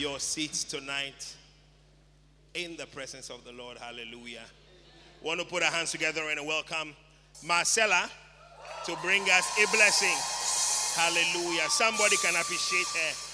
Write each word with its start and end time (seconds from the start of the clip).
your 0.00 0.18
seats 0.18 0.64
tonight 0.64 1.36
in 2.54 2.74
the 2.78 2.86
presence 2.86 3.28
of 3.28 3.44
the 3.44 3.52
Lord. 3.52 3.76
Hallelujah. 3.76 4.46
Want 5.22 5.40
to 5.40 5.46
put 5.46 5.62
our 5.62 5.70
hands 5.70 5.90
together 5.90 6.22
and 6.30 6.46
welcome 6.46 6.96
Marcella 7.44 8.08
to 8.86 8.96
bring 9.02 9.22
us 9.24 9.46
a 9.62 9.70
blessing. 9.76 10.16
Hallelujah. 10.96 11.68
Somebody 11.68 12.16
can 12.16 12.34
appreciate 12.34 12.86
her. 12.86 13.29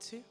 Two. 0.00 0.24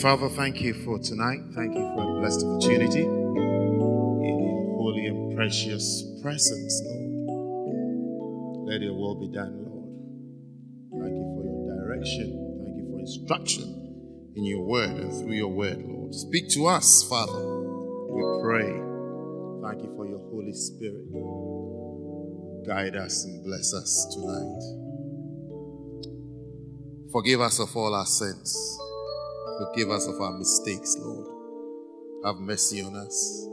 Father, 0.00 0.28
thank 0.28 0.60
you 0.60 0.74
for 0.74 1.00
tonight. 1.00 1.40
Thank 1.56 1.74
you 1.74 1.80
for 1.80 2.02
a 2.02 2.20
blessed 2.20 2.46
opportunity 2.46 3.02
in 3.02 3.34
your 3.34 4.76
holy 4.76 5.06
and 5.06 5.34
precious 5.34 6.04
presence, 6.22 6.82
Lord. 6.84 8.68
Let 8.68 8.80
your 8.80 8.94
will 8.94 9.16
be 9.18 9.26
done, 9.34 9.64
Lord. 9.66 11.02
Thank 11.02 11.16
you 11.16 11.26
for 11.34 11.42
your 11.42 11.66
direction. 11.82 12.62
Thank 12.62 12.76
you 12.76 12.86
for 12.92 13.00
instruction 13.00 14.32
in 14.36 14.44
your 14.44 14.62
word 14.62 14.90
and 14.90 15.12
through 15.12 15.32
your 15.32 15.48
word, 15.48 15.82
Lord. 15.84 16.14
Speak 16.14 16.48
to 16.50 16.68
us, 16.68 17.02
Father. 17.02 17.42
We 17.42 18.22
pray. 18.40 18.70
Thank 19.66 19.82
you 19.82 19.92
for 19.96 20.06
your 20.06 20.20
Holy 20.30 20.52
Spirit. 20.52 21.10
Guide 22.64 22.94
us 22.94 23.24
and 23.24 23.42
bless 23.44 23.74
us 23.74 24.06
tonight. 24.14 24.62
Forgive 27.10 27.40
us 27.40 27.58
of 27.58 27.76
all 27.76 27.94
our 27.96 28.06
sins. 28.06 28.78
Forgive 29.58 29.90
us 29.90 30.06
of 30.06 30.20
our 30.20 30.38
mistakes, 30.38 30.96
Lord. 31.00 31.26
Have 32.24 32.36
mercy 32.36 32.82
on 32.82 32.94
us. 32.94 33.46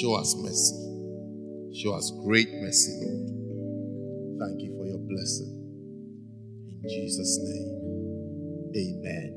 Show 0.00 0.14
us 0.14 0.34
mercy. 0.36 0.88
Show 1.74 1.94
us 1.94 2.12
great 2.24 2.48
mercy, 2.60 2.92
Lord. 3.02 3.28
Thank 4.40 4.62
you 4.62 4.76
for 4.78 4.86
your 4.86 4.98
blessing. 4.98 5.54
In 6.68 6.82
Jesus' 6.88 7.38
name, 7.42 8.72
amen. 8.76 9.34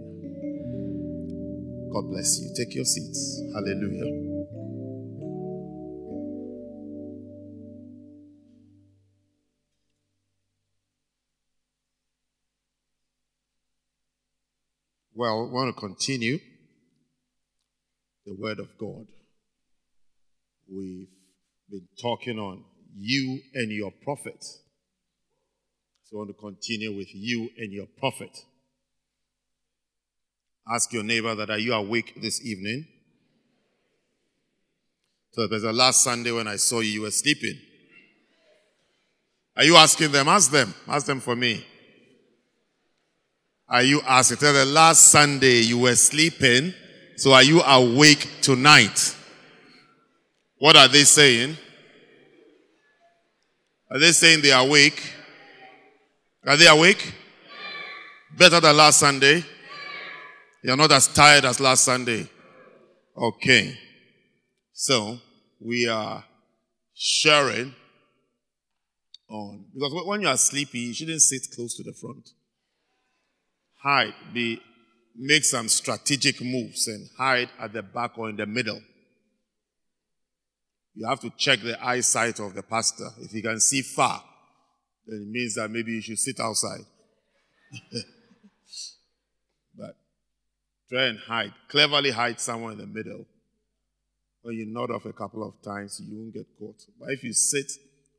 God 1.92 2.10
bless 2.10 2.40
you. 2.40 2.54
Take 2.56 2.76
your 2.76 2.86
seats. 2.86 3.42
Hallelujah. 3.54 4.31
Well, 15.22 15.46
we 15.46 15.52
want 15.52 15.76
to 15.76 15.80
continue 15.80 16.40
the 18.26 18.36
Word 18.40 18.60
of 18.60 18.70
God. 18.80 19.06
We've 20.68 21.10
been 21.70 21.88
talking 22.02 22.40
on 22.40 22.64
you 22.98 23.40
and 23.54 23.72
your 23.72 23.92
prophet. 24.04 24.44
So 26.06 26.16
I 26.16 26.18
want 26.18 26.32
to 26.32 26.42
continue 26.42 26.98
with 26.98 27.10
you 27.14 27.52
and 27.56 27.72
your 27.72 27.86
prophet. 28.00 28.36
Ask 30.68 30.92
your 30.92 31.04
neighbor 31.04 31.36
that 31.36 31.52
are 31.52 31.60
you 31.60 31.74
awake 31.74 32.20
this 32.20 32.44
evening? 32.44 32.88
So 35.34 35.46
there's 35.46 35.62
a 35.62 35.72
last 35.72 36.04
Sunday 36.04 36.32
when 36.32 36.48
I 36.48 36.56
saw 36.56 36.80
you, 36.80 36.94
you 36.94 37.02
were 37.02 37.12
sleeping. 37.12 37.60
Are 39.56 39.66
you 39.66 39.76
asking 39.76 40.14
them? 40.14 40.28
Ask 40.28 40.50
them. 40.50 40.74
Ask 40.88 41.06
them 41.06 41.20
for 41.20 41.36
me. 41.36 41.64
Are 43.72 43.84
you 43.84 44.02
asking? 44.06 44.38
Tell 44.38 44.54
the 44.54 44.66
last 44.66 45.12
Sunday 45.12 45.62
you 45.62 45.78
were 45.78 45.96
sleeping, 45.96 46.74
so 47.16 47.32
are 47.32 47.42
you 47.42 47.62
awake 47.62 48.28
tonight? 48.42 49.16
What 50.58 50.76
are 50.76 50.90
they 50.90 51.06
saying? 51.06 51.56
Are 53.90 53.98
they 53.98 54.12
saying 54.12 54.42
they 54.42 54.52
are 54.52 54.66
awake? 54.66 55.02
Are 56.46 56.58
they 56.58 56.68
awake? 56.68 57.14
Better 58.38 58.60
than 58.60 58.76
last 58.76 59.00
Sunday? 59.00 59.46
You're 60.62 60.76
not 60.76 60.92
as 60.92 61.08
tired 61.08 61.46
as 61.46 61.62
last 61.62 61.86
Sunday. 61.86 62.30
Okay. 63.18 63.78
So, 64.74 65.18
we 65.62 65.88
are 65.88 66.26
sharing 66.94 67.74
on, 69.30 69.64
because 69.74 69.94
when 70.06 70.22
you 70.22 70.28
are 70.28 70.38
sleepy, 70.38 70.80
you 70.80 70.94
shouldn't 70.94 71.22
sit 71.22 71.48
close 71.56 71.74
to 71.78 71.84
the 71.84 71.94
front 71.94 72.32
hide, 73.82 74.14
be, 74.34 74.62
make 75.16 75.44
some 75.44 75.68
strategic 75.68 76.42
moves 76.42 76.88
and 76.88 77.10
hide 77.18 77.50
at 77.60 77.74
the 77.74 77.82
back 77.82 78.18
or 78.18 78.30
in 78.30 78.38
the 78.38 78.46
middle. 78.46 78.80
You 80.94 81.08
have 81.08 81.22
to 81.22 81.32
check 81.38 81.62
the 81.62 81.84
eyesight 81.84 82.40
of 82.40 82.54
the 82.54 82.64
pastor. 82.64 83.10
If 83.22 83.32
he 83.32 83.42
can 83.42 83.60
see 83.60 83.82
far, 83.82 84.24
then 85.08 85.22
it 85.22 85.28
means 85.32 85.56
that 85.56 85.72
maybe 85.72 85.94
you 85.94 86.02
should 86.02 86.20
sit 86.20 86.40
outside. 86.40 86.82
but 89.78 89.96
try 90.90 91.06
and 91.06 91.20
hide. 91.20 91.54
Cleverly 91.70 92.12
hide 92.12 92.40
somewhere 92.40 92.74
in 92.74 92.78
the 92.80 92.88
middle. 92.88 93.26
When 94.42 94.56
you 94.56 94.66
nod 94.66 94.92
off 94.92 95.06
a 95.06 95.14
couple 95.14 95.48
of 95.48 95.62
times, 95.62 96.02
you 96.04 96.18
won't 96.18 96.34
get 96.34 96.48
caught. 96.60 96.84
But 97.00 97.12
if 97.12 97.24
you 97.24 97.32
sit 97.34 97.72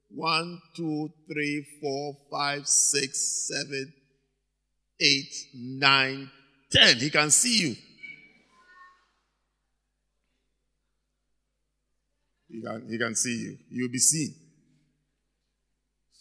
one, 0.09 0.61
two, 0.75 1.13
three, 1.31 1.67
four, 1.81 2.17
five, 2.31 2.67
six, 2.67 3.49
seven, 3.49 3.93
eight, 5.01 5.33
nine, 5.55 6.31
ten. 6.71 6.97
He 6.99 7.11
can 7.11 7.31
see 7.31 7.61
you. 7.61 7.77
He 12.49 12.61
can, 12.61 12.87
he 12.89 12.99
can 12.99 13.15
see 13.15 13.37
you. 13.39 13.59
You'll 13.71 13.91
be 13.91 13.99
seen. 13.99 14.35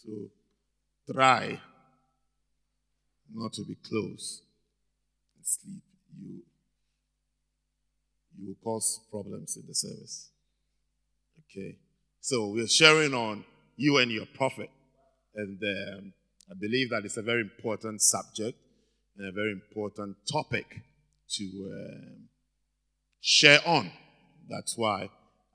So 0.02 0.10
try 1.12 1.60
not 3.34 3.52
to 3.54 3.64
be 3.64 3.76
close 3.76 4.42
and 5.36 5.46
sleep. 5.46 5.82
You, 6.20 6.42
you 8.38 8.48
will 8.48 8.56
cause 8.62 9.00
problems 9.10 9.56
in 9.56 9.66
the 9.66 9.74
service. 9.74 10.30
Okay. 11.50 11.76
So 12.20 12.48
we're 12.48 12.66
sharing 12.66 13.14
on 13.14 13.44
you 13.76 13.98
and 13.98 14.10
your 14.10 14.26
prophet. 14.26 14.70
And 15.34 15.60
um, 15.62 16.12
I 16.52 16.54
believe 16.60 16.90
that 16.90 17.06
it's 17.06 17.16
a 17.16 17.22
very 17.22 17.40
important 17.40 18.02
subject 18.02 18.58
and 19.16 19.26
a 19.26 19.32
very 19.32 19.52
important 19.52 20.16
topic 20.30 20.82
to 21.30 21.44
um, 21.44 22.28
share 23.22 23.60
on. 23.64 23.90
That's 24.50 24.76
why 24.76 25.08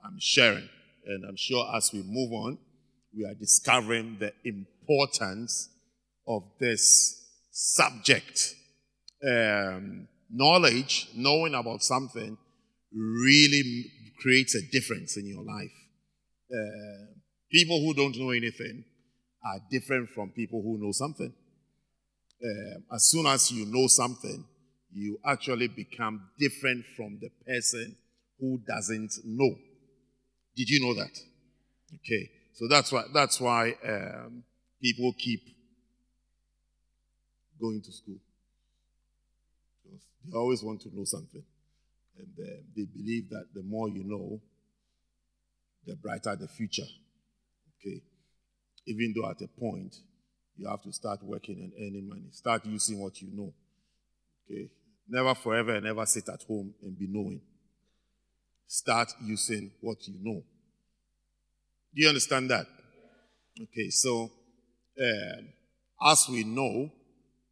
I'm 0.04 0.18
sharing. 0.20 0.68
And 1.06 1.24
I'm 1.26 1.36
sure 1.38 1.68
as 1.76 1.94
we 1.94 2.02
move 2.02 2.32
on, 2.34 2.58
we 3.16 3.26
are 3.26 3.36
discovering 3.36 4.18
the 4.20 4.34
importance 4.44 5.70
of 6.28 6.44
this 6.60 7.28
subject. 7.52 8.56
Um, 9.24 10.08
knowledge, 10.32 11.10
knowing 11.16 11.54
about 11.54 11.84
something, 11.84 12.38
really 12.92 13.86
creates 14.20 14.56
a 14.56 14.62
difference 14.72 15.16
in 15.16 15.28
your 15.28 15.44
life. 15.44 15.72
Uh, 16.52 17.06
people 17.52 17.82
who 17.82 17.94
don't 17.94 18.18
know 18.18 18.32
anything 18.32 18.84
are 19.44 19.60
different 19.70 20.10
from 20.10 20.32
people 20.32 20.62
who 20.62 20.78
know 20.78 20.92
something 20.92 21.34
uh, 22.44 22.96
as 22.96 23.10
soon 23.10 23.26
as 23.26 23.52
you 23.52 23.66
know 23.66 23.88
something, 23.88 24.46
you 24.92 25.20
actually 25.26 25.68
become 25.68 26.30
different 26.40 26.86
from 26.96 27.20
the 27.20 27.30
person 27.46 27.96
who 28.40 28.60
doesn't 28.68 29.14
know. 29.26 29.56
Did 30.56 30.70
you 30.70 30.86
know 30.86 30.94
that? 30.96 31.18
Okay, 31.96 32.30
so 32.54 32.68
that's 32.68 32.92
why 32.92 33.04
that's 33.14 33.40
why 33.40 33.76
um, 33.86 34.44
people 34.82 35.14
keep 35.18 35.42
going 37.60 37.82
to 37.82 37.92
school 37.92 38.18
because 39.84 40.02
they 40.26 40.38
always 40.38 40.64
want 40.64 40.82
to 40.82 40.96
know 40.96 41.06
something, 41.06 41.44
and 42.18 42.28
uh, 42.40 42.62
they 42.76 42.86
believe 42.86 43.30
that 43.30 43.46
the 43.54 43.64
more 43.64 43.90
you 43.90 44.04
know, 44.04 44.42
the 45.86 45.96
brighter 45.96 46.36
the 46.36 46.48
future. 46.48 46.88
Okay, 47.80 48.02
even 48.88 49.14
though 49.16 49.30
at 49.30 49.42
a 49.42 49.48
point 49.48 49.96
you 50.56 50.68
have 50.68 50.82
to 50.82 50.92
start 50.92 51.22
working 51.24 51.60
and 51.60 51.74
earning 51.80 52.08
money. 52.10 52.30
Start 52.32 52.66
using 52.66 53.00
what 53.00 53.22
you 53.22 53.30
know. 53.32 53.54
Okay. 54.50 54.70
Never 55.08 55.36
forever 55.36 55.76
and 55.76 55.86
ever 55.86 56.06
sit 56.06 56.28
at 56.30 56.42
home 56.44 56.74
and 56.82 56.98
be 56.98 57.08
knowing. 57.08 57.42
Start 58.66 59.14
using 59.24 59.72
what 59.82 60.08
you 60.08 60.16
know. 60.22 60.44
Do 61.96 62.02
you 62.02 62.10
understand 62.10 62.50
that? 62.50 62.68
Okay, 63.62 63.90
so 63.90 64.32
um, 65.02 65.50
as 66.06 66.28
we 66.30 66.44
know, 66.44 66.92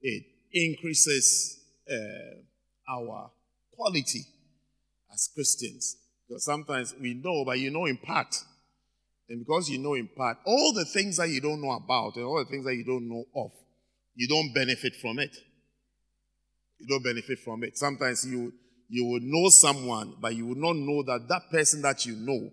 it 0.01 0.23
increases 0.51 1.59
uh, 1.89 2.91
our 2.91 3.31
quality 3.75 4.23
as 5.13 5.29
Christians. 5.33 5.97
Because 6.27 6.45
sometimes 6.45 6.93
we 6.99 7.13
know, 7.13 7.45
but 7.45 7.59
you 7.59 7.71
know 7.71 7.85
in 7.85 7.97
part. 7.97 8.35
And 9.29 9.39
because 9.45 9.69
you 9.69 9.79
know 9.79 9.95
in 9.95 10.07
part, 10.15 10.37
all 10.45 10.73
the 10.73 10.85
things 10.85 11.17
that 11.17 11.29
you 11.29 11.41
don't 11.41 11.61
know 11.61 11.71
about 11.71 12.15
and 12.15 12.25
all 12.25 12.43
the 12.43 12.49
things 12.49 12.65
that 12.65 12.75
you 12.75 12.85
don't 12.85 13.09
know 13.09 13.23
of, 13.35 13.51
you 14.13 14.27
don't 14.27 14.53
benefit 14.53 14.93
from 15.01 15.19
it. 15.19 15.35
You 16.79 16.87
don't 16.87 17.03
benefit 17.03 17.39
from 17.43 17.63
it. 17.63 17.77
Sometimes 17.77 18.25
you 18.25 18.53
you 18.87 19.05
will 19.05 19.19
know 19.21 19.49
someone, 19.49 20.15
but 20.21 20.35
you 20.35 20.45
will 20.45 20.55
not 20.55 20.75
know 20.75 21.03
that 21.03 21.27
that 21.27 21.49
person 21.51 21.81
that 21.81 22.05
you 22.05 22.15
know 22.15 22.51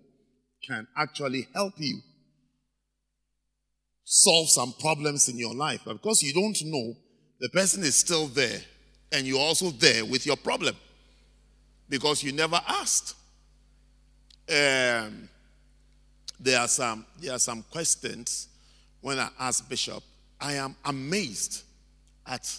can 0.67 0.87
actually 0.97 1.47
help 1.53 1.73
you 1.77 1.99
solve 4.03 4.49
some 4.49 4.73
problems 4.79 5.29
in 5.29 5.37
your 5.37 5.53
life. 5.53 5.81
But 5.85 6.01
because 6.01 6.23
you 6.23 6.33
don't 6.33 6.57
know, 6.65 6.95
the 7.39 7.49
person 7.49 7.83
is 7.83 7.95
still 7.95 8.27
there, 8.27 8.59
and 9.11 9.27
you're 9.27 9.39
also 9.39 9.69
there 9.69 10.05
with 10.05 10.25
your 10.25 10.37
problem 10.37 10.75
because 11.87 12.23
you 12.23 12.31
never 12.31 12.59
asked. 12.67 13.15
Um, 14.49 15.29
there 16.43 16.59
are 16.59 16.67
some 16.67 17.05
there 17.21 17.33
are 17.33 17.39
some 17.39 17.63
questions 17.71 18.49
when 19.01 19.17
I 19.17 19.29
ask 19.39 19.67
Bishop. 19.67 20.03
I 20.39 20.53
am 20.53 20.75
amazed 20.83 21.63
at 22.27 22.53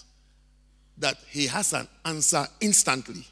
that 0.98 1.16
he 1.28 1.46
has 1.46 1.72
an 1.74 1.86
answer 2.04 2.46
instantly. 2.60 3.26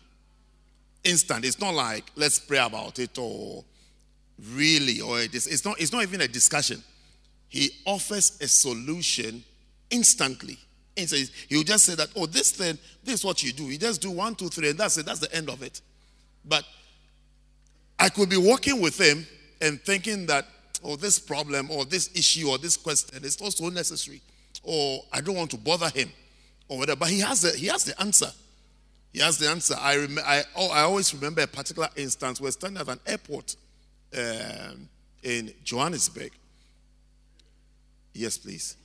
Instant. 1.05 1.45
It's 1.45 1.59
not 1.59 1.75
like 1.75 2.05
let's 2.17 2.38
pray 2.38 2.59
about 2.59 2.99
it 2.99 3.19
or 3.19 3.65
really 4.53 5.01
or 5.01 5.21
it 5.21 5.35
is, 5.35 5.47
it's 5.47 5.65
not 5.65 5.81
it's 5.81 5.93
not 5.93 6.03
even 6.03 6.21
a 6.21 6.29
discussion. 6.29 6.83
He 7.49 7.71
offers 7.87 8.38
a 8.41 8.49
solution 8.49 9.43
instantly. 9.91 10.59
Instantly. 10.97 11.29
He 11.49 11.57
will 11.57 11.65
just 11.65 11.85
say 11.85 11.95
that, 11.95 12.09
oh, 12.17 12.25
this 12.27 12.53
thing, 12.53 12.79
this 13.05 13.17
is 13.17 13.25
what 13.25 13.43
you 13.43 13.53
do. 13.53 13.65
You 13.65 13.77
just 13.77 14.01
do 14.01 14.11
one, 14.11 14.35
two, 14.35 14.49
three, 14.49 14.71
and 14.71 14.79
that's 14.79 14.97
it. 14.97 15.05
That's 15.05 15.19
the 15.19 15.35
end 15.35 15.51
of 15.51 15.62
it. 15.62 15.83
But 16.47 16.65
I 17.99 18.09
could 18.09 18.31
be 18.31 18.38
walking 18.38 18.81
with 18.81 18.99
him 18.99 19.27
and 19.62 19.81
thinking 19.81 20.27
that, 20.27 20.46
oh, 20.85 20.96
this 20.96 21.18
problem 21.18 21.70
or 21.70 21.85
this 21.85 22.11
issue 22.14 22.48
or 22.48 22.59
this 22.59 22.77
question 22.77 23.25
is 23.25 23.40
not 23.40 23.53
so 23.53 23.68
necessary, 23.68 24.20
or 24.62 25.03
I 25.12 25.20
don't 25.20 25.37
want 25.37 25.53
to 25.53 25.57
bother 25.57 25.88
him 25.88 26.11
or 26.68 26.79
whatever. 26.79 26.98
But 26.98 27.09
he 27.09 27.20
has 27.20 27.42
the, 27.42 27.57
he 27.57 27.68
has 27.68 27.85
the 27.85 27.98
answer. 28.01 28.31
He 29.12 29.20
has 29.20 29.38
the 29.38 29.48
answer. 29.48 29.75
I, 29.79 29.96
rem- 29.96 30.18
I, 30.25 30.42
oh, 30.57 30.70
I 30.70 30.81
always 30.83 31.14
remember 31.14 31.42
a 31.42 31.46
particular 31.46 31.88
instance. 31.96 32.40
We're 32.40 32.51
standing 32.51 32.81
at 32.81 32.88
an 32.88 33.01
airport 33.07 33.55
um, 34.18 34.88
in 35.22 35.55
Johannesburg. 35.62 36.33
Yes, 38.14 38.37
please. 38.37 38.77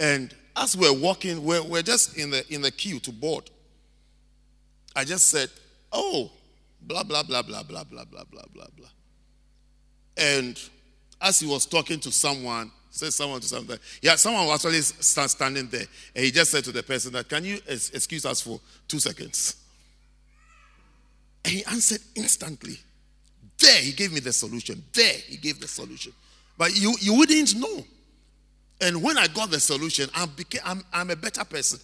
and 0.00 0.34
as 0.56 0.76
we're 0.76 0.98
walking, 0.98 1.44
we're, 1.44 1.62
we're 1.62 1.82
just 1.82 2.16
in 2.16 2.30
the, 2.30 2.44
in 2.52 2.62
the 2.62 2.70
queue 2.70 3.00
to 3.00 3.12
board. 3.12 3.50
I 4.96 5.04
just 5.04 5.28
said, 5.28 5.50
oh, 5.92 6.30
blah, 6.86 7.02
blah, 7.02 7.22
blah, 7.22 7.42
blah, 7.42 7.62
blah, 7.62 7.84
blah, 7.84 8.04
blah, 8.04 8.24
blah, 8.24 8.44
blah, 8.52 8.66
blah. 8.76 8.88
And 10.16 10.60
as 11.20 11.40
he 11.40 11.46
was 11.46 11.66
talking 11.66 12.00
to 12.00 12.12
someone, 12.12 12.70
said 12.90 13.12
someone 13.12 13.40
to 13.40 13.48
something, 13.48 13.78
yeah, 14.02 14.16
someone 14.16 14.46
was 14.46 14.64
actually 14.64 14.82
stand, 14.82 15.30
standing 15.30 15.66
there. 15.68 15.86
And 16.14 16.24
he 16.24 16.30
just 16.30 16.50
said 16.50 16.64
to 16.64 16.72
the 16.72 16.82
person 16.82 17.12
that, 17.14 17.28
can 17.28 17.44
you 17.44 17.58
excuse 17.66 18.26
us 18.26 18.42
for 18.42 18.60
two 18.86 18.98
seconds? 18.98 19.56
And 21.44 21.54
he 21.54 21.64
answered 21.64 22.00
instantly. 22.14 22.78
There, 23.58 23.80
he 23.80 23.92
gave 23.92 24.12
me 24.12 24.20
the 24.20 24.32
solution. 24.32 24.82
There, 24.92 25.14
he 25.26 25.36
gave 25.36 25.60
the 25.60 25.68
solution. 25.68 26.12
But 26.58 26.78
you, 26.78 26.94
you 27.00 27.14
wouldn't 27.14 27.56
know. 27.56 27.84
And 28.80 29.02
when 29.02 29.16
I 29.16 29.28
got 29.28 29.50
the 29.50 29.60
solution, 29.60 30.10
I 30.14 30.26
became, 30.26 30.60
I'm, 30.64 30.84
I'm 30.92 31.10
a 31.10 31.16
better 31.16 31.44
person 31.44 31.78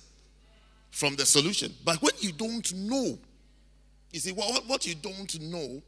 from 0.90 1.16
the 1.16 1.24
solution. 1.24 1.72
But 1.84 2.02
when 2.02 2.12
you 2.18 2.32
don't 2.32 2.72
know, 2.74 3.18
you 4.18 4.32
see, 4.32 4.32
what, 4.32 4.66
what 4.66 4.84
you 4.84 4.96
don't 4.96 5.40
know 5.40 5.80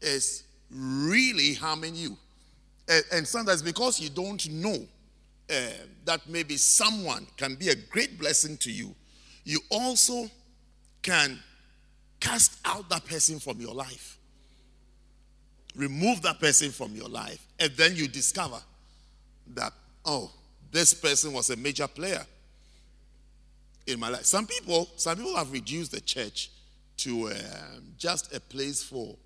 is 0.00 0.44
really 0.70 1.52
harming 1.52 1.94
you. 1.94 2.16
And, 2.88 3.04
and 3.12 3.28
sometimes 3.28 3.62
because 3.62 4.00
you 4.00 4.08
don't 4.08 4.48
know 4.48 4.78
uh, 5.50 5.54
that 6.06 6.26
maybe 6.26 6.56
someone 6.56 7.26
can 7.36 7.56
be 7.56 7.68
a 7.68 7.74
great 7.74 8.18
blessing 8.18 8.56
to 8.58 8.72
you, 8.72 8.94
you 9.44 9.60
also 9.70 10.30
can 11.02 11.38
cast 12.18 12.58
out 12.64 12.88
that 12.88 13.04
person 13.04 13.38
from 13.38 13.60
your 13.60 13.74
life. 13.74 14.16
Remove 15.76 16.22
that 16.22 16.40
person 16.40 16.70
from 16.70 16.94
your 16.94 17.08
life. 17.08 17.46
And 17.58 17.72
then 17.72 17.94
you 17.94 18.08
discover 18.08 18.60
that, 19.54 19.72
oh, 20.06 20.30
this 20.72 20.94
person 20.94 21.34
was 21.34 21.50
a 21.50 21.56
major 21.56 21.86
player 21.86 22.24
in 23.86 24.00
my 24.00 24.08
life. 24.08 24.24
Some 24.24 24.46
people, 24.46 24.88
some 24.96 25.18
people 25.18 25.36
have 25.36 25.52
reduced 25.52 25.92
the 25.92 26.00
church 26.00 26.50
to 27.00 27.28
um, 27.28 27.94
just 27.96 28.34
a 28.34 28.40
place 28.40 28.82
for 28.82 29.16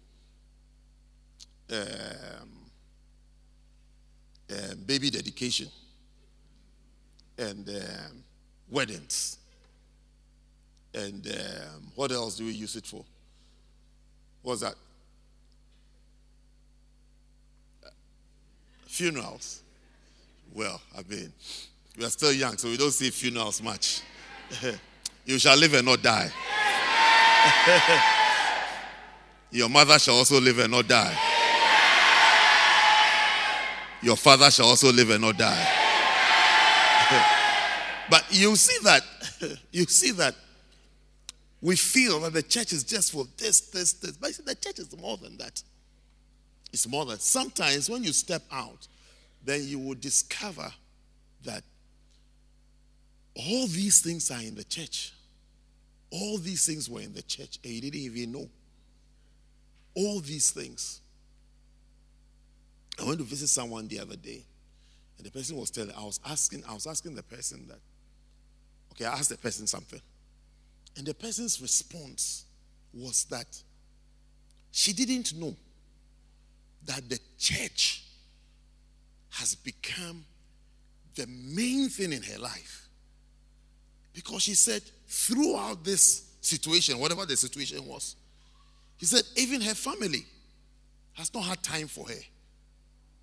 um, 1.72 1.78
um, 4.50 4.78
baby 4.86 5.10
dedication 5.10 5.68
and 7.36 7.68
um, 7.68 8.24
weddings. 8.70 9.38
And 10.94 11.26
um, 11.26 11.90
what 11.96 12.12
else 12.12 12.36
do 12.36 12.44
we 12.44 12.52
use 12.52 12.76
it 12.76 12.86
for? 12.86 13.04
What's 14.42 14.60
that? 14.60 14.74
Funerals. 18.86 19.62
Well, 20.52 20.80
I 20.96 21.02
mean, 21.08 21.32
we 21.98 22.04
are 22.04 22.10
still 22.10 22.32
young, 22.32 22.56
so 22.56 22.68
we 22.68 22.76
don't 22.76 22.92
see 22.92 23.10
funerals 23.10 23.60
much. 23.60 24.02
you 25.24 25.38
shall 25.40 25.56
live 25.56 25.74
and 25.74 25.86
not 25.86 26.00
die. 26.00 26.30
Your 29.50 29.68
mother 29.68 29.98
shall 29.98 30.14
also 30.16 30.40
live 30.40 30.58
and 30.58 30.72
not 30.72 30.88
die. 30.88 31.16
Your 34.02 34.16
father 34.16 34.50
shall 34.50 34.66
also 34.66 34.92
live 34.92 35.10
and 35.10 35.22
not 35.22 35.38
die. 35.38 35.68
but 38.10 38.24
you 38.30 38.56
see 38.56 38.76
that, 38.84 39.02
you 39.72 39.84
see 39.84 40.10
that 40.12 40.34
we 41.62 41.76
feel 41.76 42.20
that 42.20 42.34
the 42.34 42.42
church 42.42 42.72
is 42.72 42.84
just 42.84 43.12
for 43.12 43.24
this, 43.38 43.60
this, 43.70 43.94
this. 43.94 44.18
But 44.18 44.32
the 44.44 44.54
church 44.54 44.78
is 44.78 44.94
more 45.00 45.16
than 45.16 45.38
that. 45.38 45.62
It's 46.72 46.86
more 46.86 47.06
than 47.06 47.18
sometimes 47.18 47.88
when 47.88 48.04
you 48.04 48.12
step 48.12 48.42
out, 48.52 48.86
then 49.44 49.62
you 49.64 49.78
will 49.78 49.94
discover 49.94 50.70
that 51.44 51.62
all 53.36 53.66
these 53.66 54.00
things 54.00 54.30
are 54.30 54.40
in 54.40 54.54
the 54.54 54.64
church. 54.64 55.12
All 56.16 56.38
these 56.38 56.64
things 56.64 56.88
were 56.88 57.00
in 57.00 57.12
the 57.12 57.22
church, 57.22 57.58
and 57.64 57.72
you 57.72 57.80
didn't 57.80 58.00
even 58.00 58.30
know. 58.30 58.48
All 59.96 60.20
these 60.20 60.52
things. 60.52 61.00
I 63.00 63.04
went 63.04 63.18
to 63.18 63.24
visit 63.24 63.48
someone 63.48 63.88
the 63.88 63.98
other 63.98 64.14
day, 64.14 64.44
and 65.16 65.26
the 65.26 65.30
person 65.32 65.56
was 65.56 65.72
telling, 65.72 65.90
I 65.90 66.04
was 66.04 66.20
asking, 66.24 66.62
I 66.68 66.74
was 66.74 66.86
asking 66.86 67.16
the 67.16 67.24
person 67.24 67.66
that, 67.66 67.80
okay, 68.92 69.06
I 69.06 69.14
asked 69.14 69.30
the 69.30 69.38
person 69.38 69.66
something. 69.66 70.00
And 70.96 71.04
the 71.04 71.14
person's 71.14 71.60
response 71.60 72.44
was 72.92 73.24
that 73.24 73.48
she 74.70 74.92
didn't 74.92 75.34
know 75.36 75.56
that 76.86 77.08
the 77.08 77.18
church 77.40 78.04
has 79.30 79.56
become 79.56 80.24
the 81.16 81.26
main 81.26 81.88
thing 81.88 82.12
in 82.12 82.22
her 82.22 82.38
life. 82.38 82.86
Because 84.12 84.42
she 84.42 84.54
said, 84.54 84.82
throughout 85.14 85.84
this 85.84 86.24
situation, 86.40 86.98
whatever 86.98 87.24
the 87.24 87.36
situation 87.36 87.86
was, 87.86 88.16
he 88.96 89.06
said, 89.06 89.22
even 89.36 89.60
her 89.60 89.74
family 89.74 90.26
has 91.12 91.32
not 91.32 91.44
had 91.44 91.62
time 91.62 91.86
for 91.86 92.08
her. 92.08 92.20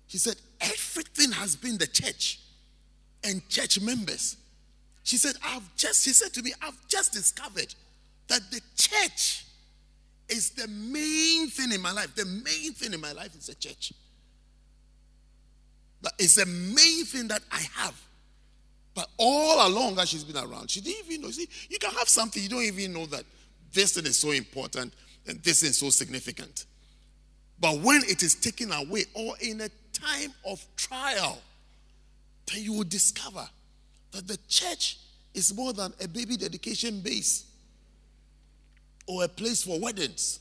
He 0.06 0.16
said, 0.18 0.36
everything 0.60 1.32
has 1.32 1.54
been 1.54 1.76
the 1.76 1.86
church 1.86 2.40
and 3.24 3.46
church 3.48 3.80
members. 3.80 4.36
She 5.04 5.16
said, 5.18 5.34
I've 5.44 5.76
just, 5.76 6.04
she 6.04 6.10
said 6.10 6.32
to 6.32 6.42
me, 6.42 6.52
I've 6.62 6.78
just 6.88 7.12
discovered 7.12 7.74
that 8.28 8.40
the 8.50 8.60
church 8.76 9.44
is 10.28 10.50
the 10.50 10.68
main 10.68 11.48
thing 11.48 11.72
in 11.72 11.80
my 11.82 11.92
life. 11.92 12.14
The 12.14 12.24
main 12.24 12.72
thing 12.72 12.94
in 12.94 13.00
my 13.00 13.12
life 13.12 13.34
is 13.36 13.46
the 13.46 13.54
church. 13.54 13.92
That 16.00 16.14
is 16.18 16.36
the 16.36 16.46
main 16.46 17.04
thing 17.04 17.28
that 17.28 17.42
I 17.50 17.60
have. 17.76 18.00
But 18.94 19.08
all 19.16 19.66
along 19.66 19.98
as 19.98 20.10
she's 20.10 20.24
been 20.24 20.36
around, 20.36 20.70
she 20.70 20.80
didn't 20.80 21.06
even 21.06 21.22
know. 21.22 21.30
See, 21.30 21.48
you 21.68 21.78
can 21.78 21.92
have 21.92 22.08
something, 22.08 22.42
you 22.42 22.48
don't 22.48 22.62
even 22.62 22.92
know 22.92 23.06
that 23.06 23.24
this 23.72 23.94
thing 23.94 24.04
is 24.04 24.18
so 24.18 24.32
important 24.32 24.92
and 25.26 25.42
this 25.42 25.62
is 25.62 25.78
so 25.78 25.90
significant. 25.90 26.66
But 27.58 27.78
when 27.80 28.02
it 28.04 28.22
is 28.22 28.34
taken 28.34 28.72
away 28.72 29.04
or 29.14 29.34
in 29.40 29.60
a 29.60 29.68
time 29.92 30.32
of 30.46 30.64
trial, 30.76 31.38
then 32.52 32.62
you 32.62 32.74
will 32.74 32.84
discover 32.84 33.48
that 34.10 34.26
the 34.28 34.38
church 34.48 34.98
is 35.32 35.54
more 35.54 35.72
than 35.72 35.92
a 36.02 36.08
baby 36.08 36.36
dedication 36.36 37.00
base 37.00 37.46
or 39.06 39.24
a 39.24 39.28
place 39.28 39.62
for 39.62 39.80
weddings. 39.80 40.40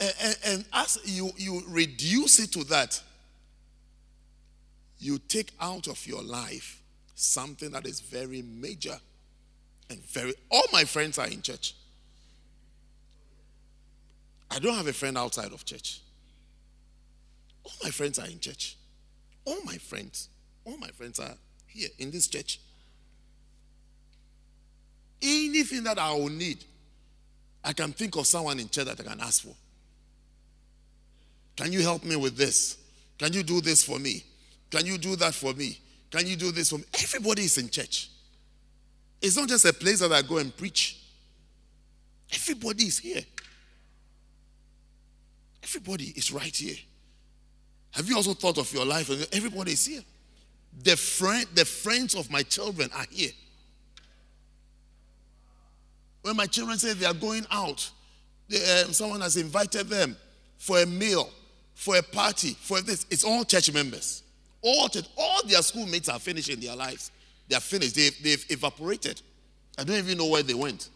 And, 0.00 0.14
and, 0.22 0.36
and, 0.46 0.64
as 0.72 0.98
you, 1.04 1.30
you 1.36 1.62
reduce 1.68 2.38
it 2.38 2.52
to 2.52 2.64
that, 2.64 3.00
you 4.98 5.18
take 5.18 5.52
out 5.60 5.88
of 5.88 6.06
your 6.06 6.22
life 6.22 6.79
something 7.20 7.70
that 7.72 7.86
is 7.86 8.00
very 8.00 8.42
major 8.42 8.96
and 9.88 10.02
very. 10.06 10.34
All 10.50 10.64
my 10.72 10.84
friends 10.84 11.18
are 11.18 11.26
in 11.26 11.42
church. 11.42 11.74
I 14.50 14.58
don't 14.58 14.74
have 14.74 14.86
a 14.86 14.92
friend 14.92 15.16
outside 15.16 15.52
of 15.52 15.64
church. 15.64 16.00
All 17.64 17.72
my 17.84 17.90
friends 17.90 18.18
are 18.18 18.26
in 18.26 18.40
church. 18.40 18.76
All 19.44 19.62
my 19.64 19.76
friends, 19.76 20.28
all 20.64 20.76
my 20.76 20.88
friends 20.88 21.20
are 21.20 21.34
here 21.66 21.88
in 21.98 22.10
this 22.10 22.26
church. 22.26 22.60
Anything 25.22 25.84
that 25.84 25.98
I 25.98 26.12
will 26.12 26.30
need, 26.30 26.64
I 27.62 27.72
can 27.72 27.92
think 27.92 28.16
of 28.16 28.26
someone 28.26 28.58
in 28.58 28.68
church 28.68 28.86
that 28.86 29.00
I 29.00 29.02
can 29.02 29.20
ask 29.20 29.42
for. 29.42 29.54
Can 31.56 31.72
you 31.72 31.82
help 31.82 32.04
me 32.04 32.16
with 32.16 32.36
this? 32.36 32.78
Can 33.18 33.32
you 33.32 33.42
do 33.42 33.60
this 33.60 33.84
for 33.84 33.98
me? 33.98 34.24
Can 34.70 34.86
you 34.86 34.96
do 34.96 35.14
that 35.16 35.34
for 35.34 35.52
me? 35.52 35.78
Can 36.10 36.26
you 36.26 36.36
do 36.36 36.50
this 36.50 36.70
for 36.70 36.78
me? 36.78 36.84
Everybody 36.94 37.42
is 37.42 37.56
in 37.58 37.70
church. 37.70 38.10
It's 39.22 39.36
not 39.36 39.48
just 39.48 39.64
a 39.64 39.72
place 39.72 40.00
that 40.00 40.12
I 40.12 40.22
go 40.22 40.38
and 40.38 40.56
preach. 40.56 40.98
Everybody 42.32 42.84
is 42.84 42.98
here. 42.98 43.22
Everybody 45.62 46.12
is 46.16 46.32
right 46.32 46.54
here. 46.54 46.76
Have 47.92 48.08
you 48.08 48.16
also 48.16 48.34
thought 48.34 48.58
of 48.58 48.72
your 48.72 48.84
life? 48.84 49.10
Everybody 49.32 49.72
is 49.72 49.86
here. 49.86 50.02
The 50.82 50.96
friend, 50.96 51.46
the 51.54 51.64
friends 51.64 52.14
of 52.14 52.30
my 52.30 52.42
children 52.42 52.90
are 52.94 53.06
here. 53.10 53.30
When 56.22 56.36
my 56.36 56.46
children 56.46 56.78
say 56.78 56.92
they 56.92 57.06
are 57.06 57.14
going 57.14 57.46
out, 57.50 57.88
they, 58.48 58.82
um, 58.82 58.92
someone 58.92 59.20
has 59.20 59.36
invited 59.36 59.88
them 59.88 60.16
for 60.58 60.80
a 60.80 60.86
meal, 60.86 61.30
for 61.74 61.96
a 61.96 62.02
party, 62.02 62.50
for 62.60 62.80
this. 62.80 63.06
It's 63.10 63.24
all 63.24 63.44
church 63.44 63.72
members. 63.72 64.22
All, 64.62 64.88
church, 64.88 65.06
all 65.16 65.40
their 65.46 65.62
schoolmates 65.62 66.08
are 66.08 66.18
finished 66.18 66.50
in 66.50 66.60
their 66.60 66.76
lives. 66.76 67.10
They 67.48 67.56
are 67.56 67.60
finished. 67.60 67.94
They've, 67.94 68.22
they've 68.22 68.44
evaporated. 68.50 69.20
I 69.78 69.84
don't 69.84 69.96
even 69.96 70.18
know 70.18 70.26
where 70.26 70.42
they 70.42 70.54
went. 70.54 70.90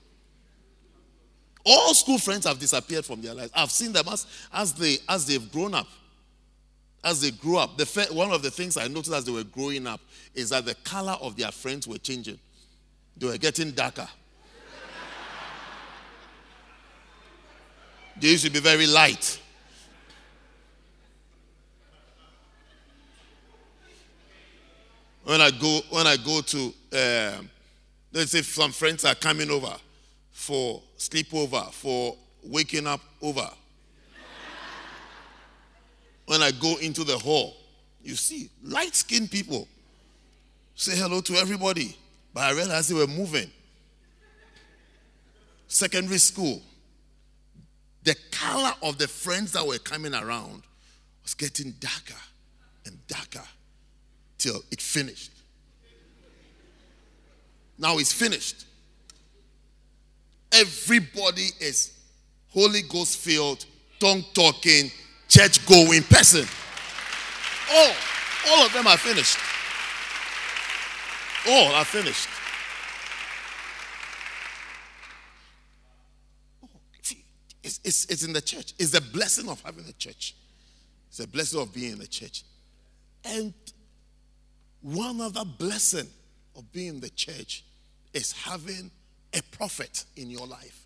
All 1.64 1.94
school 1.94 2.18
friends 2.18 2.46
have 2.46 2.58
disappeared 2.58 3.04
from 3.04 3.22
their 3.22 3.32
lives. 3.32 3.50
I've 3.54 3.70
seen 3.70 3.92
them 3.92 4.04
as, 4.12 4.26
as, 4.52 4.74
they, 4.74 4.98
as 5.08 5.26
they've 5.26 5.50
grown 5.50 5.74
up. 5.74 5.86
As 7.02 7.22
they 7.22 7.30
grew 7.30 7.56
up. 7.56 7.76
The, 7.78 8.08
one 8.12 8.30
of 8.32 8.42
the 8.42 8.50
things 8.50 8.76
I 8.76 8.86
noticed 8.88 9.12
as 9.12 9.24
they 9.24 9.32
were 9.32 9.44
growing 9.44 9.86
up 9.86 10.00
is 10.34 10.50
that 10.50 10.66
the 10.66 10.74
color 10.76 11.16
of 11.20 11.36
their 11.36 11.50
friends 11.50 11.88
were 11.88 11.98
changing. 11.98 12.38
They 13.16 13.26
were 13.26 13.38
getting 13.38 13.70
darker. 13.70 14.08
They 18.20 18.28
used 18.28 18.44
to 18.44 18.50
be 18.50 18.60
very 18.60 18.86
light. 18.86 19.40
When 25.24 25.40
I 25.40 25.50
go, 25.50 25.80
when 25.90 26.06
I 26.06 26.16
go 26.18 26.42
to, 26.42 26.58
um, 26.92 27.50
let's 28.12 28.30
say 28.32 28.42
some 28.42 28.72
friends 28.72 29.04
are 29.04 29.14
coming 29.14 29.50
over 29.50 29.74
for 30.30 30.82
sleepover, 30.98 31.72
for 31.72 32.16
waking 32.42 32.86
up 32.86 33.00
over. 33.22 33.48
when 36.26 36.42
I 36.42 36.50
go 36.50 36.76
into 36.76 37.04
the 37.04 37.16
hall, 37.16 37.56
you 38.02 38.14
see 38.16 38.50
light 38.62 38.94
skinned 38.94 39.30
people 39.30 39.66
say 40.74 40.96
hello 40.96 41.20
to 41.22 41.34
everybody. 41.36 41.96
But 42.34 42.42
I 42.42 42.52
realized 42.52 42.90
they 42.90 42.94
were 42.94 43.06
moving. 43.06 43.50
Secondary 45.68 46.18
school, 46.18 46.60
the 48.02 48.14
color 48.30 48.72
of 48.82 48.98
the 48.98 49.08
friends 49.08 49.52
that 49.52 49.66
were 49.66 49.78
coming 49.78 50.14
around 50.14 50.62
was 51.22 51.32
getting 51.32 51.72
darker 51.80 52.20
and 52.84 52.98
darker 53.06 53.46
till 54.38 54.62
it 54.70 54.80
finished. 54.80 55.30
Now 57.78 57.98
it's 57.98 58.12
finished. 58.12 58.66
Everybody 60.52 61.48
is 61.60 61.92
Holy 62.50 62.82
Ghost 62.82 63.18
filled, 63.18 63.66
tongue 63.98 64.24
talking, 64.32 64.90
church 65.28 65.66
going 65.66 66.02
person. 66.04 66.46
All, 67.72 67.92
all 68.48 68.66
of 68.66 68.72
them 68.72 68.86
are 68.86 68.96
finished. 68.96 69.38
All 71.48 71.74
are 71.74 71.84
finished. 71.84 72.28
It's, 77.64 77.80
it's, 77.82 78.04
it's 78.06 78.22
in 78.24 78.32
the 78.32 78.42
church. 78.42 78.74
It's 78.78 78.90
the 78.90 79.00
blessing 79.00 79.48
of 79.48 79.60
having 79.62 79.86
a 79.88 79.92
church. 79.94 80.34
It's 81.08 81.20
a 81.20 81.26
blessing 81.26 81.60
of 81.60 81.72
being 81.72 81.92
in 81.92 81.98
the 81.98 82.06
church. 82.06 82.44
And 83.24 83.54
one 84.84 85.18
other 85.22 85.44
blessing 85.46 86.06
of 86.56 86.70
being 86.70 87.00
the 87.00 87.08
church 87.10 87.64
is 88.12 88.32
having 88.32 88.90
a 89.32 89.40
prophet 89.50 90.04
in 90.16 90.30
your 90.30 90.46
life. 90.46 90.84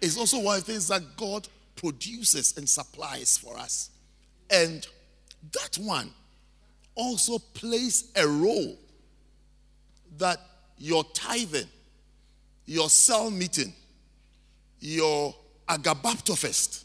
It's 0.00 0.18
also 0.18 0.40
one 0.40 0.58
of 0.58 0.66
the 0.66 0.72
things 0.72 0.88
that 0.88 1.16
God 1.16 1.46
produces 1.76 2.56
and 2.58 2.68
supplies 2.68 3.38
for 3.38 3.56
us. 3.56 3.90
And 4.50 4.84
that 5.52 5.78
one 5.80 6.10
also 6.96 7.38
plays 7.38 8.10
a 8.16 8.26
role 8.26 8.76
that 10.18 10.40
your 10.76 11.04
tithing, 11.14 11.68
your 12.66 12.90
cell 12.90 13.30
meeting, 13.30 13.72
your 14.80 15.32
Agabaptofest, 15.68 16.84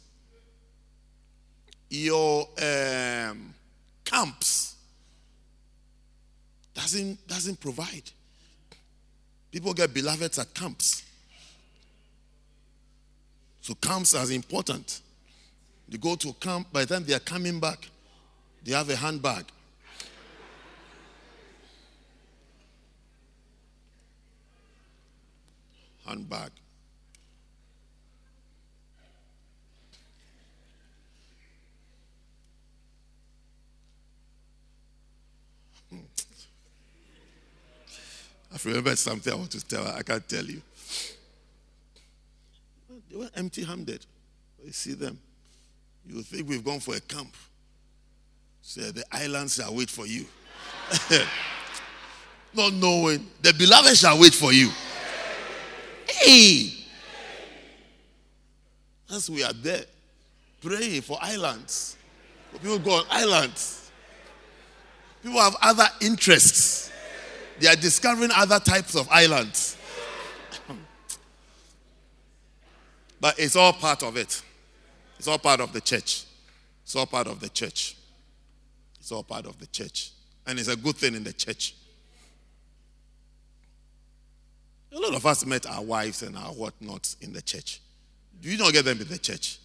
your 1.89 2.47
um, 2.61 3.55
camps 4.05 4.72
doesn't, 6.73 7.27
doesn't 7.27 7.59
provide. 7.59 8.09
People 9.51 9.73
get 9.73 9.93
beloveds 9.93 10.39
at 10.39 10.53
camps. 10.53 11.03
So 13.61 13.75
camps 13.75 14.15
are 14.15 14.29
important. 14.31 15.01
They 15.87 15.97
go 15.97 16.15
to 16.15 16.33
camp, 16.33 16.71
by 16.73 16.85
the 16.85 16.95
time 16.95 17.05
they 17.05 17.13
are 17.13 17.19
coming 17.19 17.59
back, 17.59 17.89
they 18.63 18.71
have 18.71 18.89
a 18.89 18.95
handbag. 18.95 19.45
Handbag. 26.05 26.51
I've 38.53 38.65
remembered 38.65 38.97
something 38.97 39.33
I 39.33 39.35
want 39.35 39.51
to 39.51 39.65
tell 39.65 39.83
her. 39.83 39.95
I 39.97 40.03
can't 40.03 40.27
tell 40.27 40.45
you. 40.45 40.61
They 43.09 43.17
were 43.17 43.29
empty 43.35 43.63
handed. 43.63 44.05
You 44.63 44.71
see 44.71 44.93
them. 44.93 45.19
You 46.07 46.21
think 46.21 46.47
we've 46.47 46.63
gone 46.63 46.79
for 46.79 46.95
a 46.95 46.99
camp. 46.99 47.33
Say, 48.61 48.91
the 48.91 49.03
islands 49.11 49.55
shall 49.55 49.75
wait 49.75 49.89
for 49.89 50.05
you. 50.05 50.25
Not 52.53 52.73
knowing, 52.73 53.27
the 53.41 53.53
beloved 53.53 53.97
shall 53.97 54.19
wait 54.19 54.33
for 54.33 54.53
you. 54.53 54.69
Hey! 56.07 56.73
As 59.11 59.29
we 59.29 59.43
are 59.43 59.53
there, 59.53 59.83
praying 60.61 61.01
for 61.01 61.17
islands. 61.21 61.97
People 62.53 62.79
go 62.79 62.91
on 62.91 63.05
islands. 63.09 63.91
People 65.23 65.39
have 65.39 65.55
other 65.61 65.87
interests. 66.01 66.92
They 67.59 67.67
are 67.67 67.75
discovering 67.75 68.31
other 68.33 68.59
types 68.59 68.95
of 68.95 69.07
islands. 69.09 69.77
but 73.21 73.37
it's 73.39 73.55
all 73.55 73.73
part 73.73 74.03
of 74.03 74.17
it. 74.17 74.41
It's 75.17 75.27
all 75.27 75.37
part 75.39 75.61
of 75.61 75.71
the 75.73 75.81
church. 75.81 76.25
It's 76.83 76.95
all 76.95 77.05
part 77.05 77.27
of 77.27 77.39
the 77.39 77.49
church. 77.49 77.95
It's 78.99 79.11
all 79.11 79.23
part 79.23 79.45
of 79.45 79.59
the 79.59 79.67
church. 79.67 80.11
And 80.45 80.59
it's 80.59 80.67
a 80.67 80.75
good 80.75 80.95
thing 80.95 81.15
in 81.15 81.23
the 81.23 81.33
church. 81.33 81.75
A 84.91 84.99
lot 84.99 85.15
of 85.15 85.25
us 85.25 85.45
met 85.45 85.65
our 85.65 85.81
wives 85.81 86.21
and 86.21 86.37
our 86.37 86.51
whatnots 86.51 87.17
in 87.21 87.33
the 87.33 87.41
church. 87.41 87.81
You 88.41 88.57
not 88.57 88.73
get 88.73 88.85
them 88.85 88.99
in 89.01 89.07
the 89.07 89.17
church? 89.17 89.59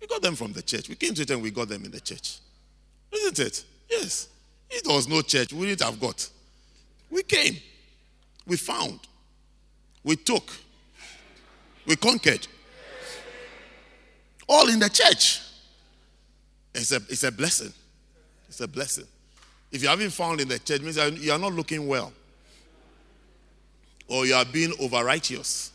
We 0.00 0.06
got 0.06 0.22
them 0.22 0.36
from 0.36 0.52
the 0.52 0.62
church. 0.62 0.88
We 0.88 0.94
came 0.94 1.14
to 1.14 1.22
it 1.22 1.30
and 1.30 1.42
we 1.42 1.50
got 1.50 1.68
them 1.68 1.84
in 1.84 1.90
the 1.90 2.00
church. 2.00 2.38
Isn't 3.10 3.38
it? 3.38 3.64
Yes. 3.90 4.28
If 4.70 4.82
there 4.82 4.94
was 4.94 5.08
no 5.08 5.22
church, 5.22 5.52
we 5.52 5.60
wouldn't 5.60 5.80
have 5.80 5.98
got. 5.98 6.28
We 7.14 7.22
came, 7.22 7.56
we 8.44 8.56
found, 8.56 8.98
we 10.02 10.16
took, 10.16 10.50
we 11.86 11.94
conquered. 11.94 12.44
All 14.48 14.68
in 14.68 14.80
the 14.80 14.88
church. 14.90 15.40
It's 16.74 16.90
a, 16.90 16.96
it's 16.96 17.22
a 17.22 17.30
blessing. 17.30 17.72
It's 18.48 18.60
a 18.60 18.66
blessing. 18.66 19.04
If 19.70 19.80
you 19.80 19.88
haven't 19.88 20.10
found 20.10 20.40
in 20.40 20.48
the 20.48 20.58
church, 20.58 20.80
means 20.80 20.96
you 20.96 21.30
are 21.30 21.38
not 21.38 21.52
looking 21.52 21.86
well. 21.86 22.12
Or 24.08 24.26
you 24.26 24.34
are 24.34 24.44
being 24.44 24.72
over 24.80 25.04
righteous. 25.04 25.70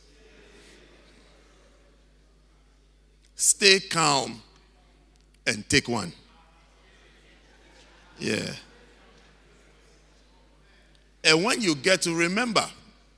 Stay 3.38 3.80
calm 3.80 4.41
and 5.47 5.67
take 5.69 5.88
one. 5.88 6.12
Yeah. 8.19 8.52
And 11.30 11.44
when 11.44 11.62
you 11.62 11.76
get 11.76 12.02
to 12.02 12.15
remember 12.15 12.65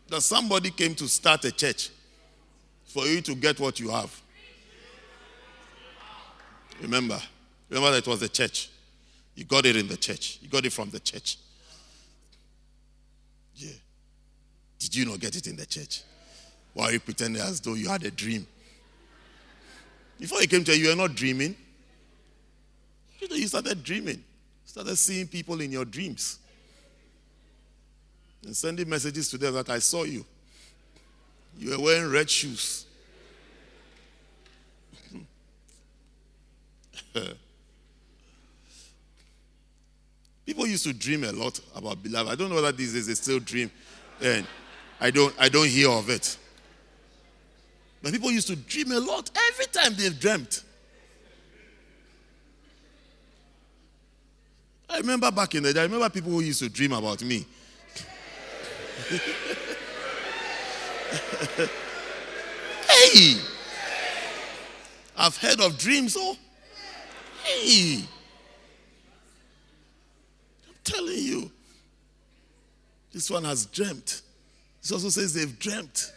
that 0.09 0.19
somebody 0.19 0.69
came 0.69 0.93
to 0.95 1.07
start 1.07 1.45
a 1.45 1.51
church 1.51 1.91
for 2.83 3.05
you 3.05 3.21
to 3.21 3.33
get 3.33 3.57
what 3.57 3.79
you 3.79 3.89
have. 3.89 4.21
Remember, 6.81 7.17
remember 7.69 7.91
that 7.91 7.99
it 7.99 8.07
was 8.07 8.19
the 8.19 8.27
church. 8.27 8.69
You 9.33 9.45
got 9.45 9.65
it 9.65 9.77
in 9.77 9.87
the 9.87 9.95
church. 9.95 10.39
You 10.41 10.49
got 10.49 10.65
it 10.65 10.73
from 10.73 10.89
the 10.89 10.99
church. 10.99 11.37
Yeah. 13.55 13.71
Did 14.77 14.93
you 14.93 15.05
not 15.05 15.21
get 15.21 15.37
it 15.37 15.47
in 15.47 15.55
the 15.55 15.65
church? 15.65 16.01
Why 16.73 16.87
are 16.87 16.91
you 16.91 16.99
pretending 16.99 17.41
as 17.41 17.61
though 17.61 17.75
you 17.75 17.87
had 17.87 18.03
a 18.03 18.11
dream? 18.11 18.45
Before 20.19 20.41
you 20.41 20.49
came 20.49 20.65
to 20.65 20.77
you, 20.77 20.83
you 20.83 20.89
were 20.89 21.01
not 21.07 21.15
dreaming. 21.15 21.55
You 23.21 23.47
started 23.47 23.81
dreaming. 23.85 24.21
Started 24.65 24.97
seeing 24.97 25.27
people 25.27 25.61
in 25.61 25.71
your 25.71 25.85
dreams 25.85 26.39
and 28.45 28.55
sending 28.55 28.89
messages 28.89 29.29
to 29.29 29.37
them 29.37 29.53
that 29.53 29.69
I 29.69 29.79
saw 29.79 30.03
you. 30.03 30.25
You 31.57 31.71
were 31.71 31.79
wearing 31.83 32.11
red 32.11 32.29
shoes. 32.29 32.85
People 40.45 40.65
used 40.67 40.83
to 40.85 40.93
dream 40.93 41.23
a 41.23 41.31
lot 41.31 41.59
about 41.75 42.01
beloved. 42.01 42.31
I 42.31 42.35
don't 42.35 42.49
know 42.49 42.55
whether 42.55 42.71
these 42.71 42.93
days 42.93 43.07
they 43.07 43.13
still 43.13 43.39
dream, 43.39 43.71
and 44.21 44.45
I 44.99 45.11
don't. 45.11 45.33
I 45.39 45.49
don't 45.49 45.67
hear 45.67 45.89
of 45.89 46.09
it. 46.09 46.37
But 48.01 48.11
people 48.11 48.31
used 48.31 48.47
to 48.47 48.55
dream 48.55 48.91
a 48.91 48.99
lot 48.99 49.29
every 49.49 49.65
time 49.65 49.93
they've 49.95 50.19
dreamt. 50.19 50.63
I 54.89 54.97
remember 54.97 55.31
back 55.31 55.55
in 55.55 55.63
the 55.63 55.71
day, 55.73 55.79
I 55.79 55.83
remember 55.83 56.09
people 56.09 56.31
who 56.31 56.41
used 56.41 56.59
to 56.59 56.69
dream 56.69 56.91
about 56.93 57.23
me. 57.23 57.45
hey! 62.87 63.35
I've 65.17 65.37
heard 65.37 65.59
of 65.59 65.77
dreams, 65.77 66.15
oh. 66.17 66.37
Hey! 67.43 68.03
I'm 70.67 70.75
telling 70.83 71.17
you. 71.17 71.51
This 73.11 73.29
one 73.29 73.43
has 73.43 73.65
dreamt. 73.65 74.21
This 74.81 74.91
also 74.91 75.09
says 75.09 75.33
they've 75.33 75.59
dreamt. 75.59 76.13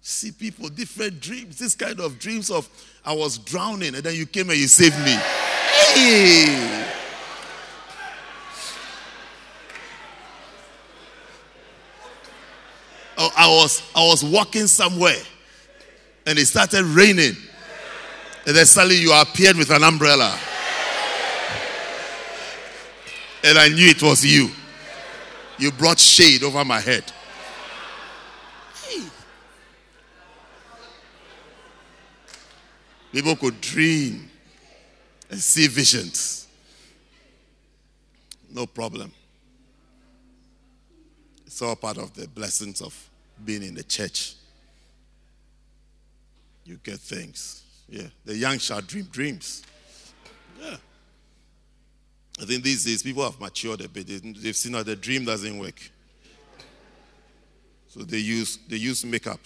See 0.00 0.30
people, 0.30 0.68
different 0.68 1.20
dreams. 1.20 1.58
This 1.58 1.74
kind 1.74 1.98
of 1.98 2.18
dreams 2.18 2.50
of 2.50 2.68
I 3.04 3.12
was 3.12 3.38
drowning 3.38 3.94
and 3.94 4.04
then 4.04 4.14
you 4.14 4.26
came 4.26 4.50
and 4.50 4.58
you 4.58 4.68
saved 4.68 4.98
me. 5.00 5.16
Hey! 5.94 6.84
Oh, 13.16 13.30
I 13.36 13.43
was 13.54 13.82
I 13.94 14.04
was 14.06 14.24
walking 14.24 14.66
somewhere 14.66 15.22
and 16.26 16.38
it 16.38 16.46
started 16.46 16.84
raining. 16.84 17.36
And 18.46 18.54
then 18.54 18.66
suddenly 18.66 18.96
you 18.96 19.12
appeared 19.12 19.56
with 19.56 19.70
an 19.70 19.82
umbrella. 19.82 20.38
And 23.42 23.58
I 23.58 23.68
knew 23.68 23.88
it 23.88 24.02
was 24.02 24.24
you. 24.24 24.50
You 25.58 25.70
brought 25.72 25.98
shade 25.98 26.42
over 26.42 26.64
my 26.64 26.80
head. 26.80 27.04
People 33.12 33.36
could 33.36 33.60
dream 33.60 34.28
and 35.30 35.38
see 35.38 35.68
visions. 35.68 36.48
No 38.52 38.66
problem. 38.66 39.12
It's 41.46 41.62
all 41.62 41.76
part 41.76 41.98
of 41.98 42.12
the 42.14 42.26
blessings 42.26 42.82
of 42.82 43.08
being 43.42 43.62
in 43.62 43.74
the 43.74 43.82
church. 43.82 44.34
You 46.64 46.78
get 46.82 46.98
things. 46.98 47.62
Yeah. 47.88 48.08
The 48.24 48.36
young 48.36 48.58
shall 48.58 48.80
dream 48.80 49.04
dreams. 49.10 49.62
Yeah. 50.60 50.76
I 52.40 52.44
think 52.44 52.64
these 52.64 52.84
days 52.84 53.02
people 53.02 53.22
have 53.22 53.38
matured 53.38 53.80
a 53.82 53.88
bit. 53.88 54.06
They've 54.06 54.56
seen 54.56 54.72
that 54.72 54.86
the 54.86 54.96
dream 54.96 55.24
doesn't 55.24 55.58
work. 55.58 55.80
So 57.88 58.00
they 58.00 58.18
use 58.18 58.58
they 58.68 58.76
use 58.76 59.04
makeup. 59.04 59.38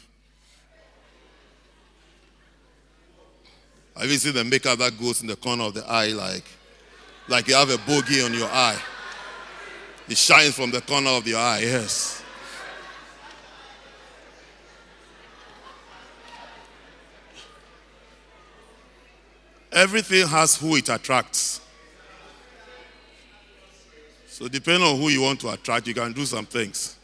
Have 3.94 4.08
you 4.08 4.16
seen 4.16 4.32
the 4.32 4.44
makeup 4.44 4.78
that 4.78 4.98
goes 4.98 5.20
in 5.20 5.26
the 5.26 5.36
corner 5.36 5.64
of 5.64 5.74
the 5.74 5.84
eye 5.84 6.12
like 6.12 6.44
like 7.28 7.48
you 7.48 7.54
have 7.54 7.68
a 7.68 7.78
bogey 7.78 8.22
on 8.22 8.32
your 8.32 8.48
eye? 8.48 8.80
It 10.08 10.16
shines 10.16 10.54
from 10.54 10.70
the 10.70 10.80
corner 10.80 11.10
of 11.10 11.26
your 11.26 11.38
eye, 11.38 11.60
yes. 11.60 12.17
Everything 19.78 20.26
has 20.26 20.56
who 20.56 20.74
it 20.74 20.88
attracts. 20.88 21.60
So, 24.26 24.48
depending 24.48 24.82
on 24.82 24.96
who 24.96 25.08
you 25.08 25.22
want 25.22 25.38
to 25.42 25.50
attract, 25.50 25.86
you 25.86 25.94
can 25.94 26.12
do 26.12 26.24
some 26.24 26.46
things. 26.46 26.96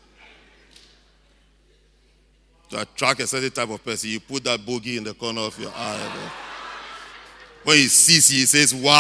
To 2.71 2.81
attract 2.81 3.21
a 3.21 3.29
certain 3.29 3.53
type 3.53 3.71
of 3.71 3.85
person, 3.85 4.11
you 4.11 4.19
put 4.19 4.43
that 4.43 4.67
bogey 4.67 4.97
in 4.97 5.05
the 5.05 5.15
corner 5.15 5.43
of 5.43 5.57
your 5.57 5.71
eye. 5.71 6.01
Eh? 6.01 6.31
When 7.63 7.77
he 7.77 7.87
sees 7.87 8.33
you, 8.33 8.41
he 8.41 8.47
says, 8.47 8.75
Wow, 8.75 8.95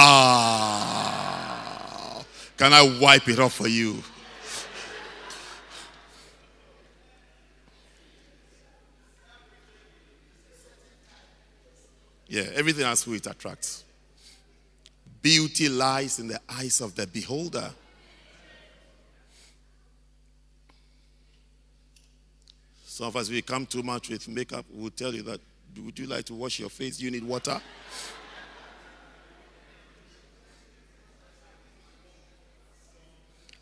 can 2.56 2.72
I 2.72 2.96
wipe 3.00 3.28
it 3.28 3.40
off 3.40 3.54
for 3.54 3.66
you? 3.66 4.00
Yeah, 12.34 12.48
everything 12.56 12.84
has 12.84 13.04
who 13.04 13.14
it 13.14 13.28
attracts. 13.28 13.84
Beauty 15.22 15.68
lies 15.68 16.18
in 16.18 16.26
the 16.26 16.40
eyes 16.48 16.80
of 16.80 16.96
the 16.96 17.06
beholder. 17.06 17.70
Some 22.86 23.06
of 23.06 23.14
us, 23.14 23.30
we 23.30 23.40
come 23.40 23.66
too 23.66 23.84
much 23.84 24.08
with 24.08 24.26
makeup, 24.26 24.64
we'll 24.68 24.90
tell 24.90 25.14
you 25.14 25.22
that, 25.22 25.40
would 25.84 25.96
you 25.96 26.06
like 26.08 26.24
to 26.24 26.34
wash 26.34 26.58
your 26.58 26.70
face? 26.70 27.00
You 27.00 27.12
need 27.12 27.22
water? 27.22 27.60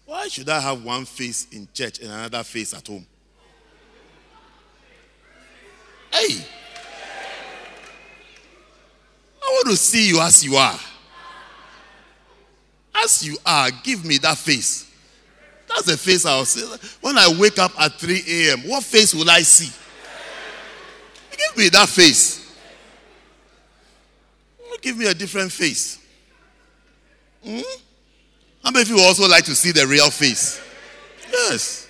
Why 0.06 0.28
should 0.28 0.48
I 0.48 0.60
have 0.60 0.82
one 0.82 1.04
face 1.04 1.46
in 1.52 1.68
church 1.74 1.98
and 1.98 2.10
another 2.10 2.42
face 2.42 2.72
at 2.72 2.86
home? 2.86 3.06
Hey! 6.10 6.46
I 9.52 9.54
want 9.54 9.66
to 9.66 9.76
see 9.76 10.08
you 10.08 10.18
as 10.18 10.42
you 10.42 10.56
are. 10.56 10.78
As 12.94 13.22
you 13.26 13.36
are, 13.44 13.70
give 13.84 14.02
me 14.02 14.16
that 14.18 14.38
face. 14.38 14.90
That's 15.68 15.82
the 15.82 15.96
face 15.98 16.24
I'll 16.24 16.46
see. 16.46 16.66
When 17.02 17.18
I 17.18 17.28
wake 17.38 17.58
up 17.58 17.78
at 17.78 17.92
3 18.00 18.22
a.m., 18.26 18.60
what 18.60 18.82
face 18.82 19.14
will 19.14 19.28
I 19.28 19.42
see? 19.42 19.70
Give 21.36 21.56
me 21.58 21.68
that 21.68 21.88
face. 21.90 22.38
Give 24.80 24.96
me 24.96 25.06
a 25.06 25.14
different 25.14 25.52
face. 25.52 25.98
Hmm? 27.44 27.60
How 28.64 28.70
many 28.70 28.82
of 28.82 28.88
you 28.88 29.00
also 29.00 29.28
like 29.28 29.44
to 29.44 29.54
see 29.54 29.70
the 29.70 29.86
real 29.86 30.10
face? 30.10 30.60
Yes. 31.30 31.88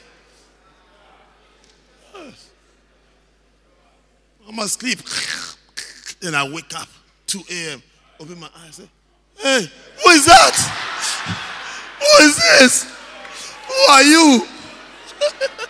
yes. 2.12 2.50
I'm 4.48 4.58
asleep. 4.58 4.98
Then 6.20 6.36
I 6.36 6.48
wake 6.48 6.72
up, 6.76 6.88
2 7.32 7.42
a.m., 7.50 7.82
open 8.20 8.38
my 8.38 8.50
eyes, 8.58 8.74
say, 8.74 8.88
Hey, 9.38 9.66
who 10.04 10.10
is 10.10 10.26
that? 10.26 10.54
Who 11.98 12.24
is 12.26 12.36
this? 12.36 12.84
Who 13.66 13.74
are 13.90 14.02
you? 14.02 14.46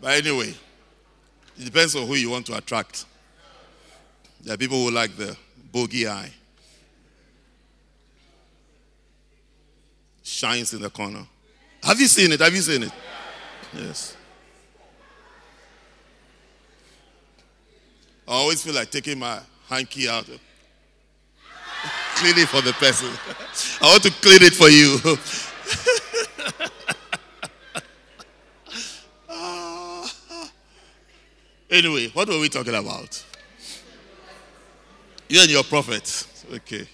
But 0.00 0.18
anyway, 0.18 0.54
it 1.58 1.64
depends 1.64 1.96
on 1.96 2.06
who 2.06 2.14
you 2.14 2.28
want 2.28 2.44
to 2.46 2.56
attract. 2.56 3.06
There 4.42 4.52
are 4.52 4.58
people 4.58 4.84
who 4.84 4.90
like 4.90 5.16
the 5.16 5.34
bogey 5.72 6.06
eye. 6.06 6.30
Shines 10.24 10.72
in 10.72 10.82
the 10.82 10.90
corner. 10.90 11.24
Have 11.84 12.00
you 12.00 12.08
seen 12.08 12.32
it? 12.32 12.40
Have 12.40 12.52
you 12.52 12.62
seen 12.62 12.82
it? 12.82 12.92
Yes. 13.72 14.16
I 18.26 18.32
always 18.32 18.62
feel 18.64 18.74
like 18.74 18.90
taking 18.90 19.18
my 19.18 19.38
hanky 19.68 20.08
out. 20.08 20.24
clean 22.16 22.38
it 22.38 22.48
for 22.48 22.62
the 22.62 22.72
person. 22.72 23.08
I 23.80 23.90
want 23.90 24.02
to 24.02 24.10
clean 24.10 24.42
it 24.42 24.54
for 24.54 24.68
you. 24.68 24.98
Anyway, 31.74 32.06
what 32.10 32.28
were 32.28 32.38
we 32.38 32.48
talking 32.48 32.74
about? 32.74 33.24
You 35.28 35.40
and 35.40 35.50
your 35.50 35.64
prophet. 35.64 36.24
Okay. 36.52 36.86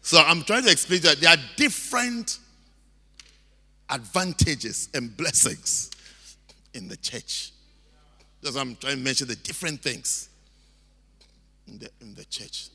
So 0.00 0.16
I'm 0.18 0.42
trying 0.42 0.62
to 0.62 0.70
explain 0.70 1.02
that 1.02 1.20
there 1.20 1.30
are 1.32 1.42
different 1.56 2.38
advantages 3.88 4.88
and 4.94 5.16
blessings 5.16 5.90
in 6.74 6.88
the 6.88 6.96
church. 6.96 7.52
Because 8.40 8.56
I'm 8.56 8.76
trying 8.76 8.96
to 8.96 9.02
mention 9.02 9.28
the 9.28 9.36
different 9.36 9.80
things 9.80 10.28
in 11.66 11.78
the, 11.78 11.90
in 12.00 12.14
the 12.14 12.24
church. 12.24 12.68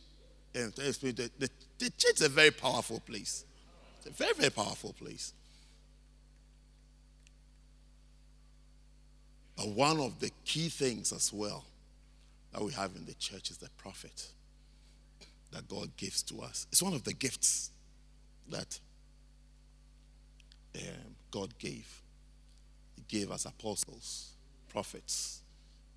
And 0.54 0.74
that 0.74 1.30
the, 1.40 1.50
the 1.80 1.90
church 1.92 2.16
is 2.16 2.22
a 2.22 2.30
very 2.30 2.52
powerful 2.52 3.00
place. 3.00 3.46
It's 3.98 4.08
a 4.08 4.12
very, 4.12 4.34
very 4.34 4.50
powerful 4.50 4.94
place. 4.94 5.34
But 9.56 9.70
one 9.70 10.00
of 10.00 10.20
the 10.20 10.32
key 10.44 10.70
things 10.70 11.14
as 11.14 11.32
well 11.32 11.66
that 12.52 12.62
we 12.62 12.74
have 12.74 12.96
in 12.96 13.06
the 13.06 13.14
church 13.14 13.52
is 13.52 13.58
the 13.58 13.70
prophet 13.78 14.28
that 15.52 15.68
God 15.68 15.96
gives 15.98 16.24
to 16.24 16.42
us. 16.42 16.68
It's 16.72 16.82
one 16.82 16.94
of 16.94 17.04
the 17.04 17.14
gifts 17.14 17.72
that 18.50 18.80
um, 20.76 21.16
God 21.30 21.58
gave. 21.58 22.02
He 22.96 23.04
gave 23.08 23.32
us 23.32 23.46
apostles, 23.46 24.32
prophets, 24.70 25.42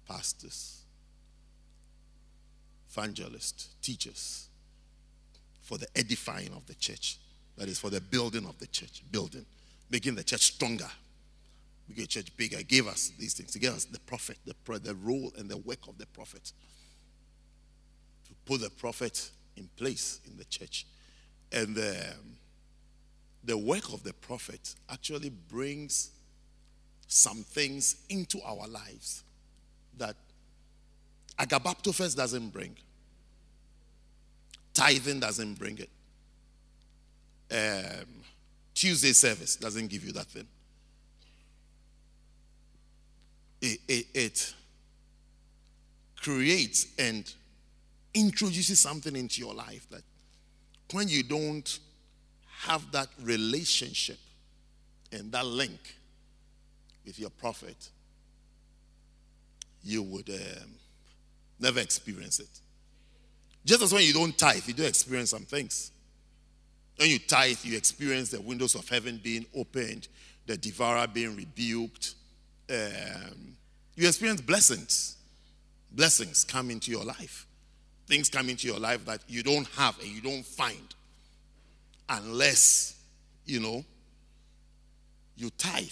pastors, 0.06 0.82
evangelists, 2.90 3.68
teachers 3.82 4.48
for 5.62 5.78
the 5.78 5.86
edifying 5.96 6.52
of 6.54 6.66
the 6.66 6.74
church. 6.74 7.18
That 7.56 7.68
is 7.68 7.78
for 7.78 7.90
the 7.90 8.00
building 8.00 8.46
of 8.46 8.58
the 8.58 8.66
church, 8.66 9.02
building, 9.10 9.46
making 9.90 10.16
the 10.16 10.24
church 10.24 10.42
stronger, 10.42 10.90
making 11.88 12.04
the 12.04 12.08
church 12.08 12.36
bigger. 12.36 12.58
He 12.58 12.64
gave 12.64 12.86
us 12.86 13.12
these 13.18 13.34
things. 13.34 13.54
He 13.54 13.60
gave 13.60 13.74
us 13.74 13.84
the 13.84 14.00
prophet, 14.00 14.38
the, 14.44 14.54
the 14.78 14.94
role 14.94 15.32
and 15.38 15.48
the 15.48 15.56
work 15.58 15.86
of 15.88 15.96
the 15.98 16.06
prophet. 16.06 16.52
To 18.26 18.34
put 18.44 18.60
the 18.60 18.70
prophet 18.70 19.30
in 19.56 19.68
place 19.76 20.20
in 20.26 20.36
the 20.36 20.44
church. 20.46 20.86
And 21.52 21.76
the, 21.76 21.90
um, 21.90 22.36
the 23.44 23.56
work 23.56 23.92
of 23.92 24.02
the 24.02 24.12
prophet 24.12 24.74
actually 24.90 25.30
brings 25.30 26.10
some 27.06 27.42
things 27.42 27.96
into 28.08 28.40
our 28.42 28.66
lives 28.66 29.22
that 29.98 30.16
Agabaptofest 31.38 32.16
doesn't 32.16 32.50
bring. 32.50 32.76
Tithing 34.72 35.20
doesn't 35.20 35.54
bring 35.54 35.78
it. 35.78 35.90
Um, 37.50 38.06
Tuesday 38.72 39.12
service 39.12 39.56
doesn't 39.56 39.88
give 39.88 40.04
you 40.04 40.12
that 40.12 40.26
thing. 40.26 40.46
It, 43.60 43.78
it, 43.88 44.06
it 44.14 44.54
creates 46.16 46.86
and 46.98 47.32
introduces 48.14 48.80
something 48.80 49.14
into 49.14 49.40
your 49.40 49.54
life 49.54 49.86
that 49.90 50.02
when 50.92 51.08
you 51.08 51.22
don't 51.22 51.78
have 52.66 52.90
that 52.92 53.08
relationship 53.22 54.18
and 55.12 55.30
that 55.32 55.46
link 55.46 55.96
with 57.04 57.18
your 57.18 57.30
prophet, 57.30 57.90
you 59.82 60.02
would 60.02 60.28
um, 60.30 60.70
never 61.60 61.80
experience 61.80 62.40
it. 62.40 62.48
Just 63.64 63.82
as 63.82 63.92
when 63.92 64.02
you 64.02 64.12
don't 64.12 64.36
tithe, 64.36 64.66
you 64.66 64.74
do 64.74 64.84
experience 64.84 65.30
some 65.30 65.44
things. 65.44 65.90
When 66.96 67.10
you 67.10 67.18
tithe, 67.18 67.58
you 67.62 67.76
experience 67.76 68.30
the 68.30 68.40
windows 68.40 68.74
of 68.74 68.88
heaven 68.88 69.20
being 69.22 69.46
opened, 69.54 70.08
the 70.46 70.56
devourer 70.56 71.06
being 71.06 71.36
rebuked. 71.36 72.14
Um, 72.70 73.56
you 73.96 74.06
experience 74.06 74.40
blessings. 74.40 75.16
Blessings 75.92 76.44
come 76.44 76.70
into 76.70 76.90
your 76.90 77.04
life. 77.04 77.46
Things 78.06 78.28
come 78.28 78.48
into 78.48 78.66
your 78.66 78.78
life 78.78 79.04
that 79.06 79.20
you 79.28 79.42
don't 79.42 79.66
have 79.76 79.98
and 79.98 80.08
you 80.08 80.20
don't 80.20 80.44
find 80.44 80.94
unless, 82.08 83.00
you 83.44 83.60
know, 83.60 83.84
you 85.36 85.50
tithe. 85.50 85.88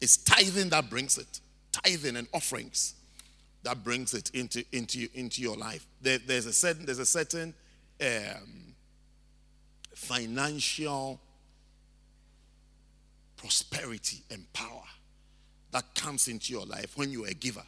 It's 0.00 0.16
tithing 0.16 0.70
that 0.70 0.90
brings 0.90 1.18
it. 1.18 1.40
Tithing 1.72 2.16
and 2.16 2.26
offerings 2.32 2.94
that 3.66 3.82
brings 3.82 4.14
it 4.14 4.30
into, 4.30 4.64
into, 4.70 5.08
into 5.12 5.42
your 5.42 5.56
life. 5.56 5.84
There, 6.00 6.18
there's 6.18 6.46
a 6.46 6.52
certain, 6.52 6.86
there's 6.86 7.00
a 7.00 7.06
certain 7.06 7.52
um, 8.00 8.74
financial 9.92 11.20
prosperity 13.36 14.22
and 14.30 14.50
power 14.52 14.84
that 15.72 15.84
comes 15.96 16.28
into 16.28 16.52
your 16.52 16.64
life 16.64 16.96
when 16.96 17.10
you're 17.10 17.26
a 17.26 17.34
giver. 17.34 17.64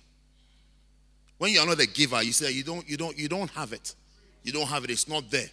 When 1.39 1.53
you 1.53 1.61
are 1.61 1.67
not 1.67 1.81
a 1.81 1.87
giver, 1.87 2.23
you 2.23 2.33
say 2.33 2.53
you 2.53 2.63
don't, 2.63 2.89
you 2.89 2.97
don't, 2.97 3.19
you 3.19 3.29
don't 3.29 3.51
have 3.51 3.73
it. 3.73 3.95
You 4.45 4.53
don't 4.53 4.69
have 4.69 4.85
it. 4.85 4.91
It's 4.91 5.09
not 5.09 5.29
there. 5.31 5.51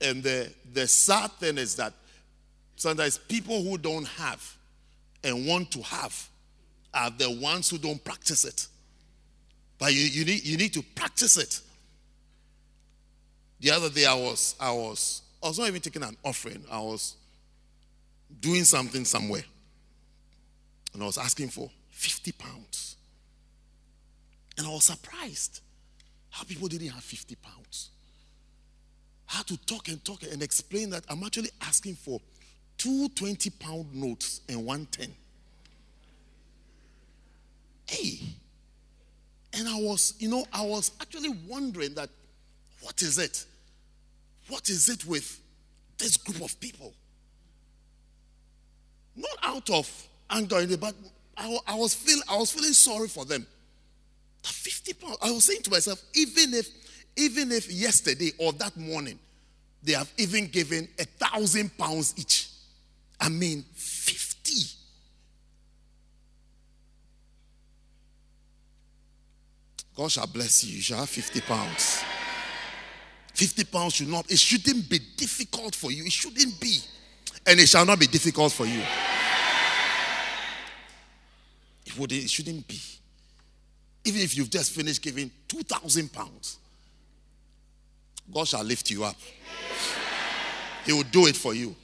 And 0.00 0.22
the, 0.22 0.52
the 0.72 0.86
sad 0.86 1.32
thing 1.32 1.58
is 1.58 1.74
that 1.76 1.92
sometimes 2.76 3.18
people 3.18 3.62
who 3.62 3.78
don't 3.78 4.06
have 4.06 4.56
and 5.24 5.46
want 5.46 5.70
to 5.72 5.82
have 5.82 6.28
are 6.94 7.10
the 7.10 7.30
ones 7.30 7.68
who 7.68 7.78
don't 7.78 8.02
practice 8.02 8.44
it. 8.44 8.68
But 9.78 9.92
you, 9.92 10.00
you, 10.00 10.24
need, 10.24 10.44
you 10.44 10.56
need 10.56 10.72
to 10.74 10.82
practice 10.82 11.36
it. 11.36 11.60
The 13.60 13.70
other 13.72 13.90
day 13.90 14.06
I 14.06 14.14
was, 14.14 14.54
I 14.60 14.70
was, 14.70 15.22
I 15.42 15.48
was 15.48 15.58
not 15.58 15.68
even 15.68 15.80
taking 15.80 16.02
an 16.02 16.16
offering. 16.24 16.62
I 16.70 16.80
was 16.80 17.16
doing 18.40 18.64
something 18.64 19.04
somewhere. 19.04 19.44
And 20.94 21.02
I 21.02 21.06
was 21.06 21.18
asking 21.18 21.48
for 21.48 21.70
50 21.90 22.32
pounds. 22.32 22.96
And 24.56 24.66
I 24.66 24.70
was 24.70 24.84
surprised 24.84 25.60
how 26.30 26.44
people 26.44 26.68
didn't 26.68 26.88
have 26.88 27.02
50 27.02 27.36
pounds. 27.36 27.90
Had 29.28 29.46
to 29.48 29.56
talk 29.58 29.88
and 29.88 30.02
talk 30.04 30.22
and 30.22 30.42
explain 30.42 30.90
that 30.90 31.04
I'm 31.08 31.22
actually 31.22 31.50
asking 31.60 31.96
for 31.96 32.20
two 32.78 33.08
20 33.10 33.50
pound 33.50 33.94
notes 33.94 34.40
and 34.48 34.64
one 34.64 34.86
10. 34.86 35.14
Hey, 37.86 38.20
and 39.52 39.68
I 39.68 39.76
was, 39.76 40.14
you 40.18 40.28
know, 40.28 40.44
I 40.52 40.64
was 40.64 40.92
actually 41.00 41.30
wondering 41.46 41.94
that 41.94 42.08
what 42.80 43.02
is 43.02 43.18
it? 43.18 43.44
What 44.48 44.68
is 44.70 44.88
it 44.88 45.04
with 45.04 45.40
this 45.98 46.16
group 46.16 46.42
of 46.42 46.58
people? 46.58 46.94
Not 49.14 49.36
out 49.42 49.68
of 49.70 50.08
anger, 50.30 50.64
but 50.78 50.94
I, 51.36 51.58
I 51.66 51.74
was 51.74 51.94
feeling 51.94 52.22
I 52.30 52.36
was 52.36 52.50
feeling 52.50 52.72
sorry 52.72 53.08
for 53.08 53.26
them. 53.26 53.46
The 54.42 54.48
50 54.48 54.92
pounds. 54.94 55.16
I 55.20 55.30
was 55.30 55.44
saying 55.44 55.62
to 55.62 55.70
myself, 55.70 56.02
even 56.14 56.54
if 56.54 56.66
even 57.18 57.52
if 57.52 57.70
yesterday 57.70 58.30
or 58.38 58.52
that 58.54 58.76
morning 58.76 59.18
they 59.82 59.92
have 59.92 60.10
even 60.16 60.46
given 60.46 60.88
a 60.98 61.04
thousand 61.04 61.76
pounds 61.76 62.14
each, 62.16 62.48
I 63.20 63.28
mean 63.28 63.64
50 63.74 64.78
God 69.98 70.12
shall 70.12 70.28
bless 70.28 70.62
you. 70.62 70.76
You 70.76 70.82
shall 70.82 70.98
have 70.98 71.08
50 71.08 71.40
pounds. 71.40 72.04
50 73.34 73.64
pounds 73.64 73.94
should 73.94 74.08
not, 74.08 74.30
it 74.30 74.38
shouldn't 74.38 74.88
be 74.88 75.00
difficult 75.16 75.74
for 75.74 75.90
you. 75.90 76.04
It 76.04 76.12
shouldn't 76.12 76.60
be. 76.60 76.78
And 77.44 77.58
it 77.58 77.68
shall 77.68 77.84
not 77.84 77.98
be 77.98 78.06
difficult 78.06 78.52
for 78.52 78.64
you. 78.64 78.80
It, 81.84 81.98
would, 81.98 82.12
it 82.12 82.30
shouldn't 82.30 82.68
be. 82.68 82.80
Even 84.04 84.20
if 84.20 84.36
you've 84.36 84.50
just 84.50 84.70
finished 84.70 85.02
giving 85.02 85.32
2,000 85.48 86.12
pounds, 86.12 86.58
God 88.32 88.48
shall 88.48 88.64
lift 88.64 88.90
you 88.90 89.04
up. 89.04 89.16
He 90.84 90.92
will 90.92 91.04
do 91.04 91.26
it 91.26 91.36
for 91.36 91.54
you. 91.54 91.74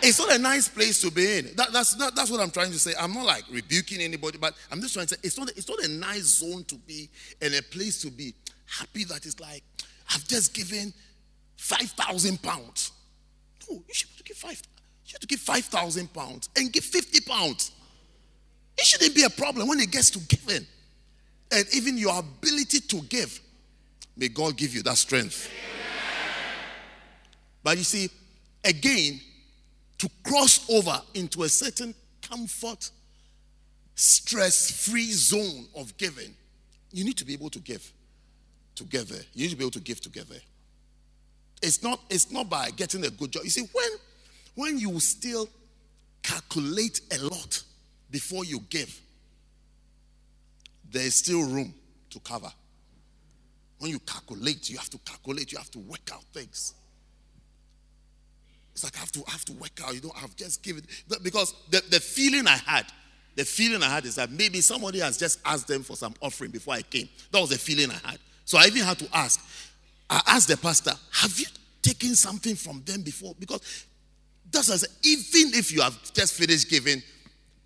It's 0.00 0.18
not 0.18 0.32
a 0.32 0.38
nice 0.38 0.68
place 0.68 1.00
to 1.00 1.10
be 1.10 1.38
in. 1.38 1.50
That, 1.56 1.72
that's, 1.72 1.94
that, 1.96 2.14
that's 2.14 2.30
what 2.30 2.40
I'm 2.40 2.50
trying 2.50 2.70
to 2.70 2.78
say. 2.78 2.92
I'm 2.98 3.12
not 3.12 3.24
like 3.26 3.42
rebuking 3.50 4.00
anybody, 4.00 4.38
but 4.38 4.54
I'm 4.70 4.80
just 4.80 4.94
trying 4.94 5.06
to 5.06 5.14
say 5.14 5.20
it's 5.24 5.36
not, 5.36 5.50
it's 5.50 5.68
not 5.68 5.82
a 5.84 5.88
nice 5.88 6.38
zone 6.38 6.64
to 6.64 6.76
be 6.76 7.10
and 7.42 7.54
a 7.54 7.62
place 7.62 8.00
to 8.02 8.10
be 8.10 8.32
happy 8.66 9.04
that 9.04 9.26
it's 9.26 9.40
like, 9.40 9.64
I've 10.14 10.26
just 10.28 10.54
given 10.54 10.92
5,000 11.56 12.40
pounds. 12.42 12.92
No, 13.68 13.82
you 13.86 13.94
should 13.94 14.08
give 14.24 14.36
five. 14.36 14.62
You 15.06 15.18
to 15.18 15.26
give 15.26 15.40
5,000 15.40 16.12
pounds 16.12 16.48
and 16.56 16.72
give 16.72 16.84
50 16.84 17.20
pounds. 17.22 17.72
It 18.76 18.84
shouldn't 18.84 19.14
be 19.14 19.24
a 19.24 19.30
problem 19.30 19.66
when 19.66 19.80
it 19.80 19.90
gets 19.90 20.10
to 20.10 20.20
giving. 20.20 20.66
And 21.50 21.66
even 21.74 21.96
your 21.96 22.18
ability 22.18 22.80
to 22.80 23.00
give. 23.02 23.40
May 24.18 24.28
God 24.28 24.56
give 24.56 24.74
you 24.74 24.82
that 24.82 24.98
strength. 24.98 25.48
But 27.62 27.78
you 27.78 27.84
see, 27.84 28.10
again, 28.64 29.20
to 29.98 30.10
cross 30.24 30.68
over 30.68 31.00
into 31.14 31.44
a 31.44 31.48
certain 31.48 31.94
comfort, 32.20 32.90
stress 33.94 34.88
free 34.88 35.12
zone 35.12 35.66
of 35.76 35.96
giving, 35.96 36.34
you 36.92 37.04
need 37.04 37.16
to 37.16 37.24
be 37.24 37.32
able 37.32 37.50
to 37.50 37.60
give 37.60 37.92
together. 38.74 39.16
You 39.34 39.44
need 39.44 39.50
to 39.50 39.56
be 39.56 39.64
able 39.64 39.70
to 39.72 39.80
give 39.80 40.00
together. 40.00 40.36
It's 41.62 41.82
not, 41.82 42.00
it's 42.10 42.32
not 42.32 42.50
by 42.50 42.70
getting 42.70 43.04
a 43.04 43.10
good 43.10 43.30
job. 43.30 43.44
You 43.44 43.50
see, 43.50 43.68
when, 43.72 43.90
when 44.56 44.78
you 44.78 44.98
still 44.98 45.48
calculate 46.22 47.00
a 47.12 47.22
lot 47.24 47.62
before 48.10 48.44
you 48.44 48.60
give, 48.68 49.00
there 50.90 51.02
is 51.02 51.14
still 51.14 51.42
room 51.42 51.72
to 52.10 52.18
cover. 52.20 52.50
When 53.78 53.90
you 53.90 53.98
calculate, 54.00 54.68
you 54.70 54.76
have 54.78 54.90
to 54.90 54.98
calculate, 54.98 55.52
you 55.52 55.58
have 55.58 55.70
to 55.72 55.78
work 55.78 56.10
out 56.12 56.24
things. 56.32 56.74
It's 58.72 58.84
like 58.84 58.96
I 58.96 59.00
have 59.00 59.12
to 59.12 59.24
I 59.26 59.32
have 59.32 59.44
to 59.46 59.52
work 59.54 59.80
out. 59.84 59.94
You 59.94 60.00
know, 60.02 60.12
I've 60.16 60.36
just 60.36 60.62
given 60.62 60.84
because 61.22 61.54
the, 61.70 61.82
the 61.90 62.00
feeling 62.00 62.46
I 62.46 62.56
had, 62.56 62.86
the 63.34 63.44
feeling 63.44 63.82
I 63.82 63.88
had 63.88 64.04
is 64.04 64.14
that 64.16 64.30
maybe 64.30 64.60
somebody 64.60 65.00
has 65.00 65.16
just 65.18 65.40
asked 65.44 65.66
them 65.66 65.82
for 65.82 65.96
some 65.96 66.14
offering 66.20 66.50
before 66.50 66.74
I 66.74 66.82
came. 66.82 67.08
That 67.32 67.40
was 67.40 67.50
the 67.50 67.58
feeling 67.58 67.90
I 67.90 68.10
had. 68.10 68.18
So 68.44 68.56
I 68.56 68.66
even 68.66 68.82
had 68.82 68.98
to 69.00 69.08
ask. 69.12 69.44
I 70.08 70.22
asked 70.28 70.48
the 70.48 70.56
pastor, 70.56 70.92
have 71.12 71.38
you 71.38 71.46
taken 71.82 72.14
something 72.14 72.54
from 72.54 72.82
them 72.84 73.02
before? 73.02 73.34
Because 73.38 73.84
that's 74.50 74.70
as 74.70 74.86
even 75.02 75.58
if 75.58 75.72
you 75.72 75.82
have 75.82 75.96
just 76.12 76.34
finished 76.34 76.70
giving 76.70 77.02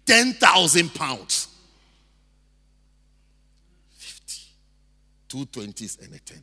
10,000 0.06 0.94
pounds, 0.94 1.48
two 5.32 5.46
20s 5.46 6.04
and 6.04 6.14
a 6.14 6.18
10. 6.18 6.42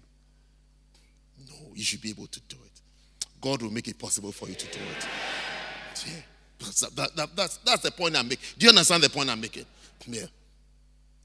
No, 1.48 1.76
you 1.76 1.84
should 1.84 2.02
be 2.02 2.10
able 2.10 2.26
to 2.26 2.40
do 2.50 2.56
it. 2.66 2.82
God 3.40 3.62
will 3.62 3.70
make 3.70 3.88
it 3.88 4.00
possible 4.00 4.32
for 4.32 4.50
you 4.50 4.56
to 4.56 4.66
do 4.66 4.80
it. 4.80 5.08
Yeah. 6.08 6.14
That's, 6.60 6.80
that, 6.82 7.16
that, 7.16 7.36
that's, 7.36 7.58
that's 7.58 7.84
the 7.84 7.92
point 7.92 8.18
I'm 8.18 8.28
making. 8.28 8.44
Do 8.58 8.66
you 8.66 8.70
understand 8.72 9.04
the 9.04 9.10
point 9.12 9.30
I'm 9.30 9.40
making? 9.40 9.66
Yeah. 10.08 10.26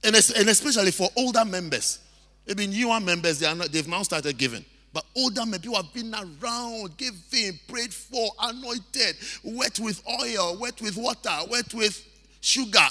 And, 0.05 0.15
and 0.15 0.49
especially 0.51 0.91
for 0.91 1.09
older 1.17 1.45
members. 1.47 2.01
Maybe 2.47 2.67
newer 2.67 3.01
members, 3.01 3.39
they 3.39 3.47
are 3.47 3.55
not, 3.55 3.73
they've 3.73 3.89
now 3.89 4.03
started 4.03 4.37
giving. 4.37 4.65
But 4.93 5.07
older 5.17 5.47
men, 5.47 5.61
people 5.61 5.77
have 5.77 5.93
been 5.95 6.15
around, 6.15 6.99
giving, 6.99 7.59
prayed 7.67 7.95
for, 7.95 8.29
anointed, 8.43 9.17
wet 9.43 9.81
with 9.81 10.03
oil, 10.07 10.59
wet 10.61 10.83
with 10.83 10.99
water, 10.99 11.35
wet 11.51 11.73
with 11.73 12.07
sugar, 12.43 12.87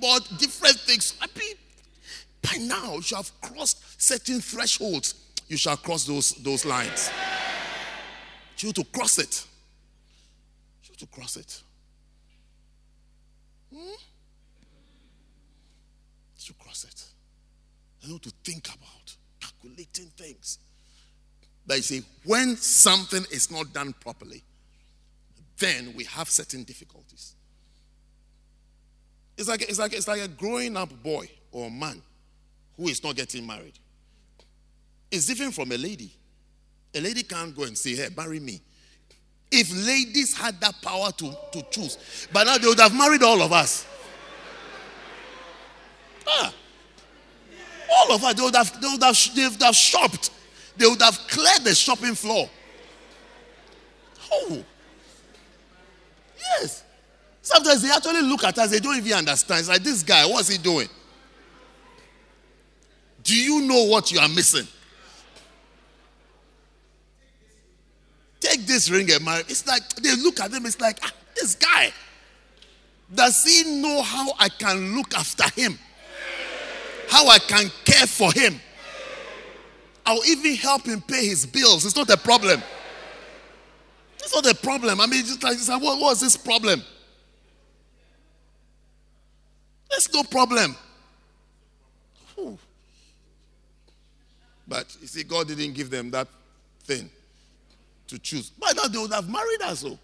bought 0.00 0.28
different 0.38 0.76
things. 0.80 1.16
I 1.22 1.26
mean, 1.38 1.54
by 2.42 2.58
now, 2.58 2.94
you 2.94 3.16
have 3.16 3.30
crossed 3.40 4.00
certain 4.00 4.40
thresholds. 4.40 5.14
You 5.48 5.56
shall 5.56 5.76
cross 5.76 6.04
those, 6.04 6.32
those 6.34 6.64
lines. 6.64 7.10
You 8.58 8.72
to 8.72 8.84
cross 8.84 9.18
it. 9.18 9.46
You 10.84 10.94
to 10.96 11.06
cross 11.06 11.36
it. 11.36 11.62
Hmm? 13.72 13.94
You 16.40 16.54
cross 16.58 16.84
it. 16.84 17.04
I 18.04 18.10
know 18.10 18.18
to 18.18 18.32
think 18.42 18.68
about 18.68 19.16
calculating 19.40 20.10
things. 20.16 20.58
But 21.66 21.76
you 21.76 21.82
see, 21.82 22.02
when 22.24 22.56
something 22.56 23.24
is 23.30 23.50
not 23.50 23.72
done 23.74 23.94
properly, 24.00 24.42
then 25.58 25.92
we 25.94 26.04
have 26.04 26.30
certain 26.30 26.64
difficulties. 26.64 27.34
It's 29.36 29.48
like, 29.48 29.62
it's 29.62 29.78
like, 29.78 29.92
it's 29.92 30.08
like 30.08 30.20
a 30.20 30.28
growing 30.28 30.76
up 30.76 30.90
boy 31.02 31.28
or 31.52 31.70
man 31.70 32.02
who 32.78 32.88
is 32.88 33.02
not 33.04 33.16
getting 33.16 33.46
married. 33.46 33.78
It's 35.10 35.26
different 35.26 35.54
from 35.54 35.70
a 35.72 35.76
lady. 35.76 36.10
A 36.94 37.00
lady 37.00 37.22
can't 37.22 37.54
go 37.54 37.64
and 37.64 37.76
say, 37.76 37.96
Hey, 37.96 38.08
marry 38.16 38.40
me. 38.40 38.60
If 39.50 39.70
ladies 39.86 40.36
had 40.36 40.60
that 40.60 40.80
power 40.82 41.10
to, 41.12 41.34
to 41.52 41.62
choose, 41.70 42.28
but 42.32 42.44
now 42.44 42.56
they 42.56 42.68
would 42.68 42.80
have 42.80 42.94
married 42.94 43.22
all 43.22 43.42
of 43.42 43.52
us. 43.52 43.86
Ah. 46.26 46.54
All 47.90 48.14
of 48.14 48.22
us, 48.22 48.34
they 48.34 48.42
would 48.42 48.54
have, 48.54 48.80
they 48.80 48.88
would 48.88 49.02
have, 49.02 49.34
they 49.34 49.48
would 49.48 49.62
have 49.62 49.74
shopped 49.76 50.30
they 50.78 50.86
would 50.86 51.02
have 51.02 51.18
cleared 51.28 51.64
the 51.64 51.74
shopping 51.74 52.14
floor. 52.14 52.48
Oh. 54.32 54.64
Yes. 56.38 56.84
Sometimes 57.42 57.82
they 57.82 57.90
actually 57.90 58.22
look 58.22 58.44
at 58.44 58.56
us, 58.58 58.70
they 58.70 58.78
don't 58.78 58.96
even 58.96 59.12
understand. 59.12 59.60
It's 59.60 59.68
like, 59.68 59.82
this 59.82 60.02
guy, 60.02 60.24
what's 60.24 60.48
he 60.48 60.56
doing? 60.56 60.88
Do 63.28 63.34
you 63.34 63.60
know 63.60 63.84
what 63.84 64.10
you 64.10 64.18
are 64.20 64.28
missing? 64.28 64.66
Take 68.40 68.66
this 68.66 68.88
ring 68.88 69.10
and 69.10 69.22
marry. 69.22 69.42
It's 69.42 69.66
like 69.66 69.86
they 69.96 70.16
look 70.16 70.40
at 70.40 70.50
them, 70.50 70.64
it's 70.64 70.80
like, 70.80 70.98
ah, 71.02 71.12
this 71.36 71.54
guy. 71.54 71.92
Does 73.14 73.44
he 73.44 73.82
know 73.82 74.00
how 74.00 74.32
I 74.38 74.48
can 74.48 74.96
look 74.96 75.14
after 75.14 75.44
him? 75.60 75.78
How 77.10 77.28
I 77.28 77.38
can 77.38 77.70
care 77.84 78.06
for 78.06 78.32
him? 78.32 78.58
I'll 80.06 80.24
even 80.24 80.54
help 80.54 80.86
him 80.86 81.02
pay 81.02 81.26
his 81.26 81.44
bills. 81.44 81.84
It's 81.84 81.96
not 81.96 82.08
a 82.08 82.16
problem. 82.16 82.62
It's 84.20 84.34
not 84.34 84.50
a 84.50 84.54
problem. 84.54 85.02
I 85.02 85.06
mean, 85.06 85.20
just 85.20 85.42
like, 85.42 85.58
like 85.68 85.82
what 85.82 86.00
was 86.00 86.22
this 86.22 86.34
problem? 86.34 86.82
There's 89.90 90.10
no 90.14 90.22
problem. 90.22 90.76
But 94.68 94.94
you 95.00 95.06
see, 95.06 95.24
God 95.24 95.48
didn't 95.48 95.72
give 95.72 95.90
them 95.90 96.10
that 96.10 96.28
thing 96.84 97.08
to 98.08 98.18
choose. 98.18 98.50
By 98.50 98.72
now, 98.72 98.88
they 98.88 98.98
would 98.98 99.12
have 99.12 99.28
married 99.28 99.62
us. 99.62 99.84
Oh. 99.84 99.98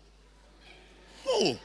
oh. 1.28 1.58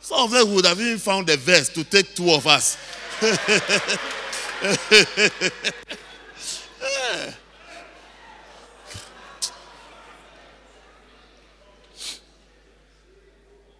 Some 0.00 0.20
of 0.24 0.30
them 0.30 0.54
would 0.54 0.66
have 0.66 0.80
even 0.80 0.98
found 0.98 1.28
a 1.30 1.36
verse 1.36 1.68
to 1.70 1.84
take 1.84 2.14
two 2.14 2.30
of 2.30 2.46
us. 2.46 2.76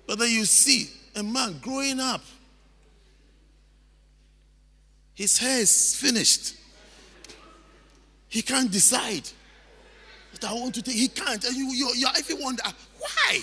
But 0.08 0.18
then 0.20 0.30
you 0.30 0.46
see 0.46 0.88
a 1.14 1.22
man 1.22 1.58
growing 1.60 2.00
up. 2.00 2.22
His 5.18 5.36
hair 5.36 5.58
is 5.58 5.96
finished. 5.96 6.54
He 8.28 8.40
can't 8.40 8.70
decide. 8.70 9.28
But 10.30 10.44
I 10.44 10.52
want 10.52 10.76
to 10.76 10.82
take, 10.82 10.94
he 10.94 11.08
can't. 11.08 11.44
And 11.44 11.56
you, 11.56 11.66
you, 11.72 11.90
you 11.96 12.06
even 12.16 12.40
wonder, 12.40 12.62
why? 13.00 13.40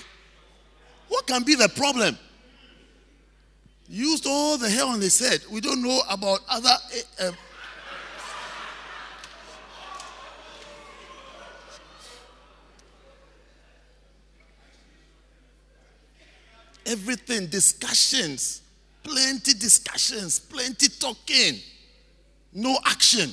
What 1.08 1.26
can 1.26 1.42
be 1.42 1.54
the 1.54 1.68
problem? 1.68 2.16
used 3.88 4.26
all 4.26 4.56
the 4.56 4.70
hair 4.70 4.86
on 4.86 5.02
his 5.02 5.18
head. 5.18 5.42
We 5.50 5.60
don't 5.60 5.82
know 5.82 6.00
about 6.08 6.40
other. 6.48 6.76
Uh, 7.20 7.32
everything, 16.86 17.48
discussions, 17.48 18.62
plenty 19.06 19.54
discussions, 19.54 20.38
plenty 20.38 20.88
talking, 20.88 21.60
no 22.52 22.78
action. 22.84 23.30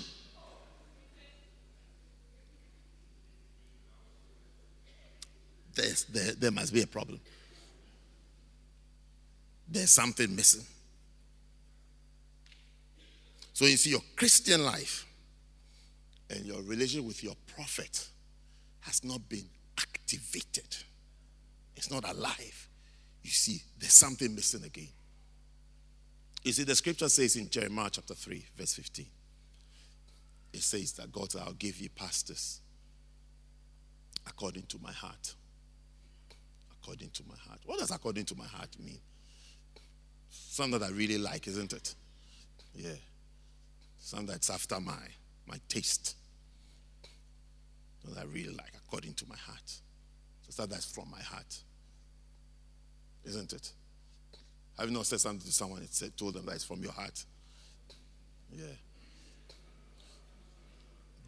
There's, 5.76 6.04
there, 6.06 6.34
there 6.34 6.52
must 6.52 6.72
be 6.72 6.84
a 6.84 6.88
problem 6.88 7.20
there's 9.74 9.92
something 9.92 10.34
missing. 10.36 10.66
So 13.54 13.66
you 13.66 13.78
see, 13.78 13.90
your 13.92 14.02
Christian 14.16 14.64
life 14.64 15.06
and 16.30 16.46
your 16.46 16.62
relationship 16.62 17.06
with 17.06 17.24
your 17.24 17.36
prophet 17.56 18.08
has 18.82 19.04
not 19.04 19.28
been 19.30 19.46
activated, 19.80 20.76
it's 21.76 21.92
not 21.92 22.10
alive. 22.10 22.68
You 23.24 23.32
see, 23.32 23.62
there's 23.80 23.94
something 23.94 24.36
missing 24.36 24.64
again. 24.64 24.90
You 26.44 26.52
see, 26.52 26.64
the 26.64 26.76
scripture 26.76 27.10
says 27.10 27.36
in 27.36 27.50
Jeremiah 27.50 27.90
chapter 27.92 28.14
3, 28.14 28.46
verse 28.58 28.74
15, 28.74 29.06
it 30.54 30.62
says 30.62 30.92
that 30.94 31.12
God, 31.12 31.34
I'll 31.40 31.54
give 31.54 31.80
you 31.80 31.90
pastors 31.90 32.60
according 34.28 34.64
to 34.64 34.78
my 34.82 34.92
heart. 34.92 35.36
According 36.82 37.12
to 37.12 37.24
my 37.28 37.36
heart. 37.48 37.60
What 37.66 37.80
does 37.80 37.92
according 37.92 38.26
to 38.26 38.36
my 38.36 38.46
heart 38.46 38.70
mean? 38.78 39.00
Some 40.30 40.72
that 40.72 40.84
I 40.84 40.90
really 40.90 41.18
like, 41.18 41.48
isn't 41.48 41.72
it? 41.72 41.96
Yeah. 42.76 42.96
Some 44.00 44.26
that's 44.26 44.50
after 44.50 44.80
my 44.80 44.98
my 45.48 45.60
taste. 45.70 46.16
That 48.06 48.18
I 48.20 48.24
really 48.26 48.54
like, 48.54 48.74
according 48.86 49.14
to 49.16 49.26
my 49.30 49.38
heart. 49.38 49.80
So 50.50 50.66
that's 50.66 50.92
from 50.92 51.10
my 51.10 51.22
heart. 51.22 51.58
Isn't 53.26 53.54
it? 53.54 53.72
Have 54.78 54.90
you 54.90 54.96
not 54.96 55.06
said 55.06 55.20
something 55.20 55.46
to 55.46 55.52
someone 55.52 55.80
and 55.80 55.90
said, 55.90 56.16
told 56.18 56.34
them 56.34 56.46
that 56.46 56.56
it's 56.56 56.64
from 56.64 56.82
your 56.82 56.92
heart? 56.92 57.24
Yeah. 58.52 58.66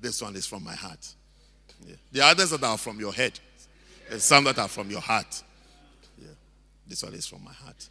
This 0.01 0.21
one 0.21 0.35
is 0.35 0.45
from 0.45 0.63
my 0.63 0.75
heart. 0.75 1.07
Yeah. 1.85 1.95
The 2.11 2.21
others 2.21 2.51
that 2.51 2.63
are 2.63 2.77
from 2.77 2.99
your 2.99 3.13
head. 3.13 3.39
There's 4.09 4.23
some 4.23 4.43
that 4.45 4.57
are 4.57 4.67
from 4.67 4.89
your 4.89 5.01
heart. 5.01 5.43
Yeah. 6.17 6.27
This 6.87 7.03
one 7.03 7.13
is 7.13 7.25
from 7.25 7.43
my 7.43 7.53
heart. 7.53 7.89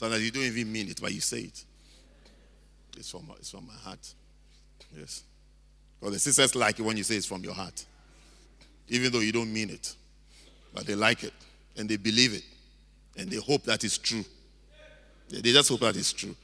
So 0.00 0.08
that 0.08 0.18
you 0.18 0.30
don't 0.30 0.44
even 0.44 0.72
mean 0.72 0.88
it, 0.88 0.98
but 0.98 1.12
you 1.12 1.20
say 1.20 1.40
it. 1.40 1.62
It's 2.96 3.10
from, 3.10 3.30
it's 3.36 3.50
from 3.50 3.66
my 3.66 3.74
heart. 3.74 4.14
Yes. 4.96 5.24
Because 5.98 6.14
the 6.14 6.18
sisters 6.18 6.54
like 6.54 6.78
it 6.78 6.82
when 6.82 6.96
you 6.96 7.02
say 7.02 7.16
it's 7.16 7.26
from 7.26 7.44
your 7.44 7.52
heart. 7.52 7.84
Even 8.88 9.12
though 9.12 9.20
you 9.20 9.30
don't 9.30 9.52
mean 9.52 9.68
it. 9.68 9.94
But 10.72 10.86
they 10.86 10.94
like 10.94 11.22
it. 11.22 11.34
And 11.80 11.88
they 11.88 11.96
believe 11.96 12.34
it. 12.34 12.44
And 13.16 13.30
they 13.30 13.38
hope 13.38 13.62
that 13.64 13.82
it's 13.84 13.96
true. 13.96 14.22
They 15.30 15.40
just 15.40 15.70
hope 15.70 15.80
that 15.80 15.96
it's 15.96 16.12
true. 16.12 16.36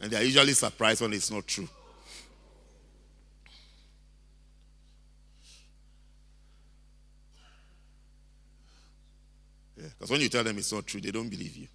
And 0.00 0.12
they 0.12 0.16
are 0.16 0.22
usually 0.22 0.52
surprised 0.52 1.00
when 1.00 1.12
it's 1.12 1.28
not 1.28 1.44
true. 1.44 1.68
Yeah, 9.76 9.88
because 9.98 10.10
when 10.10 10.20
you 10.20 10.28
tell 10.28 10.44
them 10.44 10.56
it's 10.56 10.72
not 10.72 10.86
true, 10.86 11.00
they 11.00 11.10
don't 11.10 11.28
believe 11.28 11.56
you. 11.56 11.66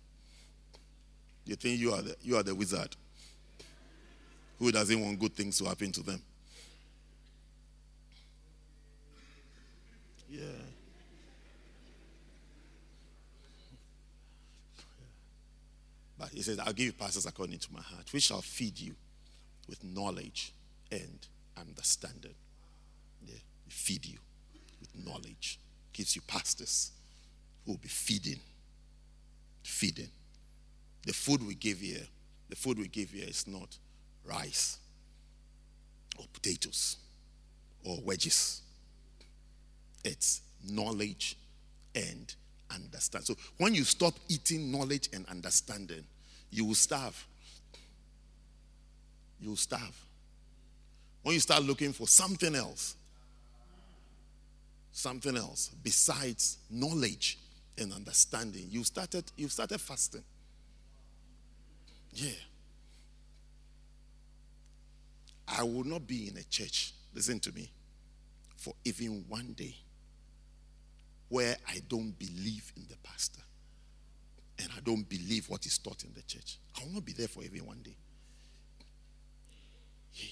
They 1.46 1.56
think 1.56 1.82
you 1.82 1.92
are 1.92 2.02
the, 2.02 2.16
you 2.22 2.38
are 2.38 2.44
the 2.44 2.56
wizard 2.56 2.96
who 4.58 4.72
doesn't 4.72 5.02
want 5.02 5.20
good 5.20 5.34
things 5.34 5.58
to 5.58 5.66
happen 5.66 5.92
to 5.92 6.02
them. 6.02 6.22
Yeah. 10.30 10.59
But 16.20 16.30
he 16.30 16.42
says, 16.42 16.60
I'll 16.60 16.74
give 16.74 16.88
you 16.88 16.94
pastors 16.94 17.26
according 17.26 17.60
to 17.60 17.74
my 17.74 17.82
heart, 17.82 18.12
which 18.12 18.24
shall 18.24 18.42
feed 18.42 18.78
you 18.78 18.94
with 19.70 19.82
knowledge 19.86 20.54
and 20.92 21.26
understanding. 21.58 22.36
Yeah, 23.26 23.36
feed 23.70 24.06
you 24.06 24.18
with 24.82 25.06
knowledge. 25.06 25.60
Gives 25.94 26.18
you 26.18 26.22
pastors 26.28 26.92
who 27.66 27.72
will 27.72 27.80
be 27.80 27.88
feeding. 27.88 28.40
Feeding. 29.64 30.10
The 31.06 31.14
food 31.14 31.46
we 31.48 31.56
give 31.56 31.80
here, 31.80 32.06
the 32.50 32.56
food 32.58 32.78
we 32.78 32.90
give 32.90 33.12
here 33.12 33.28
is 33.28 33.48
not 33.48 33.78
rice 34.26 34.78
or 36.18 36.26
potatoes 36.34 36.98
or 37.86 37.98
wedges. 38.04 38.62
It's 40.04 40.42
knowledge 40.70 41.38
and 41.96 42.36
understand. 42.74 43.26
So 43.26 43.36
when 43.58 43.74
you 43.74 43.84
stop 43.84 44.14
eating 44.28 44.72
knowledge 44.72 45.10
and 45.14 45.26
understanding, 45.28 46.04
you 46.52 46.66
will 46.66 46.76
starve. 46.76 47.26
You 49.40 49.50
will 49.50 49.58
starve. 49.58 49.98
When 51.24 51.34
you 51.34 51.40
start 51.40 51.64
looking 51.64 51.94
for 51.94 52.08
something 52.08 52.56
else, 52.56 52.96
something 54.92 55.38
else 55.38 55.72
besides 55.84 56.58
knowledge 56.70 57.38
and 57.78 57.94
understanding, 57.94 58.68
you 58.70 58.84
started 58.84 59.24
you 59.38 59.48
started 59.48 59.80
fasting. 59.80 60.24
Yeah. 62.14 62.32
I 65.48 65.64
will 65.64 65.84
not 65.84 66.06
be 66.06 66.28
in 66.28 66.38
a 66.38 66.44
church, 66.44 66.94
listen 67.14 67.40
to 67.40 67.52
me, 67.52 67.72
for 68.56 68.74
even 68.86 69.26
one 69.28 69.54
day 69.54 69.76
where 71.30 71.56
I 71.68 71.82
don't 71.88 72.18
believe 72.18 72.74
in 72.76 72.84
the 72.90 72.98
pastor 73.04 73.42
and 74.62 74.70
I 74.76 74.82
don't 74.82 75.08
believe 75.08 75.50
what 75.50 75.66
is 75.66 75.78
taught 75.78 76.04
in 76.04 76.14
the 76.14 76.22
church. 76.24 76.58
I 76.78 76.84
will 76.84 76.94
not 76.94 77.06
be 77.06 77.14
there 77.14 77.28
for 77.28 77.44
every 77.44 77.62
one 77.62 77.82
day. 77.82 77.96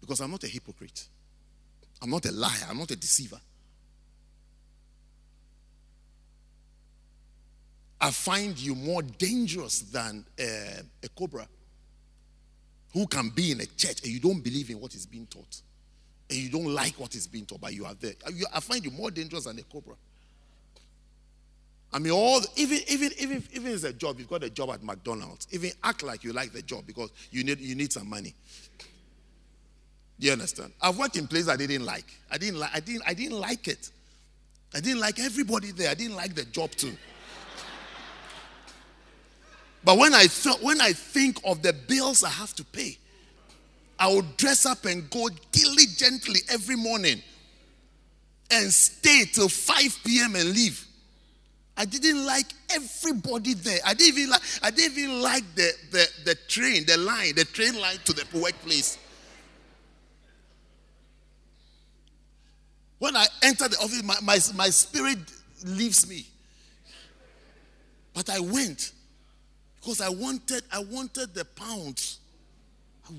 Because 0.00 0.20
I'm 0.20 0.30
not 0.30 0.44
a 0.44 0.46
hypocrite. 0.48 1.06
I'm 2.00 2.10
not 2.10 2.24
a 2.24 2.32
liar. 2.32 2.66
I'm 2.70 2.78
not 2.78 2.90
a 2.92 2.96
deceiver. 2.96 3.40
I 8.00 8.12
find 8.12 8.56
you 8.56 8.76
more 8.76 9.02
dangerous 9.02 9.80
than 9.80 10.24
a, 10.38 10.80
a 11.02 11.08
cobra 11.08 11.48
who 12.92 13.06
can 13.08 13.30
be 13.30 13.50
in 13.50 13.60
a 13.60 13.66
church 13.66 14.02
and 14.04 14.12
you 14.12 14.20
don't 14.20 14.40
believe 14.40 14.70
in 14.70 14.80
what 14.80 14.94
is 14.94 15.04
being 15.04 15.26
taught 15.26 15.60
and 16.30 16.38
you 16.38 16.50
don't 16.50 16.66
like 16.72 16.94
what 16.94 17.14
is 17.14 17.26
being 17.26 17.46
taught, 17.46 17.60
but 17.60 17.72
you 17.72 17.84
are 17.84 17.94
there. 17.94 18.12
I 18.54 18.60
find 18.60 18.84
you 18.84 18.90
more 18.90 19.10
dangerous 19.10 19.44
than 19.44 19.58
a 19.58 19.62
cobra. 19.62 19.94
I 21.92 21.98
mean, 21.98 22.12
all 22.12 22.40
the, 22.40 22.48
even 22.56 22.78
even 22.88 23.10
even 23.18 23.44
even 23.52 23.72
it's 23.72 23.84
a 23.84 23.92
job. 23.92 24.18
You've 24.18 24.28
got 24.28 24.44
a 24.44 24.50
job 24.50 24.70
at 24.70 24.82
McDonald's. 24.82 25.48
Even 25.52 25.70
act 25.82 26.02
like 26.02 26.22
you 26.22 26.32
like 26.34 26.52
the 26.52 26.60
job 26.60 26.86
because 26.86 27.10
you 27.30 27.44
need 27.44 27.60
you 27.60 27.74
need 27.74 27.92
some 27.92 28.08
money. 28.08 28.34
Do 30.20 30.26
you 30.26 30.32
understand? 30.32 30.72
I've 30.82 30.98
worked 30.98 31.16
in 31.16 31.26
places 31.26 31.48
I 31.48 31.56
didn't 31.56 31.86
like. 31.86 32.04
I 32.30 32.36
didn't 32.36 32.60
like. 32.60 32.70
I 32.74 32.80
didn't. 32.80 33.02
I 33.06 33.14
didn't 33.14 33.40
like 33.40 33.68
it. 33.68 33.90
I 34.74 34.80
didn't 34.80 35.00
like 35.00 35.18
everybody 35.18 35.72
there. 35.72 35.90
I 35.90 35.94
didn't 35.94 36.16
like 36.16 36.34
the 36.34 36.44
job 36.44 36.72
too. 36.72 36.94
But 39.82 39.96
when 39.96 40.12
I 40.12 40.26
th- 40.26 40.60
when 40.60 40.82
I 40.82 40.92
think 40.92 41.40
of 41.44 41.62
the 41.62 41.72
bills 41.72 42.22
I 42.22 42.28
have 42.28 42.54
to 42.56 42.64
pay, 42.64 42.98
I 43.98 44.08
would 44.08 44.36
dress 44.36 44.64
up 44.64 44.84
and 44.84 45.08
go 45.10 45.28
diligently 45.50 46.40
every 46.48 46.76
morning 46.76 47.20
and 48.50 48.72
stay 48.72 49.24
till 49.32 49.48
5 49.48 50.00
p.m. 50.04 50.36
and 50.36 50.50
leave. 50.50 50.84
I 51.76 51.84
didn't 51.84 52.24
like 52.24 52.46
everybody 52.74 53.54
there. 53.54 53.78
I 53.84 53.94
didn't 53.94 54.18
even 54.18 54.30
like, 54.30 54.42
I 54.62 54.70
didn't 54.70 54.98
even 54.98 55.22
like 55.22 55.44
the, 55.54 55.72
the, 55.90 56.08
the 56.24 56.34
train, 56.48 56.84
the 56.86 56.96
line, 56.96 57.34
the 57.34 57.44
train 57.44 57.80
line 57.80 57.98
to 58.04 58.12
the 58.12 58.24
workplace. 58.38 58.98
When 62.98 63.16
I 63.16 63.26
enter 63.42 63.68
the 63.68 63.76
office, 63.76 64.02
my, 64.02 64.16
my, 64.22 64.38
my 64.56 64.70
spirit 64.70 65.18
leaves 65.64 66.08
me. 66.08 66.26
But 68.12 68.28
I 68.30 68.40
went 68.40 68.92
because 69.80 70.00
I 70.00 70.08
wanted, 70.08 70.64
I 70.72 70.80
wanted 70.80 71.34
the 71.34 71.44
pounds 71.44 72.18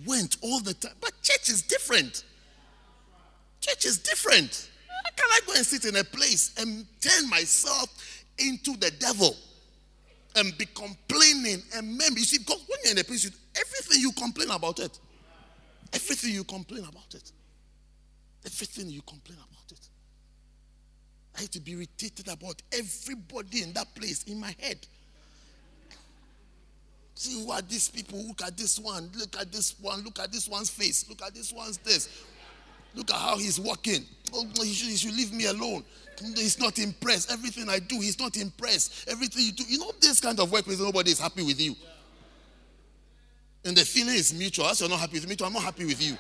went 0.06 0.38
all 0.42 0.60
the 0.60 0.74
time. 0.74 0.94
But 1.02 1.12
church 1.22 1.50
is 1.50 1.62
different. 1.62 2.24
Church 3.62 3.86
is 3.86 3.98
different. 3.98 4.70
How 4.88 5.12
can 5.16 5.28
I 5.32 5.40
go 5.46 5.54
and 5.56 5.66
sit 5.66 5.86
in 5.86 5.96
a 5.98 6.04
place 6.04 6.54
and 6.60 6.86
turn 7.02 7.30
myself 7.30 8.24
into 8.38 8.78
the 8.78 8.92
devil 8.92 9.36
and 10.36 10.58
be 10.58 10.66
complaining 10.68 11.62
and 11.76 11.98
maybe 11.98 12.16
you 12.18 12.26
see 12.26 12.38
because 12.40 12.64
when 12.68 12.80
you're 12.84 12.92
in 12.94 13.00
a 13.00 13.04
place, 13.04 13.24
you, 13.24 13.32
everything 13.56 14.02
you 14.02 14.12
complain 14.12 14.50
about 14.52 14.80
it. 14.80 14.98
Everything 15.92 16.34
you 16.34 16.44
complain 16.44 16.84
about 16.84 17.14
it. 17.14 17.32
Everything 18.46 18.90
you 18.90 19.02
complain 19.02 19.38
about 19.38 19.72
it. 19.72 19.90
I 21.38 21.42
had 21.42 21.52
to 21.54 21.60
be 21.60 21.74
irritated 21.74 22.28
about 22.28 22.62
everybody 22.72 23.64
in 23.64 23.74
that 23.74 23.94
place 23.96 24.24
in 24.24 24.40
my 24.40 24.56
head. 24.60 24.86
See 27.20 27.44
who 27.44 27.52
are 27.52 27.62
these 27.62 27.90
people? 27.90 28.18
Look 28.26 28.42
at 28.44 28.56
this 28.56 28.80
one. 28.80 29.12
Look 29.14 29.38
at 29.38 29.52
this 29.52 29.76
one. 29.82 30.06
Look 30.06 30.20
at 30.20 30.32
this 30.32 30.48
one's 30.48 30.70
face. 30.70 31.06
Look 31.10 31.22
at 31.22 31.36
this 31.36 31.52
one's 31.52 31.78
this. 31.80 32.08
Look 32.96 33.12
at 33.12 33.18
how 33.18 33.38
he's 33.38 33.60
walking. 33.60 34.06
Oh, 34.34 34.48
he 34.64 34.72
should, 34.72 34.88
he 34.88 34.96
should 34.96 35.14
leave 35.14 35.34
me 35.34 35.48
alone. 35.48 35.84
He's 36.38 36.58
not 36.58 36.80
impressed. 36.80 37.30
Everything 37.30 37.68
I 37.68 37.80
do, 37.80 38.00
he's 38.00 38.18
not 38.18 38.38
impressed. 38.38 39.10
Everything 39.10 39.44
you 39.44 39.52
do, 39.52 39.66
you 39.68 39.80
know, 39.80 39.92
this 40.00 40.22
kind 40.22 40.40
of 40.40 40.50
workplace, 40.50 40.80
nobody 40.80 41.12
is 41.12 41.20
happy 41.20 41.44
with 41.44 41.60
you. 41.60 41.76
And 43.66 43.76
the 43.76 43.84
feeling 43.84 44.16
is 44.16 44.34
mutual. 44.34 44.68
As 44.68 44.80
you're 44.80 44.90
not 44.90 45.02
happy 45.02 45.16
with 45.16 45.28
me, 45.28 45.36
too, 45.36 45.44
I'm 45.44 45.52
not 45.52 45.64
happy 45.64 45.84
with 45.84 46.02
you. 46.02 46.18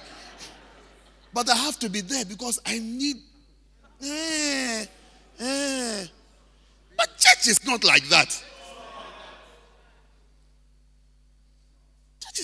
But 1.34 1.50
I 1.50 1.56
have 1.56 1.80
to 1.80 1.89
be 1.89 2.02
there 2.02 2.26
because 2.26 2.60
I 2.66 2.78
need. 2.78 3.16
Eh, 4.04 4.86
eh. 5.39 6.06
But 6.97 7.18
church 7.18 7.47
is 7.47 7.66
not 7.66 7.86
like 7.86 8.04
that. 8.10 8.43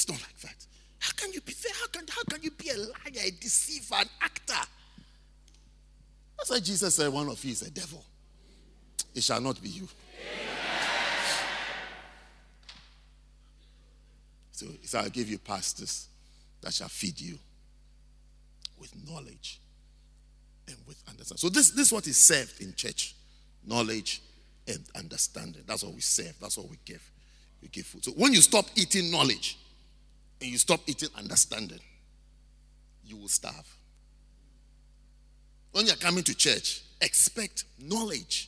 Not 0.10 0.22
like 0.22 0.40
that. 0.42 0.66
How 1.00 1.12
can 1.16 1.32
you 1.34 1.42
be 1.42 1.54
there? 1.54 1.72
How 1.80 1.88
can, 1.88 2.06
how 2.10 2.24
can 2.24 2.42
you 2.42 2.52
be 2.52 2.70
a 2.70 2.78
liar, 2.78 3.26
a 3.28 3.32
deceiver, 3.32 3.96
an 3.96 4.10
actor? 4.22 4.68
That's 6.38 6.50
why 6.50 6.60
Jesus 6.60 6.96
said, 6.96 7.12
One 7.12 7.30
of 7.30 7.44
you 7.44 7.52
is 7.52 7.62
a 7.62 7.72
devil. 7.72 8.04
It 9.14 9.24
shall 9.24 9.40
not 9.42 9.62
be 9.62 9.70
you. 9.70 9.88
So 14.52 14.66
he 14.82 14.88
said, 14.88 15.04
I'll 15.04 15.10
give 15.10 15.30
you 15.30 15.38
pastors 15.38 16.08
that 16.62 16.74
shall 16.74 16.88
feed 16.88 17.20
you 17.20 17.38
with 18.80 18.94
knowledge 19.08 19.60
and 20.68 20.78
with 20.88 21.02
understanding. 21.10 21.38
So 21.38 21.50
this, 21.50 21.72
this 21.72 21.88
is 21.88 21.94
what 21.94 22.08
is 22.08 22.18
served 22.18 22.62
in 22.62 22.74
church. 22.74 23.16
Knowledge 23.66 24.22
and 24.68 24.80
understanding. 24.96 25.64
That's 25.68 25.84
what 25.84 25.94
we 25.94 26.02
serve. 26.02 26.34
That's 26.40 26.58
what 26.58 26.70
we 26.70 26.78
give. 26.86 27.02
We 27.62 27.68
give 27.68 27.86
food. 27.86 28.06
So 28.06 28.12
when 28.12 28.34
you 28.34 28.42
stop 28.42 28.66
eating 28.76 29.12
knowledge, 29.12 29.58
and 30.46 30.52
you 30.52 30.60
stop 30.60 30.80
eating 30.86 31.10
understanding, 31.18 31.80
you 33.04 33.18
will 33.18 33.28
starve. 33.28 33.76
When 35.72 35.88
you're 35.88 35.96
coming 35.96 36.24
to 36.24 36.36
church, 36.36 36.84
expect 37.02 37.64
knowledge 37.80 38.48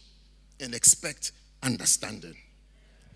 and 0.60 0.76
expect 0.76 1.32
understanding. 1.64 2.36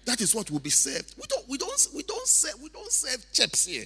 That 0.05 0.19
is 0.19 0.33
what 0.33 0.49
will 0.49 0.61
be 0.61 0.71
served. 0.71 1.13
We 1.15 1.25
don't, 1.29 1.47
we 1.47 1.59
don't, 1.59 1.87
we 1.93 2.01
don't 2.01 2.27
serve, 2.27 2.55
we 2.59 2.69
don't 2.69 2.91
serve 2.91 3.23
chips 3.31 3.67
here. 3.67 3.85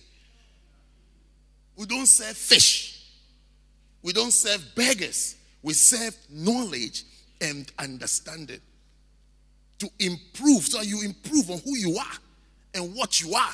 We 1.75 1.85
don't 1.87 2.07
serve 2.07 2.37
fish. 2.37 3.05
We 4.01 4.13
don't 4.13 4.31
serve 4.31 4.63
beggars. 4.75 5.35
We 5.61 5.73
serve 5.73 6.15
knowledge 6.29 7.03
and 7.41 7.69
understanding 7.77 8.61
to 9.79 9.89
improve 9.99 10.63
so 10.63 10.81
you 10.83 11.01
improve 11.03 11.51
on 11.51 11.59
who 11.65 11.75
you 11.75 11.97
are 11.97 12.17
and 12.75 12.95
what 12.95 13.19
you 13.19 13.33
are 13.35 13.51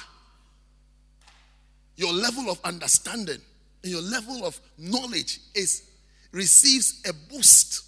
your 1.95 2.13
level 2.13 2.49
of 2.49 2.59
understanding 2.63 3.41
and 3.83 3.91
your 3.91 4.01
level 4.01 4.45
of 4.45 4.59
knowledge 4.77 5.39
is 5.55 5.83
receives 6.31 7.01
a 7.07 7.13
boost. 7.13 7.83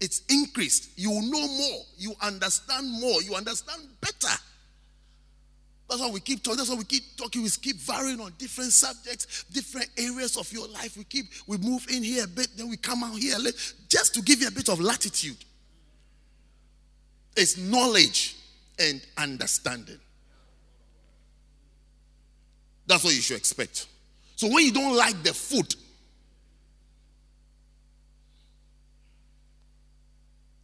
It's 0.00 0.22
increased. 0.28 0.90
You 0.96 1.10
know 1.10 1.48
more. 1.48 1.80
You 1.96 2.14
understand 2.22 2.88
more. 3.00 3.20
You 3.22 3.34
understand 3.34 3.82
better. 4.00 4.34
That's 5.88 6.00
why 6.00 6.10
we 6.10 6.20
keep 6.20 6.42
talking. 6.42 6.58
That's 6.58 6.68
why 6.68 6.76
we 6.76 6.84
keep 6.84 7.16
talking. 7.16 7.42
We 7.42 7.48
keep 7.48 7.76
varying 7.76 8.20
on 8.20 8.32
different 8.38 8.72
subjects, 8.72 9.44
different 9.44 9.88
areas 9.96 10.36
of 10.36 10.52
your 10.52 10.68
life. 10.68 10.96
We 10.96 11.04
keep 11.04 11.26
we 11.46 11.56
move 11.56 11.86
in 11.90 12.02
here 12.02 12.24
a 12.24 12.28
bit, 12.28 12.48
then 12.56 12.68
we 12.68 12.76
come 12.76 13.02
out 13.02 13.16
here 13.16 13.36
a 13.36 13.38
little. 13.38 13.58
just 13.88 14.14
to 14.14 14.22
give 14.22 14.40
you 14.40 14.48
a 14.48 14.52
bit 14.52 14.68
of 14.68 14.80
latitude. 14.80 15.36
It's 17.36 17.56
knowledge 17.56 18.36
and 18.78 19.00
understanding. 19.16 19.98
That's 22.88 23.04
what 23.04 23.14
you 23.14 23.20
should 23.20 23.36
expect. 23.36 23.86
So 24.36 24.48
when 24.48 24.64
you 24.64 24.72
don't 24.72 24.96
like 24.96 25.22
the 25.22 25.34
food, 25.34 25.74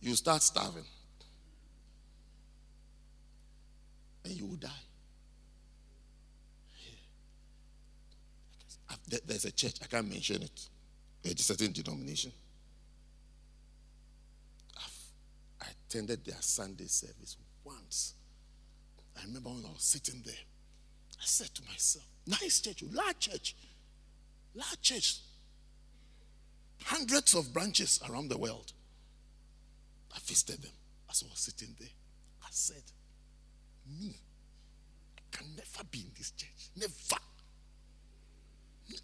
you 0.00 0.16
start 0.16 0.42
starving. 0.42 0.86
And 4.24 4.32
you 4.32 4.46
will 4.46 4.56
die. 4.56 4.70
There's 9.26 9.44
a 9.44 9.52
church, 9.52 9.74
I 9.82 9.86
can't 9.86 10.08
mention 10.08 10.42
it. 10.42 10.68
It's 11.22 11.42
a 11.42 11.44
certain 11.44 11.72
denomination. 11.72 12.32
I 15.60 15.66
attended 15.88 16.24
their 16.24 16.40
Sunday 16.40 16.86
service 16.86 17.36
once. 17.64 18.14
I 19.18 19.24
remember 19.26 19.50
when 19.50 19.66
I 19.66 19.72
was 19.72 19.82
sitting 19.82 20.22
there. 20.24 20.34
I 21.20 21.24
said 21.24 21.54
to 21.54 21.62
myself, 21.64 22.04
nice 22.26 22.60
church, 22.60 22.82
oh, 22.84 22.90
large 22.92 23.18
church, 23.18 23.56
large 24.54 24.80
church, 24.80 25.18
hundreds 26.84 27.34
of 27.34 27.52
branches 27.52 28.00
around 28.08 28.28
the 28.28 28.38
world. 28.38 28.72
I 30.14 30.18
visited 30.24 30.62
them 30.62 30.72
as 31.10 31.22
I 31.24 31.30
was 31.30 31.38
sitting 31.38 31.74
there. 31.78 31.88
I 32.42 32.48
said, 32.50 32.82
me, 34.00 34.16
can 35.30 35.46
never 35.56 35.84
be 35.90 36.00
in 36.00 36.10
this 36.16 36.30
church. 36.30 36.70
Never. 36.76 37.20
Never. 38.88 39.02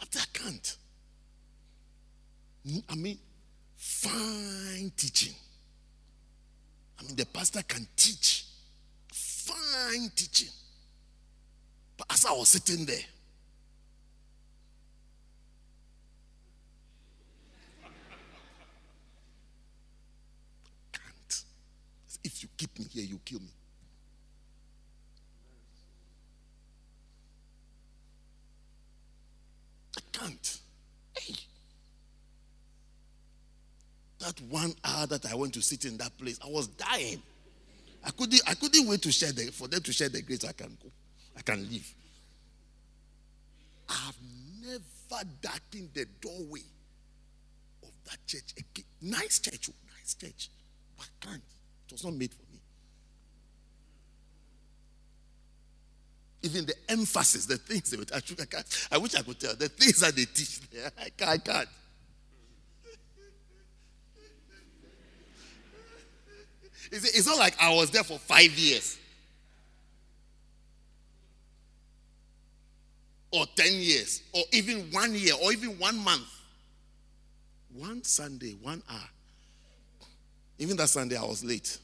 After 0.00 0.18
I 0.18 0.24
can't. 0.32 0.76
I 2.88 2.94
mean, 2.94 3.18
fine 3.76 4.92
teaching. 4.96 5.34
The 7.10 7.26
pastor 7.26 7.62
can 7.62 7.86
teach. 7.96 8.46
Fine 9.12 10.10
teaching. 10.14 10.48
But 11.96 12.06
as 12.10 12.24
I 12.24 12.32
was 12.32 12.48
sitting 12.48 12.86
there, 12.86 12.96
can't. 20.92 21.44
If 22.24 22.42
you 22.42 22.48
keep 22.56 22.78
me 22.78 22.86
here, 22.90 23.04
you 23.04 23.20
kill 23.24 23.40
me. 23.40 23.52
I 29.96 30.00
can't. 30.12 30.58
Hey. 31.18 31.34
That 34.22 34.40
one 34.50 34.72
hour 34.84 35.06
that 35.08 35.26
I 35.26 35.34
went 35.34 35.52
to 35.54 35.62
sit 35.62 35.84
in 35.84 35.96
that 35.96 36.16
place, 36.16 36.38
I 36.44 36.48
was 36.48 36.68
dying. 36.68 37.20
I 38.04 38.10
couldn't, 38.10 38.40
I 38.46 38.54
couldn't 38.54 38.86
wait 38.86 39.02
to 39.02 39.10
share 39.10 39.32
the, 39.32 39.50
for 39.50 39.66
them 39.66 39.80
to 39.82 39.92
share 39.92 40.08
the 40.08 40.22
grace. 40.22 40.44
I 40.44 40.52
can 40.52 40.76
go. 40.80 40.88
I 41.36 41.42
can 41.42 41.68
leave. 41.68 41.92
I've 43.88 44.16
never 44.64 45.24
darkened 45.40 45.90
the 45.92 46.06
doorway 46.20 46.62
of 47.82 47.90
that 48.04 48.18
church. 48.24 48.54
Nice 49.00 49.40
church, 49.40 49.70
oh, 49.70 49.74
nice 49.98 50.14
church. 50.14 50.50
But 50.96 51.06
I 51.06 51.26
can't. 51.26 51.42
It 51.86 51.92
was 51.92 52.04
not 52.04 52.14
made 52.14 52.32
for 52.32 52.42
me. 52.52 52.60
Even 56.44 56.66
the 56.66 56.74
emphasis, 56.88 57.46
the 57.46 57.56
things 57.56 57.90
they 57.90 57.96
would, 57.96 58.12
I, 58.12 58.20
can't, 58.20 58.88
I 58.92 58.98
wish 58.98 59.16
I 59.16 59.22
could 59.22 59.40
tell, 59.40 59.56
the 59.56 59.68
things 59.68 59.98
that 59.98 60.14
they 60.14 60.26
teach 60.26 60.60
I 60.96 61.08
can't. 61.10 61.30
I 61.30 61.38
can't. 61.38 61.68
It's 66.92 67.26
not 67.26 67.38
like 67.38 67.54
I 67.58 67.74
was 67.74 67.90
there 67.90 68.04
for 68.04 68.18
five 68.18 68.52
years 68.52 68.98
or 73.30 73.46
10 73.56 73.72
years 73.72 74.22
or 74.34 74.42
even 74.52 74.80
one 74.92 75.14
year 75.14 75.32
or 75.42 75.52
even 75.52 75.78
one 75.78 75.96
month. 75.98 76.28
One 77.74 78.04
Sunday, 78.04 78.56
one 78.60 78.82
hour. 78.90 79.08
Even 80.58 80.76
that 80.76 80.90
Sunday, 80.90 81.16
I 81.16 81.24
was 81.24 81.42
late. 81.42 81.78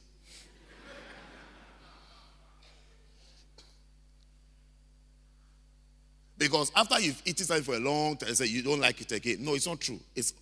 Because 6.37 6.71
after 6.77 7.01
you've 7.01 7.21
eaten 7.25 7.47
something 7.47 7.65
for 7.65 7.75
a 7.75 7.81
long 7.81 8.19
time, 8.19 8.35
say 8.35 8.45
you 8.45 8.63
don't 8.63 8.81
like 8.81 9.01
it 9.01 9.11
again. 9.11 9.39
No, 9.41 9.55
it's 9.55 9.67
not 9.67 9.81
true. 9.81 9.99
It's 10.15 10.35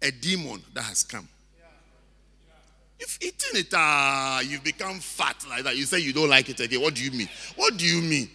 a 0.00 0.10
demon 0.10 0.62
that 0.72 0.82
has 0.82 1.04
come. 1.04 1.28
You've 2.98 3.18
eaten 3.20 3.56
it, 3.56 3.74
uh, 3.74 4.40
you've 4.44 4.64
become 4.64 5.00
fat 5.00 5.36
like 5.48 5.64
that. 5.64 5.76
You 5.76 5.84
say 5.84 5.98
you 5.98 6.12
don't 6.12 6.30
like 6.30 6.48
it 6.48 6.60
again. 6.60 6.80
What 6.80 6.94
do 6.94 7.04
you 7.04 7.10
mean? 7.10 7.28
What 7.56 7.76
do 7.76 7.84
you 7.84 8.00
mean? 8.00 8.30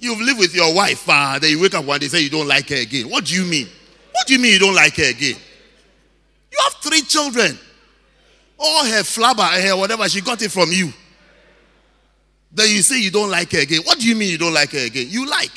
You've 0.00 0.20
lived 0.20 0.38
with 0.38 0.54
your 0.54 0.74
wife, 0.74 1.04
uh, 1.08 1.38
then 1.38 1.50
you 1.50 1.60
wake 1.60 1.74
up 1.74 1.84
one 1.84 1.98
day 1.98 2.06
and 2.06 2.12
say 2.12 2.20
you 2.20 2.30
don't 2.30 2.46
like 2.46 2.68
her 2.70 2.76
again. 2.76 3.08
What 3.08 3.24
do 3.24 3.34
you 3.34 3.44
mean? 3.44 3.68
What 4.12 4.26
do 4.26 4.32
you 4.32 4.38
mean 4.40 4.52
you 4.52 4.58
don't 4.58 4.74
like 4.74 4.96
her 4.96 5.10
again? 5.10 5.36
You 6.50 6.58
have 6.64 6.74
three 6.80 7.02
children. 7.02 7.58
All 8.58 8.84
her 8.84 9.02
flabber, 9.02 9.48
her 9.62 9.76
whatever, 9.76 10.08
she 10.08 10.20
got 10.20 10.42
it 10.42 10.50
from 10.50 10.70
you. 10.72 10.92
Then 12.50 12.68
you 12.70 12.82
say 12.82 13.00
you 13.00 13.10
don't 13.10 13.30
like 13.30 13.52
her 13.52 13.60
again. 13.60 13.82
What 13.84 13.98
do 13.98 14.08
you 14.08 14.16
mean 14.16 14.30
you 14.30 14.38
don't 14.38 14.54
like 14.54 14.72
her 14.72 14.86
again? 14.86 15.06
You 15.08 15.28
like. 15.28 15.52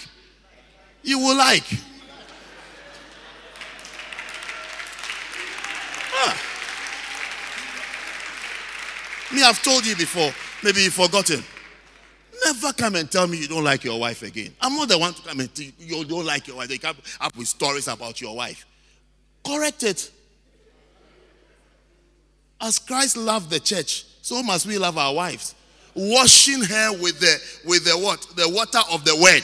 You 1.04 1.20
will 1.20 1.38
like. 1.38 1.66
Me, 9.34 9.44
I've 9.44 9.62
told 9.62 9.86
you 9.86 9.96
before. 9.96 10.32
Maybe 10.64 10.82
you've 10.82 10.94
forgotten. 10.94 11.44
Never 12.46 12.74
come 12.74 12.96
and 12.96 13.10
tell 13.10 13.28
me 13.28 13.38
you 13.38 13.48
don't 13.48 13.64
like 13.64 13.84
your 13.84 14.00
wife 14.00 14.24
again. 14.24 14.54
I'm 14.60 14.76
not 14.76 14.90
the 14.90 14.98
one 14.98 15.14
to 15.14 15.22
come 15.22 15.40
and 15.40 15.54
tell 15.54 15.66
you 15.66 15.74
you 15.98 16.06
don't 16.06 16.26
like 16.26 16.48
your 16.48 16.58
wife. 16.58 16.70
They 16.70 16.78
come 16.78 16.98
up 17.20 17.36
with 17.38 17.48
stories 17.48 17.88
about 17.88 18.20
your 18.20 18.36
wife. 18.36 18.66
Correct 19.46 19.84
it. 19.84 20.12
As 22.60 22.80
Christ 22.80 23.18
loved 23.18 23.50
the 23.50 23.60
church, 23.60 24.06
so 24.22 24.42
must 24.44 24.66
we 24.66 24.78
love 24.78 24.98
our 24.98 25.14
wives. 25.14 25.56
Washing 25.96 26.62
her 26.62 26.94
with 27.02 27.20
the 27.20 27.42
with 27.66 27.86
the 27.86 27.98
what? 27.98 28.22
The 28.36 28.48
water 28.50 28.80
of 28.92 29.04
the 29.04 29.16
word. 29.16 29.44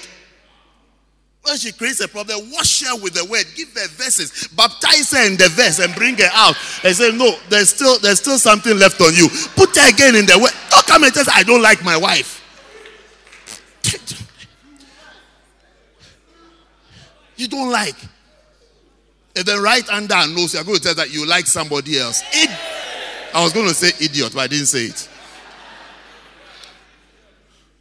When 1.48 1.58
she 1.58 1.72
creates 1.72 2.02
a 2.02 2.10
problem, 2.10 2.52
wash 2.52 2.84
her 2.84 3.02
with 3.02 3.14
the 3.14 3.24
word, 3.24 3.46
give 3.56 3.70
her 3.70 3.88
verses, 3.88 4.50
baptize 4.50 5.12
her 5.12 5.26
in 5.26 5.38
the 5.38 5.48
verse, 5.48 5.80
and 5.80 5.96
bring 5.96 6.18
her 6.18 6.30
out. 6.34 6.58
And 6.84 6.94
say, 6.94 7.16
No, 7.16 7.38
there's 7.48 7.70
still 7.70 7.98
there's 8.00 8.20
still 8.20 8.38
something 8.38 8.78
left 8.78 9.00
on 9.00 9.16
you. 9.16 9.30
Put 9.56 9.74
her 9.78 9.90
again 9.90 10.18
in 10.18 10.26
the 10.26 10.38
word. 10.38 10.52
Don't 10.70 10.86
come 10.86 11.06
and 11.06 11.14
tell 11.14 11.24
I 11.34 11.44
don't 11.44 11.62
like 11.62 11.84
my 11.86 11.96
wife. 11.96 12.44
You 17.38 17.48
don't 17.48 17.70
like. 17.70 17.96
And 19.36 19.46
then 19.46 19.62
right 19.62 19.88
under 19.90 20.16
her 20.16 20.28
nose, 20.28 20.56
you're 20.56 20.64
going 20.64 20.78
to 20.78 20.84
tell 20.84 20.96
that 20.96 21.14
you 21.14 21.28
like 21.28 21.46
somebody 21.46 22.00
else. 22.00 22.24
It, 22.34 22.50
I 23.32 23.44
was 23.44 23.54
going 23.54 23.68
to 23.68 23.76
say 23.76 23.90
idiot, 24.04 24.32
but 24.34 24.42
I 24.42 24.48
didn't 24.48 24.66
say 24.66 24.86
it. 24.86 25.08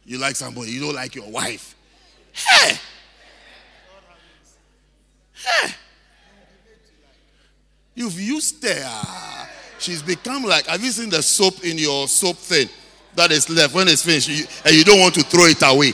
You 0.05 0.19
like 0.19 0.35
somebody, 0.35 0.69
you 0.69 0.79
don't 0.79 0.93
like 0.93 1.15
your 1.15 1.27
wife. 1.31 1.75
Hey! 2.33 2.77
Hey! 5.43 5.73
You've 7.95 8.19
used 8.19 8.63
her. 8.63 9.47
She's 9.79 10.01
become 10.01 10.43
like, 10.43 10.67
have 10.67 10.83
you 10.83 10.91
seen 10.91 11.09
the 11.09 11.21
soap 11.21 11.63
in 11.63 11.77
your 11.77 12.07
soap 12.07 12.37
thing 12.37 12.69
that 13.15 13.31
is 13.31 13.49
left 13.49 13.73
when 13.73 13.87
it's 13.87 14.03
finished 14.03 14.29
you, 14.29 14.45
and 14.65 14.75
you 14.75 14.83
don't 14.83 14.99
want 14.99 15.15
to 15.15 15.21
throw 15.21 15.45
it 15.45 15.61
away? 15.63 15.93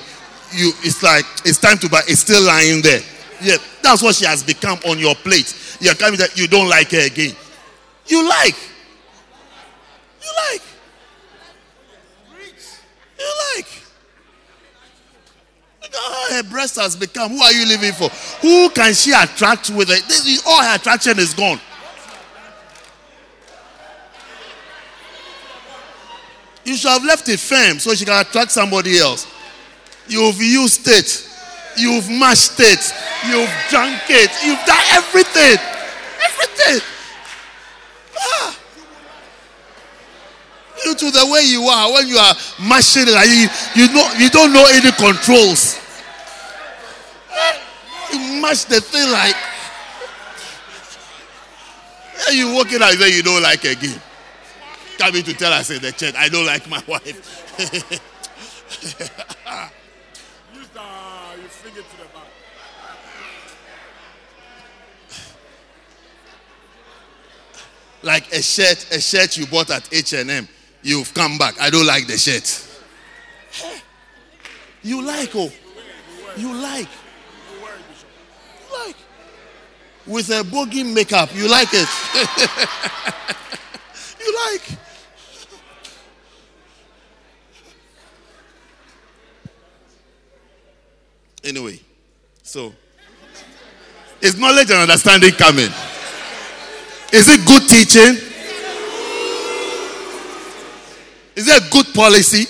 You, 0.52 0.72
it's 0.84 1.02
like, 1.02 1.26
it's 1.46 1.58
time 1.58 1.78
to 1.80 1.90
buy, 1.90 2.02
it's 2.08 2.22
still 2.22 2.44
lying 2.44 2.82
there. 2.82 3.02
Yeah, 3.42 3.58
that's 3.82 4.02
what 4.02 4.16
she 4.16 4.26
has 4.26 4.44
become 4.44 4.80
on 4.86 5.00
your 5.00 5.16
plate. 5.16 5.54
You're 5.82 5.96
coming 5.96 6.20
that 6.20 6.38
you 6.38 6.48
don't 6.48 6.70
like 6.70 6.92
her 6.92 7.06
again. 7.06 7.36
You 8.08 8.28
like. 8.28 8.56
You 10.22 10.30
like. 10.50 10.62
You 13.20 13.32
like. 13.56 13.73
Look 15.94 16.32
her 16.32 16.44
breast 16.44 16.76
has 16.78 16.96
become. 16.96 17.32
Who 17.32 17.42
are 17.42 17.52
you 17.52 17.68
living 17.68 17.94
for? 17.94 18.10
Who 18.42 18.70
can 18.70 18.94
she 18.94 19.12
attract 19.12 19.70
with 19.70 19.90
it? 19.90 20.04
This, 20.08 20.44
all 20.46 20.64
her 20.64 20.76
attraction 20.76 21.20
is 21.20 21.34
gone. 21.34 21.60
You 26.66 26.76
should 26.78 26.90
have 26.90 27.04
left 27.04 27.28
it 27.28 27.40
firm 27.40 27.80
so 27.80 27.94
she 27.94 28.06
can 28.06 28.20
attract 28.20 28.52
somebody 28.52 28.98
else. 28.98 29.28
You've 30.08 30.42
used 30.42 30.88
it. 30.88 31.30
You've 31.78 32.10
mashed 32.10 32.60
it. 32.60 32.94
You've 33.28 33.52
drunk 33.70 34.02
it. 34.10 34.32
You've 34.44 34.66
done 34.66 34.84
everything. 34.92 35.58
Everything. 36.24 36.82
Ah. 38.18 38.60
You 40.86 40.96
to 40.96 41.12
the 41.12 41.26
way 41.32 41.42
you 41.42 41.64
are 41.64 41.92
when 41.92 42.08
you 42.08 42.18
are 42.18 42.34
mashing 42.68 43.06
it, 43.08 43.16
you, 43.76 43.84
you 43.84 43.94
know 43.94 44.14
you 44.18 44.30
don't 44.30 44.54
know 44.54 44.66
any 44.72 44.92
controls. 44.92 45.83
You 48.14 48.42
mash 48.42 48.66
the 48.66 48.80
thing 48.80 49.12
like 49.12 49.36
you 52.32 52.54
walk 52.54 52.72
it 52.72 52.82
out, 52.82 52.98
then 52.98 53.12
you 53.12 53.24
don't 53.24 53.42
like 53.42 53.64
again. 53.64 54.00
Coming 54.98 55.24
to 55.24 55.34
tell 55.34 55.52
us 55.52 55.70
in 55.70 55.82
the 55.82 55.92
church, 55.92 56.16
I 56.18 56.30
don't 56.30 56.46
like 56.46 56.70
my 56.70 56.82
wife. 56.88 57.40
like 68.04 68.32
a 68.34 68.42
shirt, 68.42 68.88
a 68.92 69.00
shirt 69.00 69.38
you 69.38 69.48
bought 69.48 69.70
at 69.70 69.92
H&M. 69.94 70.48
You've 70.82 71.14
come 71.14 71.38
back. 71.38 71.60
I 71.60 71.70
don't 71.70 71.88
like 71.88 72.08
the 72.08 72.18
shirt. 72.18 72.70
You 74.82 75.02
like, 75.02 75.30
oh. 75.36 75.52
You 76.36 76.54
like. 76.54 76.90
Like. 78.72 78.96
with 80.06 80.30
a 80.30 80.44
bogey 80.44 80.84
makeup. 80.84 81.34
You 81.36 81.50
like 81.50 81.70
it? 81.72 81.90
you 84.20 84.36
like? 84.46 84.62
Anyway, 91.44 91.78
so 92.42 92.74
is 94.22 94.40
knowledge 94.40 94.72
and 94.72 94.80
understanding 94.80 95.32
coming? 95.32 95.70
Is 97.12 97.28
it 97.28 97.46
good 97.46 97.68
teaching? 97.68 98.16
Is 101.36 101.48
it 101.48 101.62
a 101.62 101.70
good 101.70 101.94
policy? 101.94 102.46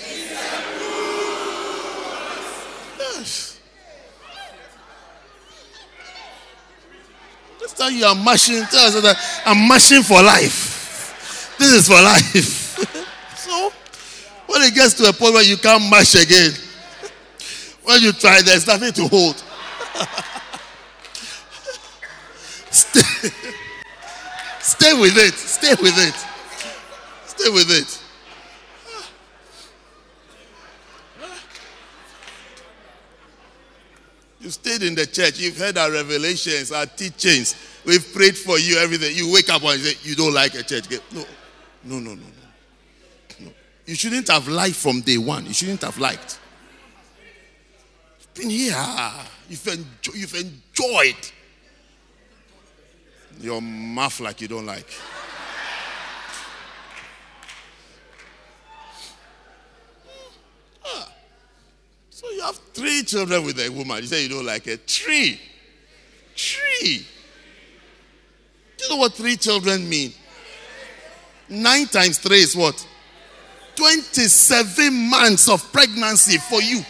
You 7.94 8.06
are 8.06 8.16
mashing. 8.16 8.64
Tell 8.66 8.86
us 8.86 9.02
that 9.02 9.42
I'm 9.46 9.68
mashing 9.68 10.04
for 10.04 10.22
life. 10.22 11.56
This 11.60 11.72
is 11.72 11.88
for 11.88 12.02
life. 12.02 12.26
so 13.38 13.72
when 14.48 14.62
it 14.64 14.74
gets 14.74 14.96
to 14.96 15.10
a 15.10 15.14
point 15.14 15.34
where 15.34 15.44
you 15.44 15.58
can't 15.58 15.90
mash 15.90 16.16
again, 16.16 16.52
when 17.84 18.02
you 18.02 18.12
try, 18.14 18.42
there's 18.42 18.66
nothing 18.66 18.94
to 18.94 19.08
hold. 19.08 19.36
Stay. 22.72 23.30
Stay 24.60 24.94
with 25.00 25.18
it. 25.18 25.34
Stay 25.34 25.76
with 25.82 25.98
it. 25.98 26.16
Stay 27.28 27.50
with 27.50 27.70
it. 27.70 28.00
You 34.42 34.50
stayed 34.50 34.84
in 34.84 34.96
the 34.96 35.06
church. 35.06 35.40
You've 35.40 35.58
heard 35.58 35.78
our 35.78 35.90
revelations, 35.90 36.72
our 36.72 36.86
teachings. 36.86 37.56
We've 37.86 38.14
prayed 38.14 38.38
for 38.38 38.58
you, 38.58 38.78
everything. 38.78 39.16
You 39.16 39.32
wake 39.34 39.50
up 39.50 39.64
and 39.64 39.80
say, 39.82 39.98
You 40.04 40.16
don't 40.16 40.34
like 40.34 40.56
a 40.56 40.64
church. 40.64 40.86
No, 41.12 41.26
no, 41.84 42.00
no, 42.00 42.16
no, 42.16 42.22
no. 43.40 43.52
You 43.86 43.96
shouldn't 43.96 44.30
have 44.30 44.48
liked 44.48 44.76
from 44.76 45.02
day 45.02 45.18
one. 45.18 45.46
You 45.46 45.54
shouldn't 45.54 45.82
have 45.82 45.98
liked. 45.98 46.40
You've 48.20 48.34
been 48.34 48.50
here. 48.50 48.76
You've, 49.50 49.68
enjoy, 49.68 50.14
you've 50.14 50.36
enjoyed 50.36 51.32
your 53.42 53.62
mouth 53.62 54.20
like 54.22 54.40
you 54.40 54.48
don't 54.48 54.66
like. 54.66 54.88
Ah. 60.86 61.12
So 62.10 62.30
you 62.30 62.42
have 62.42 62.56
three 62.74 63.04
children 63.04 63.44
with 63.46 63.60
a 63.60 63.70
woman. 63.70 63.98
You 63.98 64.08
say 64.08 64.24
you 64.24 64.30
don't 64.30 64.46
like 64.46 64.68
it. 64.68 64.88
Three. 64.88 65.40
Three. 66.36 67.06
You 68.84 68.90
know 68.90 68.98
what 68.98 69.14
three 69.14 69.38
children 69.38 69.88
mean? 69.88 70.14
Nine 71.48 71.88
times 71.88 72.18
three 72.18 72.40
is 72.42 72.56
what? 72.56 72.86
27 73.76 75.10
months 75.10 75.50
of 75.50 75.72
pregnancy 75.72 76.38
for 76.38 76.62
you. 76.62 76.82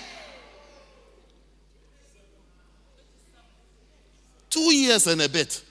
Two 4.49 4.73
years 4.73 5.07
and 5.07 5.21
a 5.21 5.29
bit. 5.29 5.63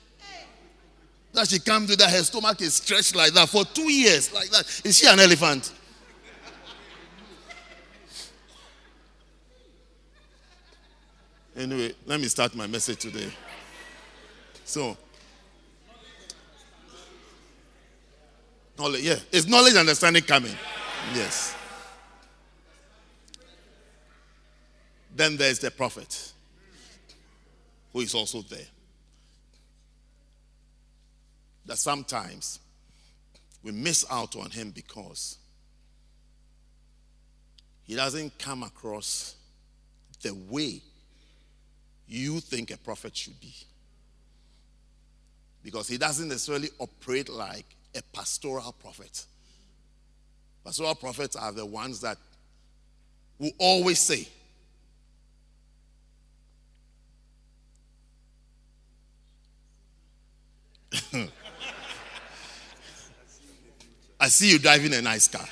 That 1.33 1.49
she 1.49 1.59
can't 1.59 1.89
do 1.89 1.97
that. 1.97 2.11
Her 2.11 2.23
stomach 2.23 2.61
is 2.61 2.75
stretched 2.75 3.17
like 3.17 3.33
that 3.33 3.49
for 3.49 3.65
two 3.65 3.91
years, 3.91 4.33
like 4.33 4.51
that. 4.51 4.83
Is 4.85 4.99
she 4.99 5.09
an 5.09 5.19
elephant? 5.19 5.73
Anyway, 11.57 11.95
let 12.07 12.21
me 12.21 12.29
start 12.29 12.55
my 12.55 12.67
message 12.67 12.99
today. 12.99 13.31
So, 14.65 14.97
knowledge, 18.83 19.03
yeah, 19.03 19.19
is 19.31 19.47
knowledge 19.47 19.73
and 19.73 19.81
understanding 19.81 20.23
coming? 20.23 20.55
Yes. 21.15 21.55
Then 25.15 25.37
there's 25.37 25.59
the 25.59 25.71
prophet, 25.71 26.33
who 27.93 28.01
is 28.01 28.15
also 28.15 28.43
there 28.43 28.67
that 31.67 31.79
sometimes 31.79 32.59
we 33.63 33.71
miss 33.71 34.05
out 34.11 34.35
on 34.35 34.51
him 34.51 34.71
because 34.71 35.39
he 37.85 37.95
doesn't 37.95 38.37
come 38.39 38.65
across 38.65 39.37
the 40.23 40.35
way 40.51 40.81
you 42.09 42.41
think 42.41 42.73
a 42.73 42.77
prophet 42.79 43.17
should 43.17 43.41
be. 43.41 43.55
Because 45.63 45.87
he 45.87 45.99
doesn't 45.99 46.29
necessarily 46.29 46.71
operate 46.81 47.29
like 47.29 47.67
a 47.95 48.03
pastoral 48.13 48.73
prophet. 48.73 49.25
Pastoral 50.65 50.95
prophets 50.95 51.37
are 51.37 51.53
the 51.53 51.67
ones 51.67 52.01
that 52.01 52.19
will 53.39 53.53
always 53.59 53.99
say, 53.99 54.29
I 64.21 64.29
see 64.29 64.53
you 64.53 64.59
driving 64.59 64.95
a 64.95 65.03
nice 65.03 65.27
car. 65.29 65.47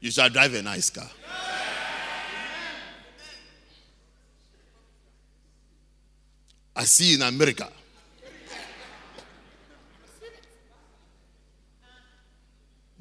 You 0.00 0.10
shall 0.10 0.28
drive 0.28 0.54
a 0.54 0.62
nice 0.62 0.90
car. 0.90 1.08
I 6.74 6.84
see 6.84 7.10
you 7.10 7.16
in 7.16 7.22
America. 7.22 7.68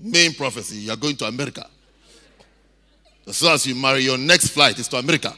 Main 0.01 0.33
prophecy, 0.33 0.77
you 0.77 0.91
are 0.91 0.97
going 0.97 1.15
to 1.17 1.25
America. 1.25 1.67
As 3.27 3.37
soon 3.37 3.51
as 3.51 3.67
you 3.67 3.75
marry, 3.75 4.01
your 4.01 4.17
next 4.17 4.49
flight 4.49 4.79
is 4.79 4.87
to 4.87 4.97
America. 4.97 5.33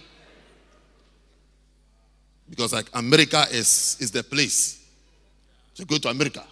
Because 2.49 2.71
like 2.71 2.85
America 2.93 3.45
is, 3.51 3.97
is 3.99 4.11
the 4.11 4.23
place. 4.23 4.85
So 5.73 5.83
go 5.83 5.97
to 5.97 6.09
America. 6.09 6.43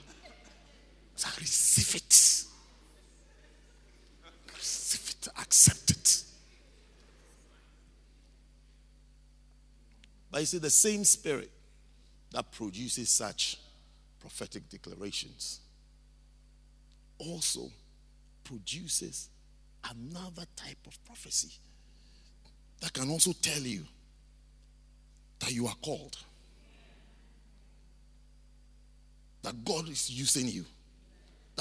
So 1.15 1.29
receive 1.39 1.95
it. 1.95 2.43
Receive 4.55 5.15
it. 5.15 5.27
Accept 5.39 5.91
it. 5.91 6.23
But 10.31 10.41
you 10.41 10.45
see, 10.47 10.57
the 10.57 10.69
same 10.69 11.03
spirit 11.05 11.51
that 12.31 12.51
produces 12.51 13.09
such 13.09 13.57
prophetic 14.19 14.69
declarations 14.69 15.59
also 17.19 17.69
produces 18.51 19.29
another 19.89 20.45
type 20.55 20.77
of 20.85 21.05
prophecy 21.05 21.51
that 22.81 22.91
can 22.93 23.09
also 23.09 23.31
tell 23.41 23.61
you 23.61 23.83
that 25.39 25.51
you 25.51 25.67
are 25.67 25.75
called, 25.81 26.17
that 29.43 29.63
God 29.63 29.89
is 29.89 30.09
using 30.09 30.47
you 30.47 30.65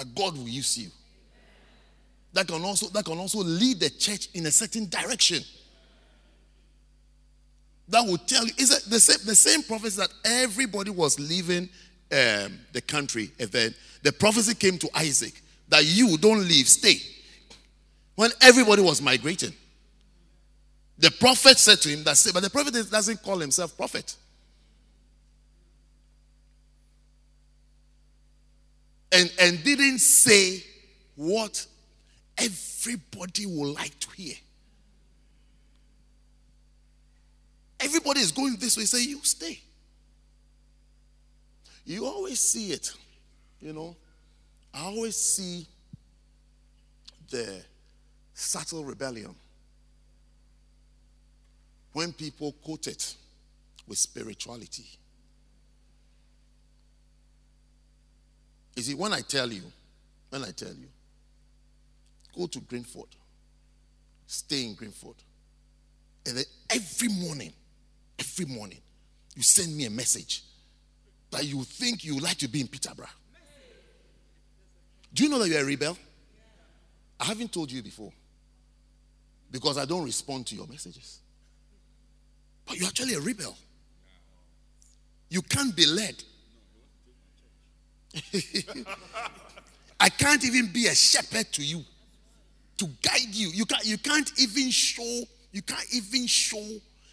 that 0.01 0.15
God 0.15 0.37
will 0.37 0.49
use 0.49 0.79
you. 0.79 0.91
That 2.33 2.47
can 2.47 2.63
also, 2.63 2.87
that 2.89 3.05
can 3.05 3.19
also 3.19 3.41
lead 3.41 3.81
the 3.81 3.91
church 3.91 4.29
in 4.35 4.47
a 4.47 4.51
certain 4.51 4.89
direction. 4.89 5.43
That 7.89 8.07
will 8.07 8.19
tell 8.19 8.47
you, 8.47 8.53
is 8.57 8.71
it 8.71 8.89
the 8.89 9.01
same, 9.01 9.27
the 9.27 9.35
same 9.35 9.63
prophecy 9.63 10.01
that 10.01 10.11
everybody 10.25 10.91
was 10.91 11.19
leaving 11.19 11.69
um, 12.13 12.59
the 12.73 12.83
country, 12.87 13.31
and 13.39 13.51
then 13.51 13.75
the 14.03 14.13
prophecy 14.13 14.55
came 14.55 14.79
to 14.79 14.89
Isaac 14.97 15.43
that 15.71 15.85
you 15.85 16.17
don't 16.19 16.47
leave, 16.47 16.69
stay. 16.69 16.97
When 18.17 18.31
everybody 18.43 18.83
was 18.83 19.01
migrating, 19.01 19.55
the 20.99 21.11
prophet 21.11 21.59
said 21.59 21.79
to 21.79 21.89
him 21.89 22.05
that, 22.05 22.31
but 22.35 22.43
the 22.43 22.51
prophet 22.51 22.75
doesn't 22.91 23.23
call 23.23 23.39
himself 23.39 23.77
prophet. 23.77 24.15
and, 29.13 29.33
and 29.41 29.65
didn't 29.65 29.99
say 29.99 30.63
what 31.17 31.67
everybody 32.39 33.47
would 33.47 33.75
like 33.75 33.99
to 34.01 34.11
hear. 34.11 34.35
Everybody 37.81 38.21
is 38.21 38.31
going 38.31 38.57
this 38.59 38.77
way. 38.77 38.85
Say, 38.85 39.05
you 39.05 39.21
stay. 39.23 39.61
You 41.85 42.05
always 42.07 42.39
see 42.39 42.73
it. 42.73 42.93
You 43.61 43.73
know, 43.73 43.97
I 44.73 44.85
always 44.85 45.17
see 45.17 45.67
the 47.31 47.63
subtle 48.35 48.85
rebellion 48.85 49.35
when 51.93 52.13
people 52.13 52.53
quote 52.63 52.87
it 52.87 53.15
with 53.87 53.99
spirituality. 53.99 54.87
You 58.77 58.83
see, 58.83 58.95
when 58.95 59.13
I 59.13 59.21
tell 59.21 59.51
you, 59.53 59.63
when 60.31 60.45
I 60.45 60.53
tell 60.53 60.73
you, 60.73 60.87
go 62.37 62.47
to 62.47 62.61
Greenford, 62.61 63.09
stay 64.27 64.65
in 64.65 64.75
Greenford, 64.75 65.17
and 66.25 66.37
then 66.37 66.45
every 66.71 67.09
morning, 67.09 67.53
every 68.19 68.47
morning, 68.47 68.79
you 69.35 69.43
send 69.43 69.77
me 69.77 69.87
a 69.87 69.91
message 69.91 70.45
that 71.31 71.45
you 71.45 71.63
think 71.65 72.05
you 72.05 72.19
like 72.21 72.39
to 72.39 72.49
be 72.49 72.61
in 72.61 72.69
Peterborough. 72.69 73.07
Do 75.13 75.25
you 75.25 75.29
know 75.29 75.39
that 75.39 75.49
you're 75.49 75.63
a 75.63 75.65
rebel? 75.65 75.97
I 77.19 77.25
haven't 77.25 77.53
told 77.53 77.71
you 77.71 77.83
before 77.83 78.13
because 79.51 79.77
I 79.77 79.85
don't 79.85 80.05
respond 80.05 80.47
to 80.49 80.55
your 80.55 80.67
messages. 80.67 81.19
But 82.67 82.77
you're 82.79 82.87
actually 82.87 83.15
a 83.15 83.21
rebel. 83.21 83.57
You 85.29 85.43
can't 85.43 85.75
be 85.75 85.87
led. 85.87 86.23
I 90.01 90.09
can't 90.09 90.45
even 90.45 90.73
be 90.73 90.87
a 90.87 90.95
shepherd 90.95 91.53
to 91.53 91.63
you 91.63 91.85
to 92.79 92.87
guide 93.03 93.35
you. 93.35 93.49
You 93.49 93.67
can't, 93.67 93.85
you 93.85 93.99
can't 93.99 94.33
even 94.39 94.71
show, 94.71 95.23
you 95.53 95.63
can't 95.63 95.87
even 95.93 96.27
show 96.27 96.67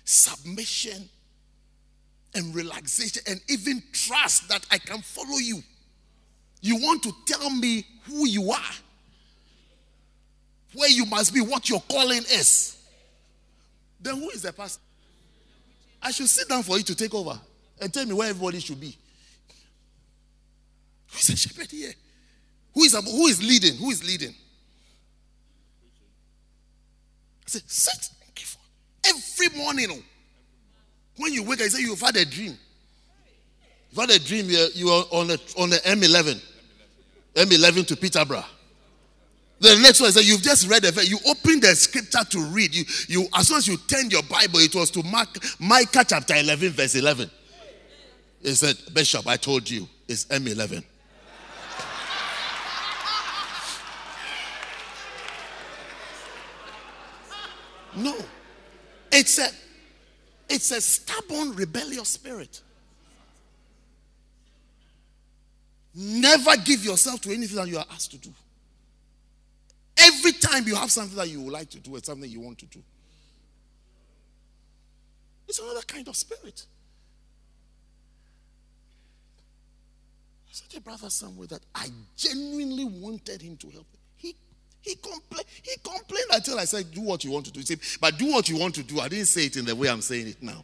submission 0.06 1.10
and 2.34 2.56
relaxation 2.56 3.22
and 3.28 3.42
even 3.50 3.84
trust 3.92 4.48
that 4.48 4.66
I 4.72 4.78
can 4.78 5.02
follow 5.02 5.38
you. 5.38 5.62
You 6.62 6.78
want 6.78 7.04
to 7.04 7.14
tell 7.26 7.50
me 7.50 7.86
who 8.04 8.28
you 8.28 8.52
are, 8.52 8.74
where 10.74 10.90
you 10.90 11.06
must 11.06 11.34
be, 11.34 11.42
what 11.42 11.70
your 11.70 11.82
calling 11.82 12.24
is. 12.32 12.78
Then 14.00 14.16
who 14.16 14.30
is 14.30 14.42
the 14.42 14.54
pastor? 14.54 14.82
I 16.02 16.12
should 16.12 16.30
sit 16.30 16.48
down 16.48 16.64
for 16.64 16.78
you 16.78 16.84
to 16.84 16.96
take 16.96 17.14
over 17.14 17.40
and 17.82 17.94
tell 17.94 18.06
me 18.06 18.14
where 18.14 18.30
everybody 18.30 18.60
should 18.60 18.80
be. 18.80 18.96
Who 21.12 21.18
is 21.18 21.28
the 21.28 21.36
shepherd 21.36 21.72
here? 21.72 21.94
Who 22.74 22.84
is, 22.84 22.94
who 22.94 23.28
is 23.28 23.42
leading? 23.42 23.76
Who 23.78 23.90
is 23.90 24.04
leading? 24.04 24.36
I 27.46 27.50
said, 27.50 27.64
sit 27.68 28.10
every 29.08 29.58
morning. 29.58 29.88
Oh. 29.92 30.00
When 31.18 31.34
you 31.34 31.44
wake, 31.44 31.60
up, 31.60 31.66
I 31.66 31.70
say 31.70 31.82
you've 31.82 32.00
had 32.00 32.16
a 32.16 32.26
dream. 32.26 32.58
You've 33.92 34.00
had 34.00 34.10
a 34.10 34.20
dream. 34.20 34.48
You 34.74 34.90
are 34.90 35.06
on 35.12 35.28
the 35.28 35.40
on 35.58 35.70
the 35.70 35.78
M11, 35.78 36.42
M11 37.36 37.88
to 37.88 37.96
Peterborough. 37.96 38.44
The 39.60 39.80
next 39.82 40.02
one 40.02 40.10
is 40.10 40.16
that 40.16 40.24
you've 40.24 40.44
just 40.44 40.70
read 40.70 40.84
the 40.84 41.06
you 41.06 41.18
opened 41.28 41.64
the 41.64 41.76
scripture 41.76 42.24
to 42.30 42.40
read. 42.46 42.76
You 42.76 42.86
you 43.08 43.28
as 43.36 43.48
soon 43.48 43.58
as 43.58 43.68
you 43.68 43.78
turned 43.78 44.12
your 44.12 44.24
Bible, 44.24 44.60
it 44.60 44.76
was 44.76 44.92
to 44.92 45.04
Mark 45.04 45.30
Micah 45.60 46.06
chapter 46.08 46.36
11, 46.36 46.70
verse 46.72 46.96
11. 46.96 47.32
He 48.44 48.54
said, 48.54 48.78
Bishop, 48.94 49.26
I 49.26 49.36
told 49.36 49.68
you 49.70 49.88
it's 50.08 50.26
M11. 50.26 50.84
No. 57.98 58.16
It's 59.12 59.40
a 59.40 59.48
it's 60.50 60.72
a 60.72 60.80
stubborn, 60.80 61.56
rebellious 61.56 62.10
spirit. 62.10 62.62
Never 66.00 66.56
give 66.58 66.86
yourself 66.86 67.22
to 67.22 67.34
anything 67.34 67.56
that 67.56 67.68
you 67.68 67.80
are 67.80 67.86
asked 67.92 68.12
to 68.12 68.18
do. 68.18 68.30
Every 69.98 70.32
time 70.32 70.68
you 70.68 70.76
have 70.76 70.92
something 70.92 71.18
that 71.18 71.28
you 71.28 71.42
would 71.42 71.52
like 71.52 71.72
to 71.72 71.80
do, 71.80 71.96
it's 71.96 72.06
something 72.06 72.30
you 72.30 72.40
want 72.40 72.60
to 72.60 72.68
do. 72.68 72.80
It's 75.48 75.58
another 75.58 75.82
kind 75.88 76.08
of 76.08 76.16
spirit. 76.16 76.66
Said 80.52 80.70
to 80.70 80.82
brother 80.82 81.10
somewhere 81.10 81.48
that 81.48 81.62
I 81.74 81.88
genuinely 82.16 82.86
wanted 82.86 83.42
him 83.42 83.58
to 83.58 83.70
help. 83.70 83.86
He 84.18 84.36
he 84.82 84.96
complained. 84.96 85.46
He 85.64 85.78
complained 85.84 86.30
until 86.32 86.60
I 86.60 86.66
said, 86.66 86.92
"Do 86.92 87.02
what 87.02 87.24
you 87.24 87.32
want 87.32 87.46
to 87.46 87.52
do." 87.52 87.60
He 87.60 87.66
said, 87.66 87.80
"But 88.00 88.18
do 88.18 88.32
what 88.32 88.50
you 88.50 88.58
want 88.58 88.74
to 88.76 88.84
do." 88.84 89.00
I 89.00 89.08
didn't 89.08 89.28
say 89.28 89.46
it 89.46 89.56
in 89.56 89.66
the 89.66 89.76
way 89.76 89.88
I'm 89.88 90.02
saying 90.02 90.28
it 90.28 90.42
now. 90.42 90.64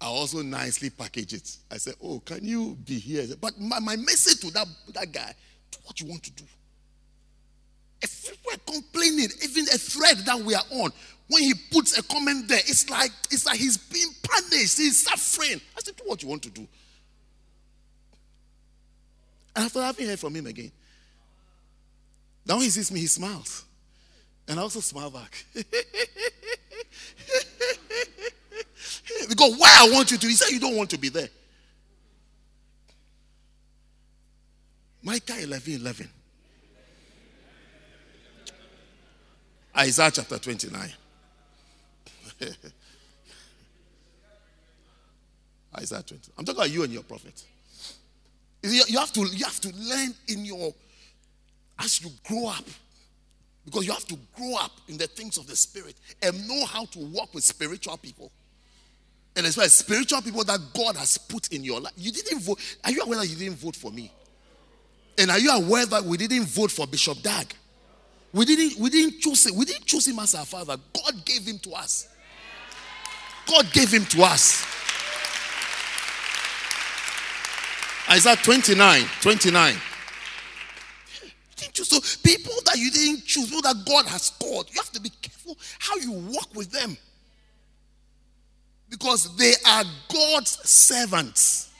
I 0.00 0.06
also 0.06 0.42
nicely 0.42 0.88
package 0.90 1.34
it. 1.34 1.56
I 1.70 1.76
said, 1.76 1.94
"Oh, 2.02 2.20
can 2.20 2.44
you 2.44 2.76
be 2.84 2.98
here?" 2.98 3.26
But 3.40 3.60
my, 3.60 3.78
my 3.80 3.96
message 3.96 4.40
to 4.40 4.50
that 4.52 4.66
that 4.94 5.12
guy: 5.12 5.34
Do 5.70 5.78
what 5.84 6.00
you 6.00 6.06
want 6.06 6.22
to 6.24 6.30
do. 6.32 6.44
If 8.02 8.34
we're 8.46 8.56
complaining, 8.72 9.28
even 9.44 9.64
a 9.64 9.76
thread 9.78 10.18
that 10.24 10.38
we 10.38 10.54
are 10.54 10.64
on, 10.70 10.90
when 11.28 11.42
he 11.42 11.52
puts 11.70 11.98
a 11.98 12.02
comment 12.02 12.48
there, 12.48 12.60
it's 12.60 12.88
like 12.88 13.10
it's 13.30 13.44
like 13.44 13.58
he's 13.58 13.76
being 13.76 14.08
punished, 14.22 14.78
he's 14.78 15.02
suffering. 15.02 15.60
I 15.76 15.80
said, 15.82 15.96
"Do 15.96 16.04
what 16.06 16.22
you 16.22 16.28
want 16.28 16.42
to 16.44 16.50
do." 16.50 16.66
And 19.54 19.64
after 19.66 19.82
having 19.82 20.06
heard 20.06 20.18
from 20.18 20.34
him 20.34 20.46
again, 20.46 20.72
now 22.46 22.58
he 22.60 22.70
sees 22.70 22.90
me, 22.90 23.00
he 23.00 23.06
smiles. 23.06 23.64
And 24.48 24.58
I 24.58 24.62
also 24.62 24.80
smile 24.80 25.10
back. 25.10 25.44
because 29.28 29.56
why 29.56 29.76
I 29.80 29.90
want 29.92 30.10
you 30.10 30.18
to, 30.18 30.26
he 30.26 30.34
said 30.34 30.50
you 30.50 30.60
don't 30.60 30.76
want 30.76 30.90
to 30.90 30.98
be 30.98 31.08
there. 31.08 31.28
Micah 35.02 35.42
11 35.42 35.74
11. 35.74 36.08
Isaiah 39.76 40.10
chapter 40.10 40.38
29. 40.38 40.92
Isaiah 45.76 46.02
20. 46.02 46.32
I'm 46.36 46.44
talking 46.44 46.58
about 46.60 46.70
you 46.70 46.82
and 46.82 46.92
your 46.92 47.04
prophet. 47.04 47.44
You 48.62 48.98
have 48.98 49.12
to, 49.12 49.20
you 49.20 49.44
have 49.44 49.60
to 49.60 49.72
learn 49.74 50.12
in 50.28 50.44
your 50.44 50.74
as 51.78 52.02
you 52.02 52.10
grow 52.24 52.48
up, 52.48 52.64
because 53.64 53.86
you 53.86 53.92
have 53.92 54.04
to 54.06 54.18
grow 54.36 54.56
up 54.56 54.72
in 54.88 54.98
the 54.98 55.06
things 55.06 55.38
of 55.38 55.46
the 55.46 55.56
spirit 55.56 55.94
and 56.22 56.46
know 56.46 56.66
how 56.66 56.84
to 56.86 56.98
work 56.98 57.32
with 57.32 57.42
spiritual 57.42 57.96
people. 57.96 58.30
And 59.36 59.46
as 59.46 59.56
well 59.56 59.66
as 59.66 59.74
spiritual 59.74 60.22
people 60.22 60.44
that 60.44 60.60
God 60.74 60.96
has 60.96 61.16
put 61.16 61.52
in 61.52 61.62
your 61.62 61.80
life. 61.80 61.92
You 61.96 62.12
didn't 62.12 62.40
vote. 62.40 62.58
Are 62.84 62.90
you 62.90 63.02
aware 63.02 63.18
that 63.18 63.28
you 63.28 63.36
didn't 63.36 63.58
vote 63.58 63.76
for 63.76 63.90
me? 63.90 64.12
And 65.18 65.30
are 65.30 65.38
you 65.38 65.50
aware 65.50 65.86
that 65.86 66.04
we 66.04 66.16
didn't 66.16 66.44
vote 66.44 66.70
for 66.70 66.86
Bishop 66.86 67.22
Dag? 67.22 67.54
We 68.32 68.44
didn't, 68.44 68.80
we 68.80 68.90
didn't 68.90 69.20
choose 69.20 69.46
him. 69.46 69.56
We 69.56 69.64
didn't 69.64 69.86
choose 69.86 70.06
him 70.06 70.18
as 70.18 70.34
our 70.34 70.46
father. 70.46 70.76
God 70.92 71.24
gave 71.24 71.46
him 71.46 71.58
to 71.60 71.72
us. 71.72 72.08
God 73.46 73.70
gave 73.72 73.92
him 73.92 74.04
to 74.06 74.22
us. 74.22 74.64
Isaiah 78.08 78.36
29, 78.36 79.04
29 79.20 79.76
didn't 81.60 81.74
choose. 81.74 81.88
So 81.88 82.00
people 82.22 82.54
that 82.66 82.76
you 82.76 82.90
didn't 82.90 83.24
choose, 83.24 83.46
people 83.46 83.62
that 83.62 83.84
God 83.86 84.06
has 84.06 84.30
called, 84.30 84.68
you 84.72 84.80
have 84.80 84.90
to 84.92 85.00
be 85.00 85.10
careful 85.22 85.56
how 85.78 85.96
you 85.96 86.12
walk 86.12 86.48
with 86.54 86.70
them. 86.70 86.96
Because 88.90 89.36
they 89.36 89.54
are 89.66 89.84
God's 90.12 90.50
servants. 90.68 91.70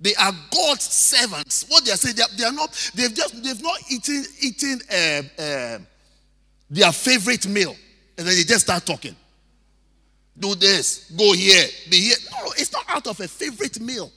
They 0.00 0.14
are 0.14 0.32
God's 0.50 0.84
servants. 0.84 1.64
What 1.68 1.84
they 1.84 1.90
are 1.90 1.96
saying, 1.96 2.16
they 2.16 2.22
are, 2.22 2.28
they 2.36 2.44
are 2.44 2.52
not, 2.52 2.90
they've 2.94 3.12
just 3.12 3.42
they've 3.42 3.62
not 3.62 3.78
eaten 3.90 4.24
eaten 4.40 4.80
uh, 4.90 5.42
uh, 5.42 5.78
their 6.70 6.92
favorite 6.92 7.46
meal. 7.48 7.74
And 8.16 8.26
then 8.26 8.36
they 8.36 8.44
just 8.44 8.60
start 8.60 8.86
talking. 8.86 9.16
Do 10.38 10.54
this, 10.54 11.10
go 11.16 11.32
here, 11.32 11.66
be 11.90 11.96
here. 11.96 12.16
No, 12.30 12.52
it's 12.58 12.72
not 12.72 12.84
out 12.88 13.06
of 13.06 13.18
a 13.20 13.26
favorite 13.26 13.80
meal. 13.80 14.12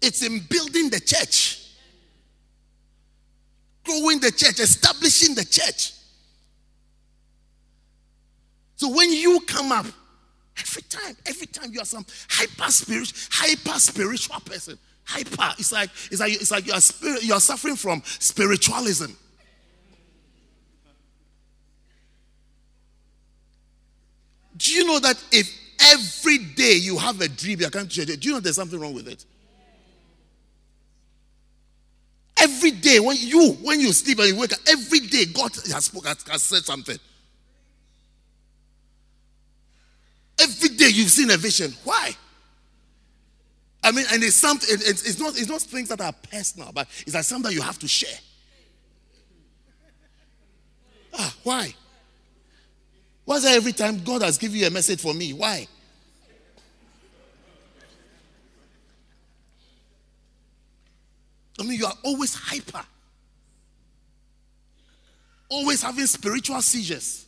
It's 0.00 0.22
in 0.22 0.40
building 0.48 0.88
the 0.88 1.00
church, 1.00 1.74
growing 3.84 4.20
the 4.20 4.32
church, 4.32 4.58
establishing 4.58 5.34
the 5.34 5.44
church. 5.44 5.92
So 8.80 8.88
when 8.88 9.12
you 9.12 9.40
come 9.40 9.72
up, 9.72 9.84
every 10.58 10.80
time, 10.88 11.14
every 11.26 11.46
time 11.46 11.70
you 11.70 11.82
are 11.82 11.84
some 11.84 12.06
hyper 12.30 12.72
spiritual, 12.72 13.18
hyper 13.30 13.78
spiritual 13.78 14.40
person, 14.40 14.78
hyper. 15.04 15.54
It's 15.58 15.70
like 15.70 15.90
it's 16.10 16.18
like 16.18 16.32
it's 16.32 16.50
like 16.50 16.66
you 16.66 16.72
are 16.72 16.80
spirit, 16.80 17.22
you 17.22 17.34
are 17.34 17.40
suffering 17.40 17.76
from 17.76 18.00
spiritualism. 18.06 19.12
Do 24.56 24.72
you 24.72 24.86
know 24.86 24.98
that 25.00 25.22
if 25.30 25.54
every 25.78 26.38
day 26.38 26.76
you 26.76 26.96
have 26.96 27.20
a 27.20 27.28
dream, 27.28 27.60
you 27.60 27.68
can't 27.68 27.90
change 27.90 28.08
it? 28.08 28.20
Do 28.20 28.28
you 28.28 28.34
know 28.34 28.40
there's 28.40 28.56
something 28.56 28.80
wrong 28.80 28.94
with 28.94 29.08
it? 29.08 29.26
Every 32.38 32.70
day, 32.70 32.98
when 32.98 33.18
you 33.18 33.52
when 33.60 33.78
you 33.78 33.92
sleep 33.92 34.20
and 34.20 34.28
you 34.28 34.38
wake 34.38 34.54
up, 34.54 34.60
every 34.66 35.00
day 35.00 35.26
God 35.26 35.54
has 35.70 35.84
spoken, 35.84 36.14
has 36.30 36.42
said 36.42 36.64
something. 36.64 36.98
Every 40.40 40.70
day 40.70 40.88
you've 40.88 41.10
seen 41.10 41.30
a 41.30 41.36
vision. 41.36 41.74
Why? 41.84 42.12
I 43.82 43.92
mean, 43.92 44.04
and 44.12 44.22
it's 44.22 44.36
something. 44.36 44.68
It's, 44.70 45.18
not. 45.18 45.38
It's 45.38 45.48
not 45.48 45.60
things 45.62 45.88
that 45.88 46.00
are 46.00 46.12
personal, 46.30 46.70
but 46.72 46.88
it's 47.06 47.14
like 47.14 47.24
something 47.24 47.50
that 47.50 47.54
you 47.54 47.62
have 47.62 47.78
to 47.78 47.88
share. 47.88 48.18
Ah, 51.14 51.34
why? 51.42 51.74
Why 53.24 53.36
is 53.36 53.42
that 53.44 53.54
every 53.54 53.72
time 53.72 54.02
God 54.02 54.22
has 54.22 54.38
given 54.38 54.58
you 54.58 54.66
a 54.66 54.70
message 54.70 55.00
for 55.00 55.14
me? 55.14 55.32
Why? 55.32 55.66
I 61.58 61.62
mean, 61.62 61.78
you 61.78 61.86
are 61.86 61.94
always 62.02 62.34
hyper, 62.34 62.82
always 65.50 65.82
having 65.82 66.06
spiritual 66.06 66.62
seizures. 66.62 67.26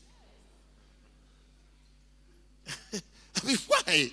I 2.95 3.47
mean, 3.47 3.57
why? 3.67 4.11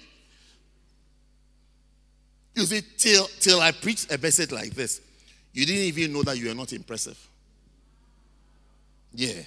You 2.55 2.65
see, 2.65 2.81
till 2.97 3.27
till 3.39 3.61
I 3.61 3.71
preached 3.71 4.11
a 4.11 4.17
message 4.17 4.51
like 4.51 4.73
this, 4.73 5.01
you 5.53 5.65
didn't 5.65 5.83
even 5.83 6.13
know 6.13 6.23
that 6.23 6.37
you 6.37 6.51
are 6.51 6.55
not 6.55 6.73
impressive. 6.73 7.17
Yeah. 9.13 9.41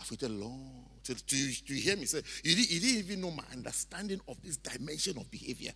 I've 0.00 0.10
waited 0.10 0.30
long. 0.30 0.84
To, 1.04 1.14
to, 1.14 1.64
to 1.64 1.72
hear 1.72 1.96
me 1.96 2.04
say, 2.04 2.20
you, 2.44 2.54
did, 2.54 2.70
you 2.70 2.80
didn't 2.80 2.98
even 2.98 3.20
know 3.22 3.30
my 3.30 3.42
understanding 3.50 4.20
of 4.28 4.36
this 4.42 4.58
dimension 4.58 5.16
of 5.16 5.30
behavior. 5.30 5.72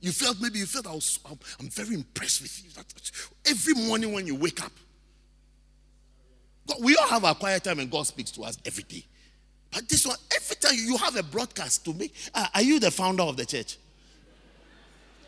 You 0.00 0.10
felt 0.10 0.40
maybe 0.40 0.58
you 0.58 0.66
felt 0.66 0.86
I 0.86 0.92
was 0.92 1.20
I'm, 1.24 1.38
I'm 1.60 1.68
very 1.68 1.94
impressed 1.94 2.42
with 2.42 2.64
you. 2.64 2.70
That, 2.70 2.86
every 3.48 3.74
morning 3.74 4.12
when 4.12 4.26
you 4.26 4.34
wake 4.34 4.64
up, 4.64 4.72
we 6.80 6.96
all 6.96 7.08
have 7.08 7.24
our 7.24 7.34
quiet 7.34 7.64
time 7.64 7.78
and 7.78 7.90
God 7.90 8.06
speaks 8.06 8.30
to 8.32 8.42
us 8.42 8.58
every 8.64 8.84
day. 8.84 9.04
But 9.72 9.88
this 9.88 10.06
one, 10.06 10.16
every 10.34 10.56
time 10.56 10.74
you 10.76 10.96
have 10.98 11.16
a 11.16 11.22
broadcast 11.22 11.84
to 11.86 11.94
make, 11.94 12.14
uh, 12.34 12.46
are 12.54 12.62
you 12.62 12.78
the 12.78 12.90
founder 12.90 13.22
of 13.22 13.36
the 13.36 13.46
church? 13.46 13.78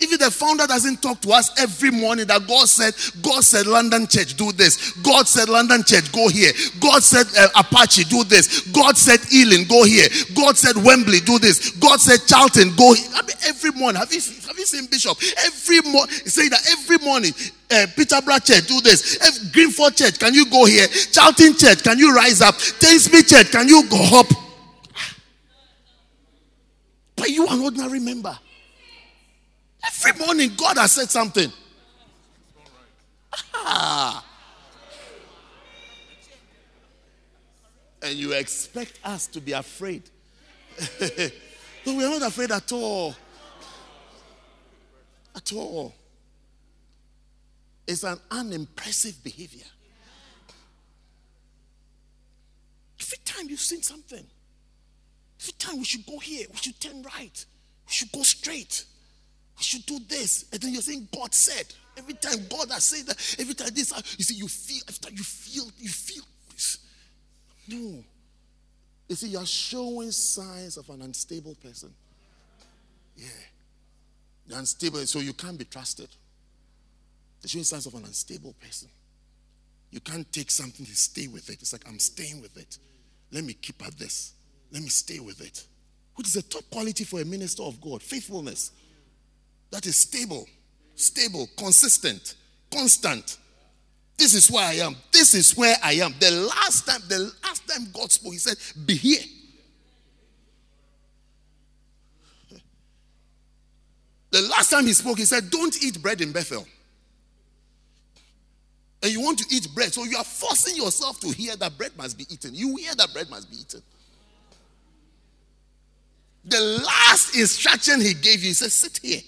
Even 0.04 0.18
the 0.18 0.30
founder 0.30 0.66
doesn't 0.66 1.00
talk 1.00 1.22
to 1.22 1.32
us 1.32 1.48
every 1.58 1.90
morning 1.90 2.26
that 2.26 2.46
God 2.46 2.68
said, 2.68 2.92
God 3.22 3.42
said, 3.42 3.66
London 3.66 4.06
Church, 4.06 4.36
do 4.36 4.52
this. 4.52 4.92
God 5.00 5.26
said, 5.26 5.48
London 5.48 5.82
Church, 5.82 6.12
go 6.12 6.28
here. 6.28 6.52
God 6.78 7.02
said, 7.02 7.24
uh, 7.40 7.48
Apache, 7.56 8.04
do 8.04 8.22
this. 8.24 8.60
God 8.68 8.98
said, 8.98 9.18
Ealing, 9.32 9.66
go 9.66 9.82
here. 9.84 10.06
God 10.36 10.58
said, 10.58 10.76
Wembley, 10.76 11.20
do 11.20 11.38
this. 11.38 11.70
God 11.80 12.02
said, 12.02 12.20
Charlton, 12.26 12.76
go 12.76 12.92
here. 12.92 13.08
I 13.14 13.22
mean, 13.22 13.36
every 13.46 13.70
morning. 13.72 13.98
Have 13.98 14.12
you, 14.12 14.20
have 14.46 14.58
you 14.58 14.66
seen 14.66 14.84
Bishop? 14.90 15.16
Every 15.40 15.80
morning, 15.90 16.12
say 16.28 16.50
that 16.50 16.60
every 16.76 16.98
morning, 16.98 17.32
uh, 17.70 17.86
Peterborough 17.96 18.44
Church, 18.44 18.66
do 18.68 18.82
this. 18.82 19.16
If 19.16 19.54
Greenford 19.54 19.96
Church, 19.96 20.18
can 20.18 20.34
you 20.34 20.44
go 20.50 20.66
here? 20.66 20.86
Charlton 20.88 21.56
Church, 21.56 21.82
can 21.82 21.98
you 21.98 22.14
rise 22.14 22.42
up? 22.42 22.56
Thamesmead 22.56 23.26
Church, 23.26 23.50
can 23.50 23.68
you 23.68 23.88
go 23.88 24.20
up? 24.20 24.26
But 27.16 27.30
you 27.30 27.46
are 27.46 27.54
an 27.54 27.62
ordinary 27.62 28.00
member. 28.00 28.38
Every 29.86 30.24
morning, 30.24 30.52
God 30.56 30.78
has 30.78 30.92
said 30.92 31.10
something. 31.10 31.52
Ah. 33.54 34.24
And 38.02 38.14
you 38.14 38.32
expect 38.32 38.98
us 39.04 39.26
to 39.28 39.40
be 39.40 39.52
afraid. 39.52 40.02
no, 41.86 41.94
we 41.94 42.04
are 42.04 42.18
not 42.18 42.22
afraid 42.28 42.50
at 42.50 42.70
all. 42.72 43.14
At 45.34 45.52
all. 45.52 45.94
It's 47.86 48.04
an 48.04 48.18
unimpressive 48.30 49.22
behavior. 49.22 49.66
Every 53.00 53.18
time 53.24 53.48
you've 53.48 53.60
seen 53.60 53.82
something, 53.82 54.24
every 55.40 55.52
time 55.58 55.78
we 55.78 55.84
should 55.84 56.06
go 56.06 56.18
here, 56.18 56.46
we 56.50 56.56
should 56.56 56.80
turn 56.80 57.02
right, 57.02 57.44
we 57.86 57.92
should 57.92 58.12
go 58.12 58.22
straight. 58.22 58.84
We 59.56 59.62
should 59.62 59.86
do 59.86 59.98
this. 60.08 60.46
And 60.52 60.60
then 60.60 60.72
you're 60.72 60.82
saying, 60.82 61.08
God 61.14 61.32
said. 61.32 61.66
Every 61.96 62.14
time 62.14 62.38
God 62.50 62.70
has 62.72 62.84
said 62.84 63.06
that, 63.06 63.36
every 63.38 63.54
time 63.54 63.68
this, 63.72 63.92
you 64.18 64.24
see, 64.24 64.34
you 64.34 64.48
feel, 64.48 64.82
after 64.88 65.10
you 65.10 65.22
feel, 65.22 65.70
you 65.78 65.88
feel 65.88 66.24
this. 66.50 66.78
No. 67.68 68.02
You 69.08 69.16
see, 69.16 69.28
you're 69.28 69.46
showing 69.46 70.10
signs 70.10 70.76
of 70.76 70.88
an 70.90 71.02
unstable 71.02 71.54
person. 71.56 71.94
Yeah. 73.16 73.28
You're 74.48 74.58
unstable, 74.58 74.98
so 75.06 75.20
you 75.20 75.34
can't 75.34 75.56
be 75.56 75.64
trusted. 75.64 76.08
They're 77.40 77.48
showing 77.48 77.64
signs 77.64 77.86
of 77.86 77.94
an 77.94 78.04
unstable 78.04 78.54
person. 78.54 78.88
You 79.90 80.00
can't 80.00 80.30
take 80.32 80.50
something 80.50 80.84
to 80.84 80.96
stay 80.96 81.28
with 81.28 81.48
it. 81.48 81.60
It's 81.60 81.72
like, 81.72 81.86
I'm 81.86 82.00
staying 82.00 82.40
with 82.40 82.56
it. 82.56 82.78
Let 83.30 83.44
me 83.44 83.52
keep 83.52 83.86
at 83.86 83.96
this. 83.96 84.32
Let 84.72 84.82
me 84.82 84.88
stay 84.88 85.20
with 85.20 85.40
it. 85.40 85.64
Which 86.16 86.26
is 86.26 86.36
a 86.36 86.42
top 86.42 86.64
quality 86.70 87.04
for 87.04 87.20
a 87.20 87.24
minister 87.24 87.62
of 87.62 87.80
God 87.80 88.02
faithfulness 88.02 88.72
that 89.74 89.86
is 89.86 89.96
stable, 89.96 90.46
stable, 90.94 91.48
consistent, 91.56 92.36
constant. 92.72 93.38
This 94.16 94.32
is 94.32 94.48
where 94.48 94.64
I 94.64 94.74
am. 94.74 94.94
This 95.10 95.34
is 95.34 95.56
where 95.56 95.74
I 95.82 95.94
am. 95.94 96.14
The 96.20 96.30
last 96.30 96.86
time, 96.86 97.00
the 97.08 97.32
last 97.42 97.68
time 97.68 97.88
God 97.92 98.12
spoke, 98.12 98.34
He 98.34 98.38
said, 98.38 98.56
Be 98.86 98.94
here. 98.94 99.18
The 104.30 104.42
last 104.42 104.70
time 104.70 104.86
He 104.86 104.92
spoke, 104.92 105.18
He 105.18 105.24
said, 105.24 105.50
Don't 105.50 105.76
eat 105.82 106.00
bread 106.00 106.20
in 106.20 106.30
Bethel. 106.30 106.64
And 109.02 109.12
you 109.12 109.22
want 109.22 109.40
to 109.40 109.46
eat 109.52 109.66
bread, 109.74 109.92
so 109.92 110.04
you 110.04 110.16
are 110.16 110.24
forcing 110.24 110.76
yourself 110.76 111.18
to 111.18 111.32
hear 111.32 111.56
that 111.56 111.76
bread 111.76 111.90
must 111.98 112.16
be 112.16 112.32
eaten. 112.32 112.54
You 112.54 112.76
hear 112.76 112.94
that 112.94 113.12
bread 113.12 113.28
must 113.28 113.50
be 113.50 113.56
eaten. 113.56 113.82
The 116.44 116.60
last 116.60 117.36
instruction 117.36 118.00
He 118.00 118.14
gave 118.14 118.40
you, 118.40 118.50
He 118.50 118.54
said, 118.54 118.70
Sit 118.70 119.00
here. 119.02 119.20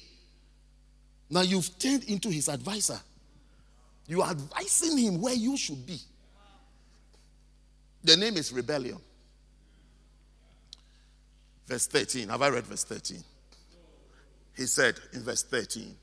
Now 1.28 1.40
you've 1.42 1.78
turned 1.78 2.04
into 2.04 2.30
his 2.30 2.48
advisor. 2.48 3.00
You 4.06 4.22
are 4.22 4.30
advising 4.30 4.98
him 4.98 5.20
where 5.20 5.34
you 5.34 5.56
should 5.56 5.84
be. 5.84 5.98
The 8.04 8.16
name 8.16 8.36
is 8.36 8.52
rebellion. 8.52 8.98
Verse 11.66 11.86
13. 11.88 12.28
Have 12.28 12.42
I 12.42 12.48
read 12.50 12.64
verse 12.64 12.84
13? 12.84 13.22
He 14.56 14.66
said 14.66 14.98
in 15.12 15.22
verse 15.22 15.42
13, 15.42 15.94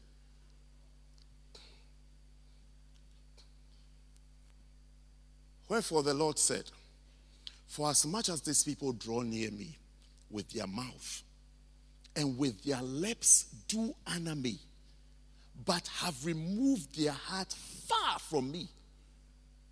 Wherefore 5.69 6.03
the 6.03 6.13
Lord 6.13 6.37
said, 6.37 6.65
For 7.67 7.89
as 7.89 8.05
much 8.05 8.29
as 8.29 8.41
these 8.41 8.63
people 8.63 8.93
draw 8.93 9.21
near 9.21 9.49
me 9.49 9.75
with 10.29 10.49
their 10.51 10.67
mouth 10.67 11.23
and 12.15 12.37
with 12.37 12.63
their 12.63 12.81
lips 12.81 13.45
do 13.67 13.95
honor 14.05 14.35
me, 14.35 14.59
but 15.65 15.88
have 15.99 16.25
removed 16.25 16.97
their 16.99 17.11
heart 17.11 17.53
far 17.88 18.19
from 18.19 18.51
me, 18.51 18.67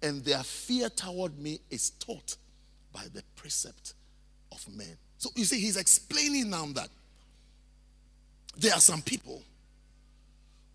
and 0.01 0.23
their 0.23 0.43
fear 0.43 0.89
toward 0.89 1.37
me 1.37 1.59
is 1.69 1.91
taught 1.91 2.35
by 2.93 3.03
the 3.13 3.23
precept 3.35 3.93
of 4.51 4.65
men. 4.75 4.97
So 5.17 5.29
you 5.35 5.45
see, 5.45 5.59
he's 5.59 5.77
explaining 5.77 6.49
now 6.49 6.65
that 6.73 6.89
there 8.57 8.73
are 8.73 8.81
some 8.81 9.01
people 9.01 9.41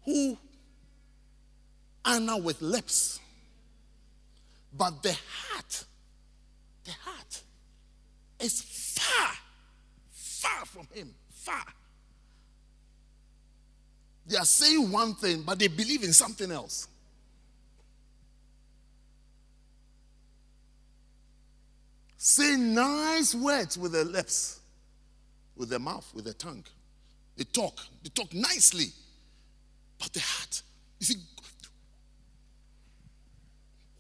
who 0.04 0.38
are 2.04 2.16
honor 2.16 2.40
with 2.40 2.62
lips, 2.62 3.20
but 4.72 5.02
the 5.02 5.12
heart, 5.12 5.84
the 6.84 6.92
heart 6.92 7.42
is 8.40 8.62
far, 8.62 9.32
far 10.12 10.64
from 10.66 10.86
him, 10.92 11.14
far. 11.30 11.64
They 14.28 14.36
are 14.36 14.44
saying 14.44 14.90
one 14.90 15.14
thing, 15.14 15.42
but 15.42 15.58
they 15.58 15.68
believe 15.68 16.02
in 16.02 16.12
something 16.12 16.50
else. 16.50 16.88
Say 22.18 22.56
nice 22.56 23.34
words 23.36 23.78
with 23.78 23.92
their 23.92 24.04
lips, 24.04 24.58
with 25.56 25.68
their 25.68 25.78
mouth, 25.78 26.10
with 26.12 26.24
their 26.24 26.34
tongue. 26.34 26.64
They 27.36 27.44
talk, 27.44 27.78
they 28.02 28.08
talk 28.08 28.34
nicely, 28.34 28.86
but 29.98 30.12
the 30.12 30.20
heart. 30.20 30.62
You 30.98 31.06
see, 31.06 31.16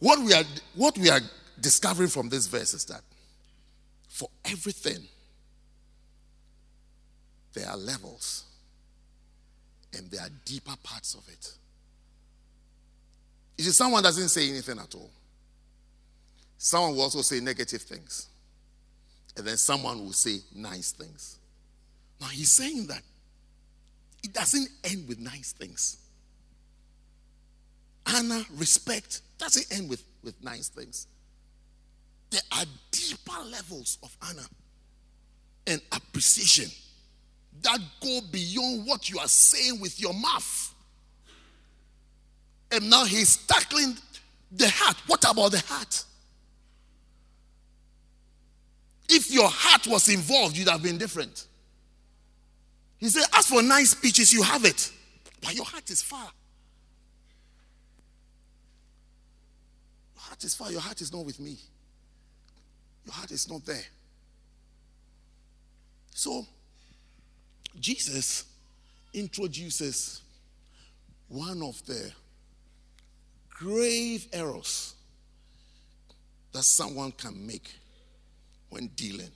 what 0.00 0.18
we 0.18 0.32
are 0.32 0.42
what 0.74 0.98
we 0.98 1.08
are 1.08 1.20
discovering 1.60 2.08
from 2.08 2.28
this 2.28 2.46
verse 2.46 2.74
is 2.74 2.84
that 2.86 3.02
for 4.08 4.28
everything 4.44 5.06
there 7.54 7.68
are 7.68 7.76
levels 7.76 8.45
and 9.96 10.10
there 10.10 10.20
are 10.20 10.30
deeper 10.44 10.74
parts 10.82 11.14
of 11.14 11.28
it. 11.28 11.52
You 13.58 13.64
see, 13.64 13.70
someone 13.70 14.02
doesn't 14.02 14.28
say 14.28 14.48
anything 14.48 14.78
at 14.78 14.94
all. 14.94 15.10
Someone 16.58 16.94
will 16.94 17.02
also 17.02 17.22
say 17.22 17.40
negative 17.40 17.82
things. 17.82 18.28
And 19.36 19.46
then 19.46 19.56
someone 19.56 20.04
will 20.04 20.12
say 20.12 20.38
nice 20.54 20.92
things. 20.92 21.38
Now 22.20 22.28
he's 22.28 22.50
saying 22.50 22.86
that 22.86 23.02
it 24.22 24.32
doesn't 24.32 24.68
end 24.84 25.08
with 25.08 25.18
nice 25.18 25.52
things. 25.52 25.98
Honor, 28.06 28.42
respect 28.56 29.20
doesn't 29.38 29.66
end 29.78 29.90
with, 29.90 30.02
with 30.22 30.42
nice 30.42 30.68
things. 30.68 31.06
There 32.30 32.40
are 32.52 32.64
deeper 32.90 33.42
levels 33.50 33.98
of 34.02 34.16
honor 34.22 34.46
and 35.66 35.80
appreciation 35.92 36.70
that 37.62 37.78
go 38.02 38.20
beyond 38.30 38.86
what 38.86 39.10
you 39.10 39.18
are 39.18 39.28
saying 39.28 39.80
with 39.80 40.00
your 40.00 40.14
mouth. 40.14 40.74
And 42.70 42.90
now 42.90 43.04
he's 43.04 43.36
tackling 43.46 43.96
the 44.52 44.68
heart. 44.68 44.96
What 45.06 45.24
about 45.30 45.52
the 45.52 45.60
heart? 45.60 46.04
If 49.08 49.30
your 49.30 49.48
heart 49.48 49.86
was 49.86 50.08
involved, 50.08 50.56
you'd 50.56 50.68
have 50.68 50.82
been 50.82 50.98
different. 50.98 51.46
He 52.98 53.08
said, 53.08 53.24
As 53.34 53.46
for 53.46 53.62
nice 53.62 53.90
speeches, 53.90 54.32
you 54.32 54.42
have 54.42 54.64
it, 54.64 54.90
but 55.42 55.54
your 55.54 55.64
heart 55.64 55.88
is 55.90 56.02
far. 56.02 56.28
Your 60.14 60.22
heart 60.22 60.42
is 60.44 60.54
far. 60.54 60.72
Your 60.72 60.80
heart 60.80 61.00
is 61.00 61.12
not 61.12 61.24
with 61.24 61.38
me. 61.38 61.56
Your 63.04 63.14
heart 63.14 63.30
is 63.30 63.48
not 63.48 63.64
there. 63.64 63.84
So, 66.10 66.46
Jesus 67.80 68.44
introduces 69.12 70.22
one 71.28 71.62
of 71.62 71.84
the 71.86 72.10
grave 73.50 74.26
errors 74.32 74.94
that 76.52 76.62
someone 76.62 77.12
can 77.12 77.46
make 77.46 77.74
when 78.70 78.88
dealing 78.88 79.30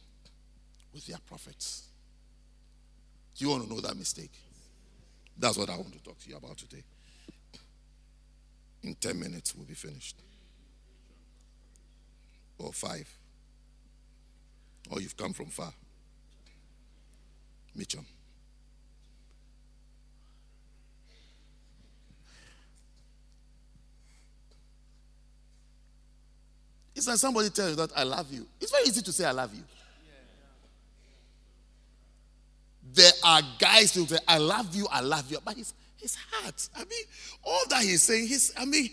with 0.93 1.07
their 1.07 1.19
prophets. 1.29 1.89
Do 3.37 3.45
you 3.45 3.51
want 3.51 3.65
to 3.65 3.75
know 3.75 3.81
that 3.81 3.97
mistake? 3.97 4.33
That's 5.39 5.57
what 5.57 5.71
I 5.71 5.77
want 5.77 5.93
to 5.93 6.03
talk 6.03 6.19
to 6.19 6.29
you 6.29 6.37
about 6.37 6.59
today. 6.59 6.83
In 8.83 8.95
10 8.95 9.19
minutes, 9.19 9.55
we'll 9.55 9.67
be 9.67 9.75
finished. 9.75 10.17
Or 12.59 12.73
five. 12.73 13.09
Or 14.91 15.01
you've 15.01 15.17
come 15.17 15.33
from 15.33 15.47
far. 15.47 15.73
Mitcham. 17.75 18.07
It's 27.09 27.21
somebody 27.21 27.49
tells 27.49 27.71
you 27.71 27.77
that 27.77 27.91
I 27.97 28.03
love 28.03 28.31
you. 28.33 28.47
It's 28.61 28.71
very 28.71 28.85
easy 28.85 29.01
to 29.03 29.13
say 29.13 29.25
I 29.25 29.31
love 29.31 29.55
you. 29.55 29.63
There 32.93 33.13
are 33.25 33.41
guys 33.59 33.95
who 33.95 34.07
say, 34.07 34.19
I 34.27 34.39
love 34.39 34.75
you, 34.75 34.87
I 34.91 35.01
love 35.01 35.31
you. 35.31 35.39
But 35.45 35.57
his, 35.57 35.73
his 35.97 36.17
heart, 36.31 36.69
I 36.77 36.81
mean, 36.81 37.05
all 37.45 37.63
that 37.71 37.83
he's 37.83 38.03
saying, 38.03 38.27
he's, 38.27 38.53
I 38.59 38.65
mean, 38.65 38.91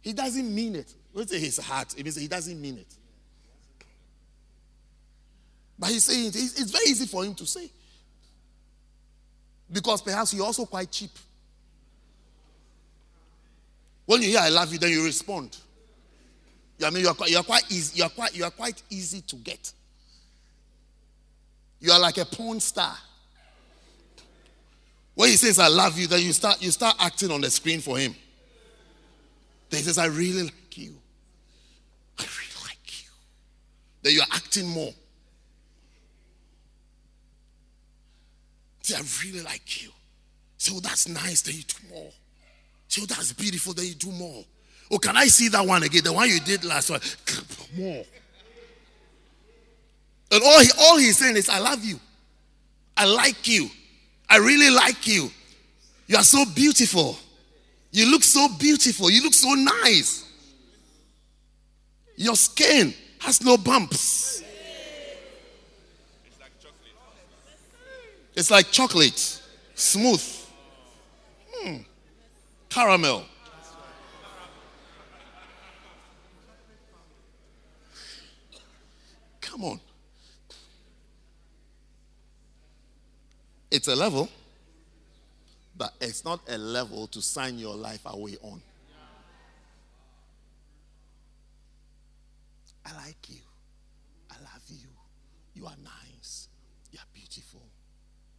he 0.00 0.12
doesn't 0.12 0.52
mean 0.52 0.76
it. 0.76 0.92
When 1.12 1.26
say 1.28 1.38
his 1.38 1.58
heart, 1.58 1.94
it 1.96 2.02
means 2.02 2.16
he 2.16 2.26
doesn't 2.26 2.60
mean 2.60 2.78
it. 2.78 2.94
But 5.78 5.90
he's 5.90 6.04
saying 6.04 6.28
it, 6.28 6.36
it's 6.36 6.70
very 6.70 6.86
easy 6.86 7.06
for 7.06 7.24
him 7.24 7.34
to 7.34 7.46
say. 7.46 7.70
Because 9.70 10.02
perhaps 10.02 10.34
you're 10.34 10.46
also 10.46 10.64
quite 10.64 10.90
cheap. 10.90 11.10
When 14.06 14.22
you 14.22 14.28
hear 14.30 14.40
I 14.40 14.48
love 14.48 14.72
you, 14.72 14.78
then 14.78 14.90
you 14.90 15.04
respond. 15.04 15.56
I 16.82 16.90
mean, 16.90 17.04
you're 17.04 17.14
quite, 17.14 17.30
you're 17.30 17.42
quite 17.42 17.70
easy. 17.70 17.98
You're 17.98 18.08
quite, 18.08 18.34
you're 18.34 18.50
quite 18.50 18.82
easy 18.90 19.20
to 19.22 19.36
get. 19.36 19.72
You 21.80 21.92
are 21.92 22.00
like 22.00 22.18
a 22.18 22.24
porn 22.24 22.60
star. 22.60 22.96
When 25.14 25.28
he 25.28 25.36
says 25.36 25.58
I 25.58 25.68
love 25.68 25.98
you, 25.98 26.06
then 26.08 26.22
you 26.22 26.32
start 26.32 26.60
you 26.60 26.70
start 26.70 26.96
acting 26.98 27.30
on 27.30 27.40
the 27.40 27.50
screen 27.50 27.80
for 27.80 27.96
him. 27.98 28.14
Then 29.70 29.78
he 29.78 29.84
says, 29.84 29.98
I 29.98 30.06
really 30.06 30.44
like 30.44 30.78
you. 30.78 30.94
I 32.18 32.22
really 32.22 32.66
like 32.66 33.04
you. 33.04 33.10
Then 34.02 34.12
you 34.14 34.20
are 34.20 34.32
acting 34.32 34.68
more. 34.68 34.92
Say, 38.82 38.96
I 38.96 39.02
really 39.24 39.42
like 39.42 39.82
you. 39.82 39.90
So 40.58 40.80
that's 40.80 41.08
nice, 41.08 41.42
then 41.42 41.56
you 41.56 41.62
do 41.62 41.94
more. 41.94 42.10
So 42.88 43.06
that's 43.06 43.32
beautiful, 43.32 43.72
then 43.74 43.86
you 43.86 43.94
do 43.94 44.10
more. 44.10 44.44
Oh, 44.90 44.98
can 44.98 45.16
I 45.16 45.26
see 45.26 45.48
that 45.48 45.66
one 45.66 45.82
again? 45.82 46.04
The 46.04 46.12
one 46.12 46.28
you 46.28 46.40
did 46.40 46.64
last 46.64 46.90
one. 46.90 47.00
More. 47.76 48.04
And 50.30 50.42
all, 50.42 50.60
he, 50.60 50.70
all 50.80 50.98
he's 50.98 51.18
saying 51.18 51.36
is, 51.36 51.48
I 51.48 51.58
love 51.58 51.84
you. 51.84 51.98
I 52.96 53.04
like 53.04 53.46
you. 53.48 53.68
I 54.28 54.38
really 54.38 54.70
like 54.70 55.06
you. 55.06 55.30
You 56.06 56.16
are 56.16 56.24
so 56.24 56.44
beautiful. 56.54 57.16
You 57.90 58.10
look 58.10 58.24
so 58.24 58.48
beautiful. 58.58 59.10
You 59.10 59.22
look 59.22 59.34
so 59.34 59.54
nice. 59.54 60.28
Your 62.16 62.36
skin 62.36 62.94
has 63.20 63.42
no 63.42 63.56
bumps. 63.56 64.42
It's 66.26 66.40
like 66.40 66.52
chocolate. 66.60 66.94
It's 68.34 68.50
like 68.50 68.70
chocolate. 68.70 69.42
Smooth. 69.74 70.46
Hmm. 71.52 71.76
Caramel. 72.68 73.24
Come 79.54 79.64
on. 79.66 79.80
It's 83.70 83.86
a 83.86 83.94
level, 83.94 84.28
but 85.76 85.94
it's 86.00 86.24
not 86.24 86.40
a 86.48 86.58
level 86.58 87.06
to 87.06 87.22
sign 87.22 87.60
your 87.60 87.76
life 87.76 88.00
away 88.04 88.36
on. 88.42 88.60
I 92.84 92.96
like 92.96 93.28
you. 93.28 93.42
I 94.28 94.34
love 94.42 94.64
you. 94.68 94.88
You 95.54 95.66
are 95.66 95.76
nice. 95.84 96.48
You 96.90 96.98
are 96.98 97.06
beautiful. 97.14 97.62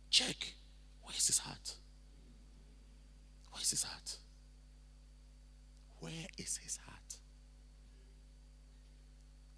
Check. 0.10 0.52
Where 1.04 1.16
is 1.16 1.28
his 1.28 1.38
heart? 1.38 1.76
Where 3.52 3.62
is 3.62 3.70
his 3.70 3.84
heart? 3.84 4.18
Where 6.02 6.28
is 6.38 6.58
his 6.58 6.78
heart? 6.86 7.16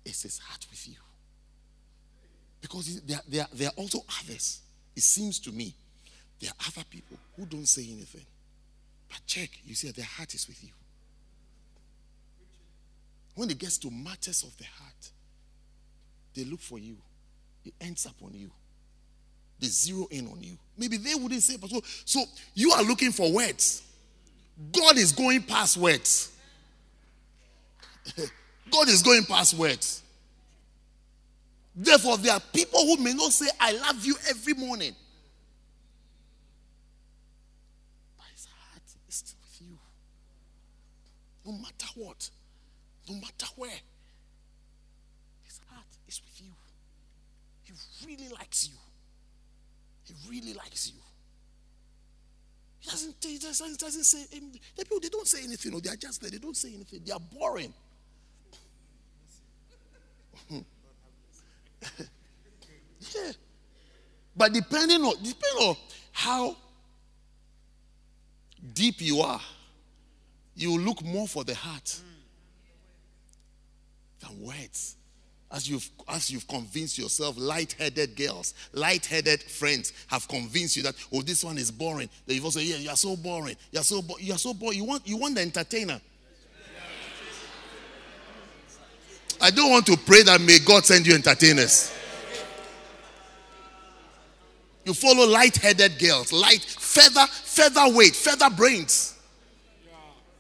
Is 0.06 0.22
his 0.22 0.38
heart 0.38 0.68
with 0.70 0.88
you? 0.88 0.98
Because 2.62 3.02
there, 3.02 3.22
there, 3.28 3.48
there 3.54 3.68
are 3.70 3.74
also 3.78 4.00
others. 4.22 4.62
It 4.96 5.04
seems 5.04 5.40
to 5.42 5.52
me 5.52 5.74
there 6.42 6.50
are 6.52 6.66
other 6.68 6.86
people 6.90 7.18
who 7.36 7.46
don't 7.46 7.68
say 7.68 7.84
anything. 7.84 8.26
But 9.10 9.20
check, 9.26 9.50
you 9.66 9.76
see, 9.76 9.92
their 9.92 10.06
heart 10.06 10.34
is 10.34 10.48
with 10.48 10.64
you. 10.64 10.70
When 13.36 13.50
it 13.50 13.58
gets 13.58 13.78
to 13.80 13.92
matters 13.92 14.44
of 14.44 14.58
the 14.58 14.66
heart, 14.66 15.12
they 16.34 16.44
look 16.44 16.60
for 16.60 16.80
you. 16.80 16.98
It 17.64 17.74
ends 17.80 18.06
up 18.06 18.16
on 18.24 18.34
you. 18.34 18.50
They 19.60 19.68
zero 19.68 20.08
in 20.12 20.28
on 20.28 20.42
you. 20.42 20.58
Maybe 20.78 20.98
they 20.98 21.16
wouldn't 21.16 21.42
say, 21.42 21.58
but 21.58 21.70
so, 21.70 21.82
so 22.06 22.24
you 22.54 22.72
are 22.72 22.84
looking 22.84 23.12
for 23.12 23.32
words. 23.32 23.84
God 24.72 24.98
is 24.98 25.12
going 25.12 25.44
past 25.44 25.78
words. 25.78 26.32
God 28.72 28.88
is 28.88 29.02
going 29.02 29.24
past 29.26 29.56
words. 29.56 30.02
Therefore, 31.80 32.18
there 32.18 32.34
are 32.34 32.40
people 32.40 32.80
who 32.80 32.98
may 32.98 33.14
not 33.14 33.32
say, 33.32 33.46
I 33.60 33.74
love 33.74 34.04
you 34.04 34.16
every 34.28 34.56
morning. 34.56 34.96
But 38.18 38.26
his 38.34 38.46
heart 38.46 38.82
is 39.08 39.16
still 39.16 39.38
with 39.44 39.62
you. 39.62 39.78
No 41.46 41.52
matter 41.60 41.86
what, 41.94 42.32
no 43.08 43.14
matter 43.18 43.46
where, 43.58 43.70
his 45.44 45.62
heart 45.70 45.86
is 46.08 46.20
with 46.26 46.42
you. 46.42 46.52
He 47.62 47.74
really 48.08 48.30
likes 48.34 48.68
you. 48.68 48.78
He 50.06 50.16
really 50.32 50.54
likes 50.54 50.92
you. 50.92 51.00
He 52.80 52.90
doesn't, 52.90 53.16
he 53.22 53.38
doesn't, 53.38 53.80
doesn't 53.80 54.04
say, 54.04 54.26
the 54.32 54.60
people, 54.76 55.00
they 55.00 55.10
don't 55.10 55.28
say 55.28 55.44
anything. 55.44 55.76
Or 55.76 55.82
they 55.82 55.92
are 55.92 55.96
just 55.96 56.22
there. 56.22 56.32
They 56.32 56.40
don't 56.40 56.58
say 56.58 56.74
anything. 56.74 57.02
They 57.06 57.12
are 57.12 57.20
boring. 57.20 57.72
yeah. 63.16 63.32
But 64.38 64.54
depending 64.54 65.02
on 65.02 65.16
depending 65.16 65.68
on 65.68 65.76
how 66.12 66.56
deep 68.74 69.02
you 69.02 69.22
are, 69.22 69.42
you 70.56 70.78
look 70.80 71.04
more 71.04 71.28
for 71.28 71.44
the 71.44 71.56
heart 71.56 72.00
than 74.20 74.42
words. 74.42 74.96
As 75.50 75.68
you've 75.70 75.90
as 76.10 76.30
you've 76.30 76.48
convinced 76.48 76.98
yourself, 76.98 77.36
light-headed 77.38 78.16
girls, 78.18 78.54
light-headed 78.74 79.42
friends 79.44 79.94
have 80.08 80.28
convinced 80.28 80.76
you 80.76 80.84
that 80.84 80.96
oh, 81.14 81.22
this 81.22 81.44
one 81.44 81.58
is 81.58 81.72
boring. 81.72 82.10
Then 82.26 82.36
you've 82.36 82.46
also 82.46 82.60
yeah, 82.60 82.76
you 82.76 82.90
are 82.90 82.98
so 82.98 83.16
boring. 83.16 83.56
You 83.72 83.80
are 83.80 83.84
so 83.84 84.02
bo- 84.02 84.18
you 84.20 84.34
are 84.34 84.38
so 84.38 84.54
boring. 84.54 84.78
You 84.78 84.84
want 84.84 85.08
you 85.08 85.18
want 85.18 85.36
the 85.36 85.42
entertainer. 85.42 86.02
I 89.48 89.50
don't 89.50 89.72
want 89.72 89.86
to 89.86 89.96
pray 89.96 90.24
that 90.24 90.42
may 90.42 90.60
God 90.60 90.86
send 90.86 91.08
you 91.08 91.14
entertainers. 91.14 91.94
You 94.84 94.94
follow 94.94 95.26
light-headed 95.26 95.98
girls, 96.00 96.34
light 96.34 96.60
feather, 96.60 97.26
feather 97.28 97.96
weight, 97.96 98.14
feather 98.14 98.50
brains. 98.50 99.18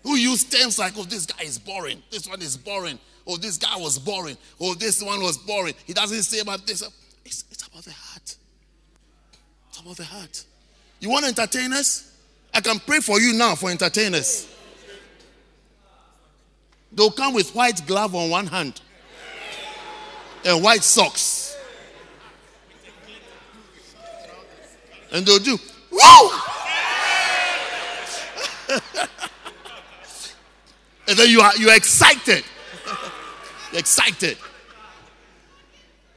Who 0.03 0.15
use 0.15 0.43
terms 0.43 0.77
like, 0.77 0.91
oh, 0.97 1.03
this 1.03 1.25
guy 1.25 1.43
is 1.43 1.57
boring. 1.57 2.03
This 2.11 2.27
one 2.27 2.41
is 2.41 2.57
boring. 2.57 2.99
Oh, 3.25 3.37
this 3.37 3.57
guy 3.57 3.77
was 3.77 3.97
boring. 3.97 4.35
Oh, 4.59 4.73
this 4.73 5.01
one 5.01 5.21
was 5.21 5.37
boring. 5.37 5.73
He 5.85 5.93
doesn't 5.93 6.23
say 6.23 6.39
about 6.39 6.67
this. 6.67 6.81
It's, 7.23 7.45
it's 7.49 7.65
about 7.65 7.85
the 7.85 7.93
heart. 7.93 8.35
It's 9.69 9.79
about 9.79 9.95
the 9.95 10.03
heart. 10.03 10.43
You 10.99 11.11
want 11.11 11.25
entertainers? 11.25 12.11
I 12.53 12.59
can 12.59 12.79
pray 12.79 12.99
for 12.99 13.21
you 13.21 13.31
now 13.31 13.55
for 13.55 13.69
entertainers. 13.69 14.53
They'll 16.91 17.09
come 17.09 17.33
with 17.33 17.55
white 17.55 17.87
glove 17.87 18.13
on 18.13 18.29
one 18.29 18.47
hand 18.47 18.81
and 20.45 20.63
white 20.63 20.83
socks. 20.83 21.57
And 25.11 25.25
they'll 25.25 25.39
do, 25.39 25.57
woo! 25.91 26.29
and 31.07 31.17
then 31.17 31.29
you 31.29 31.39
are 31.41 31.55
you're 31.57 31.75
excited. 31.75 32.43
you're 33.71 33.79
excited. 33.79 34.37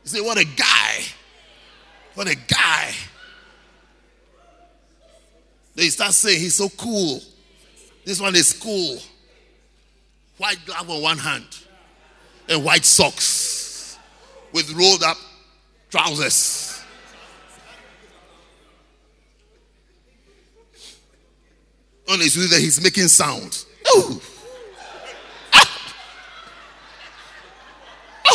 You 0.04 0.10
say, 0.10 0.20
what 0.20 0.38
a 0.38 0.44
guy. 0.44 1.04
What 2.14 2.28
a 2.28 2.34
guy. 2.34 2.92
They 5.76 5.88
start 5.88 6.12
saying 6.12 6.40
he's 6.40 6.56
so 6.56 6.68
cool. 6.68 7.20
This 8.04 8.20
one 8.20 8.34
is 8.34 8.52
cool. 8.52 8.98
White 10.38 10.58
glove 10.66 10.90
on 10.90 11.00
one 11.02 11.18
hand 11.18 11.46
and 12.48 12.64
white 12.64 12.84
socks 12.84 13.39
with 14.52 14.70
rolled 14.72 15.02
up 15.02 15.16
trousers. 15.90 16.82
On 22.08 22.18
his 22.18 22.34
that 22.50 22.60
he's 22.60 22.82
making 22.82 23.08
sound. 23.08 23.64
Ooh. 23.96 24.20
Ah. 25.52 25.94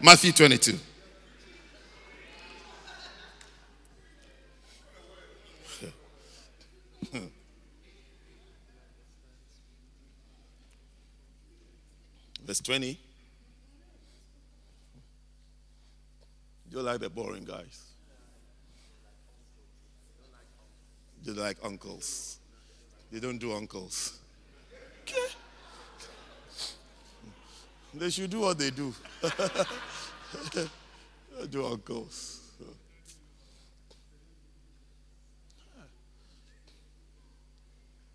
Matthew 0.00 0.32
22. 0.32 0.78
Verse 12.46 12.54
20. 12.66 12.98
You 16.72 16.82
like 16.82 16.98
the 16.98 17.08
boring 17.08 17.44
guys. 17.44 17.92
You 21.22 21.34
like 21.34 21.58
uncles. 21.62 22.40
You 23.12 23.20
don't 23.20 23.38
do 23.38 23.52
uncles. 23.52 24.18
Okay. 25.02 25.32
They 27.94 28.10
should 28.10 28.30
do 28.30 28.40
what 28.40 28.58
they 28.58 28.70
do. 28.70 28.92
do 31.48 31.66
uncles. 31.66 32.40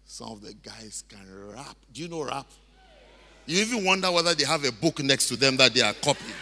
Some 0.03 0.34
of 0.34 0.41
the 0.41 0.53
guys 0.56 1.06
can 1.07 1.26
rap. 1.53 1.78
Do 1.94 2.02
you 2.02 2.10
know 2.10 2.26
rap? 2.26 2.48
You 3.46 3.62
even 3.62 3.84
wonder 3.84 4.12
whether 4.12 4.34
they 4.34 4.46
have 4.46 4.64
a 4.64 4.72
book 4.72 5.02
next 5.04 5.28
to 5.30 5.36
them 5.36 5.58
that 5.58 5.74
they 5.74 5.82
are 5.82 5.94
copying. 5.94 6.34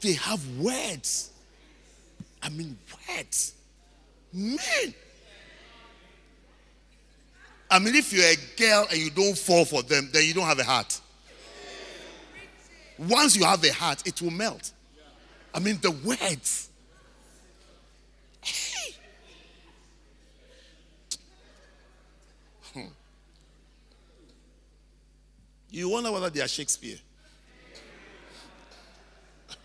They 0.00 0.14
have 0.14 0.44
words. 0.58 1.30
I 2.42 2.48
mean, 2.48 2.76
words. 3.08 3.54
Men. 4.32 4.94
I 7.70 7.78
mean, 7.78 7.94
if 7.94 8.12
you're 8.12 8.24
a 8.24 8.36
girl 8.58 8.86
and 8.90 8.98
you 8.98 9.10
don't 9.10 9.38
fall 9.38 9.64
for 9.64 9.82
them, 9.82 10.10
then 10.12 10.24
you 10.26 10.34
don't 10.34 10.46
have 10.46 10.58
a 10.58 10.64
heart. 10.64 11.00
Once 12.98 13.36
you 13.36 13.44
have 13.44 13.64
a 13.64 13.72
heart, 13.72 14.06
it 14.06 14.20
will 14.20 14.30
melt. 14.30 14.72
I 15.54 15.58
mean, 15.58 15.78
the 15.80 15.90
words. 15.90 16.68
Hmm. 22.74 22.80
You 25.72 25.88
wonder 25.88 26.12
whether 26.12 26.28
they 26.28 26.42
are 26.42 26.48
Shakespeare. 26.48 26.98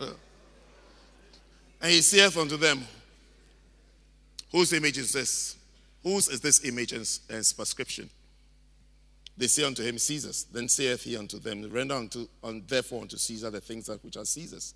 and 0.00 0.10
he 1.82 2.00
saith 2.00 2.36
unto 2.36 2.56
them, 2.56 2.82
Whose 4.50 4.72
image 4.72 4.96
is 4.96 5.12
this? 5.12 5.56
Whose 6.02 6.28
is 6.28 6.40
this 6.40 6.64
image 6.64 6.92
and, 6.92 7.06
and 7.28 7.52
prescription? 7.54 8.08
They 9.36 9.48
say 9.48 9.64
unto 9.64 9.82
him, 9.82 9.98
Caesar's. 9.98 10.44
Then 10.44 10.68
saith 10.68 11.04
he 11.04 11.14
unto 11.16 11.38
them, 11.38 11.70
Render 11.70 11.94
unto, 11.94 12.26
un, 12.42 12.64
therefore 12.66 13.02
unto 13.02 13.18
Caesar 13.18 13.50
the 13.50 13.60
things 13.60 13.86
that 13.86 14.02
which 14.02 14.16
are 14.16 14.24
Caesar's, 14.24 14.74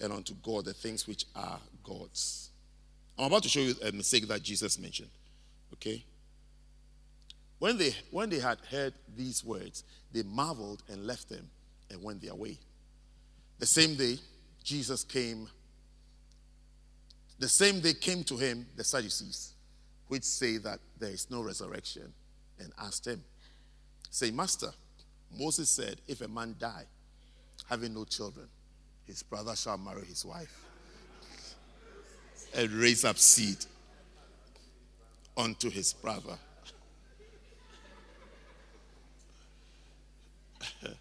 and 0.00 0.12
unto 0.12 0.34
God 0.42 0.64
the 0.64 0.74
things 0.74 1.06
which 1.06 1.26
are 1.36 1.60
God's. 1.84 2.50
I'm 3.16 3.26
about 3.26 3.44
to 3.44 3.48
show 3.48 3.60
you 3.60 3.74
a 3.84 3.92
mistake 3.92 4.26
that 4.26 4.42
Jesus 4.42 4.80
mentioned. 4.80 5.10
Okay? 5.74 6.04
When 7.62 7.78
they, 7.78 7.94
when 8.10 8.28
they 8.28 8.40
had 8.40 8.58
heard 8.72 8.92
these 9.16 9.44
words, 9.44 9.84
they 10.12 10.24
marveled 10.24 10.82
and 10.88 11.06
left 11.06 11.28
them 11.28 11.48
and 11.92 12.02
went 12.02 12.20
their 12.20 12.34
way. 12.34 12.58
The 13.60 13.66
same 13.66 13.94
day, 13.94 14.18
Jesus 14.64 15.04
came. 15.04 15.48
The 17.38 17.46
same 17.46 17.78
day 17.78 17.94
came 17.94 18.24
to 18.24 18.36
him 18.36 18.66
the 18.76 18.82
Sadducees 18.82 19.52
which 20.08 20.24
say 20.24 20.56
that 20.56 20.80
there 20.98 21.10
is 21.10 21.30
no 21.30 21.40
resurrection, 21.40 22.12
and 22.58 22.72
asked 22.80 23.06
him, 23.06 23.22
Say, 24.10 24.32
Master, 24.32 24.72
Moses 25.38 25.70
said, 25.70 26.00
if 26.08 26.20
a 26.20 26.26
man 26.26 26.56
die, 26.58 26.86
having 27.70 27.94
no 27.94 28.04
children, 28.04 28.48
his 29.06 29.22
brother 29.22 29.54
shall 29.54 29.78
marry 29.78 30.04
his 30.04 30.24
wife 30.24 30.66
and 32.56 32.70
raise 32.72 33.04
up 33.04 33.18
seed 33.18 33.64
unto 35.36 35.70
his 35.70 35.92
brother. 35.92 36.36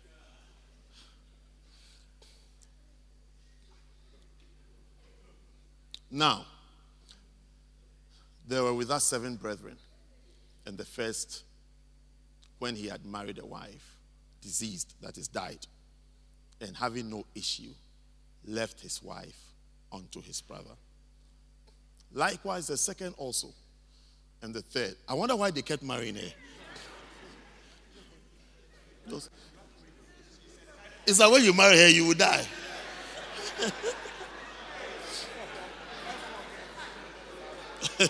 now, 6.11 6.45
there 8.47 8.63
were 8.63 8.73
with 8.73 8.89
us 8.91 9.03
seven 9.03 9.35
brethren. 9.35 9.77
And 10.65 10.77
the 10.77 10.85
first, 10.85 11.43
when 12.59 12.75
he 12.75 12.87
had 12.87 13.05
married 13.05 13.39
a 13.39 13.45
wife, 13.45 13.97
diseased, 14.41 14.93
that 15.01 15.17
is, 15.17 15.27
died, 15.27 15.65
and 16.59 16.75
having 16.75 17.09
no 17.09 17.25
issue, 17.33 17.73
left 18.45 18.79
his 18.79 19.01
wife 19.01 19.39
unto 19.91 20.21
his 20.21 20.41
brother. 20.41 20.75
Likewise, 22.13 22.67
the 22.67 22.77
second 22.77 23.15
also, 23.17 23.47
and 24.41 24.53
the 24.53 24.61
third. 24.61 24.95
I 25.07 25.13
wonder 25.13 25.35
why 25.35 25.51
they 25.51 25.61
kept 25.61 25.83
marrying 25.83 26.15
her. 26.15 26.21
Those, 29.07 29.29
it's 31.11 31.19
that 31.19 31.29
when 31.29 31.43
you 31.43 31.53
marry 31.53 31.77
her, 31.77 31.89
you 31.89 32.05
will 32.07 32.13
die. 32.15 32.45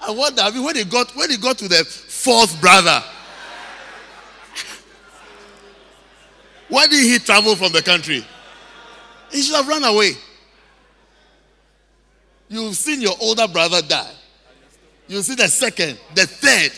I 0.00 0.10
wonder, 0.10 0.42
I 0.42 0.50
mean, 0.50 0.64
when 0.64 0.74
he 0.74 0.82
got 0.84 1.14
when 1.14 1.30
he 1.30 1.36
got 1.36 1.58
to 1.58 1.68
the 1.68 1.84
fourth 1.84 2.60
brother, 2.60 3.00
why 6.68 6.88
did 6.88 7.04
he 7.04 7.20
travel 7.20 7.54
from 7.54 7.70
the 7.70 7.82
country? 7.82 8.26
He 9.30 9.42
should 9.42 9.54
have 9.54 9.68
run 9.68 9.84
away. 9.84 10.14
You've 12.48 12.74
seen 12.76 13.00
your 13.00 13.14
older 13.20 13.46
brother 13.46 13.80
die. 13.80 14.10
You 15.06 15.22
see 15.22 15.36
the 15.36 15.46
second, 15.46 16.00
the 16.16 16.26
third. 16.26 16.72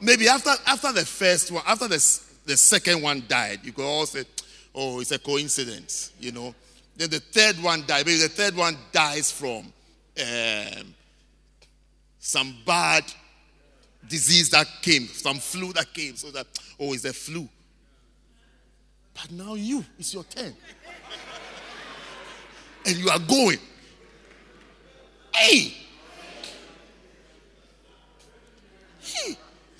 Maybe 0.00 0.28
after 0.28 0.50
after 0.66 0.92
the 0.92 1.04
first 1.04 1.50
one, 1.50 1.64
after 1.66 1.88
the, 1.88 2.27
the 2.48 2.56
second 2.56 3.02
one 3.02 3.22
died, 3.28 3.60
you 3.62 3.72
could 3.72 3.84
all 3.84 4.06
say, 4.06 4.24
oh, 4.74 5.00
it's 5.00 5.12
a 5.12 5.18
coincidence, 5.18 6.12
you 6.18 6.32
know. 6.32 6.54
Then 6.96 7.10
the 7.10 7.20
third 7.20 7.62
one 7.62 7.84
died. 7.86 8.06
Maybe 8.06 8.18
the 8.18 8.28
third 8.28 8.56
one 8.56 8.74
dies 8.90 9.30
from 9.30 9.70
um, 10.18 10.94
some 12.18 12.56
bad 12.66 13.04
disease 14.08 14.48
that 14.50 14.66
came, 14.80 15.06
some 15.06 15.36
flu 15.36 15.74
that 15.74 15.92
came. 15.92 16.16
So 16.16 16.30
that, 16.30 16.46
oh, 16.80 16.94
it's 16.94 17.04
a 17.04 17.12
flu. 17.12 17.46
But 19.12 19.30
now 19.30 19.54
you, 19.54 19.84
it's 19.98 20.14
your 20.14 20.24
turn. 20.24 20.54
and 22.86 22.96
you 22.96 23.10
are 23.10 23.18
going. 23.18 23.58
Hey! 25.34 25.74
Hey! 29.00 29.36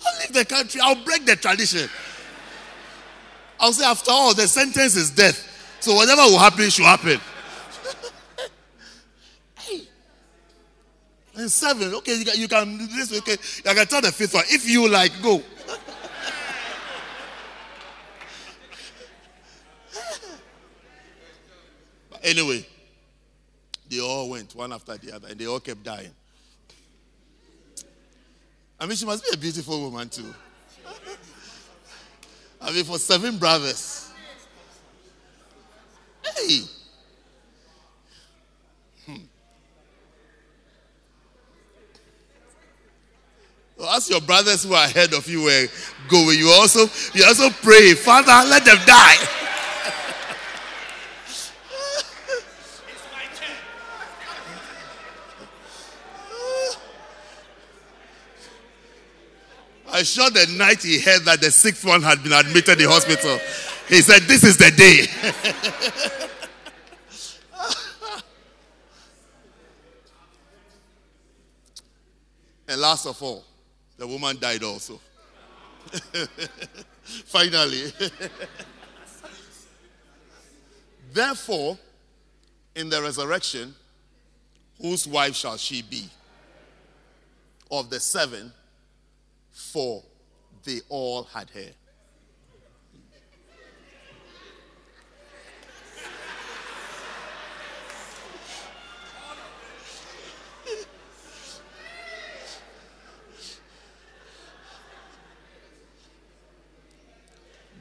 I'll 0.06 0.20
leave 0.20 0.32
the 0.34 0.44
country. 0.44 0.80
I'll 0.82 1.02
break 1.02 1.24
the 1.24 1.36
tradition. 1.36 1.88
I'll 3.60 3.72
say, 3.72 3.84
after 3.84 4.10
all, 4.10 4.34
the 4.34 4.46
sentence 4.46 4.96
is 4.96 5.10
death. 5.10 5.76
So 5.80 5.94
whatever 5.94 6.22
will 6.22 6.38
happen 6.38 6.70
should 6.70 6.84
happen. 6.84 7.20
and 11.36 11.50
seven, 11.50 11.94
okay, 11.94 12.16
you 12.16 12.24
can, 12.24 12.40
you 12.40 12.48
can 12.48 12.78
this, 12.78 13.16
okay, 13.18 13.36
I 13.68 13.74
can 13.74 13.86
tell 13.86 14.00
the 14.00 14.12
fifth 14.12 14.34
one. 14.34 14.44
If 14.48 14.68
you 14.68 14.88
like, 14.88 15.12
go. 15.22 15.42
But 22.10 22.24
anyway, 22.24 22.66
they 23.88 24.00
all 24.00 24.28
went 24.30 24.54
one 24.54 24.72
after 24.72 24.96
the 24.96 25.12
other, 25.14 25.28
and 25.28 25.38
they 25.38 25.46
all 25.46 25.60
kept 25.60 25.82
dying. 25.82 26.10
I 28.80 28.86
mean, 28.86 28.96
she 28.96 29.04
must 29.06 29.24
be 29.24 29.30
a 29.34 29.36
beautiful 29.36 29.80
woman 29.80 30.08
too. 30.08 30.34
I 32.60 32.72
mean, 32.72 32.84
for 32.84 32.98
seven 32.98 33.38
brothers. 33.38 34.10
Hey. 36.24 36.60
Hmm. 39.06 39.16
As 43.90 44.10
your 44.10 44.20
brothers 44.20 44.64
who 44.64 44.74
are 44.74 44.84
ahead 44.84 45.14
of 45.14 45.28
you 45.28 45.44
were 45.44 45.66
going, 46.08 46.38
you 46.38 46.48
also 46.48 46.80
you 47.14 47.24
also 47.24 47.48
pray, 47.62 47.94
Father, 47.94 48.48
let 48.48 48.64
them 48.64 48.78
die. 48.84 49.37
I 59.98 60.04
sure 60.04 60.30
the 60.30 60.46
night 60.56 60.84
he 60.84 61.00
heard 61.00 61.24
that 61.24 61.40
the 61.40 61.50
sixth 61.50 61.84
one 61.84 62.02
had 62.02 62.22
been 62.22 62.32
admitted 62.32 62.80
in 62.80 62.86
the 62.86 62.88
hospital, 62.88 63.36
he 63.88 64.00
said, 64.00 64.22
This 64.28 64.44
is 64.44 64.56
the 64.56 64.70
day. 64.70 65.06
and 72.68 72.80
last 72.80 73.06
of 73.06 73.20
all, 73.20 73.42
the 73.96 74.06
woman 74.06 74.38
died 74.38 74.62
also. 74.62 75.00
Finally. 77.02 77.92
Therefore, 81.12 81.76
in 82.76 82.88
the 82.88 83.02
resurrection, 83.02 83.74
whose 84.80 85.08
wife 85.08 85.34
shall 85.34 85.56
she 85.56 85.82
be? 85.82 86.08
Of 87.68 87.90
the 87.90 87.98
seven, 87.98 88.52
for 89.58 90.04
they 90.64 90.80
all 90.88 91.24
had 91.24 91.50
hair. 91.50 91.72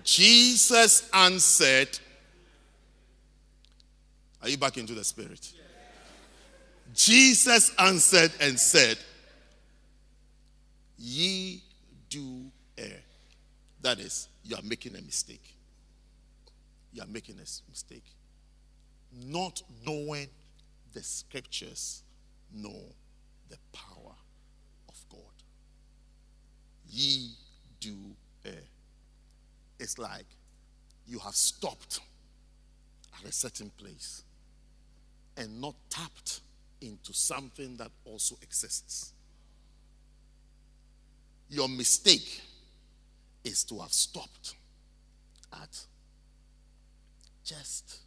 Jesus 0.04 1.08
answered, 1.14 2.00
Are 4.42 4.50
you 4.50 4.58
back 4.58 4.78
into 4.78 4.94
the 4.94 5.04
spirit? 5.04 5.54
Jesus 6.96 7.72
answered 7.78 8.32
and 8.42 8.60
said, 8.60 8.98
Ye 10.98 11.62
do 12.10 12.52
err. 12.78 13.02
That 13.82 14.00
is, 14.00 14.28
you 14.44 14.56
are 14.56 14.62
making 14.64 14.96
a 14.96 15.02
mistake. 15.02 15.56
You 16.94 17.04
are 17.04 17.08
making 17.08 17.36
a 17.36 17.70
mistake. 17.70 18.06
Not 19.14 19.62
knowing 19.86 20.28
the 20.94 21.04
scriptures, 21.04 22.04
nor 22.54 22.82
the 23.50 23.58
power 23.72 24.16
of 24.90 24.96
God. 25.10 25.22
Ye 26.90 27.32
do 27.80 27.96
err. 28.46 28.54
It's 29.80 29.98
like 29.98 30.26
you 31.08 31.20
have 31.20 31.36
stopped 31.36 32.00
at 33.20 33.30
a 33.30 33.32
certain 33.32 33.70
place 33.78 34.24
and 35.38 35.62
not 35.62 35.76
tapped 35.90 36.42
into 36.82 37.14
something 37.14 37.78
that 37.78 37.92
also 38.06 38.36
exists. 38.42 39.14
Your 41.50 41.70
mistake 41.70 42.42
is 43.44 43.64
to 43.66 43.80
have 43.80 43.94
stopped 43.94 44.56
at 45.54 45.80
just 47.44 48.00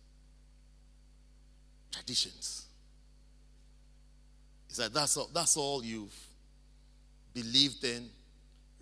traditions. 1.91 2.67
It's 4.69 4.79
like 4.79 4.93
that's 4.93 5.17
all, 5.17 5.31
that's 5.33 5.57
all 5.57 5.83
you've 5.83 6.15
believed 7.33 7.83
in, 7.85 8.11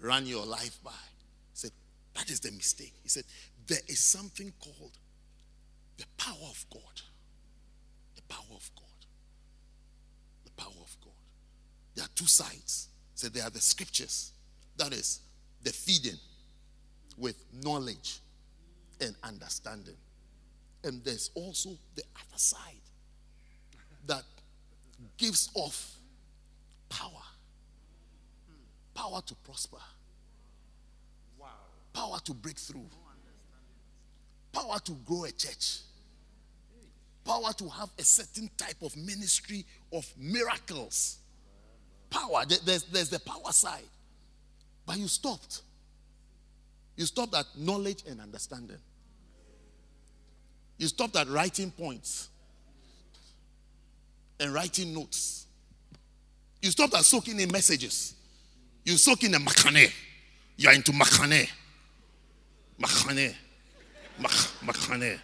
run 0.01 0.26
your 0.26 0.44
life 0.44 0.78
by. 0.82 0.90
He 0.90 1.55
said, 1.55 1.70
that 2.14 2.28
is 2.28 2.40
the 2.40 2.51
mistake. 2.51 2.94
He 3.02 3.09
said, 3.09 3.24
there 3.66 3.78
is 3.86 4.01
something 4.01 4.52
called 4.60 4.98
the 5.97 6.05
power 6.16 6.48
of 6.51 6.66
God. 6.72 7.02
The 8.16 8.22
power 8.22 8.56
of 8.56 8.70
God. 8.74 8.85
The 10.44 10.51
power 10.52 10.82
of 10.82 10.97
God. 11.02 11.12
There 11.94 12.05
are 12.05 12.10
two 12.14 12.26
sides. 12.26 12.89
He 13.14 13.18
said, 13.18 13.32
there 13.32 13.44
are 13.44 13.51
the 13.51 13.60
scriptures 13.60 14.32
that 14.79 14.93
is 14.93 15.21
the 15.63 15.71
feeding 15.71 16.19
with 17.17 17.37
knowledge 17.63 18.21
and 19.01 19.15
understanding. 19.23 19.97
And 20.85 21.05
there's 21.05 21.31
also 21.35 21.71
the 21.95 22.03
other 22.17 22.39
side 22.39 22.81
that 24.07 24.23
gives 25.17 25.51
off 25.55 25.97
power. 26.89 27.11
Power 28.95 29.21
to 29.27 29.35
prosper. 29.37 29.79
Power 31.93 32.19
to 32.25 32.35
break 32.35 32.59
through. 32.59 32.87
Power 34.53 34.79
to 34.85 34.93
grow 35.05 35.25
a 35.25 35.33
church. 35.33 35.81
Power 37.25 37.53
to 37.53 37.69
have 37.69 37.91
a 37.99 38.05
certain 38.05 38.49
type 38.57 38.81
of 38.83 38.97
ministry 38.97 39.65
of 39.93 40.07
miracles. 40.17 41.19
Power. 42.09 42.45
There's, 42.65 42.85
there's 42.85 43.11
the 43.11 43.21
power 43.21 43.53
side. 43.53 43.83
But 44.89 44.97
you 44.97 45.06
stopped. 45.06 45.60
You 46.97 47.05
stopped 47.05 47.35
at 47.35 47.44
knowledge 47.59 48.05
and 48.09 48.23
understanding. 48.23 48.78
You 50.78 50.89
stopped 50.89 51.15
at 51.15 51.28
writing 51.28 51.70
points 51.70 52.31
and 54.40 54.55
writing 54.55 54.94
notes. 54.94 55.44
You 56.62 56.70
stopped 56.70 56.94
at 56.94 57.05
soaking 57.05 57.39
in 57.39 57.52
messages. 57.52 58.15
You 58.82 58.97
soak 58.97 59.24
in 59.24 59.32
the 59.32 59.39
makane. 59.39 59.93
You 60.56 60.70
are 60.70 60.74
into 60.74 60.93
makane. 60.93 61.51
Makane. 62.81 63.35
Makane. 64.19 65.19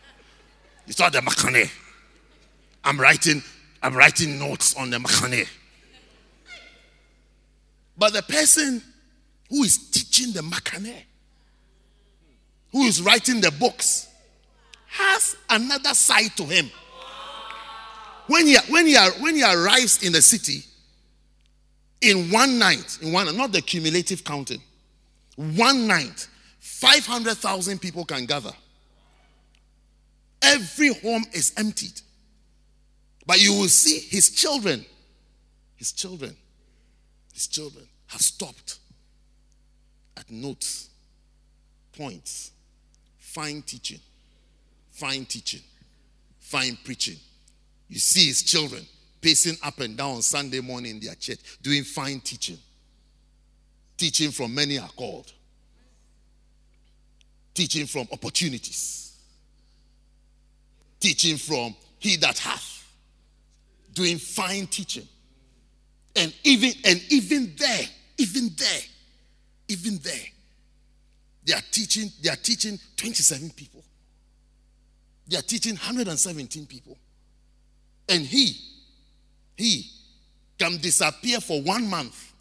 You 0.87 0.93
start 0.93 1.15
the 1.15 1.21
makane. 1.21 1.71
I'm 2.85 3.01
writing, 3.01 3.43
I'm 3.83 3.97
writing 3.97 4.39
notes 4.39 4.77
on 4.77 4.91
the 4.91 4.99
makane. 4.99 5.49
But 7.97 8.13
the 8.13 8.23
person 8.23 8.83
who 9.55 9.63
is 9.63 9.79
teaching 9.91 10.33
the 10.33 10.41
makane, 10.41 11.05
who 12.73 12.83
is 12.83 13.01
writing 13.01 13.41
the 13.41 13.53
books, 13.53 14.09
has 14.89 15.37
another 15.49 15.95
side 15.95 16.37
to 16.37 16.43
him. 16.43 16.69
When 18.27 18.49
he, 18.49 18.57
when 18.69 18.87
he, 18.87 18.97
when 19.21 19.37
he 19.37 19.45
arrives 19.45 20.03
in 20.03 20.13
the 20.13 20.23
city, 20.23 20.65
in 22.01 22.33
one 22.33 22.59
night, 22.59 22.99
in 23.01 23.13
one, 23.13 23.37
not 23.37 23.53
the 23.53 23.63
cumulative 23.63 24.25
counting, 24.25 24.61
one 25.37 25.87
night, 25.87 26.27
500,000 26.59 27.81
people 27.81 28.05
can 28.05 28.27
gather. 28.27 28.53
Every 30.43 30.95
home 30.95 31.25
is 31.33 31.53
emptied. 31.57 32.01
But 33.25 33.41
you 33.41 33.53
will 33.53 33.69
see 33.69 34.01
his 34.01 34.31
children, 34.31 34.85
his 35.77 35.93
children, 35.93 36.35
his 37.33 37.47
children 37.47 37.87
have 38.09 38.21
stopped 38.21 38.81
at 40.17 40.31
notes, 40.31 40.91
points, 41.97 42.53
fine 43.19 43.63
teaching, 43.63 44.01
fine 44.93 45.25
teaching, 45.25 45.63
fine 46.41 46.79
preaching. 46.85 47.17
You 47.89 47.99
see 47.99 48.27
his 48.27 48.43
children 48.43 48.83
pacing 49.21 49.57
up 49.63 49.81
and 49.81 49.97
down 49.97 50.23
Sunday 50.23 50.61
morning 50.61 50.97
in 50.97 51.01
their 51.01 51.15
church, 51.15 51.39
doing 51.63 51.83
fine 51.83 52.21
teaching. 52.21 52.59
Teaching 53.97 54.31
from 54.31 54.55
many 54.55 54.79
are 54.79 54.89
called. 54.89 55.33
Teaching 57.55 57.87
from 57.87 58.09
opportunities. 58.13 59.17
Teaching 61.01 61.37
from 61.37 61.75
he 61.99 62.17
that 62.17 62.39
hath. 62.39 62.87
Doing 63.95 64.19
fine 64.19 64.67
teaching. 64.67 65.07
And 66.17 66.35
even 66.45 66.73
and 66.85 67.03
even 67.09 67.55
there, 67.57 67.85
even 68.19 68.51
there, 68.57 68.81
even 69.69 69.99
there, 70.03 70.27
they 71.45 71.53
are 71.53 71.63
teaching, 71.71 72.11
they 72.23 72.31
are 72.31 72.37
teaching 72.37 72.79
27 72.97 73.51
people. 73.51 73.83
They 75.29 75.37
are 75.37 75.43
teaching 75.43 75.75
117 75.75 76.67
people. 76.67 76.97
And 78.09 78.23
he, 78.23 78.57
he 79.57 79.91
can 80.59 80.79
disappear 80.79 81.41
for 81.41 81.63
one 81.63 81.89
month 81.89 82.33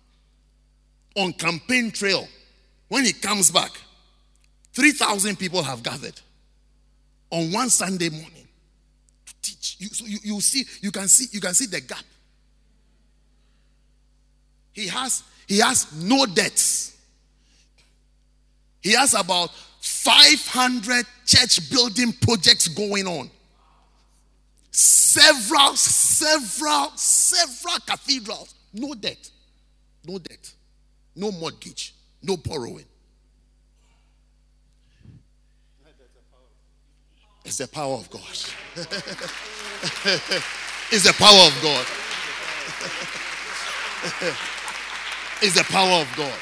on 1.15 1.33
campaign 1.33 1.91
trail. 1.91 2.27
When 2.87 3.05
he 3.05 3.13
comes 3.13 3.51
back, 3.51 3.71
3,000 4.73 5.37
people 5.37 5.63
have 5.63 5.83
gathered 5.83 6.19
on 7.29 7.51
one 7.51 7.69
Sunday 7.69 8.09
morning 8.09 8.47
to 9.25 9.33
teach. 9.41 9.77
You, 9.79 9.87
so 9.87 10.05
you, 10.05 10.19
you 10.23 10.41
see, 10.41 10.65
you 10.81 10.91
can 10.91 11.07
see, 11.07 11.25
you 11.31 11.41
can 11.41 11.53
see 11.53 11.65
the 11.65 11.81
gap. 11.81 12.03
He 14.73 14.87
has, 14.87 15.23
he 15.47 15.59
has 15.59 15.93
no 15.93 16.25
debts. 16.25 16.92
He 18.83 18.91
has 18.91 19.13
about 19.13 19.49
500 19.79 21.05
church 21.25 21.69
building 21.71 22.13
projects 22.21 22.67
going 22.67 23.07
on. 23.07 23.31
Several, 24.71 25.75
several, 25.75 26.91
several 26.95 27.79
cathedrals. 27.85 28.53
No 28.73 28.93
debt. 28.93 29.29
No 30.05 30.19
debt. 30.19 30.51
No 31.15 31.31
mortgage. 31.31 31.95
No 32.21 32.35
borrowing. 32.37 32.85
It's 37.45 37.57
the 37.57 37.67
power 37.67 37.95
of 37.95 38.09
God. 38.09 38.21
it's 40.91 41.03
the 41.03 41.13
power 41.13 41.45
of 41.45 41.59
God. 41.61 41.85
it's 45.41 45.55
the 45.55 45.63
power 45.65 46.01
of 46.01 46.07
God. 46.15 46.39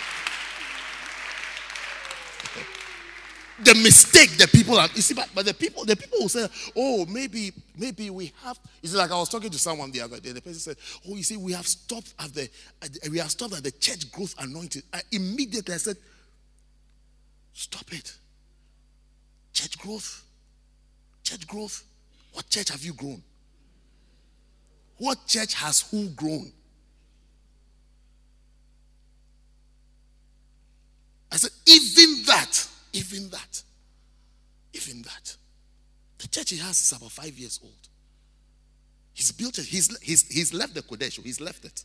The 3.63 3.75
mistake 3.75 4.37
the 4.37 4.47
people 4.47 4.77
are 4.77 4.87
you 4.95 5.01
see 5.01 5.13
but, 5.13 5.29
but 5.33 5.45
the 5.45 5.53
people 5.53 5.85
the 5.85 5.95
people 5.95 6.19
will 6.19 6.29
say 6.29 6.47
oh 6.75 7.05
maybe 7.07 7.51
maybe 7.77 8.09
we 8.09 8.31
have 8.43 8.59
it's 8.81 8.93
like 8.95 9.11
i 9.11 9.15
was 9.15 9.29
talking 9.29 9.49
to 9.49 9.59
someone 9.59 9.91
the 9.91 10.01
other 10.01 10.19
day 10.19 10.31
the 10.31 10.41
person 10.41 10.59
said 10.59 10.77
oh 11.09 11.15
you 11.15 11.23
see 11.23 11.37
we 11.37 11.51
have 11.53 11.67
stopped 11.67 12.13
at 12.19 12.33
the, 12.33 12.49
at 12.81 12.89
we 13.09 13.17
have 13.17 13.31
stopped 13.31 13.53
at 13.53 13.63
the 13.63 13.71
church 13.71 14.11
growth 14.11 14.35
anointed 14.39 14.83
I, 14.93 15.01
immediately 15.11 15.73
i 15.73 15.77
said 15.77 15.97
stop 17.53 17.91
it. 17.93 18.15
Church 19.53 19.77
growth? 19.77 20.23
Church 21.23 21.47
growth? 21.47 21.83
What 22.33 22.49
church 22.49 22.69
have 22.69 22.83
you 22.83 22.93
grown? 22.93 23.21
What 24.97 25.27
church 25.27 25.53
has 25.55 25.81
who 25.81 26.09
grown? 26.09 26.51
I 31.31 31.37
said 31.37 31.51
even 31.65 32.23
that 32.25 32.67
even 32.93 33.29
that, 33.29 33.63
even 34.73 35.01
that, 35.03 35.35
the 36.17 36.27
church 36.27 36.51
he 36.51 36.57
has 36.57 36.79
is 36.79 36.91
about 36.97 37.11
five 37.11 37.37
years 37.37 37.59
old. 37.63 37.87
He's 39.13 39.31
built 39.31 39.57
it, 39.57 39.65
he's, 39.65 39.97
he's, 39.99 40.27
he's 40.27 40.53
left 40.53 40.73
the 40.73 40.81
Kodesho, 40.81 41.23
he's 41.23 41.41
left 41.41 41.65
it. 41.65 41.83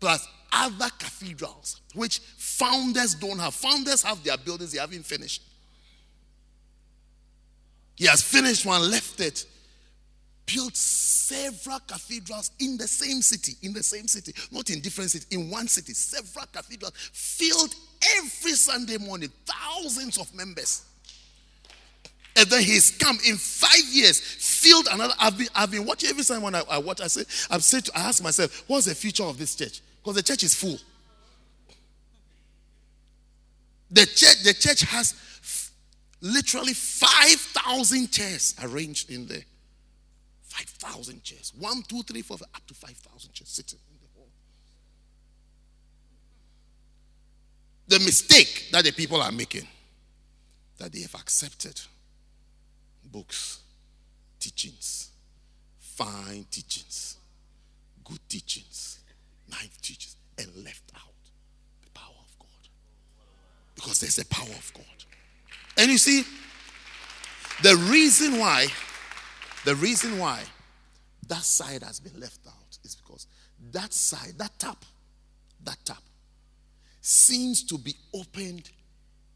Plus 0.00 0.26
other 0.52 0.88
cathedrals, 0.98 1.80
which 1.94 2.20
founders 2.36 3.14
don't 3.14 3.38
have. 3.38 3.54
Founders 3.54 4.02
have 4.02 4.22
their 4.22 4.36
buildings, 4.36 4.72
they 4.72 4.78
haven't 4.78 5.04
finished. 5.04 5.42
He 7.96 8.06
has 8.06 8.22
finished 8.22 8.64
one, 8.64 8.90
left 8.90 9.20
it, 9.20 9.44
built 10.52 10.76
several 10.76 11.78
cathedrals 11.80 12.50
in 12.58 12.76
the 12.76 12.88
same 12.88 13.20
city, 13.22 13.54
in 13.62 13.72
the 13.72 13.82
same 13.82 14.08
city, 14.08 14.32
not 14.50 14.70
in 14.70 14.80
different 14.80 15.10
cities, 15.10 15.28
in 15.30 15.50
one 15.50 15.68
city, 15.68 15.92
several 15.92 16.46
cathedrals 16.52 16.92
filled 17.12 17.74
every 18.16 18.52
Sunday 18.52 18.96
morning, 18.96 19.30
thousands 19.44 20.18
of 20.18 20.34
members. 20.34 20.84
And 22.36 22.48
then 22.48 22.62
he's 22.62 22.92
come 22.92 23.18
in 23.26 23.36
five 23.36 23.84
years, 23.90 24.20
filled 24.20 24.86
another. 24.90 25.12
I've 25.18 25.36
been, 25.36 25.48
I've 25.54 25.70
been 25.70 25.84
watching 25.84 26.10
every 26.10 26.22
time 26.24 26.42
when 26.42 26.54
I, 26.54 26.62
I 26.70 26.78
watch, 26.78 27.00
I 27.00 27.08
say, 27.08 27.24
I'm 27.50 27.60
said, 27.60 27.86
to, 27.86 27.98
I 27.98 28.02
ask 28.02 28.22
myself, 28.22 28.64
what's 28.68 28.86
the 28.86 28.94
future 28.94 29.24
of 29.24 29.38
this 29.38 29.54
church? 29.54 29.80
Because 30.00 30.14
the 30.14 30.22
church 30.22 30.44
is 30.44 30.54
full. 30.54 30.78
The 33.90 34.06
church, 34.06 34.42
the 34.44 34.54
church 34.54 34.82
has 34.82 35.14
f- 35.42 35.72
literally 36.20 36.74
5,000 36.74 38.12
chairs 38.12 38.54
arranged 38.62 39.10
in 39.10 39.26
there. 39.26 39.42
5,000 40.58 41.22
chairs. 41.22 41.52
One, 41.58 41.82
two, 41.82 42.02
three, 42.02 42.22
four, 42.22 42.36
up 42.54 42.66
to 42.66 42.74
5,000 42.74 43.32
chairs 43.32 43.48
sitting. 43.48 43.78
In 43.90 43.96
the 44.00 44.18
hall. 44.18 44.28
The 47.86 47.98
mistake 48.00 48.68
that 48.72 48.84
the 48.84 48.92
people 48.92 49.20
are 49.20 49.32
making 49.32 49.66
that 50.78 50.92
they 50.92 51.00
have 51.00 51.14
accepted 51.14 51.80
books, 53.04 53.60
teachings, 54.38 55.10
fine 55.78 56.44
teachings, 56.50 57.16
good 58.04 58.20
teachings, 58.28 59.00
nice 59.50 59.76
teachings, 59.80 60.16
and 60.38 60.46
left 60.64 60.92
out 60.96 61.02
the 61.84 61.90
power 61.90 62.14
of 62.20 62.38
God. 62.38 62.68
Because 63.74 64.00
there's 64.00 64.18
a 64.18 64.26
power 64.26 64.44
of 64.44 64.72
God. 64.74 64.84
And 65.76 65.90
you 65.90 65.98
see, 65.98 66.24
the 67.62 67.76
reason 67.90 68.38
why, 68.38 68.68
the 69.64 69.74
reason 69.76 70.18
why 70.18 70.42
that 71.28 71.42
side 71.42 71.82
has 71.82 72.00
been 72.00 72.18
left 72.20 72.40
out 72.46 72.78
is 72.84 72.96
because 72.96 73.26
that 73.72 73.92
side, 73.92 74.34
that 74.38 74.52
tap, 74.58 74.84
that 75.64 75.76
tap 75.84 76.02
seems 77.00 77.62
to 77.64 77.78
be 77.78 77.94
opened 78.14 78.70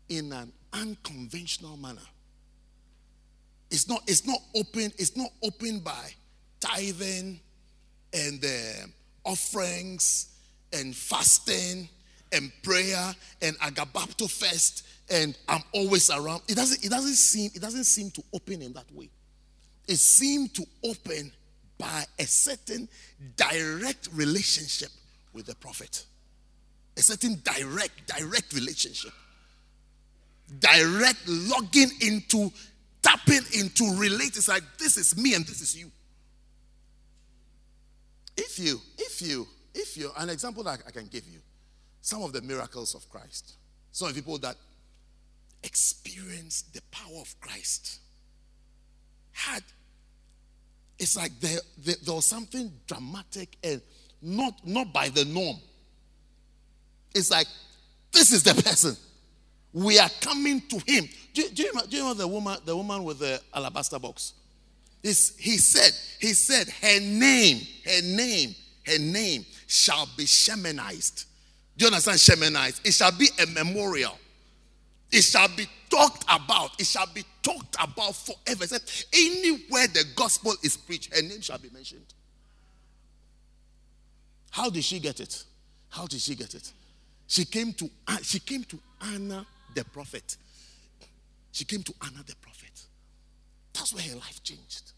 in 0.09 0.33
an 0.33 0.53
unconventional 0.73 1.77
manner. 1.77 2.01
It's 3.71 3.89
not, 3.89 4.03
it's 4.07 4.27
not 4.27 4.39
open, 4.55 4.93
it's 4.99 5.17
not 5.17 5.31
opened 5.43 5.85
by 5.85 6.11
tithing 6.61 7.41
and 8.13 8.45
uh, 8.45 8.87
offerings 9.25 10.35
and 10.73 10.95
fasting 10.95 11.89
and 12.33 12.53
prayer 12.63 13.15
and 13.41 13.59
agabapto 13.61 14.31
fest 14.31 14.87
and 15.11 15.37
I'm 15.49 15.63
always 15.73 16.11
around. 16.11 16.43
It 16.49 16.55
doesn't, 16.55 16.85
it 16.85 16.91
doesn't 16.91 17.15
seem, 17.15 17.51
it 17.55 17.61
doesn't 17.61 17.85
seem 17.85 18.11
to 18.13 18.23
open 18.33 18.63
in 18.63 18.73
that 18.75 18.91
way. 18.93 19.11
It 19.89 19.97
seemed 19.97 20.55
to 20.55 20.65
open 20.85 21.33
by 21.79 22.05
a 22.19 22.27
certain 22.27 22.89
direct 23.37 24.09
relationship 24.13 24.91
with 25.33 25.47
the 25.47 25.55
prophet 25.57 26.05
a 26.97 27.03
certain 27.03 27.41
direct, 27.43 28.07
direct 28.07 28.53
relationship. 28.53 29.13
Direct 30.59 31.19
logging 31.27 31.91
into, 32.01 32.53
tapping 33.01 33.41
into, 33.59 33.97
relate. 33.97 34.37
It's 34.37 34.49
like 34.49 34.63
this 34.79 34.97
is 34.97 35.17
me 35.17 35.35
and 35.35 35.47
this 35.47 35.61
is 35.61 35.77
you. 35.77 35.91
If 38.37 38.59
you, 38.59 38.81
if 38.99 39.23
you, 39.23 39.47
if 39.75 39.97
you, 39.97 40.11
an 40.19 40.29
example 40.29 40.63
that 40.65 40.81
I 40.87 40.91
can 40.91 41.07
give 41.07 41.27
you, 41.27 41.39
some 42.01 42.23
of 42.23 42.33
the 42.33 42.43
miracles 42.43 42.95
of 42.95 43.09
Christ, 43.09 43.55
some 43.93 44.13
people 44.13 44.37
that 44.39 44.57
experienced 45.63 46.75
the 46.75 46.83
power 46.91 47.21
of 47.21 47.35
Christ 47.41 48.01
had, 49.33 49.63
it's 50.99 51.17
like 51.17 51.33
there, 51.41 51.59
there, 51.79 51.97
there 52.05 52.15
was 52.15 52.27
something 52.27 52.73
dramatic 52.87 53.57
and 53.65 53.81
not, 54.21 54.55
not 54.65 54.93
by 54.93 55.09
the 55.09 55.25
norm 55.25 55.57
it's 57.15 57.31
like, 57.31 57.47
this 58.13 58.33
is 58.33 58.43
the 58.43 58.55
person. 58.63 58.97
We 59.73 59.99
are 59.99 60.11
coming 60.21 60.61
to 60.69 60.79
him. 60.87 61.09
Do, 61.33 61.49
do, 61.49 61.63
you, 61.63 61.73
do 61.89 61.97
you 61.97 62.03
know 62.03 62.15
the 62.15 62.29
woman, 62.29 62.59
the 62.65 62.77
woman 62.77 63.05
with 63.05 63.21
the 63.21 63.41
alabaster 63.55 63.99
box? 63.99 64.35
It's, 65.03 65.37
he 65.37 65.59
said, 65.59 65.93
he 66.21 66.33
said, 66.35 66.69
her 66.69 67.01
name, 67.01 67.61
her 67.85 68.03
name, 68.03 68.55
her 68.87 68.99
name 68.99 69.45
shall 69.67 70.09
be 70.17 70.25
Sheminized. 70.25 71.27
Do 71.77 71.87
you 71.87 71.87
understand 71.87 72.19
Sheminized? 72.19 72.87
It 72.87 72.93
shall 72.93 73.13
be 73.13 73.29
a 73.43 73.47
memorial. 73.47 74.19
It 75.13 75.23
shall 75.23 75.49
be 75.49 75.67
talked 75.91 76.25
about. 76.25 76.81
It 76.81 76.87
shall 76.87 77.07
be 77.15 77.23
talked 77.43 77.77
about 77.79 78.17
forever. 78.17 78.67
Said, 78.67 78.81
anywhere 79.13 79.87
the 79.89 80.05
gospel 80.17 80.55
is 80.63 80.77
preached, 80.77 81.15
her 81.15 81.23
name 81.23 81.43
shall 81.43 81.59
be 81.59 81.69
mentioned. 81.71 82.07
How 84.51 84.71
did 84.71 84.85
she 84.85 84.99
get 84.99 85.21
it? 85.21 85.45
How 85.91 86.07
did 86.07 86.21
she 86.21 86.35
get 86.35 86.55
it? 86.55 86.73
She 87.27 87.45
came 87.45 87.73
to 87.75 87.91
she 88.23 88.39
came 88.39 88.65
to 88.65 88.79
honor 89.01 89.45
the 89.75 89.85
prophet. 89.85 90.37
She 91.53 91.65
came 91.65 91.83
to 91.83 91.95
honor 92.01 92.23
the 92.27 92.35
prophet. 92.37 92.71
That's 93.75 93.95
where 93.95 94.03
her 94.03 94.15
life 94.17 94.43
changed. 94.43 94.93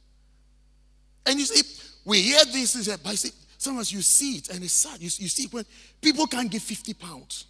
And 1.26 1.38
you 1.38 1.46
see, 1.46 1.62
we 2.04 2.22
hear 2.22 2.44
this, 2.44 2.96
but 3.02 3.16
see, 3.16 3.30
sometimes 3.58 3.92
you 3.92 4.02
see 4.02 4.36
it 4.36 4.50
and 4.50 4.62
it's 4.62 4.72
sad. 4.72 5.00
You, 5.00 5.06
you 5.06 5.28
see 5.28 5.46
when 5.50 5.64
people 6.00 6.26
can't 6.26 6.50
give 6.50 6.62
50 6.62 6.94
pounds. 6.94 7.46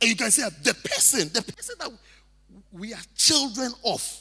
And 0.00 0.10
you 0.10 0.16
can 0.16 0.30
say 0.30 0.48
the 0.62 0.74
person, 0.74 1.30
the 1.32 1.42
person 1.42 1.76
that 1.78 1.90
we 2.72 2.92
are 2.92 3.00
children 3.16 3.72
of, 3.84 4.20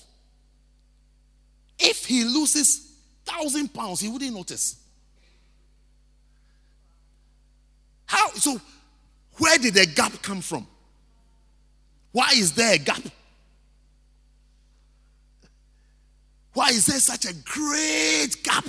if 1.80 2.06
he 2.06 2.24
loses 2.24 2.92
thousand 3.26 3.74
pounds, 3.74 4.00
he 4.00 4.08
wouldn't 4.10 4.34
notice. 4.34 4.78
How 8.06 8.30
so 8.30 8.60
where 9.38 9.58
did 9.58 9.74
the 9.74 9.86
gap 9.88 10.22
come 10.22 10.42
from? 10.42 10.68
Why 12.12 12.30
is 12.36 12.54
there 12.54 12.76
a 12.76 12.78
gap? 12.78 13.02
Why 16.54 16.70
is 16.70 16.86
there 16.86 17.00
such 17.00 17.26
a 17.26 17.34
great 17.34 18.44
gap? 18.44 18.66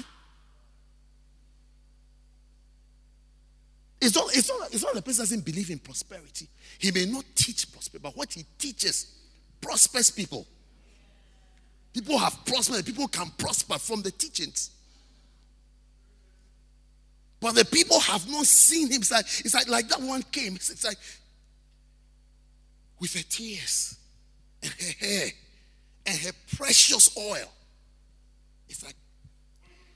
It's 4.04 4.14
not, 4.14 4.36
it's, 4.36 4.48
not, 4.50 4.74
it's 4.74 4.82
not 4.82 4.94
the 4.94 5.00
person 5.00 5.22
doesn't 5.22 5.44
believe 5.46 5.70
in 5.70 5.78
prosperity. 5.78 6.46
He 6.78 6.92
may 6.92 7.06
not 7.06 7.24
teach 7.34 7.72
prosperity, 7.72 8.02
but 8.02 8.14
what 8.14 8.34
he 8.34 8.44
teaches 8.58 9.14
prospers 9.62 10.10
people. 10.10 10.46
People 11.94 12.18
have 12.18 12.44
prospered, 12.44 12.84
people 12.84 13.08
can 13.08 13.30
prosper 13.38 13.78
from 13.78 14.02
the 14.02 14.10
teachings. 14.10 14.72
But 17.40 17.54
the 17.54 17.64
people 17.64 17.98
have 17.98 18.30
not 18.30 18.44
seen 18.44 18.88
him. 18.88 19.00
It's 19.00 19.10
like, 19.10 19.24
it's 19.24 19.54
like, 19.54 19.68
like 19.68 19.88
that 19.88 20.02
one 20.02 20.22
came. 20.30 20.54
It's, 20.56 20.68
it's 20.68 20.84
like 20.84 20.98
with 23.00 23.14
her 23.14 23.22
tears 23.22 23.96
and 24.62 24.70
her 24.70 25.06
hair 25.06 25.28
and 26.04 26.18
her 26.18 26.32
precious 26.56 27.16
oil. 27.16 27.50
It's 28.68 28.84
like, 28.84 28.96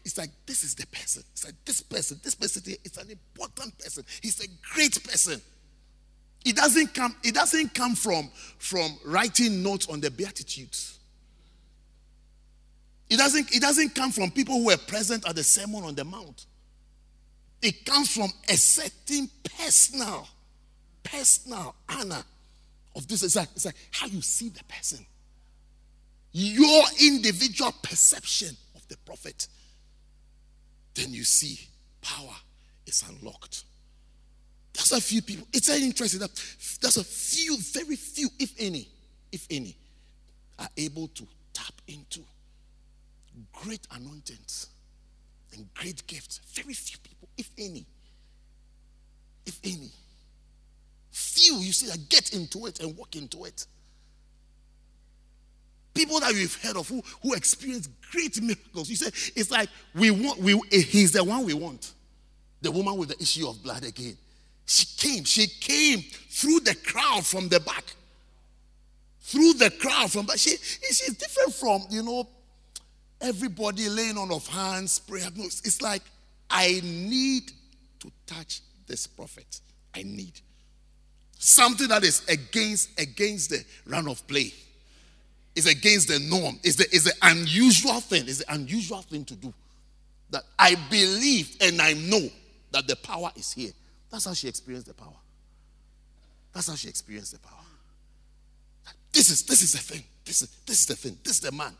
it's 0.08 0.16
like 0.16 0.30
this 0.46 0.64
is 0.64 0.74
the 0.74 0.86
person. 0.86 1.22
It's 1.32 1.44
like 1.44 1.54
this 1.66 1.82
person, 1.82 2.18
this 2.24 2.34
person 2.34 2.62
is 2.82 2.96
an 2.96 3.10
important 3.10 3.78
person. 3.78 4.04
He's 4.22 4.42
a 4.42 4.48
great 4.72 4.98
person. 5.04 5.38
It 6.46 6.56
doesn't 6.56 6.94
come, 6.94 7.14
it 7.22 7.34
doesn't 7.34 7.74
come 7.74 7.94
from, 7.94 8.30
from 8.56 8.98
writing 9.04 9.62
notes 9.62 9.86
on 9.86 10.00
the 10.00 10.10
Beatitudes. 10.10 10.98
It 13.10 13.18
doesn't, 13.18 13.54
it 13.54 13.60
doesn't 13.60 13.94
come 13.94 14.10
from 14.10 14.30
people 14.30 14.54
who 14.54 14.66
were 14.66 14.78
present 14.78 15.28
at 15.28 15.36
the 15.36 15.44
Sermon 15.44 15.84
on 15.84 15.94
the 15.94 16.04
Mount. 16.04 16.46
It 17.60 17.84
comes 17.84 18.10
from 18.10 18.30
a 18.48 18.56
certain 18.56 19.28
personal, 19.58 20.26
personal 21.02 21.74
honor 21.86 22.22
of 22.96 23.06
this. 23.08 23.22
It's 23.22 23.36
like, 23.36 23.48
it's 23.54 23.66
like 23.66 23.76
how 23.90 24.06
you 24.06 24.22
see 24.22 24.48
the 24.48 24.64
person. 24.64 25.04
Your 26.32 26.84
individual 26.98 27.72
perception 27.82 28.56
of 28.74 28.88
the 28.88 28.96
prophet. 29.04 29.48
Then 30.98 31.14
you 31.14 31.22
see 31.22 31.60
power 32.02 32.34
is 32.84 33.04
unlocked. 33.08 33.62
That's 34.74 34.90
a 34.90 35.00
few 35.00 35.22
people. 35.22 35.46
It's 35.52 35.68
very 35.68 35.84
interesting 35.84 36.18
that 36.20 36.30
that's 36.80 36.96
a 36.96 37.04
few, 37.04 37.56
very 37.72 37.94
few, 37.94 38.28
if 38.40 38.52
any, 38.58 38.88
if 39.30 39.46
any, 39.48 39.76
are 40.58 40.68
able 40.76 41.06
to 41.08 41.24
tap 41.52 41.74
into 41.86 42.20
great 43.52 43.86
anointings 43.92 44.70
and 45.54 45.72
great 45.74 46.04
gifts. 46.08 46.40
Very 46.52 46.74
few 46.74 46.98
people, 46.98 47.28
if 47.38 47.48
any. 47.56 47.86
If 49.46 49.60
any. 49.62 49.90
Few, 51.12 51.58
you 51.58 51.72
see, 51.72 51.86
that 51.86 52.08
get 52.08 52.32
into 52.32 52.66
it 52.66 52.80
and 52.80 52.96
walk 52.96 53.14
into 53.14 53.44
it. 53.44 53.66
People 55.98 56.20
that 56.20 56.32
you've 56.32 56.54
heard 56.62 56.76
of 56.76 56.88
who, 56.88 57.02
who 57.24 57.34
experience 57.34 57.88
great 58.12 58.40
miracles. 58.40 58.88
You 58.88 58.94
say, 58.94 59.08
it's 59.34 59.50
like 59.50 59.68
we 59.96 60.12
want, 60.12 60.38
we, 60.38 60.54
eh, 60.54 60.80
he's 60.80 61.10
the 61.10 61.24
one 61.24 61.44
we 61.44 61.54
want. 61.54 61.92
The 62.62 62.70
woman 62.70 62.96
with 62.96 63.08
the 63.08 63.20
issue 63.20 63.48
of 63.48 63.60
blood 63.64 63.82
again. 63.82 64.16
She 64.64 64.86
came. 64.96 65.24
She 65.24 65.48
came 65.48 65.98
through 66.30 66.60
the 66.60 66.76
crowd 66.76 67.26
from 67.26 67.48
the 67.48 67.58
back. 67.58 67.82
Through 69.22 69.54
the 69.54 69.70
crowd 69.70 70.12
from 70.12 70.26
back. 70.26 70.38
She, 70.38 70.50
she's 70.50 71.16
different 71.16 71.54
from, 71.54 71.82
you 71.90 72.04
know, 72.04 72.28
everybody 73.20 73.88
laying 73.88 74.18
on 74.18 74.30
of 74.30 74.46
hands, 74.46 75.00
prayer. 75.00 75.26
No, 75.34 75.46
it's 75.46 75.82
like, 75.82 76.02
I 76.48 76.80
need 76.84 77.50
to 77.98 78.12
touch 78.24 78.60
this 78.86 79.08
prophet. 79.08 79.60
I 79.96 80.04
need 80.04 80.40
something 81.40 81.88
that 81.88 82.04
is 82.04 82.24
against 82.28 83.00
against 83.00 83.50
the 83.50 83.64
run 83.84 84.06
of 84.06 84.24
play. 84.28 84.52
Is 85.54 85.66
against 85.66 86.08
the 86.08 86.18
norm. 86.20 86.58
Is 86.62 86.76
the 86.76 86.84
is 86.94 87.04
the 87.04 87.14
unusual 87.22 88.00
thing. 88.00 88.26
Is 88.28 88.38
the 88.38 88.52
unusual 88.52 89.02
thing 89.02 89.24
to 89.24 89.34
do. 89.34 89.52
That 90.30 90.42
I 90.58 90.76
believe 90.90 91.56
and 91.60 91.80
I 91.80 91.94
know 91.94 92.28
that 92.70 92.86
the 92.86 92.96
power 92.96 93.30
is 93.34 93.52
here. 93.52 93.72
That's 94.10 94.24
how 94.24 94.34
she 94.34 94.48
experienced 94.48 94.86
the 94.86 94.94
power. 94.94 95.16
That's 96.52 96.68
how 96.68 96.74
she 96.74 96.88
experienced 96.88 97.32
the 97.32 97.38
power. 97.40 97.54
This 99.12 99.30
is 99.30 99.42
this 99.44 99.62
is 99.62 99.72
the 99.72 99.78
thing. 99.78 100.04
This 100.24 100.42
is 100.42 100.48
this 100.66 100.80
is 100.80 100.86
the 100.86 100.96
thing. 100.96 101.18
This 101.24 101.34
is 101.34 101.40
the 101.40 101.52
man. 101.52 101.76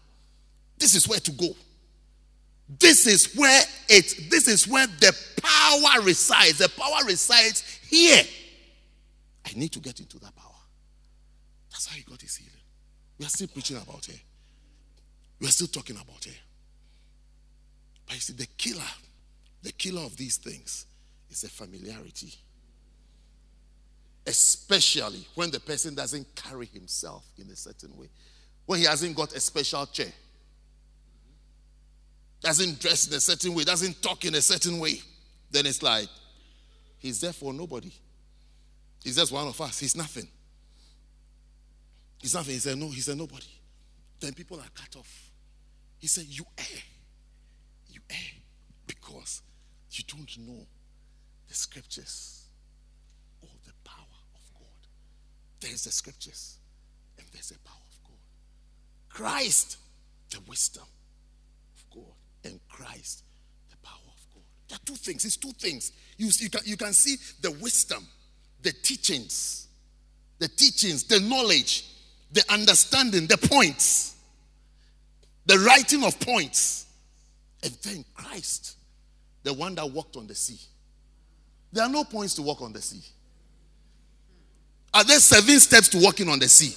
This 0.79 0.95
is 0.95 1.09
where 1.09 1.21
to 1.21 1.33
go. 1.33 1.49
This 2.79 3.07
is 3.07 3.35
where 3.35 3.63
it 3.89 4.31
this 4.31 4.49
is 4.49 4.67
where 4.69 4.87
the 4.87 5.17
power 5.43 6.03
resides. 6.03 6.59
The 6.59 6.69
power 6.69 7.05
resides 7.07 7.63
here. 7.89 8.23
I 9.47 9.59
need 9.59 9.73
to 9.73 9.81
get 9.81 10.01
into 10.01 10.19
that 10.19 10.35
power. 10.37 10.53
That's 11.71 11.87
how 11.87 11.97
he 11.97 12.03
got 12.03 12.21
his 12.21 12.37
healing. 12.37 12.53
We 13.19 13.27
are 13.27 13.29
still 13.29 13.49
preaching 13.49 13.77
about 13.77 14.09
it. 14.09 14.21
We 15.41 15.47
are 15.47 15.51
still 15.51 15.67
talking 15.67 15.97
about 15.97 16.27
it. 16.27 16.39
But 18.07 18.15
you 18.15 18.21
see, 18.21 18.33
the 18.33 18.47
killer, 18.57 18.83
the 19.63 19.73
killer 19.73 20.03
of 20.03 20.17
these 20.17 20.37
things 20.37 20.87
is 21.31 21.45
a 21.45 21.49
familiarity. 21.49 22.33
Especially 24.27 25.27
when 25.35 25.51
the 25.51 25.61
person 25.61 25.95
doesn't 25.95 26.27
carry 26.35 26.67
himself 26.67 27.25
in 27.39 27.49
a 27.51 27.57
certain 27.57 27.97
way. 27.97 28.09
When 28.67 28.79
he 28.79 28.85
hasn't 28.85 29.17
got 29.17 29.33
a 29.33 29.41
special 29.41 29.87
chair, 29.87 30.13
doesn't 32.41 32.81
dress 32.81 33.09
in 33.09 33.15
a 33.15 33.21
certain 33.21 33.55
way, 33.55 33.65
doesn't 33.65 34.01
talk 34.01 34.25
in 34.25 34.35
a 34.35 34.41
certain 34.41 34.79
way, 34.79 35.01
then 35.51 35.67
it's 35.67 35.83
like 35.83 36.09
he's 36.99 37.21
there 37.21 37.33
for 37.33 37.53
nobody. 37.53 37.93
He's 39.03 39.17
just 39.17 39.33
one 39.33 39.47
of 39.49 39.61
us. 39.61 39.79
He's 39.79 39.97
nothing. 39.97 40.29
He's 42.19 42.35
nothing. 42.35 42.55
He 42.55 42.61
said, 42.61 42.77
No, 42.79 42.89
he 42.89 43.01
said, 43.01 43.17
Nobody. 43.17 43.47
Then 44.21 44.35
people 44.35 44.59
are 44.59 44.71
cut 44.75 44.97
off. 44.97 45.31
He 45.99 46.07
said, 46.07 46.25
You 46.29 46.45
err. 46.57 46.83
You 47.89 48.01
err 48.11 48.17
because 48.87 49.43
you 49.91 50.05
don't 50.07 50.39
know 50.39 50.67
the 51.49 51.55
scriptures 51.55 52.45
or 53.43 53.49
the 53.65 53.73
power 53.85 54.05
of 54.35 54.55
God. 54.55 54.89
There's 55.61 55.85
the 55.85 55.93
scriptures 55.93 56.59
and 57.19 57.27
there's 57.33 57.51
the 57.51 57.59
power 57.61 57.77
of 57.77 58.03
God. 58.05 58.19
Christ, 59.09 59.79
the 60.31 60.41
wisdom 60.49 60.85
of 61.77 61.95
God, 61.95 62.15
and 62.45 62.61
Christ, 62.69 63.23
the 63.71 63.77
power 63.79 63.95
of 64.07 64.35
God. 64.35 64.43
There 64.69 64.77
are 64.77 64.85
two 64.85 64.95
things. 64.95 65.25
It's 65.25 65.37
two 65.37 65.53
things. 65.53 65.93
You, 66.17 66.29
you, 66.39 66.51
can, 66.51 66.61
you 66.65 66.77
can 66.77 66.93
see 66.93 67.17
the 67.41 67.51
wisdom, 67.63 68.07
the 68.63 68.73
teachings, 68.73 69.69
the 70.39 70.49
teachings, 70.49 71.05
the 71.05 71.21
knowledge, 71.21 71.85
the 72.33 72.45
understanding, 72.51 73.27
the 73.27 73.39
points, 73.39 74.17
the 75.47 75.59
writing 75.59 76.05
of 76.05 76.19
points, 76.21 76.87
and 77.63 77.73
then 77.83 78.05
Christ, 78.15 78.77
the 79.43 79.53
one 79.53 79.75
that 79.77 79.91
walked 79.91 80.17
on 80.17 80.27
the 80.27 80.35
sea. 80.35 80.61
There 81.73 81.85
are 81.85 81.91
no 81.91 82.05
points 82.05 82.35
to 82.35 82.43
walk 82.43 82.63
on 82.63 82.73
the 82.73 82.81
sea. 82.81 83.03
Are 84.95 85.05
there 85.05 85.19
seven 85.19 85.61
steps 85.61 85.89
to 85.89 85.99
walking 85.99 86.29
on 86.29 86.39
the 86.39 86.49
sea? 86.49 86.75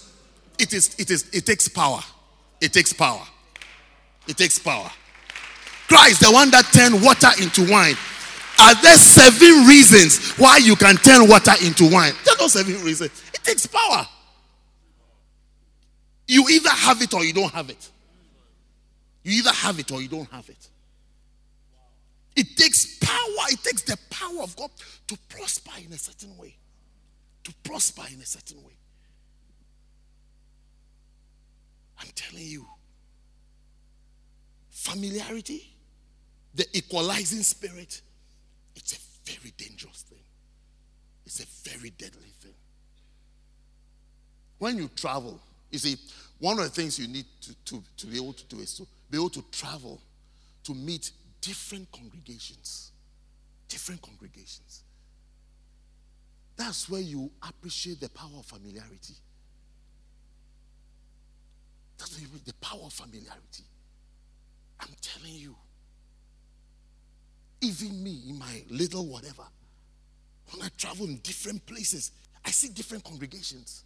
It 0.59 0.73
is, 0.73 0.95
it 0.99 1.09
is, 1.09 1.29
it 1.33 1.45
takes 1.45 1.67
power. 1.67 2.01
It 2.59 2.73
takes 2.73 2.93
power. 2.93 3.21
It 4.27 4.37
takes 4.37 4.59
power. 4.59 4.89
Christ, 5.87 6.21
the 6.21 6.31
one 6.31 6.51
that 6.51 6.65
turned 6.71 7.03
water 7.03 7.29
into 7.41 7.69
wine. 7.69 7.95
Are 8.59 8.75
there 8.81 8.97
seven 8.97 9.65
reasons 9.67 10.37
why 10.37 10.57
you 10.57 10.75
can 10.75 10.95
turn 10.97 11.27
water 11.27 11.53
into 11.65 11.89
wine? 11.89 12.13
There 12.23 12.35
are 12.35 12.41
no 12.41 12.47
seven 12.47 12.73
reasons. 12.83 13.11
It 13.33 13.43
takes 13.43 13.65
power. 13.65 14.05
You 16.31 16.47
either 16.47 16.69
have 16.69 17.01
it 17.01 17.13
or 17.13 17.25
you 17.25 17.33
don't 17.33 17.51
have 17.51 17.69
it. 17.69 17.89
You 19.21 19.39
either 19.39 19.51
have 19.51 19.77
it 19.79 19.91
or 19.91 20.01
you 20.01 20.07
don't 20.07 20.31
have 20.31 20.47
it. 20.47 20.69
It 22.37 22.55
takes 22.55 22.99
power, 22.99 23.47
it 23.49 23.61
takes 23.61 23.81
the 23.81 23.97
power 24.09 24.41
of 24.41 24.55
God 24.55 24.69
to 25.07 25.17
prosper 25.27 25.71
in 25.85 25.91
a 25.91 25.97
certain 25.97 26.37
way. 26.37 26.55
To 27.43 27.53
prosper 27.63 28.03
in 28.13 28.21
a 28.21 28.25
certain 28.25 28.63
way. 28.63 28.71
I'm 31.99 32.07
telling 32.15 32.47
you, 32.47 32.65
familiarity, 34.69 35.75
the 36.55 36.65
equalizing 36.71 37.43
spirit, 37.43 37.99
it's 38.77 38.93
a 38.93 39.29
very 39.29 39.51
dangerous 39.57 40.03
thing. 40.03 40.23
It's 41.25 41.41
a 41.41 41.69
very 41.69 41.89
deadly 41.89 42.31
thing. 42.39 42.55
When 44.59 44.77
you 44.77 44.89
travel, 44.95 45.41
you 45.71 45.79
see, 45.79 45.97
one 46.39 46.59
of 46.59 46.65
the 46.65 46.69
things 46.69 46.99
you 46.99 47.07
need 47.07 47.25
to, 47.41 47.55
to, 47.65 47.83
to 47.97 48.07
be 48.07 48.17
able 48.17 48.33
to 48.33 48.45
do 48.45 48.59
is 48.59 48.73
to 48.75 48.87
be 49.09 49.17
able 49.17 49.29
to 49.29 49.43
travel 49.51 50.01
to 50.63 50.73
meet 50.73 51.11
different 51.39 51.91
congregations. 51.91 52.91
Different 53.67 54.01
congregations. 54.01 54.83
That's 56.57 56.89
where 56.89 57.01
you 57.01 57.31
appreciate 57.47 57.99
the 57.99 58.09
power 58.09 58.37
of 58.37 58.45
familiarity. 58.45 59.15
That's 61.97 62.11
where 62.13 62.21
you 62.21 62.27
the 62.45 62.53
power 62.55 62.81
of 62.85 62.93
familiarity. 62.93 63.63
I'm 64.79 64.93
telling 65.01 65.33
you. 65.33 65.55
Even 67.61 68.03
me, 68.03 68.23
in 68.27 68.39
my 68.39 68.63
little 68.69 69.05
whatever, 69.05 69.43
when 70.51 70.65
I 70.65 70.69
travel 70.77 71.05
in 71.05 71.17
different 71.17 71.63
places, 71.67 72.11
I 72.43 72.49
see 72.49 72.69
different 72.69 73.03
congregations. 73.03 73.83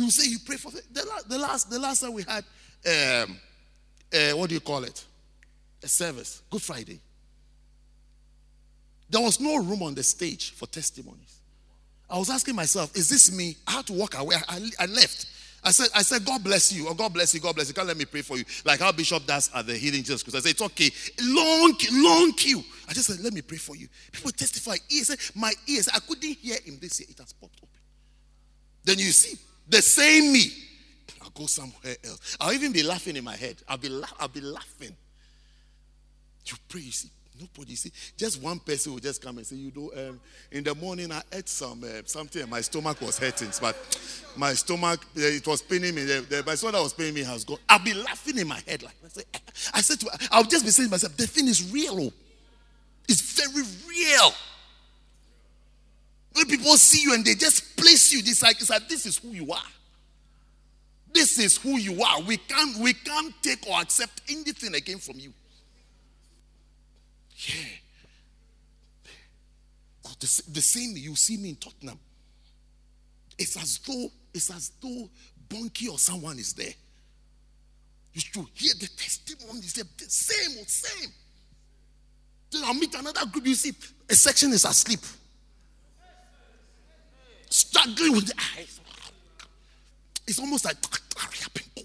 You 0.00 0.10
say 0.10 0.30
you 0.30 0.38
pray 0.44 0.56
for 0.56 0.70
the, 0.70 0.82
the, 1.28 1.38
last 1.38 1.70
the 1.70 1.78
last 1.78 2.00
time 2.00 2.12
we 2.12 2.22
had 2.22 2.44
um, 3.24 3.36
uh, 4.12 4.36
what 4.36 4.48
do 4.48 4.54
you 4.54 4.60
call 4.60 4.84
it? 4.84 5.04
a 5.82 5.88
service, 5.88 6.42
Good 6.50 6.62
Friday. 6.62 7.00
There 9.08 9.20
was 9.20 9.40
no 9.40 9.56
room 9.56 9.82
on 9.82 9.94
the 9.94 10.02
stage 10.02 10.52
for 10.52 10.66
testimonies. 10.66 11.40
I 12.08 12.18
was 12.18 12.30
asking 12.30 12.56
myself, 12.56 12.94
is 12.96 13.08
this 13.08 13.36
me? 13.36 13.56
I 13.66 13.72
had 13.72 13.86
to 13.86 13.92
walk 13.92 14.18
away. 14.18 14.36
I, 14.48 14.70
I 14.78 14.86
left. 14.86 15.26
I 15.62 15.72
said, 15.72 15.88
I 15.94 16.02
said, 16.02 16.24
God 16.24 16.42
bless 16.42 16.72
you, 16.72 16.88
or 16.88 16.94
God 16.94 17.12
bless 17.12 17.34
you, 17.34 17.40
God 17.40 17.54
bless 17.54 17.68
you. 17.68 17.74
Can't 17.74 17.86
let 17.86 17.96
me 17.96 18.04
pray 18.04 18.22
for 18.22 18.36
you. 18.36 18.44
Like 18.64 18.80
how 18.80 18.92
Bishop 18.92 19.26
does 19.26 19.50
at 19.54 19.66
the 19.66 19.74
Healing 19.76 20.02
Jesus. 20.02 20.22
Because 20.22 20.36
I 20.36 20.40
said, 20.40 20.52
it's 20.52 20.62
okay. 20.62 20.90
Long, 21.22 21.74
long 21.92 22.32
queue. 22.32 22.62
I 22.88 22.92
just 22.92 23.08
said, 23.08 23.22
let 23.22 23.32
me 23.32 23.42
pray 23.42 23.58
for 23.58 23.76
you. 23.76 23.86
People 24.10 24.30
testify. 24.30 24.76
Ears, 24.90 25.32
my 25.34 25.52
ears, 25.66 25.88
I 25.88 25.98
couldn't 26.00 26.24
hear 26.24 26.56
him 26.64 26.78
this 26.80 27.00
year. 27.00 27.08
It 27.10 27.18
has 27.18 27.32
popped 27.32 27.58
open. 27.62 27.68
Then 28.84 28.98
you 28.98 29.12
see, 29.12 29.38
the 29.70 29.82
same 29.82 30.32
me. 30.32 30.46
I'll 31.22 31.30
go 31.30 31.46
somewhere 31.46 31.96
else. 32.04 32.36
I'll 32.40 32.52
even 32.52 32.72
be 32.72 32.82
laughing 32.82 33.16
in 33.16 33.24
my 33.24 33.36
head. 33.36 33.56
I'll 33.68 33.78
be, 33.78 33.88
la- 33.88 34.06
I'll 34.18 34.28
be 34.28 34.40
laughing. 34.40 34.94
You 36.46 36.56
pray, 36.68 36.80
you 36.80 36.92
see, 36.92 37.08
nobody, 37.38 37.74
see, 37.74 37.92
just 38.16 38.42
one 38.42 38.58
person 38.58 38.92
will 38.92 39.00
just 39.00 39.22
come 39.22 39.38
and 39.38 39.46
say, 39.46 39.56
you 39.56 39.72
know, 39.74 39.90
um, 40.08 40.20
in 40.50 40.64
the 40.64 40.74
morning 40.74 41.12
I 41.12 41.22
ate 41.32 41.48
some 41.48 41.84
uh, 41.84 42.02
something 42.04 42.42
and 42.42 42.50
my 42.50 42.60
stomach 42.60 43.00
was 43.00 43.18
hurting, 43.18 43.50
but 43.60 43.76
my 44.36 44.54
stomach, 44.54 45.04
uh, 45.16 45.20
it 45.20 45.46
was 45.46 45.62
paining 45.62 45.94
me. 45.94 46.04
The, 46.04 46.20
the, 46.28 46.42
my 46.44 46.54
son 46.54 46.72
that 46.72 46.82
was 46.82 46.92
paining 46.92 47.14
me 47.14 47.22
has 47.22 47.44
gone. 47.44 47.58
I'll 47.68 47.78
be 47.78 47.94
laughing 47.94 48.38
in 48.38 48.48
my 48.48 48.60
head 48.66 48.82
like, 48.82 48.94
I, 49.04 49.08
say, 49.08 49.22
I 49.74 49.80
said 49.80 50.00
to 50.00 50.28
I'll 50.32 50.44
just 50.44 50.64
be 50.64 50.70
saying 50.70 50.88
to 50.88 50.90
myself, 50.92 51.16
the 51.16 51.26
thing 51.26 51.46
is 51.46 51.70
real. 51.72 52.00
Oh. 52.00 52.12
It's 53.08 53.22
very 53.22 53.64
real. 53.88 54.32
People 56.50 56.76
see 56.76 57.02
you 57.02 57.14
and 57.14 57.24
they 57.24 57.34
just 57.34 57.76
place 57.76 58.12
you, 58.12 58.18
it's 58.18 58.42
like, 58.42 58.60
it's 58.60 58.70
like 58.70 58.88
this 58.88 59.06
is 59.06 59.18
who 59.18 59.28
you 59.28 59.52
are. 59.52 59.62
This 61.12 61.38
is 61.38 61.56
who 61.56 61.76
you 61.76 62.02
are. 62.02 62.20
We 62.22 62.38
can't, 62.38 62.76
we 62.78 62.92
can't 62.92 63.32
take 63.40 63.66
or 63.68 63.80
accept 63.80 64.22
anything 64.28 64.74
again 64.74 64.98
from 64.98 65.20
you. 65.20 65.32
Yeah. 67.36 67.64
The, 70.18 70.42
the 70.52 70.60
same 70.60 70.96
you 70.96 71.14
see 71.16 71.36
me 71.36 71.50
in 71.50 71.56
Tottenham. 71.56 71.98
It's 73.38 73.56
as 73.56 73.78
though 73.78 74.08
it's 74.34 74.50
as 74.50 74.72
though 74.82 75.08
Bonky 75.48 75.90
or 75.90 75.98
someone 75.98 76.38
is 76.38 76.52
there. 76.52 76.74
You 78.12 78.20
should 78.20 78.46
hear 78.52 78.74
the 78.78 78.88
testimonies. 78.88 79.72
The 79.72 79.86
same, 80.08 80.64
same. 80.66 81.10
Then 82.50 82.62
I'll 82.66 82.74
meet 82.74 82.94
another 82.94 83.24
group. 83.26 83.46
You 83.46 83.54
see, 83.54 83.72
a 84.10 84.14
section 84.14 84.52
is 84.52 84.64
asleep, 84.64 85.00
struggling 87.50 88.12
with 88.12 88.26
the 88.26 88.34
eyes. 88.56 88.80
It's 90.26 90.38
almost 90.38 90.64
like 90.64 90.76
hurry 91.16 91.38
up 91.44 91.54
and 91.56 91.64
go. 91.74 91.82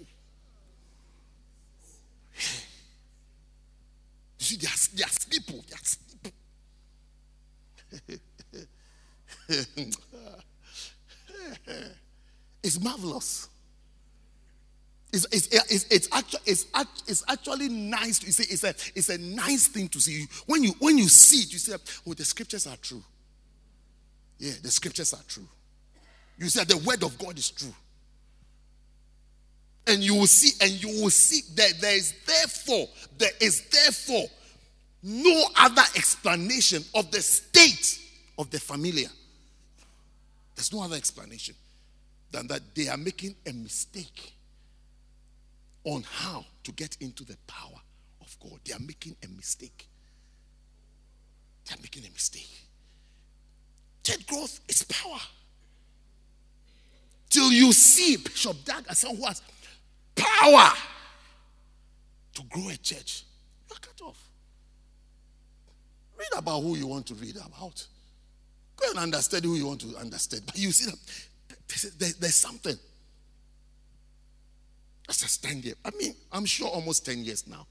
You 4.38 4.46
see, 4.46 4.58
they 4.58 4.68
are, 4.68 4.78
they 4.96 5.04
are 5.04 5.08
asleep. 5.08 5.44
Oh, 5.52 5.64
they 5.68 5.74
are 5.74 5.82
asleep. 5.82 6.06
it's 12.64 12.80
marvelous. 12.82 13.50
It's, 15.12 15.26
it's, 15.32 15.48
it's, 15.48 15.86
it's, 15.90 16.08
actually, 16.12 16.42
it's, 16.46 16.66
it's 17.08 17.24
actually 17.28 17.70
nice 17.70 18.20
to 18.20 18.32
see. 18.32 18.44
It's 18.52 18.64
a, 18.64 18.76
it's 18.96 19.10
a 19.10 19.18
nice 19.18 19.68
thing 19.68 19.88
to 19.90 20.00
see. 20.00 20.28
When 20.46 20.64
you, 20.64 20.76
when 20.80 20.98
you 20.98 21.08
see 21.08 21.38
it, 21.38 21.52
you 21.54 21.60
say, 21.60 21.76
oh, 22.06 22.14
the 22.14 22.26
scriptures 22.26 22.68
are 22.68 22.78
true. 22.78 23.04
Yeah, 24.38 24.54
the 24.62 24.72
scriptures 24.72 25.14
are 25.14 25.24
true. 25.28 25.48
You 26.38 26.50
said 26.50 26.68
the 26.68 26.78
word 26.78 27.04
of 27.04 27.18
God 27.18 27.38
is 27.38 27.50
true. 27.50 27.74
And 29.88 30.02
you 30.02 30.16
will 30.16 30.28
see, 30.28 30.52
and 30.62 30.72
you 30.84 31.02
will 31.02 31.12
see 31.12 31.42
that 31.56 31.74
there 31.80 31.96
is 31.96 32.14
therefore, 32.26 32.88
there 33.18 33.32
is 33.40 33.62
therefore 33.70 34.26
no 35.04 35.44
other 35.58 35.84
explanation 35.96 36.84
of 36.96 37.12
the 37.12 37.22
state 37.22 38.00
of 38.38 38.50
the 38.50 38.60
familiar. 38.60 39.08
There's 40.56 40.74
no 40.74 40.84
other 40.84 40.96
explanation 40.96 41.56
than 42.32 42.48
that 42.48 42.62
they 42.74 42.88
are 42.88 42.98
making 42.98 43.36
a 43.46 43.54
mistake 43.54 44.34
on 45.84 46.04
how 46.10 46.44
to 46.64 46.72
get 46.72 46.98
into 47.00 47.24
the 47.24 47.38
power 47.46 47.80
of 48.22 48.36
God. 48.42 48.60
They 48.66 48.74
are 48.74 48.80
making 48.80 49.16
a 49.24 49.28
mistake. 49.28 49.88
They 51.68 51.76
are 51.76 51.82
making 51.82 52.06
a 52.06 52.12
mistake. 52.12 52.65
Church 54.06 54.28
growth 54.28 54.60
is 54.70 54.84
power. 54.84 55.18
Till 57.28 57.52
you 57.52 57.74
see 57.74 58.18
Bishop 58.18 58.64
Dag 58.64 58.86
as 58.88 59.00
someone 59.00 59.18
who 59.18 59.26
has 59.26 59.42
power 60.16 60.70
to 62.36 62.44
grow 62.52 62.70
a 62.70 62.78
church, 62.78 63.24
you're 63.68 63.80
cut 63.80 64.00
off. 64.06 64.30
Read 66.20 66.28
about 66.38 66.62
who 66.62 66.78
you 66.78 66.86
want 66.86 67.08
to 67.08 67.16
read 67.16 67.36
about. 67.36 67.88
Go 68.78 68.92
and 68.92 69.00
understand 69.00 69.44
who 69.44 69.56
you 69.56 69.66
want 69.66 69.82
to 69.82 69.98
understand. 69.98 70.44
But 70.46 70.60
you 70.60 70.72
see 70.72 70.86
that 70.86 72.16
there's, 72.20 72.36
something. 72.36 72.78
Let's 75.08 75.22
just 75.22 75.34
stand 75.34 75.64
here. 75.64 75.74
I 75.84 75.90
mean, 75.98 76.14
I'm 76.32 76.46
sure 76.46 76.68
almost 76.68 77.08
10 77.08 77.26
years 77.26 77.48
now. 77.48 77.66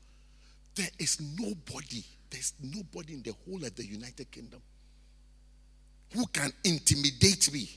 There 0.74 0.90
is 0.98 1.20
nobody, 1.38 2.02
there's 2.28 2.54
nobody 2.60 3.14
in 3.14 3.22
the 3.22 3.34
whole 3.46 3.64
of 3.64 3.76
the 3.76 3.86
United 3.86 4.32
Kingdom 4.32 4.60
who 6.12 6.26
can 6.26 6.52
intimidate 6.64 7.52
me 7.52 7.68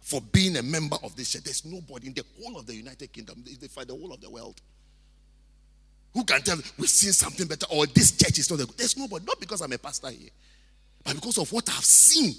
for 0.00 0.20
being 0.20 0.56
a 0.56 0.62
member 0.62 0.96
of 1.02 1.16
this 1.16 1.32
church. 1.32 1.44
There's 1.44 1.64
nobody 1.64 2.08
in 2.08 2.14
the 2.14 2.24
whole 2.40 2.58
of 2.58 2.66
the 2.66 2.74
United 2.74 3.12
Kingdom, 3.12 3.42
they 3.44 3.68
fight 3.68 3.88
the 3.88 3.94
whole 3.94 4.12
of 4.12 4.20
the 4.20 4.30
world. 4.30 4.60
Who 6.12 6.22
can 6.24 6.42
tell 6.42 6.56
we've 6.78 6.88
seen 6.88 7.12
something 7.12 7.46
better 7.48 7.66
or 7.70 7.86
this 7.86 8.12
church 8.16 8.38
is 8.38 8.48
not 8.48 8.58
good? 8.58 8.68
There's 8.76 8.96
nobody. 8.96 9.24
Not 9.24 9.40
because 9.40 9.60
I'm 9.60 9.72
a 9.72 9.78
pastor 9.78 10.10
here, 10.10 10.30
but 11.02 11.14
because 11.16 11.38
of 11.38 11.50
what 11.52 11.68
I've 11.68 11.84
seen 11.84 12.34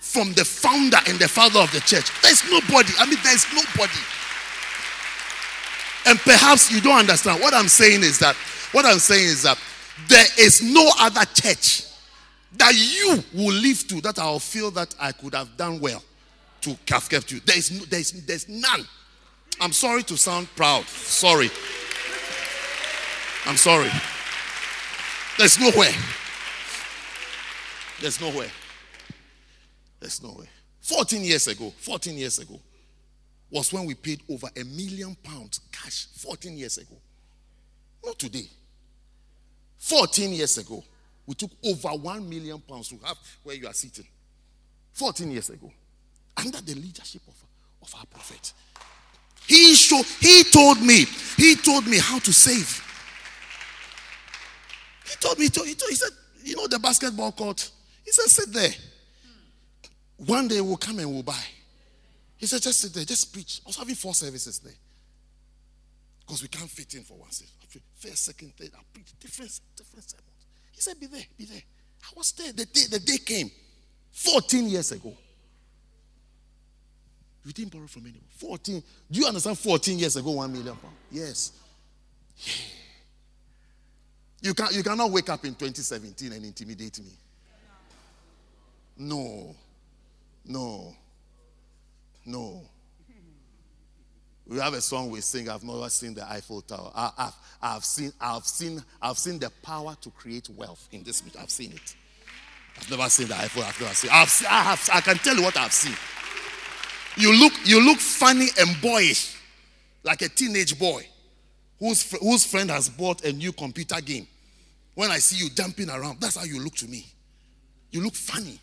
from 0.00 0.32
the 0.32 0.44
founder 0.44 0.96
and 1.08 1.18
the 1.18 1.28
father 1.28 1.60
of 1.60 1.70
the 1.72 1.80
church. 1.80 2.10
There's 2.22 2.42
nobody. 2.50 2.92
I 2.98 3.06
mean, 3.06 3.18
there's 3.24 3.44
nobody. 3.52 4.00
And 6.06 6.18
perhaps 6.20 6.72
you 6.72 6.80
don't 6.80 7.00
understand. 7.00 7.42
What 7.42 7.52
I'm 7.52 7.68
saying 7.68 8.02
is 8.02 8.18
that, 8.20 8.36
what 8.72 8.86
I'm 8.86 8.98
saying 8.98 9.26
is 9.26 9.42
that 9.42 9.58
there 10.08 10.26
is 10.38 10.62
no 10.62 10.88
other 11.00 11.24
church 11.34 11.82
that 12.56 12.74
you 12.74 13.22
will 13.34 13.54
live 13.54 13.86
to 13.88 14.00
that 14.00 14.18
I'll 14.18 14.38
feel 14.38 14.70
that 14.72 14.94
I 14.98 15.12
could 15.12 15.34
have 15.34 15.56
done 15.56 15.80
well 15.80 16.02
to 16.62 16.76
have 16.88 17.08
kept 17.08 17.30
you. 17.30 17.40
There 17.40 17.58
is, 17.58 17.70
no, 17.70 17.84
there 17.84 18.00
is 18.00 18.12
there's 18.26 18.48
none. 18.48 18.86
I'm 19.60 19.72
sorry 19.72 20.02
to 20.04 20.16
sound 20.16 20.48
proud. 20.56 20.84
Sorry. 20.86 21.50
I'm 23.44 23.56
sorry. 23.56 23.90
There's 25.36 25.58
nowhere. 25.58 25.92
There's 28.00 28.20
nowhere. 28.20 28.50
There's 30.00 30.22
nowhere. 30.22 30.46
14 30.82 31.22
years 31.22 31.48
ago, 31.48 31.72
14 31.78 32.16
years 32.16 32.38
ago, 32.38 32.58
was 33.50 33.72
when 33.72 33.84
we 33.86 33.94
paid 33.94 34.22
over 34.30 34.48
a 34.56 34.64
million 34.64 35.16
pounds 35.22 35.60
cash 35.72 36.06
14 36.16 36.56
years 36.56 36.78
ago. 36.78 36.96
Not 38.04 38.18
today. 38.18 38.48
14 39.78 40.32
years 40.32 40.58
ago, 40.58 40.82
we 41.28 41.34
took 41.34 41.50
over 41.62 41.88
1 41.88 42.26
million 42.26 42.58
pounds 42.58 42.88
to 42.88 42.96
have 43.04 43.18
where 43.42 43.54
you 43.54 43.66
are 43.66 43.74
sitting. 43.74 44.06
14 44.94 45.30
years 45.30 45.50
ago, 45.50 45.70
under 46.38 46.58
the 46.62 46.74
leadership 46.74 47.20
of, 47.28 47.34
of 47.82 47.94
our 47.98 48.06
prophet. 48.06 48.54
He, 49.46 49.74
showed, 49.74 50.06
he 50.20 50.42
told 50.44 50.80
me, 50.80 51.04
he 51.36 51.54
told 51.54 51.86
me 51.86 51.98
how 51.98 52.18
to 52.18 52.32
save. 52.32 52.82
He 55.06 55.16
told 55.16 55.38
me, 55.38 55.44
he, 55.44 55.50
told, 55.50 55.66
he, 55.66 55.74
told, 55.74 55.90
he 55.90 55.96
said, 55.96 56.12
you 56.42 56.56
know 56.56 56.66
the 56.66 56.78
basketball 56.78 57.32
court? 57.32 57.70
He 58.06 58.10
said, 58.10 58.30
sit 58.30 58.50
there. 58.50 58.70
One 60.16 60.48
day 60.48 60.62
we'll 60.62 60.78
come 60.78 60.98
and 60.98 61.12
we'll 61.12 61.22
buy. 61.22 61.44
He 62.38 62.46
said, 62.46 62.62
just 62.62 62.80
sit 62.80 62.94
there, 62.94 63.04
just 63.04 63.34
preach. 63.34 63.60
I 63.66 63.68
was 63.68 63.76
having 63.76 63.96
four 63.96 64.14
services 64.14 64.60
there. 64.60 64.72
Because 66.20 66.40
we 66.40 66.48
can't 66.48 66.70
fit 66.70 66.94
in 66.94 67.02
for 67.02 67.18
one 67.18 67.30
service. 67.30 67.52
First, 67.96 68.24
second, 68.24 68.54
third, 68.56 68.70
I 68.74 68.80
preach 68.94 69.12
different, 69.20 69.60
different. 69.76 70.14
He 70.78 70.82
said, 70.82 71.00
be 71.00 71.06
there, 71.06 71.24
be 71.36 71.44
there. 71.44 71.60
I 72.04 72.08
was 72.16 72.30
there. 72.30 72.52
The 72.52 72.64
day, 72.64 72.82
the 72.88 73.00
day 73.00 73.18
came 73.18 73.50
14 74.12 74.68
years 74.68 74.92
ago. 74.92 75.12
We 77.44 77.52
didn't 77.52 77.72
borrow 77.72 77.88
from 77.88 78.02
anyone. 78.02 78.28
14. 78.36 78.80
Do 79.10 79.18
you 79.18 79.26
understand 79.26 79.58
14 79.58 79.98
years 79.98 80.14
ago, 80.14 80.30
1 80.30 80.52
million 80.52 80.76
pounds? 80.76 80.94
Yes. 81.10 81.50
Yeah. 82.36 82.52
You, 84.40 84.54
can, 84.54 84.68
you 84.70 84.84
cannot 84.84 85.10
wake 85.10 85.28
up 85.30 85.44
in 85.44 85.56
2017 85.56 86.32
and 86.32 86.44
intimidate 86.44 87.00
me. 87.00 87.10
No. 88.98 89.56
No. 90.46 90.94
No. 92.24 92.62
We 94.48 94.58
have 94.58 94.72
a 94.72 94.80
song 94.80 95.10
we 95.10 95.20
sing. 95.20 95.50
I've 95.50 95.62
never 95.62 95.88
seen 95.90 96.14
the 96.14 96.28
Eiffel 96.28 96.62
Tower. 96.62 96.90
I, 96.94 97.12
have 97.18 97.36
I've 97.60 97.84
seen, 97.84 98.12
I've 98.18 98.46
seen, 98.46 98.82
I've 99.00 99.18
seen 99.18 99.38
the 99.38 99.50
power 99.62 99.94
to 100.00 100.10
create 100.10 100.48
wealth 100.48 100.88
in 100.90 101.02
this. 101.02 101.22
I've 101.38 101.50
seen 101.50 101.72
it. 101.72 101.94
I've 102.78 102.90
never 102.90 103.10
seen 103.10 103.28
the 103.28 103.36
Eiffel. 103.36 103.62
I've 103.62 103.78
never 103.78 103.94
seen. 103.94 104.10
I've, 104.10 104.46
I 104.48 104.62
have. 104.62 104.88
I 104.94 105.00
can 105.02 105.16
tell 105.16 105.36
you 105.36 105.42
what 105.42 105.56
I've 105.58 105.72
seen. 105.72 105.94
You 107.16 107.38
look, 107.38 107.52
you 107.64 107.84
look 107.84 107.98
funny 107.98 108.46
and 108.58 108.80
boyish, 108.80 109.36
like 110.02 110.22
a 110.22 110.28
teenage 110.30 110.78
boy 110.78 111.06
whose 111.78 112.10
whose 112.18 112.44
friend 112.44 112.70
has 112.70 112.88
bought 112.88 113.24
a 113.24 113.32
new 113.32 113.52
computer 113.52 114.00
game. 114.00 114.26
When 114.94 115.10
I 115.10 115.18
see 115.18 115.44
you 115.44 115.50
jumping 115.50 115.90
around, 115.90 116.20
that's 116.20 116.36
how 116.36 116.44
you 116.44 116.62
look 116.62 116.74
to 116.76 116.86
me. 116.86 117.06
You 117.90 118.02
look 118.02 118.14
funny. 118.14 118.58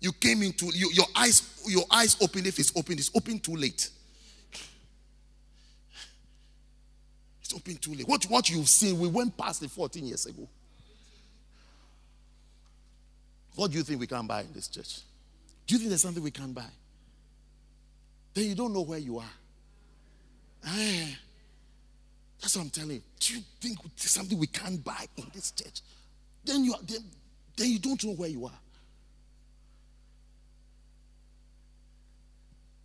You 0.00 0.12
came 0.12 0.42
into 0.42 0.66
you, 0.66 0.90
your 0.92 1.06
eyes, 1.16 1.60
your 1.66 1.84
eyes 1.90 2.16
open 2.22 2.46
if 2.46 2.58
it's 2.60 2.72
open, 2.76 2.98
it's 2.98 3.10
open 3.14 3.40
too 3.40 3.56
late. 3.56 3.90
It's 7.46 7.54
open 7.54 7.76
too 7.76 7.94
late. 7.94 8.08
What, 8.08 8.24
what 8.24 8.50
you've 8.50 8.68
seen, 8.68 8.98
we 8.98 9.06
went 9.06 9.36
past 9.36 9.62
it 9.62 9.70
14 9.70 10.04
years 10.04 10.26
ago. 10.26 10.48
What 13.54 13.70
do 13.70 13.78
you 13.78 13.84
think 13.84 14.00
we 14.00 14.08
can 14.08 14.26
buy 14.26 14.40
in 14.40 14.52
this 14.52 14.66
church? 14.66 14.98
Do 15.64 15.74
you 15.74 15.78
think 15.78 15.90
there's 15.90 16.02
something 16.02 16.22
we 16.22 16.32
can 16.32 16.52
buy? 16.52 16.66
Then 18.34 18.46
you 18.46 18.56
don't 18.56 18.72
know 18.72 18.80
where 18.80 18.98
you 18.98 19.18
are. 19.18 19.30
Eh, 20.66 21.06
that's 22.40 22.56
what 22.56 22.64
I'm 22.64 22.70
telling 22.70 22.96
you. 22.96 23.02
Do 23.20 23.34
you 23.34 23.40
think 23.60 23.78
there's 23.96 24.10
something 24.10 24.36
we 24.36 24.48
can't 24.48 24.82
buy 24.82 25.06
in 25.16 25.26
this 25.32 25.52
church? 25.52 25.82
Then 26.44 26.64
you 26.64 26.74
then, 26.82 27.04
then 27.56 27.70
you 27.70 27.78
don't 27.78 28.02
know 28.02 28.14
where 28.14 28.28
you 28.28 28.44
are. 28.46 28.58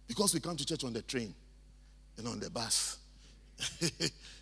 Because 0.08 0.36
we 0.36 0.40
come 0.40 0.56
to 0.56 0.66
church 0.66 0.84
on 0.84 0.94
the 0.94 1.02
train 1.02 1.34
and 2.18 2.28
on 2.28 2.40
the 2.40 2.52
bus. 2.52 3.00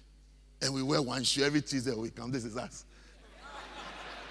and 0.62 0.74
we 0.74 0.84
wear 0.84 1.02
one 1.02 1.24
shoe 1.24 1.44
every 1.44 1.62
Tuesday 1.62 1.94
we 1.94 2.10
come. 2.10 2.32
This 2.32 2.46
is 2.46 2.58
us. 2.58 2.86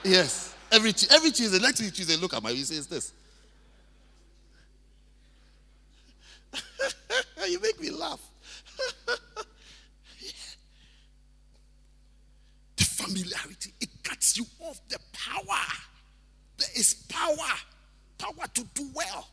yes. 0.04 0.54
Every, 0.70 0.92
every 1.10 1.30
Tuesday, 1.30 1.58
next 1.58 1.78
Tuesday, 1.78 2.16
look 2.16 2.34
at 2.34 2.42
my, 2.42 2.50
you 2.50 2.64
say, 2.64 2.76
it's 2.76 2.86
this. 2.86 3.12
you 7.48 7.58
make 7.60 7.80
me 7.80 7.90
laugh. 7.90 8.20
The 12.76 12.84
familiarity, 12.84 13.72
it 13.80 13.88
cuts 14.04 14.36
you 14.38 14.46
off 14.60 14.80
the 14.88 15.00
power. 15.12 15.64
There 16.58 16.68
is 16.76 16.94
power, 17.08 17.34
power 18.18 18.46
to 18.54 18.64
do 18.72 18.88
well, 18.94 19.26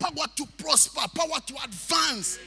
power 0.00 0.26
to 0.34 0.46
prosper, 0.58 1.02
power 1.14 1.38
to 1.46 1.54
advance, 1.62 2.40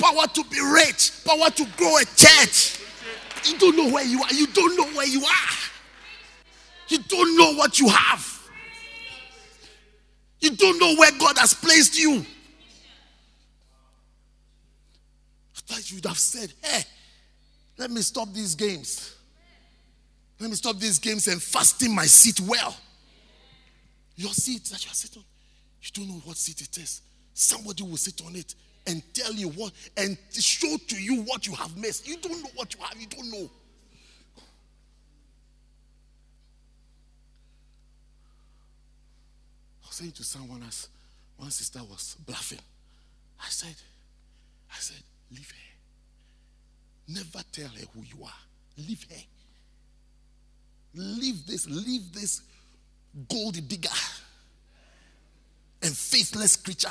power 0.00 0.26
to 0.26 0.44
be 0.44 0.60
rich, 0.60 1.12
power 1.24 1.50
to 1.50 1.66
grow 1.76 1.96
a 1.98 2.04
church. 2.16 2.80
You 3.44 3.58
don't 3.58 3.76
know 3.76 3.90
where 3.90 4.04
you 4.04 4.22
are. 4.22 4.32
You 4.32 4.46
don't 4.48 4.76
know 4.76 4.86
where 4.96 5.06
you 5.06 5.22
are. 5.24 5.56
You 6.88 6.98
don't 6.98 7.36
know 7.36 7.54
what 7.54 7.78
you 7.78 7.88
have. 7.88 8.50
You 10.40 10.50
don't 10.56 10.80
know 10.80 10.94
where 10.96 11.12
God 11.18 11.38
has 11.38 11.54
placed 11.54 11.98
you. 11.98 12.24
I 15.56 15.60
thought 15.66 15.90
you 15.90 15.96
would 15.98 16.06
have 16.06 16.18
said, 16.18 16.52
hey, 16.62 16.82
let 17.76 17.90
me 17.90 18.00
stop 18.00 18.32
these 18.32 18.54
games. 18.54 19.14
Let 20.40 20.48
me 20.50 20.56
stop 20.56 20.78
these 20.78 20.98
games 20.98 21.28
and 21.28 21.40
fasten 21.40 21.94
my 21.94 22.06
seat 22.06 22.40
well. 22.40 22.74
Your 24.16 24.32
seat 24.32 24.64
that 24.64 24.84
you 24.84 24.90
are 24.90 24.94
sitting 24.94 25.20
on, 25.20 25.24
you 25.82 25.90
don't 25.92 26.08
know 26.08 26.20
what 26.24 26.36
seat 26.36 26.60
it 26.60 26.76
is. 26.78 27.02
Somebody 27.34 27.82
will 27.82 27.96
sit 27.96 28.20
on 28.26 28.34
it 28.36 28.54
and 28.90 29.02
tell 29.14 29.32
you 29.32 29.48
what 29.50 29.72
and 29.96 30.18
show 30.32 30.76
to 30.88 31.00
you 31.00 31.22
what 31.22 31.46
you 31.46 31.54
have 31.54 31.76
missed. 31.76 32.06
You 32.08 32.16
don't 32.16 32.42
know 32.42 32.50
what 32.54 32.74
you 32.74 32.80
have, 32.80 33.00
you 33.00 33.06
don't 33.06 33.30
know. 33.30 33.50
I 39.82 39.86
was 39.86 39.96
saying 39.96 40.12
to 40.12 40.24
someone 40.24 40.62
as 40.66 40.88
one 41.36 41.50
sister 41.50 41.80
was 41.88 42.16
bluffing. 42.26 42.58
I 43.40 43.48
said, 43.48 43.76
I 44.70 44.78
said, 44.78 45.02
leave 45.30 45.50
her. 45.50 47.14
Never 47.14 47.44
tell 47.52 47.68
her 47.68 47.86
who 47.94 48.02
you 48.02 48.24
are. 48.24 48.32
Leave 48.76 49.06
her. 49.08 49.22
Leave 50.94 51.46
this, 51.46 51.66
leave 51.68 52.12
this 52.12 52.42
gold 53.28 53.56
digger 53.68 53.88
and 55.82 55.96
faithless 55.96 56.56
creature. 56.56 56.88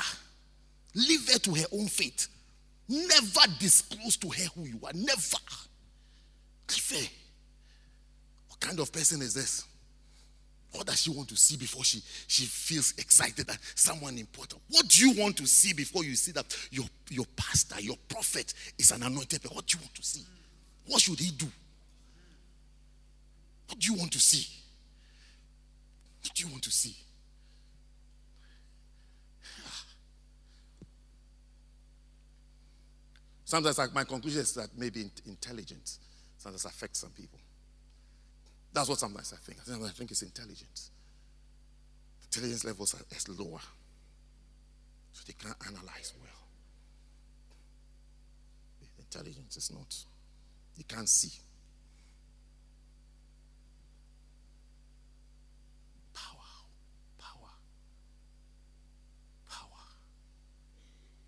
Leave 0.94 1.32
her 1.32 1.38
to 1.38 1.54
her 1.54 1.66
own 1.72 1.86
fate. 1.86 2.26
Never 2.88 3.40
disclose 3.58 4.16
to 4.18 4.28
her 4.28 4.48
who 4.54 4.64
you 4.64 4.80
are. 4.84 4.92
Never. 4.92 5.38
Leave 6.68 6.90
her. 6.90 7.08
What 8.48 8.60
kind 8.60 8.80
of 8.80 8.92
person 8.92 9.22
is 9.22 9.34
this? 9.34 9.64
What 10.72 10.86
does 10.86 11.02
she 11.02 11.10
want 11.10 11.28
to 11.30 11.36
see 11.36 11.56
before 11.56 11.82
she, 11.82 12.00
she 12.28 12.44
feels 12.44 12.94
excited 12.96 13.46
that 13.46 13.58
someone 13.74 14.16
important? 14.18 14.62
What 14.68 14.86
do 14.88 15.08
you 15.08 15.20
want 15.20 15.36
to 15.38 15.46
see 15.46 15.72
before 15.72 16.04
you 16.04 16.14
see 16.14 16.32
that 16.32 16.56
your, 16.70 16.84
your 17.10 17.26
pastor, 17.36 17.80
your 17.80 17.96
prophet 18.08 18.54
is 18.78 18.92
an 18.92 19.02
anointed 19.02 19.42
person? 19.42 19.56
What 19.56 19.66
do 19.66 19.78
you 19.78 19.82
want 19.82 19.94
to 19.94 20.02
see? 20.02 20.22
What 20.86 21.00
should 21.00 21.18
he 21.18 21.32
do? 21.32 21.46
What 23.68 23.78
do 23.80 23.92
you 23.92 23.98
want 23.98 24.12
to 24.12 24.20
see? 24.20 24.46
What 26.22 26.34
do 26.34 26.44
you 26.44 26.50
want 26.50 26.62
to 26.64 26.70
see? 26.70 26.96
Sometimes 33.50 33.78
like 33.78 33.92
my 33.92 34.04
conclusion 34.04 34.42
is 34.42 34.54
that 34.54 34.68
maybe 34.78 35.10
intelligence 35.26 35.98
sometimes 36.38 36.64
affects 36.66 37.00
some 37.00 37.10
people. 37.10 37.40
That's 38.72 38.88
what 38.88 38.96
sometimes 38.96 39.32
I 39.32 39.38
think. 39.44 39.58
I 39.58 39.88
think 39.88 40.12
it's 40.12 40.22
intelligence. 40.22 40.92
Intelligence 42.22 42.64
levels 42.64 42.94
are 42.94 43.00
is 43.10 43.28
lower. 43.28 43.58
So 45.12 45.24
they 45.26 45.32
can't 45.32 45.56
analyze 45.66 46.12
well. 46.22 46.30
Intelligence 49.00 49.56
is 49.56 49.72
not. 49.72 49.96
You 50.76 50.84
can't 50.84 51.08
see. 51.08 51.32
Power. 56.14 56.46
Power. 57.18 57.50
Power. 59.50 59.82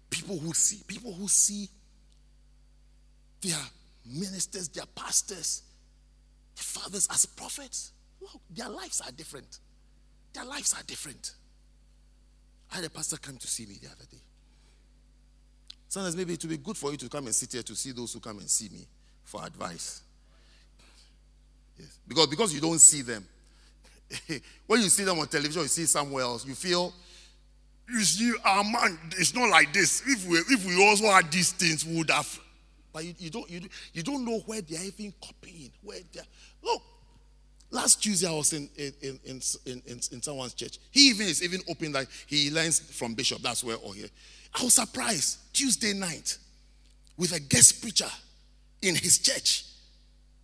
People 0.08 0.38
who 0.38 0.54
see, 0.54 0.84
people 0.86 1.12
who 1.14 1.26
see 1.26 1.68
their 3.42 3.58
ministers, 4.06 4.68
their 4.68 4.86
pastors, 4.94 5.62
their 6.56 6.62
fathers 6.62 7.08
as 7.12 7.26
prophets. 7.26 7.92
Look, 8.20 8.40
their 8.50 8.68
lives 8.68 9.00
are 9.00 9.12
different. 9.12 9.58
Their 10.32 10.44
lives 10.44 10.74
are 10.74 10.82
different. 10.84 11.32
I 12.72 12.76
had 12.76 12.84
a 12.84 12.90
pastor 12.90 13.16
come 13.18 13.36
to 13.36 13.46
see 13.46 13.66
me 13.66 13.76
the 13.82 13.88
other 13.88 14.04
day. 14.10 14.18
Sometimes 15.88 16.16
maybe 16.16 16.32
it 16.32 16.42
would 16.42 16.50
be 16.50 16.56
good 16.56 16.76
for 16.76 16.90
you 16.90 16.96
to 16.96 17.08
come 17.08 17.26
and 17.26 17.34
sit 17.34 17.52
here 17.52 17.62
to 17.62 17.74
see 17.74 17.92
those 17.92 18.14
who 18.14 18.20
come 18.20 18.38
and 18.38 18.48
see 18.48 18.70
me 18.70 18.86
for 19.24 19.44
advice. 19.44 20.00
Yes. 21.78 21.98
Because, 22.08 22.26
because 22.28 22.54
you 22.54 22.60
don't 22.60 22.78
see 22.78 23.02
them. 23.02 23.26
when 24.66 24.80
you 24.80 24.88
see 24.88 25.04
them 25.04 25.18
on 25.18 25.26
television, 25.26 25.62
you 25.62 25.68
see 25.68 25.84
somewhere 25.84 26.22
else, 26.24 26.46
you 26.46 26.54
feel 26.54 26.94
you 27.92 28.00
see, 28.00 28.32
our 28.44 28.64
man, 28.64 28.98
it's 29.18 29.34
not 29.34 29.50
like 29.50 29.72
this. 29.72 30.02
If 30.06 30.26
we 30.26 30.38
if 30.38 30.64
we 30.64 30.88
also 30.88 31.06
had 31.10 31.30
these 31.30 31.52
things, 31.52 31.84
we 31.84 31.98
would 31.98 32.10
have 32.10 32.40
but 32.92 33.04
you, 33.04 33.14
you, 33.18 33.30
don't, 33.30 33.50
you, 33.50 33.60
you 33.92 34.02
don't 34.02 34.24
know 34.24 34.38
where 34.40 34.60
they're 34.60 34.84
even 34.84 35.12
copying. 35.24 35.70
Where 35.82 35.98
they're, 36.12 36.22
look, 36.62 36.82
last 37.70 38.02
Tuesday 38.02 38.28
I 38.28 38.32
was 38.32 38.52
in, 38.52 38.68
in, 38.76 38.92
in, 39.02 39.18
in, 39.24 39.82
in, 39.86 40.00
in 40.12 40.22
someone's 40.22 40.54
church. 40.54 40.78
He 40.90 41.08
even 41.08 41.26
is 41.26 41.42
even 41.42 41.60
open 41.68 41.92
that 41.92 42.06
he 42.26 42.50
learns 42.50 42.78
from 42.78 43.14
Bishop. 43.14 43.40
That's 43.42 43.64
where 43.64 43.76
or 43.76 43.94
here. 43.94 44.08
I 44.54 44.64
was 44.64 44.74
surprised 44.74 45.38
Tuesday 45.52 45.94
night 45.94 46.36
with 47.16 47.32
a 47.32 47.40
guest 47.40 47.80
preacher 47.80 48.10
in 48.82 48.94
his 48.94 49.18
church. 49.18 49.64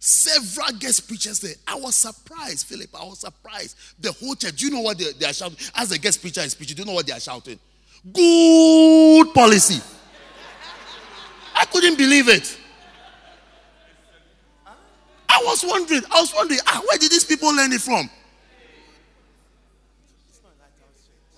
Several 0.00 0.78
guest 0.78 1.08
preachers 1.08 1.40
there. 1.40 1.54
I 1.66 1.74
was 1.74 1.96
surprised, 1.96 2.66
Philip. 2.68 2.88
I 2.94 3.04
was 3.04 3.18
surprised. 3.18 3.76
The 3.98 4.12
whole 4.12 4.36
church. 4.36 4.56
Do 4.56 4.66
you 4.66 4.72
know 4.72 4.80
what 4.80 4.96
they, 4.96 5.12
they 5.12 5.26
are 5.26 5.32
shouting? 5.32 5.58
As 5.74 5.88
the 5.88 5.98
guest 5.98 6.20
preacher 6.20 6.40
is 6.40 6.54
preaching, 6.54 6.76
do 6.76 6.82
you 6.82 6.86
know 6.86 6.94
what 6.94 7.06
they 7.06 7.12
are 7.12 7.20
shouting? 7.20 7.58
Good 8.12 9.34
policy. 9.34 9.82
Couldn't 11.72 11.96
believe 11.96 12.28
it. 12.28 12.58
I 15.28 15.42
was 15.44 15.64
wondering, 15.64 16.02
I 16.10 16.20
was 16.20 16.34
wondering, 16.34 16.60
ah, 16.66 16.82
where 16.86 16.98
did 16.98 17.10
these 17.10 17.24
people 17.24 17.54
learn 17.54 17.72
it 17.72 17.80
from? 17.80 18.10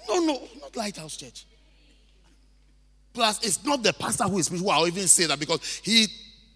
No, 0.09 0.19
no, 0.21 0.49
not 0.61 0.75
Lighthouse 0.75 1.17
Church. 1.17 1.45
Plus, 3.13 3.45
it's 3.45 3.65
not 3.65 3.83
the 3.83 3.93
pastor 3.93 4.25
who 4.25 4.39
is 4.39 4.49
preaching. 4.49 4.69
I'll 4.71 4.87
even 4.87 5.07
say 5.07 5.27
that 5.27 5.39
because 5.39 5.81
he, 5.85 6.07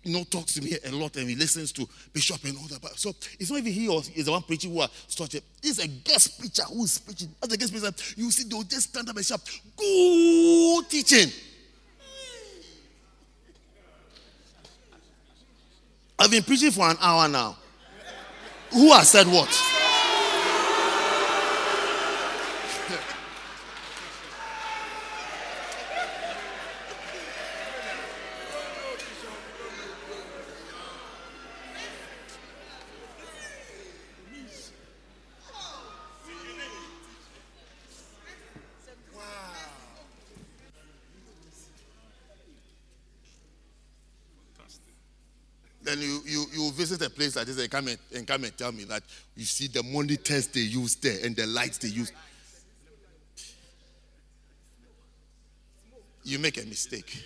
you 0.03 0.13
know, 0.13 0.25
talks 0.25 0.55
to 0.55 0.63
me 0.63 0.77
a 0.85 0.91
lot 0.93 1.17
and 1.17 1.29
he 1.29 1.37
listens 1.37 1.73
to 1.73 1.89
Bishop 2.13 2.43
and 2.45 2.57
all 2.57 2.67
that. 2.69 2.99
So 2.99 3.11
it's 3.39 3.51
not 3.51 3.59
even 3.59 3.73
he 3.73 3.89
or 3.89 4.01
is 4.15 4.25
the 4.25 4.33
one 4.33 4.43
preaching 4.43 4.73
who 4.73 4.81
are 4.81 4.89
started. 5.09 5.43
It's 5.63 5.79
a 5.79 5.89
guest 5.89 6.39
preacher 6.39 6.63
who 6.65 6.85
is 6.85 6.99
preaching. 6.99 7.29
As 7.43 7.53
a 7.53 7.57
guest 7.57 7.73
preacher, 7.73 7.93
you 8.17 8.31
see, 8.31 8.49
they'll 8.49 8.63
just 8.63 8.91
stand 8.91 9.09
up 9.09 9.17
and 9.17 9.27
shout, 9.27 9.41
"Good 9.77 10.91
teaching." 10.91 11.33
I've 16.19 16.31
been 16.31 16.43
preaching 16.43 16.71
for 16.71 16.89
an 16.89 16.97
hour 17.01 17.29
now. 17.29 17.57
Who 18.73 18.93
has 18.93 19.11
said 19.11 19.27
what? 19.27 19.49
Come 48.45 48.49
and, 48.49 48.59
tell 48.59 48.73
me 48.73 48.85
that 48.85 49.03
you 49.37 49.45
see 49.45 49.69
the 49.69 49.83
monitors 49.83 50.47
they 50.49 50.61
use 50.61 50.97
there 50.97 51.19
and 51.25 51.35
the 51.37 51.47
lights 51.47 51.79
they 51.79 51.89
use. 51.89 52.13
You 56.25 56.39
make 56.39 56.63
a 56.63 56.67
mistake. 56.67 57.23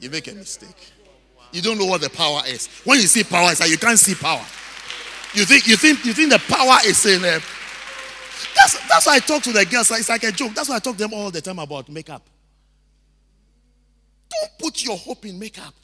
You 0.00 0.10
make 0.10 0.30
a 0.30 0.34
mistake. 0.34 0.92
You 1.52 1.62
don't 1.62 1.78
know 1.78 1.86
what 1.86 2.00
the 2.00 2.10
power 2.10 2.42
is. 2.46 2.68
When 2.84 2.98
you 2.98 3.06
see 3.06 3.22
power, 3.22 3.50
it's 3.50 3.60
like 3.60 3.70
you 3.70 3.78
can't 3.78 3.98
see 3.98 4.14
power. 4.14 4.44
You 5.34 5.44
think 5.44 5.66
you 5.66 5.76
think 5.76 6.04
you 6.04 6.12
think 6.12 6.30
the 6.30 6.38
power 6.48 6.78
is 6.86 7.04
in 7.06 7.24
uh, 7.24 7.40
that's 8.54 8.88
that's 8.88 9.06
why 9.06 9.16
I 9.16 9.18
talk 9.18 9.42
to 9.44 9.52
the 9.52 9.64
girls. 9.64 9.90
It's 9.90 10.08
like 10.08 10.24
a 10.24 10.32
joke. 10.32 10.54
That's 10.54 10.68
why 10.68 10.76
I 10.76 10.78
talk 10.78 10.96
to 10.96 11.02
them 11.02 11.12
all 11.12 11.30
the 11.30 11.40
time 11.40 11.58
about 11.58 11.88
makeup. 11.88 12.22
Don't 14.30 14.58
put 14.58 14.84
your 14.84 14.96
hope 14.96 15.26
in 15.26 15.38
makeup. 15.38 15.74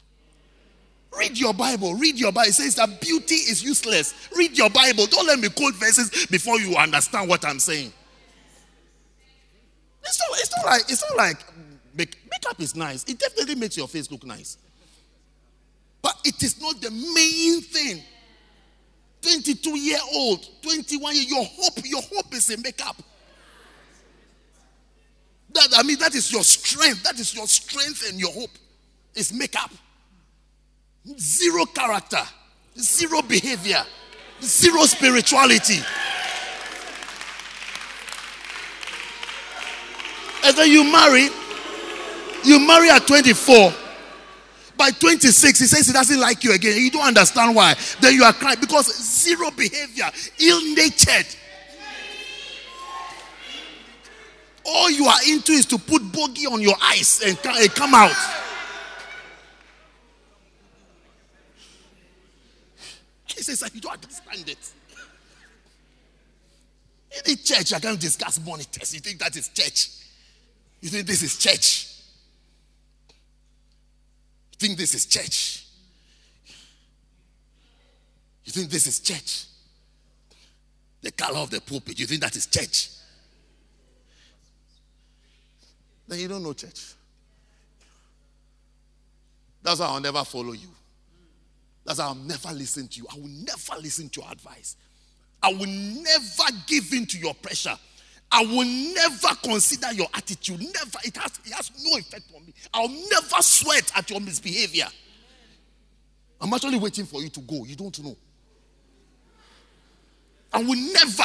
Read 1.17 1.37
your 1.37 1.53
Bible. 1.53 1.95
Read 1.95 2.19
your 2.19 2.31
Bible. 2.31 2.49
It 2.49 2.53
says 2.53 2.75
that 2.75 3.01
beauty 3.01 3.35
is 3.35 3.63
useless. 3.63 4.13
Read 4.35 4.57
your 4.57 4.69
Bible. 4.69 5.05
Don't 5.07 5.27
let 5.27 5.39
me 5.39 5.49
quote 5.49 5.75
verses 5.75 6.27
before 6.27 6.59
you 6.59 6.75
understand 6.75 7.27
what 7.27 7.45
I'm 7.45 7.59
saying. 7.59 7.91
It's 10.03 10.19
not, 10.19 10.39
it's 10.39 10.51
not 10.55 10.65
like 10.65 10.81
it's 10.89 11.03
not 11.09 11.17
like 11.17 11.37
make, 11.93 12.17
makeup 12.31 12.59
is 12.59 12.75
nice. 12.75 13.03
It 13.03 13.19
definitely 13.19 13.55
makes 13.55 13.77
your 13.77 13.87
face 13.87 14.09
look 14.09 14.25
nice. 14.25 14.57
But 16.01 16.15
it 16.23 16.41
is 16.41 16.59
not 16.61 16.81
the 16.81 16.89
main 16.89 17.61
thing. 17.61 18.03
22 19.21 19.77
year 19.77 19.99
old, 20.13 20.47
21 20.63 21.15
year, 21.15 21.25
your 21.27 21.45
hope, 21.45 21.79
your 21.83 22.01
hope 22.01 22.33
is 22.33 22.49
in 22.49 22.61
makeup. 22.61 22.95
That 25.53 25.67
I 25.77 25.83
mean, 25.83 25.99
that 25.99 26.15
is 26.15 26.31
your 26.31 26.43
strength. 26.43 27.03
That 27.03 27.19
is 27.19 27.35
your 27.35 27.47
strength 27.47 28.09
and 28.09 28.19
your 28.19 28.31
hope. 28.31 28.51
Is 29.13 29.33
makeup. 29.33 29.71
Zero 31.17 31.65
character, 31.65 32.21
zero 32.77 33.21
behavior, 33.23 33.83
zero 34.41 34.83
spirituality. 34.83 35.79
And 40.43 40.57
then 40.57 40.69
you 40.69 40.83
marry, 40.91 41.29
you 42.43 42.59
marry 42.65 42.89
at 42.89 43.05
24. 43.07 43.73
By 44.77 44.89
26, 44.89 45.59
he 45.59 45.65
says 45.65 45.85
he 45.85 45.93
doesn't 45.93 46.19
like 46.19 46.43
you 46.43 46.53
again. 46.53 46.75
You 46.75 46.89
don't 46.89 47.05
understand 47.05 47.55
why. 47.55 47.75
Then 47.99 48.15
you 48.15 48.23
are 48.23 48.33
crying 48.33 48.57
because 48.59 48.87
zero 48.95 49.51
behavior, 49.51 50.09
ill 50.39 50.75
natured. 50.75 51.27
All 54.65 54.89
you 54.89 55.05
are 55.05 55.19
into 55.27 55.51
is 55.51 55.65
to 55.67 55.77
put 55.77 56.01
bogey 56.11 56.47
on 56.47 56.61
your 56.61 56.75
eyes 56.81 57.21
and 57.25 57.37
come 57.73 57.93
out. 57.93 58.15
He 63.35 63.43
says, 63.43 63.69
You 63.73 63.81
don't 63.81 63.93
understand 63.93 64.49
it. 64.49 64.71
In 67.13 67.21
the 67.25 67.35
church, 67.35 67.73
I 67.73 67.79
can't 67.79 67.99
discuss 67.99 68.39
monitors. 68.45 68.93
You 68.93 69.01
think 69.01 69.19
that 69.19 69.35
is 69.35 69.49
church? 69.49 69.89
You 70.79 70.89
think 70.89 71.05
this 71.05 71.23
is 71.23 71.37
church? 71.37 71.87
You 74.51 74.67
think 74.67 74.77
this 74.77 74.93
is 74.93 75.05
church? 75.05 75.65
You 78.45 78.51
think 78.51 78.69
this 78.69 78.87
is 78.87 78.99
church? 78.99 79.45
The 81.01 81.11
color 81.11 81.39
of 81.39 81.49
the 81.49 81.61
pulpit, 81.61 81.99
you 81.99 82.05
think 82.05 82.21
that 82.21 82.35
is 82.35 82.47
church? 82.47 82.89
Then 86.07 86.19
you 86.19 86.27
don't 86.27 86.43
know 86.43 86.53
church. 86.53 86.93
That's 89.63 89.79
why 89.79 89.87
I'll 89.87 89.99
never 89.99 90.23
follow 90.23 90.53
you. 90.53 90.69
I'll 91.99 92.15
never 92.15 92.51
listen 92.51 92.87
to 92.87 92.97
you. 92.97 93.07
I 93.11 93.15
will 93.15 93.27
never 93.27 93.81
listen 93.81 94.09
to 94.09 94.21
your 94.21 94.31
advice. 94.31 94.75
I 95.43 95.53
will 95.53 95.67
never 95.67 96.57
give 96.67 96.93
in 96.93 97.05
to 97.07 97.17
your 97.17 97.33
pressure. 97.33 97.77
I 98.31 98.43
will 98.45 98.65
never 98.93 99.35
consider 99.43 99.91
your 99.93 100.07
attitude. 100.13 100.59
Never. 100.59 100.99
It 101.03 101.17
has, 101.17 101.39
it 101.43 101.53
has 101.53 101.71
no 101.83 101.97
effect 101.97 102.25
on 102.35 102.45
me. 102.45 102.53
I'll 102.73 102.87
never 102.87 103.41
sweat 103.41 103.91
at 103.95 104.09
your 104.09 104.21
misbehavior. 104.21 104.87
I'm 106.39 106.53
actually 106.53 106.79
waiting 106.79 107.05
for 107.05 107.21
you 107.21 107.29
to 107.29 107.39
go. 107.41 107.65
You 107.65 107.75
don't 107.75 108.03
know. 108.03 108.15
I 110.53 110.63
will 110.63 110.75
never. 110.75 111.23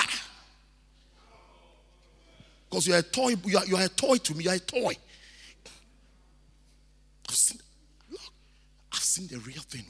Because 2.69 2.87
you're 2.89 2.99
a 2.99 3.03
toy, 3.03 3.35
you 3.45 3.59
are, 3.59 3.67
you 3.67 3.77
are 3.77 3.85
a 3.85 3.89
toy 3.89 4.17
to 4.17 4.35
me. 4.35 4.45
You're 4.45 4.55
a 4.55 4.59
toy. 4.59 4.93
I've 7.29 7.35
seen, 7.35 7.61
look, 8.11 8.21
I've 8.93 9.01
seen 9.01 9.27
the 9.29 9.39
real 9.39 9.63
thing. 9.63 9.85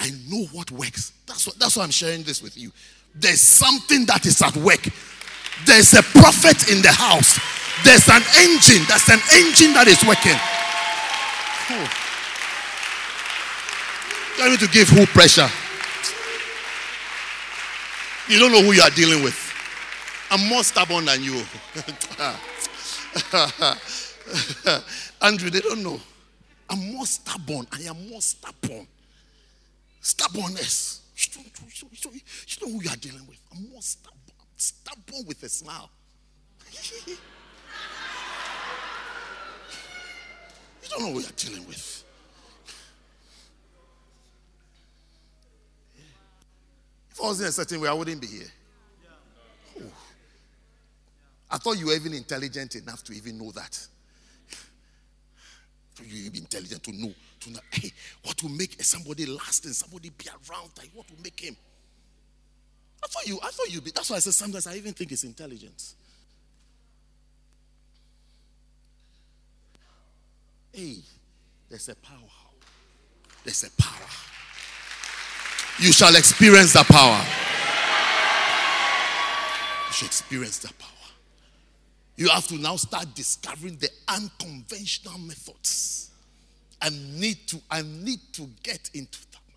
I 0.00 0.10
know 0.28 0.44
what 0.52 0.70
works. 0.70 1.12
That's 1.26 1.46
what, 1.46 1.58
that's 1.58 1.76
why 1.76 1.82
I'm 1.82 1.90
sharing 1.90 2.22
this 2.22 2.42
with 2.42 2.56
you. 2.56 2.72
There's 3.14 3.40
something 3.40 4.06
that 4.06 4.26
is 4.26 4.40
at 4.42 4.56
work. 4.56 4.86
There's 5.64 5.94
a 5.94 6.02
prophet 6.02 6.70
in 6.70 6.82
the 6.82 6.92
house. 6.92 7.38
There's 7.84 8.08
an 8.08 8.22
engine. 8.38 8.84
There's 8.86 9.08
an 9.08 9.20
engine 9.34 9.72
that 9.74 9.86
is 9.88 10.02
working. 10.06 10.38
Tell 14.36 14.50
me 14.50 14.56
to 14.56 14.68
give 14.68 14.88
who 14.88 15.04
pressure. 15.06 15.48
You 18.28 18.38
don't 18.38 18.52
know 18.52 18.62
who 18.62 18.72
you 18.72 18.82
are 18.82 18.90
dealing 18.90 19.24
with. 19.24 19.36
I'm 20.30 20.46
more 20.48 20.62
stubborn 20.62 21.06
than 21.06 21.22
you. 21.22 21.32
Andrew, 25.22 25.50
they 25.50 25.60
don't 25.60 25.82
know. 25.82 25.98
I'm 26.70 26.92
more 26.92 27.06
stubborn. 27.06 27.66
I 27.72 27.82
am 27.88 28.08
more 28.10 28.20
stubborn. 28.20 28.86
Stubbornness. 30.00 31.02
You 31.16 31.42
know, 31.42 31.48
you 32.12 32.66
know 32.66 32.72
who 32.72 32.82
you 32.82 32.90
are 32.90 32.96
dealing 32.96 33.26
with. 33.26 33.38
I'm 33.52 33.68
more 33.70 33.82
stubborn. 33.82 34.18
Stubborn 34.56 35.24
with 35.26 35.42
a 35.42 35.48
smile. 35.48 35.90
you 37.06 37.16
don't 40.90 41.02
know 41.02 41.12
who 41.12 41.20
you're 41.20 41.30
dealing 41.36 41.66
with. 41.66 42.04
If 47.10 47.20
I 47.24 47.26
was 47.26 47.40
in 47.40 47.46
a 47.48 47.52
certain 47.52 47.80
way, 47.80 47.88
I 47.88 47.92
wouldn't 47.92 48.20
be 48.20 48.28
here. 48.28 48.46
I 51.50 51.56
thought 51.56 51.78
you 51.78 51.86
were 51.86 51.94
even 51.94 52.14
intelligent 52.14 52.74
enough 52.76 53.02
to 53.04 53.12
even 53.12 53.38
know 53.38 53.50
that. 53.52 53.86
You 56.04 56.26
even 56.26 56.42
intelligent 56.42 56.82
to 56.84 56.92
know 56.92 57.12
to 57.40 57.60
hey, 57.72 57.92
what 58.22 58.42
will 58.42 58.50
make 58.50 58.82
somebody 58.82 59.26
last 59.26 59.64
and 59.64 59.74
somebody 59.74 60.10
be 60.10 60.26
around. 60.28 60.70
Like 60.76 60.90
what 60.94 61.08
will 61.10 61.22
make 61.22 61.40
him? 61.40 61.56
I 63.02 63.06
thought 63.06 63.26
you, 63.26 63.38
I 63.42 63.50
thought 63.50 63.72
you'd 63.72 63.84
be. 63.84 63.90
That's 63.90 64.10
why 64.10 64.16
I 64.16 64.18
said 64.20 64.34
sometimes 64.34 64.66
I 64.66 64.74
even 64.74 64.92
think 64.92 65.12
it's 65.12 65.24
intelligence. 65.24 65.94
Hey, 70.72 70.98
there's 71.68 71.88
a 71.88 71.96
power. 71.96 72.16
There's 73.44 73.64
a 73.64 73.70
power. 73.80 74.08
You 75.80 75.92
shall 75.92 76.14
experience 76.16 76.72
the 76.72 76.84
power. 76.84 77.24
You 79.86 79.92
shall 79.92 80.06
experience 80.06 80.58
the 80.58 80.72
power. 80.74 80.90
You 82.16 82.28
have 82.30 82.48
to 82.48 82.58
now 82.58 82.74
start 82.76 83.14
discovering 83.14 83.76
the 83.76 83.88
unconventional 84.08 85.18
methods. 85.18 86.07
I 86.80 86.90
need 86.90 87.46
to, 87.48 87.60
I 87.70 87.82
need 87.82 88.20
to 88.34 88.48
get 88.62 88.90
into 88.94 89.18
that 89.32 89.40
man. 89.48 89.56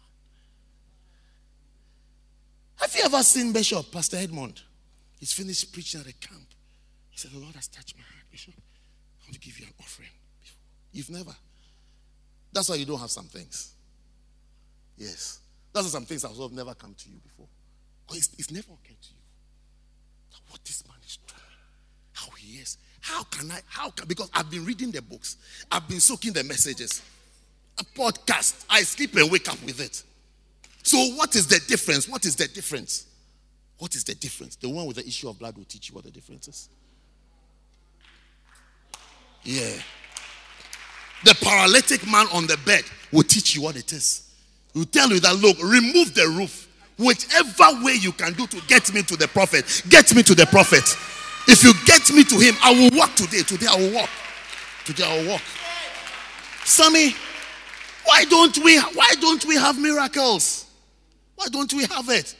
Have 2.77 2.95
you 2.95 3.03
ever 3.05 3.23
seen 3.23 3.53
Bishop, 3.53 3.91
Pastor 3.91 4.17
Edmond? 4.17 4.61
He's 5.19 5.33
finished 5.33 5.71
preaching 5.71 6.01
at 6.01 6.07
a 6.07 6.13
camp. 6.13 6.47
He 7.11 7.17
said, 7.17 7.31
The 7.31 7.39
Lord 7.39 7.55
has 7.55 7.67
touched 7.67 7.95
my 7.95 8.03
heart, 8.03 8.25
Bishop. 8.31 8.55
I 8.55 9.25
want 9.25 9.33
to 9.33 9.39
give 9.39 9.59
you 9.59 9.67
an 9.67 9.73
offering. 9.79 10.09
You've 10.91 11.09
never. 11.09 11.35
That's 12.51 12.69
why 12.69 12.75
you 12.75 12.85
don't 12.85 12.99
have 12.99 13.11
some 13.11 13.25
things. 13.25 13.73
Yes. 14.97 15.39
That's 15.73 15.85
why 15.85 15.91
some 15.91 16.05
things 16.05 16.23
that 16.23 16.35
have 16.35 16.51
never 16.51 16.73
come 16.73 16.95
to 16.95 17.09
you 17.09 17.19
before. 17.19 17.47
Because 18.05 18.17
it's, 18.17 18.33
it's 18.39 18.51
never 18.51 18.73
occurred 18.73 19.01
to 19.01 19.09
you. 19.09 19.21
What 20.49 20.63
this 20.65 20.85
man 20.85 20.97
is 21.05 21.17
doing, 21.17 21.39
how 22.11 22.29
he 22.31 22.57
is. 22.57 22.77
How 23.01 23.23
can 23.23 23.51
I? 23.51 23.59
How 23.67 23.89
can 23.89 24.07
because 24.07 24.29
I've 24.33 24.49
been 24.49 24.63
reading 24.63 24.91
the 24.91 25.01
books, 25.01 25.37
I've 25.71 25.87
been 25.87 25.99
soaking 25.99 26.33
the 26.33 26.43
messages. 26.43 27.01
A 27.79 27.83
podcast. 27.83 28.65
I 28.69 28.81
sleep 28.81 29.15
and 29.15 29.31
wake 29.31 29.49
up 29.49 29.61
with 29.63 29.79
it. 29.79 30.03
So, 30.83 30.97
what 31.15 31.35
is 31.35 31.47
the 31.47 31.59
difference? 31.67 32.07
What 32.07 32.25
is 32.25 32.35
the 32.35 32.47
difference? 32.47 33.07
What 33.77 33.95
is 33.95 34.03
the 34.03 34.13
difference? 34.13 34.55
The 34.55 34.69
one 34.69 34.85
with 34.85 34.97
the 34.97 35.07
issue 35.07 35.29
of 35.29 35.39
blood 35.39 35.57
will 35.57 35.63
teach 35.63 35.89
you 35.89 35.95
what 35.95 36.03
the 36.03 36.11
difference 36.11 36.47
is. 36.47 36.69
Yeah. 39.43 39.73
The 41.23 41.35
paralytic 41.41 42.05
man 42.05 42.27
on 42.33 42.47
the 42.47 42.57
bed 42.65 42.83
will 43.11 43.23
teach 43.23 43.55
you 43.55 43.63
what 43.63 43.75
it 43.75 43.91
is. 43.91 44.29
Will 44.73 44.85
tell 44.85 45.09
you 45.09 45.19
that 45.19 45.35
look, 45.35 45.57
remove 45.63 46.13
the 46.13 46.27
roof. 46.27 46.67
Whichever 46.97 47.83
way 47.83 47.93
you 47.93 48.11
can 48.11 48.33
do 48.33 48.45
to 48.47 48.61
get 48.67 48.93
me 48.93 49.01
to 49.03 49.15
the 49.15 49.27
prophet, 49.27 49.83
get 49.89 50.13
me 50.13 50.21
to 50.23 50.35
the 50.35 50.45
prophet. 50.45 50.83
If 51.47 51.63
you 51.63 51.73
get 51.85 52.11
me 52.13 52.23
to 52.25 52.39
him, 52.39 52.55
I 52.63 52.71
will 52.71 52.97
walk 52.97 53.15
today. 53.15 53.41
Today 53.41 53.67
I 53.69 53.75
will 53.75 53.93
walk. 53.93 54.09
Today 54.85 55.03
I 55.03 55.21
will 55.21 55.31
walk. 55.31 55.41
Sammy, 56.63 57.15
why 58.05 58.25
don't 58.25 58.57
we 58.63 58.79
why 58.79 59.13
don't 59.19 59.43
we 59.45 59.55
have 59.55 59.79
miracles? 59.79 60.65
Why 61.35 61.47
don't 61.51 61.73
we 61.73 61.85
have 61.85 62.09
it? 62.09 62.35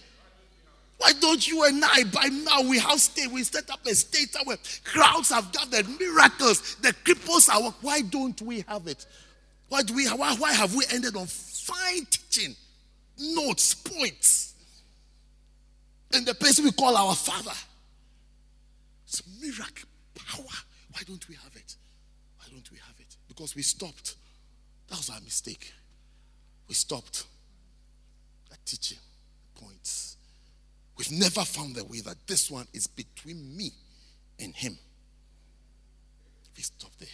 Why 1.02 1.14
don't 1.14 1.48
you 1.48 1.64
and 1.64 1.84
I, 1.84 2.03
by 2.03 2.28
now, 2.28 2.61
we 2.61 2.78
have 2.78 2.99
state, 2.99 3.32
we 3.32 3.44
set 3.44 3.68
up 3.72 3.84
a 3.88 3.95
state 3.95 4.36
where 4.44 4.57
crowds 4.84 5.32
have 5.32 5.52
gathered, 5.52 5.88
miracles, 5.99 6.76
the 6.76 6.94
cripples 7.03 7.49
are. 7.49 7.72
Why 7.82 8.02
don't 8.02 8.40
we 8.44 8.64
have 8.68 8.86
it? 8.86 9.07
Why 9.69 9.82
do 9.82 9.95
we 9.95 10.07
why, 10.07 10.36
why 10.36 10.53
have 10.53 10.76
we 10.76 10.86
ended 10.91 11.15
on 11.15 11.26
fine 11.26 12.06
teaching, 12.06 12.56
notes, 13.18 13.73
points? 13.73 14.53
And 16.14 16.23
the 16.23 16.36
person 16.36 16.65
we 16.65 16.72
call 16.72 16.95
our 16.95 17.15
father. 17.15 17.57
It's 19.11 19.23
miracle, 19.41 19.89
power. 20.15 20.57
Why 20.93 21.01
don't 21.05 21.27
we 21.27 21.35
have 21.35 21.53
it? 21.57 21.75
Why 22.38 22.45
don't 22.49 22.71
we 22.71 22.77
have 22.77 22.95
it? 22.97 23.17
Because 23.27 23.55
we 23.55 23.61
stopped. 23.61 24.15
That 24.88 24.97
was 24.97 25.09
our 25.09 25.19
mistake. 25.19 25.73
We 26.69 26.75
stopped 26.75 27.25
at 28.53 28.65
teaching 28.65 28.99
points. 29.61 30.15
We've 30.97 31.11
never 31.11 31.41
found 31.41 31.75
the 31.75 31.83
way 31.83 31.99
that 31.99 32.25
this 32.25 32.49
one 32.49 32.67
is 32.73 32.88
between 32.88 33.57
me 33.57 33.71
and 34.39 34.55
him. 34.55 34.77
We 36.55 36.63
stopped 36.63 36.99
there. 36.99 37.09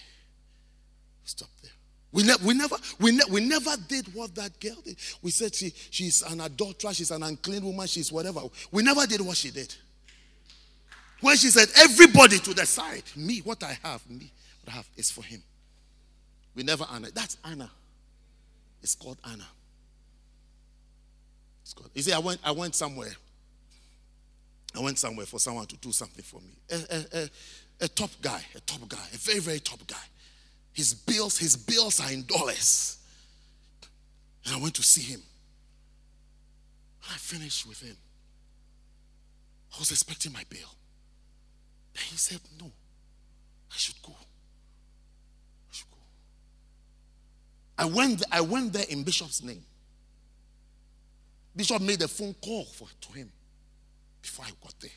We 1.23 1.27
stopped 1.27 1.63
there. 1.63 1.71
We, 2.11 2.23
ne- 2.23 2.45
we, 2.45 2.53
never, 2.53 2.75
we, 2.99 3.11
ne- 3.11 3.31
we 3.31 3.41
never 3.41 3.71
did 3.87 4.13
what 4.13 4.35
that 4.35 4.59
girl 4.59 4.77
did. 4.85 4.97
We 5.23 5.31
said 5.31 5.55
she, 5.55 5.73
she's 5.89 6.21
an 6.21 6.41
adulteress, 6.41 6.97
she's 6.97 7.11
an 7.11 7.23
unclean 7.23 7.65
woman, 7.65 7.87
she's 7.87 8.11
whatever. 8.11 8.41
We 8.71 8.83
never 8.83 9.07
did 9.07 9.21
what 9.21 9.37
she 9.37 9.49
did. 9.49 9.73
When 11.21 11.35
she 11.35 11.47
said, 11.47 11.69
everybody 11.77 12.37
to 12.39 12.53
the 12.53 12.65
side, 12.65 13.03
me, 13.15 13.39
what 13.39 13.63
I 13.63 13.77
have, 13.83 14.07
me, 14.09 14.31
what 14.63 14.73
I 14.73 14.77
have 14.77 14.89
is 14.95 15.09
for 15.09 15.23
him. 15.23 15.41
We 16.55 16.63
never 16.63 16.85
honor. 16.89 17.09
That's 17.13 17.37
Anna. 17.43 17.69
It's 18.81 18.95
called 18.95 19.17
Anna. 19.25 19.47
It's 21.63 21.73
called. 21.73 21.89
You 21.93 22.01
see, 22.03 22.13
I 22.13 22.19
went, 22.19 22.39
I 22.43 22.51
went 22.51 22.75
somewhere. 22.75 23.11
I 24.75 24.79
went 24.79 24.99
somewhere 24.99 25.25
for 25.25 25.39
someone 25.39 25.65
to 25.67 25.75
do 25.77 25.91
something 25.91 26.23
for 26.23 26.39
me. 26.41 26.53
A, 26.71 26.75
a, 26.75 27.23
a, 27.23 27.29
a 27.81 27.87
top 27.87 28.11
guy, 28.21 28.41
a 28.55 28.59
top 28.61 28.87
guy, 28.87 29.03
a 29.13 29.17
very, 29.17 29.39
very 29.39 29.59
top 29.59 29.85
guy. 29.87 29.95
His 30.73 30.93
bills, 30.93 31.37
his 31.37 31.55
bills 31.55 31.99
are 31.99 32.11
in 32.11 32.23
dollars. 32.25 32.99
And 34.45 34.55
I 34.55 34.59
went 34.59 34.75
to 34.75 34.83
see 34.83 35.01
him. 35.01 35.21
When 37.01 37.09
I 37.11 37.17
finished 37.17 37.67
with 37.67 37.81
him, 37.81 37.97
I 39.75 39.79
was 39.79 39.91
expecting 39.91 40.31
my 40.31 40.43
bill. 40.49 40.69
And 41.97 42.05
he 42.05 42.17
said, 42.17 42.39
No, 42.59 42.67
I 43.71 43.75
should 43.75 44.01
go. 44.01 44.13
I 44.13 45.71
should 45.71 45.89
go. 45.89 45.97
I 47.77 47.85
went, 47.85 48.23
I 48.31 48.41
went 48.41 48.73
there 48.73 48.85
in 48.89 49.03
Bishop's 49.03 49.43
name. 49.43 49.63
Bishop 51.55 51.81
made 51.81 52.01
a 52.03 52.07
phone 52.07 52.35
call 52.35 52.65
for, 52.65 52.87
to 53.01 53.13
him 53.13 53.31
before 54.21 54.45
I 54.45 54.51
got 54.61 54.75
there. 54.79 54.91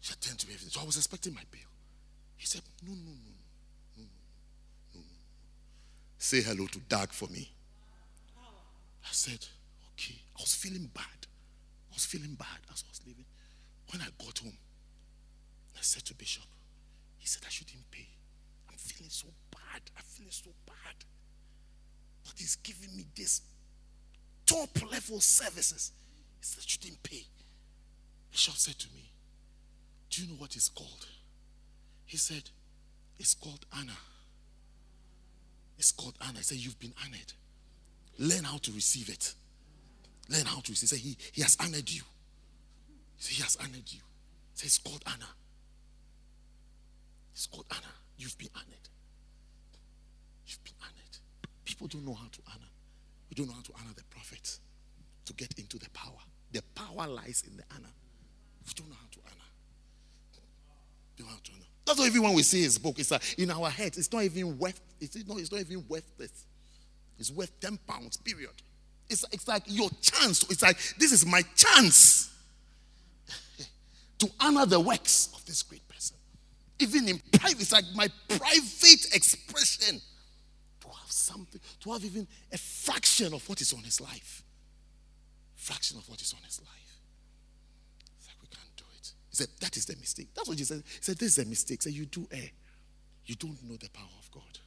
She 0.00 0.12
attended 0.12 0.40
to 0.40 0.46
everything. 0.46 0.68
So 0.70 0.80
I 0.80 0.84
was 0.84 0.96
expecting 0.96 1.34
my 1.34 1.42
bill. 1.50 1.60
He 2.36 2.46
said, 2.46 2.62
No, 2.86 2.92
no, 2.92 3.10
no, 3.10 3.32
no, 3.96 4.04
no, 4.94 5.00
no. 5.00 5.00
Say 6.18 6.42
hello 6.42 6.66
to 6.66 6.78
Doug 6.80 7.10
for 7.10 7.28
me. 7.28 7.50
I 8.38 9.08
said, 9.10 9.44
Okay. 9.94 10.20
I 10.38 10.42
was 10.42 10.54
feeling 10.54 10.90
bad. 10.94 11.26
I 11.90 11.94
was 11.94 12.04
feeling 12.04 12.34
bad 12.34 12.60
as 12.72 12.84
I 12.86 12.90
was 12.90 13.00
leaving. 13.06 13.24
When 13.90 14.02
I 14.02 14.08
got 14.22 14.38
home, 14.38 14.56
I 15.76 15.82
said 15.82 16.04
to 16.06 16.14
Bishop, 16.14 16.44
he 17.18 17.26
said 17.26 17.42
I 17.46 17.50
shouldn't 17.50 17.90
pay. 17.90 18.06
I'm 18.70 18.76
feeling 18.76 19.10
so 19.10 19.28
bad. 19.50 19.82
I'm 19.96 20.04
feeling 20.04 20.30
so 20.32 20.50
bad. 20.66 20.94
But 22.24 22.34
he's 22.38 22.56
giving 22.56 22.96
me 22.96 23.04
this 23.16 23.42
top 24.46 24.68
level 24.90 25.20
services. 25.20 25.92
He 26.38 26.44
said 26.44 26.62
I 26.62 26.66
shouldn't 26.66 27.02
pay. 27.02 27.24
Bishop 28.30 28.54
said 28.54 28.78
to 28.78 28.88
me, 28.94 29.10
Do 30.10 30.22
you 30.22 30.28
know 30.28 30.34
what 30.34 30.54
it's 30.56 30.68
called? 30.68 31.06
He 32.04 32.16
said, 32.16 32.50
It's 33.18 33.34
called 33.34 33.66
Anna. 33.76 33.96
It's 35.78 35.92
called 35.92 36.14
Anna. 36.20 36.38
He 36.38 36.44
said, 36.44 36.58
You've 36.58 36.78
been 36.78 36.94
honored. 37.04 37.32
Learn 38.18 38.44
how 38.44 38.58
to 38.58 38.72
receive 38.72 39.08
it. 39.08 39.34
Learn 40.28 40.46
how 40.46 40.60
to 40.60 40.72
receive. 40.72 40.90
He 40.90 40.96
said, 40.96 40.98
He, 40.98 41.16
he 41.32 41.42
has 41.42 41.56
honored 41.60 41.90
you. 41.90 42.02
He 43.16 43.22
said, 43.22 43.34
He 43.36 43.42
has 43.42 43.56
honored 43.56 43.90
you. 43.92 44.00
He 44.52 44.54
said, 44.54 44.66
It's 44.66 44.78
called 44.78 45.02
Anna. 45.06 45.26
It's 47.36 47.46
called 47.46 47.66
honor. 47.70 47.92
You've 48.16 48.38
been 48.38 48.48
honored. 48.54 48.88
You've 50.46 50.64
been 50.64 50.72
honored. 50.80 51.18
People 51.66 51.86
don't 51.86 52.06
know 52.06 52.14
how 52.14 52.28
to 52.32 52.38
honor. 52.48 52.70
We 53.28 53.34
don't 53.34 53.48
know 53.48 53.52
how 53.52 53.60
to 53.60 53.72
honor 53.78 53.92
the 53.94 54.04
prophets 54.04 54.60
to 55.26 55.34
get 55.34 55.52
into 55.58 55.78
the 55.78 55.90
power. 55.90 56.16
The 56.52 56.62
power 56.74 57.06
lies 57.06 57.44
in 57.46 57.58
the 57.58 57.64
honor. 57.74 57.92
We 58.66 58.72
don't 58.74 58.88
know 58.88 58.96
how 58.98 59.08
to 59.12 59.18
honor. 59.26 59.50
Don't 61.18 61.26
know 61.26 61.32
how 61.34 61.40
to 61.44 61.52
honor. 61.52 61.64
That's 61.84 61.98
why 61.98 62.08
when 62.08 62.32
we 62.32 62.42
see 62.42 62.62
his 62.62 62.78
book, 62.78 62.98
it's 62.98 63.10
like 63.10 63.38
in 63.38 63.50
our 63.50 63.68
heads, 63.68 63.98
it's 63.98 64.10
not 64.10 64.22
even 64.22 64.58
worth 64.58 64.80
it's 64.98 65.14
not, 65.28 65.38
it's 65.38 65.52
not 65.52 65.60
even 65.60 65.84
worth 65.88 66.10
this. 66.16 66.46
It's 67.18 67.30
worth 67.30 67.52
10 67.60 67.78
pounds, 67.86 68.16
period. 68.16 68.50
It's, 69.10 69.26
it's 69.30 69.46
like 69.46 69.64
your 69.66 69.90
chance. 70.00 70.42
It's 70.50 70.62
like 70.62 70.78
this 70.98 71.12
is 71.12 71.26
my 71.26 71.42
chance 71.54 72.34
to 74.20 74.28
honor 74.40 74.64
the 74.64 74.80
works 74.80 75.28
of 75.34 75.44
this 75.44 75.62
great. 75.62 75.85
Even 76.78 77.08
in 77.08 77.18
private, 77.32 77.60
it's 77.60 77.72
like 77.72 77.84
my 77.94 78.08
private 78.28 79.14
expression 79.14 80.00
to 80.80 80.88
have 80.88 81.10
something, 81.10 81.60
to 81.80 81.92
have 81.92 82.04
even 82.04 82.26
a 82.52 82.58
fraction 82.58 83.32
of 83.32 83.48
what 83.48 83.60
is 83.60 83.72
on 83.72 83.82
his 83.82 84.00
life. 84.00 84.42
Fraction 85.54 85.96
of 85.98 86.08
what 86.08 86.20
is 86.20 86.34
on 86.34 86.42
his 86.44 86.60
life. 86.60 87.00
It's 88.18 88.28
like 88.28 88.36
we 88.42 88.48
can't 88.48 88.76
do 88.76 88.84
it. 88.98 89.12
He 89.30 89.36
said, 89.36 89.48
That 89.60 89.76
is 89.76 89.86
the 89.86 89.96
mistake. 89.96 90.28
That's 90.34 90.48
what 90.48 90.58
he 90.58 90.64
said. 90.64 90.82
He 90.86 91.02
said, 91.02 91.18
This 91.18 91.38
is 91.38 91.44
a 91.44 91.48
mistake. 91.48 91.82
He 91.82 91.90
said, 91.90 91.96
You 91.96 92.06
do 92.06 92.28
err. 92.30 92.50
You 93.24 93.34
don't 93.34 93.62
know 93.64 93.76
the 93.76 93.90
power 93.90 94.04
of 94.20 94.30
God. 94.30 94.58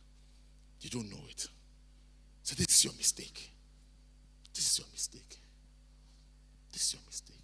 You 0.82 0.90
don't 0.90 1.10
know 1.10 1.24
it. 1.30 1.48
So 2.44 2.56
this 2.56 2.68
is 2.68 2.86
your 2.86 2.94
mistake. 2.94 3.52
This 4.54 4.72
is 4.72 4.80
your 4.80 4.88
mistake. 4.92 5.38
This 6.72 6.82
is 6.88 6.94
your 6.94 7.02
mistake. 7.06 7.39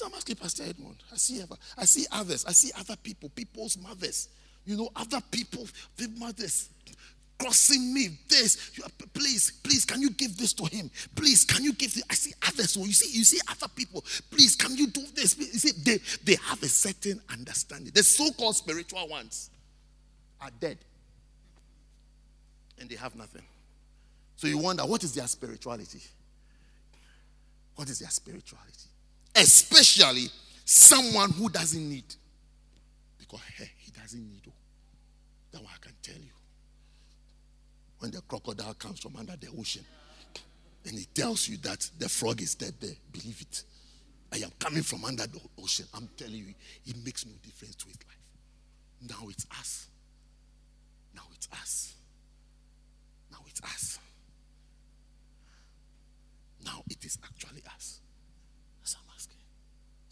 Why 0.00 0.08
I'm 0.08 0.14
asking 0.14 0.36
Pastor 0.36 0.64
Edmond. 0.64 0.96
I 1.12 1.16
see 1.16 1.40
ever, 1.40 1.56
I 1.78 1.84
see 1.84 2.06
others. 2.12 2.44
I 2.44 2.52
see 2.52 2.70
other 2.78 2.96
people, 2.96 3.28
people's 3.30 3.78
mothers. 3.78 4.28
You 4.64 4.76
know, 4.76 4.90
other 4.96 5.20
people, 5.30 5.66
the 5.96 6.08
mothers 6.18 6.68
crossing 7.38 7.94
me. 7.94 8.08
This, 8.28 8.78
please, 9.14 9.52
please, 9.62 9.84
can 9.84 10.00
you 10.00 10.10
give 10.10 10.36
this 10.36 10.52
to 10.54 10.64
him? 10.64 10.90
Please, 11.14 11.44
can 11.44 11.62
you 11.62 11.72
give 11.72 11.94
this? 11.94 12.02
I 12.10 12.14
see 12.14 12.32
others. 12.46 12.72
So 12.72 12.80
you 12.80 12.92
see, 12.92 13.16
you 13.16 13.24
see 13.24 13.40
other 13.50 13.68
people. 13.74 14.04
Please, 14.30 14.56
can 14.56 14.76
you 14.76 14.88
do 14.88 15.02
this? 15.14 15.36
You 15.38 15.44
see, 15.44 15.72
they, 15.84 15.98
they 16.24 16.36
have 16.42 16.62
a 16.62 16.68
certain 16.68 17.20
understanding. 17.30 17.92
The 17.94 18.02
so-called 18.02 18.56
spiritual 18.56 19.06
ones 19.08 19.50
are 20.40 20.50
dead. 20.60 20.78
And 22.78 22.88
they 22.88 22.96
have 22.96 23.14
nothing. 23.14 23.42
So 24.36 24.46
you 24.46 24.58
wonder, 24.58 24.82
what 24.82 25.02
is 25.04 25.14
their 25.14 25.26
spirituality? 25.26 26.00
What 27.76 27.88
is 27.88 27.98
their 27.98 28.10
spirituality? 28.10 28.90
Especially 29.36 30.28
someone 30.64 31.30
who 31.30 31.48
doesn't 31.48 31.88
need. 31.88 32.14
Because 33.18 33.40
hey, 33.56 33.70
he 33.78 33.90
doesn't 33.92 34.28
need. 34.28 34.42
Oh. 34.48 34.52
That 35.52 35.62
I 35.62 35.78
can 35.80 35.92
tell 36.02 36.16
you. 36.16 36.32
When 37.98 38.10
the 38.10 38.20
crocodile 38.22 38.74
comes 38.74 39.00
from 39.00 39.16
under 39.16 39.36
the 39.36 39.48
ocean 39.58 39.84
and 40.86 40.98
he 40.98 41.04
tells 41.06 41.48
you 41.48 41.56
that 41.58 41.88
the 41.98 42.08
frog 42.08 42.40
is 42.40 42.54
dead 42.54 42.74
there, 42.80 42.94
believe 43.12 43.40
it. 43.40 43.62
I 44.32 44.38
am 44.38 44.50
coming 44.58 44.82
from 44.82 45.04
under 45.04 45.26
the 45.26 45.40
ocean. 45.60 45.86
I'm 45.94 46.08
telling 46.16 46.34
you, 46.34 46.54
it 46.86 46.96
makes 47.04 47.26
no 47.26 47.32
difference 47.42 47.74
to 47.76 47.86
his 47.86 47.96
life. 48.06 48.16
Now 49.08 49.28
it's 49.28 49.46
us. 49.58 49.88
Now 51.14 51.22
it's 51.34 51.48
us. 51.52 51.94
Now 53.30 53.38
it's 53.46 53.60
us. 53.62 53.98
Now 56.64 56.82
it 56.88 57.04
is 57.04 57.18
actually 57.24 57.62
us. 57.74 58.00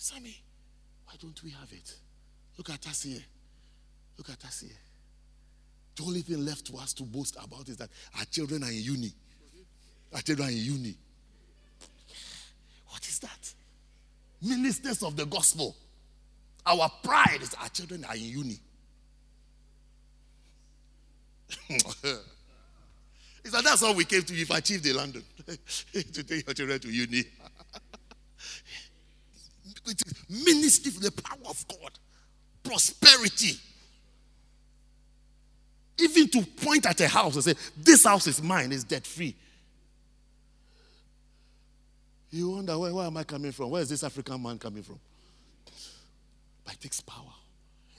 Sammy, 0.05 0.37
why 1.07 1.15
don't 1.19 1.43
we 1.43 1.49
have 1.53 1.73
it? 1.73 1.95
Look 2.59 2.69
at 2.69 2.87
us 2.87 3.05
here. 3.05 3.23
Look 4.19 4.29
at 4.29 4.45
us 4.45 4.61
here. 4.61 4.77
The 5.97 6.03
only 6.03 6.21
thing 6.21 6.45
left 6.45 6.67
to 6.67 6.77
us 6.77 6.93
to 6.95 7.05
boast 7.05 7.39
about 7.43 7.71
is 7.71 7.79
that 7.79 7.89
our 8.19 8.27
children 8.27 8.65
are 8.65 8.71
in 8.71 8.83
uni. 8.83 9.15
Our 10.13 10.21
children 10.21 10.49
are 10.49 10.51
in 10.51 10.59
uni. 10.59 10.95
What 12.89 13.03
is 13.09 13.19
that? 13.21 13.55
Ministers 14.43 15.03
of 15.03 15.17
the 15.17 15.25
gospel. 15.25 15.75
Our 16.67 16.91
pride 17.03 17.39
is 17.41 17.55
our 17.55 17.71
children 17.71 18.05
are 18.05 18.15
in 18.15 18.25
uni. 18.25 18.61
It's 23.45 23.53
like 23.53 23.63
that's 23.63 23.83
all 23.83 23.95
we 23.95 24.07
came 24.07 24.23
to. 24.23 24.35
You've 24.35 24.51
achieved 24.51 24.87
in 24.87 24.97
London 24.97 25.23
to 25.93 26.23
take 26.25 26.47
your 26.47 26.55
children 26.55 26.81
to 26.81 26.91
uni. 26.91 27.25
It 29.86 30.03
is 30.07 30.45
ministry 30.47 30.91
for 30.93 31.01
the 31.01 31.12
power 31.12 31.49
of 31.49 31.65
God, 31.69 31.99
prosperity. 32.62 33.59
Even 36.01 36.28
to 36.28 36.43
point 36.43 36.86
at 36.86 37.01
a 37.01 37.09
house 37.09 37.35
and 37.35 37.45
say, 37.45 37.55
This 37.77 38.05
house 38.05 38.27
is 38.27 38.43
mine, 38.43 38.73
it's 38.73 38.85
debt 38.85 39.07
free. 39.07 39.35
You 42.31 42.51
wonder, 42.51 42.77
where, 42.77 42.93
where 42.93 43.07
am 43.07 43.16
I 43.16 43.23
coming 43.23 43.53
from? 43.53 43.70
Where 43.70 43.82
is 43.82 43.89
this 43.89 44.03
African 44.03 44.43
man 44.43 44.59
coming 44.59 44.82
from? 44.82 44.99
But 46.65 46.74
it 46.74 46.81
takes 46.81 47.01
power. 47.01 47.32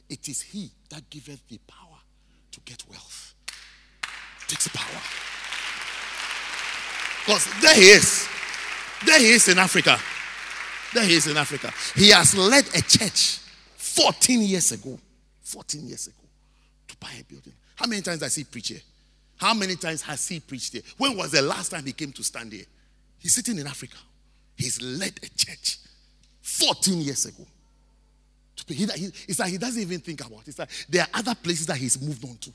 It 0.10 0.28
is 0.28 0.42
he 0.42 0.72
that 0.90 1.10
giveth 1.10 1.48
the 1.48 1.58
power 1.68 1.98
to 2.52 2.60
get 2.62 2.84
wealth. 2.90 3.34
takes 4.48 4.68
power. 4.68 5.02
Because 7.26 7.62
there 7.62 7.76
he 7.76 7.90
is. 7.92 8.28
There 9.06 9.20
he 9.20 9.30
is 9.30 9.48
in 9.48 9.58
Africa. 9.58 9.98
There 10.96 11.04
he 11.04 11.16
is 11.16 11.28
in 11.28 11.36
Africa. 11.36 11.74
He 11.94 12.10
has 12.12 12.38
led 12.38 12.66
a 12.70 12.82
church 12.82 13.40
14 13.76 14.42
years 14.42 14.72
ago. 14.72 14.98
14 15.44 15.86
years 15.86 16.08
ago 16.08 16.16
to 16.88 16.96
buy 16.98 17.12
a 17.20 17.24
building. 17.26 17.52
How 17.76 17.86
many 17.86 18.02
times 18.02 18.22
has 18.22 18.34
he 18.34 18.46
preached 18.46 18.70
here? 18.70 18.80
How 19.36 19.54
many 19.54 19.76
times 19.76 20.02
has 20.04 20.26
he 20.26 20.40
preached 20.40 20.72
here? 20.72 20.84
When 20.98 21.18
was 21.18 21.32
the 21.32 21.42
last 21.42 21.70
time 21.72 21.86
he 21.86 21.92
came 21.92 22.14
to 22.14 22.24
stand 22.24 22.54
here? 22.54 22.64
He's 23.20 23.36
sitting 23.36 23.60
in 23.60 23.68
Africa. 23.68 23.98
He's 24.56 24.82
led 24.82 25.20
a 25.22 25.28
church 25.36 25.80
14 26.42 27.02
years 27.02 27.26
ago. 27.26 27.46
He, 28.68 28.86
he, 28.86 28.86
it's 29.28 29.40
like 29.40 29.52
he 29.52 29.58
doesn't 29.58 29.82
even 29.82 30.00
think 30.00 30.26
about 30.26 30.44
it. 30.44 30.48
It's 30.48 30.60
like 30.60 30.70
there 30.88 31.02
are 31.02 31.10
other 31.20 31.36
places 31.36 31.68
that 31.68 31.76
he's 31.76 32.02
moved 32.02 32.24
on 32.24 32.38
to. 32.38 32.52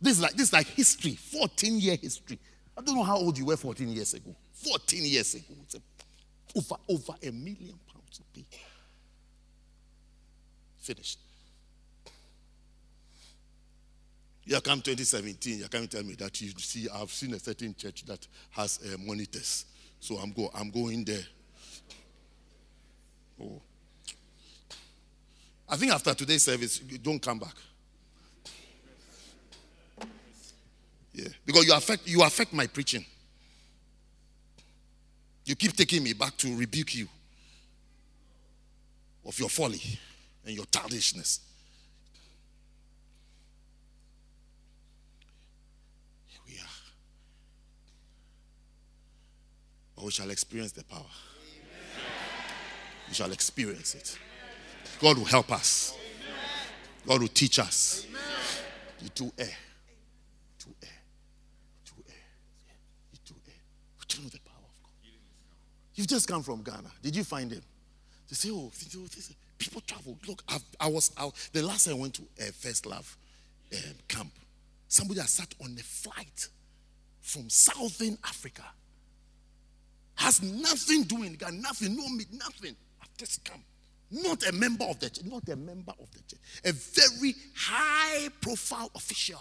This 0.00 0.16
is 0.16 0.20
like 0.20 0.32
this 0.32 0.48
is 0.48 0.52
like 0.52 0.66
history, 0.66 1.14
14 1.14 1.78
year 1.78 1.94
history. 1.94 2.40
I 2.76 2.80
don't 2.80 2.96
know 2.96 3.04
how 3.04 3.18
old 3.18 3.38
you 3.38 3.44
were 3.44 3.56
14 3.56 3.88
years 3.88 4.14
ago. 4.14 4.34
14 4.54 5.04
years 5.04 5.34
ago. 5.34 5.54
It's 5.62 5.76
a, 5.76 5.80
over, 6.56 6.76
over 6.88 7.14
a 7.22 7.30
million 7.30 7.78
pounds 7.92 8.18
to 8.18 8.22
pay. 8.34 8.44
Finished. 10.78 11.18
You 14.44 14.60
come 14.60 14.80
2017, 14.82 15.60
you 15.60 15.68
come 15.68 15.86
tell 15.86 16.02
me 16.02 16.14
that 16.14 16.40
you 16.40 16.50
see 16.58 16.88
I've 16.92 17.10
seen 17.10 17.32
a 17.34 17.38
certain 17.38 17.74
church 17.76 18.04
that 18.06 18.26
has 18.50 18.80
uh, 18.84 18.96
monitors. 18.98 19.66
So 20.00 20.16
I'm 20.16 20.32
go 20.32 20.50
I'm 20.52 20.70
going 20.70 21.04
there. 21.04 21.22
Oh. 23.40 23.60
I 25.68 25.76
think 25.76 25.92
after 25.92 26.12
today's 26.12 26.42
service, 26.42 26.80
don't 26.80 27.22
come 27.22 27.38
back. 27.38 27.54
Yeah. 31.14 31.28
Because 31.46 31.66
you 31.66 31.74
affect 31.74 32.06
you 32.08 32.22
affect 32.22 32.52
my 32.52 32.66
preaching. 32.66 33.04
You 35.44 35.56
keep 35.56 35.76
taking 35.76 36.02
me 36.04 36.12
back 36.12 36.36
to 36.38 36.56
rebuke 36.56 36.94
you 36.94 37.08
of 39.26 39.38
your 39.38 39.48
folly 39.48 39.80
and 40.44 40.54
your 40.54 40.64
childishness. 40.66 41.40
Here 46.26 46.40
we 46.46 46.54
are. 46.54 46.78
But 49.96 50.04
we 50.04 50.10
shall 50.12 50.30
experience 50.30 50.72
the 50.72 50.84
power. 50.84 51.02
We 53.08 53.14
shall 53.14 53.32
experience 53.32 53.94
it. 53.94 54.18
God 55.00 55.18
will 55.18 55.24
help 55.24 55.50
us. 55.52 55.96
God 57.06 57.20
will 57.20 57.28
teach 57.28 57.58
us. 57.58 58.06
You 59.00 59.08
do 59.14 59.32
err. 59.36 59.46
To 60.60 60.68
err. 60.82 60.88
To 61.86 61.92
err. 62.08 62.14
You 63.12 63.18
do 63.26 63.34
err. 63.48 63.50
Eh? 63.50 63.52
Eh? 63.52 63.52
Eh? 63.52 63.58
We 63.98 64.04
don't 64.08 64.22
know 64.22 64.28
the 64.30 64.38
power. 64.38 64.51
You've 65.94 66.06
just 66.06 66.26
come 66.28 66.42
from 66.42 66.62
Ghana. 66.62 66.90
Did 67.02 67.16
you 67.16 67.24
find 67.24 67.50
him? 67.50 67.62
They 68.28 68.34
say, 68.34 68.50
oh, 68.50 68.70
people 69.58 69.80
travel. 69.82 70.16
Look, 70.26 70.42
I've, 70.48 70.64
i 70.80 70.86
was 70.86 71.12
out. 71.18 71.34
The 71.52 71.62
last 71.62 71.84
time 71.84 71.96
I 71.96 71.98
went 71.98 72.14
to 72.14 72.22
a 72.40 72.48
uh, 72.48 72.52
First 72.52 72.86
Love 72.86 73.16
um, 73.74 73.94
camp, 74.08 74.32
somebody 74.88 75.20
had 75.20 75.28
sat 75.28 75.54
on 75.62 75.76
a 75.78 75.82
flight 75.82 76.48
from 77.20 77.48
Southern 77.50 78.16
Africa. 78.24 78.64
Has 80.14 80.42
nothing 80.42 81.04
doing, 81.04 81.34
got 81.34 81.52
nothing, 81.52 81.96
no 81.96 82.08
meat, 82.08 82.28
nothing. 82.32 82.74
I've 83.02 83.16
just 83.16 83.44
come. 83.44 83.62
Not 84.10 84.46
a 84.46 84.52
member 84.52 84.84
of 84.84 84.98
the 84.98 85.08
church, 85.08 85.24
not 85.24 85.48
a 85.48 85.56
member 85.56 85.92
of 85.98 86.10
the 86.12 86.18
church. 86.18 86.40
A 86.64 86.72
very 86.72 87.34
high 87.56 88.28
profile 88.40 88.90
official. 88.94 89.40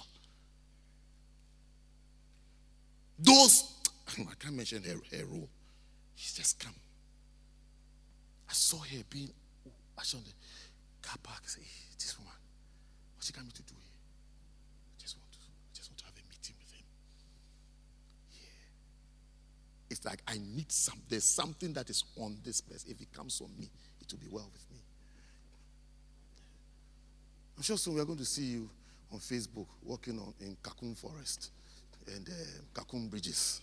Those, 3.19 3.73
I 4.17 4.33
can't 4.39 4.55
mention 4.55 4.83
her, 4.83 5.17
her 5.17 5.25
role. 5.25 5.49
He's 6.21 6.33
just 6.33 6.59
come. 6.59 6.75
I 8.47 8.53
saw 8.53 8.77
her 8.77 9.03
being, 9.09 9.31
the 9.95 10.31
car 11.01 11.17
park. 11.23 11.49
Say, 11.49 11.61
this 11.97 12.15
woman, 12.19 12.31
what's 13.15 13.25
she 13.25 13.33
coming 13.33 13.49
to 13.49 13.63
do 13.63 13.73
here? 13.73 13.97
I 14.93 15.01
just 15.01 15.17
want 15.17 15.31
to, 15.31 15.39
I 15.39 15.73
just 15.73 15.89
want 15.89 15.97
to 15.97 16.05
have 16.05 16.13
a 16.13 16.21
meeting 16.29 16.55
with 16.59 16.71
him. 16.71 16.85
Yeah. 18.33 19.89
It's 19.89 20.05
like 20.05 20.21
I 20.27 20.37
need 20.37 20.71
some, 20.71 21.01
there's 21.09 21.23
something 21.23 21.73
that 21.73 21.89
is 21.89 22.03
on 22.19 22.37
this 22.43 22.61
person. 22.61 22.91
If 22.91 23.01
it 23.01 23.11
comes 23.11 23.41
on 23.41 23.49
me, 23.57 23.71
it 23.99 24.11
will 24.11 24.19
be 24.19 24.29
well 24.29 24.49
with 24.53 24.69
me. 24.71 24.79
I'm 27.57 27.63
sure 27.63 27.77
soon 27.77 27.95
we 27.95 28.01
are 28.01 28.05
going 28.05 28.19
to 28.19 28.25
see 28.25 28.45
you 28.45 28.69
on 29.11 29.17
Facebook 29.17 29.65
walking 29.83 30.19
on, 30.19 30.35
in 30.39 30.55
Kakum 30.61 30.95
Forest 30.95 31.49
and 32.05 32.29
uh, 32.29 32.83
Bridges. 33.09 33.61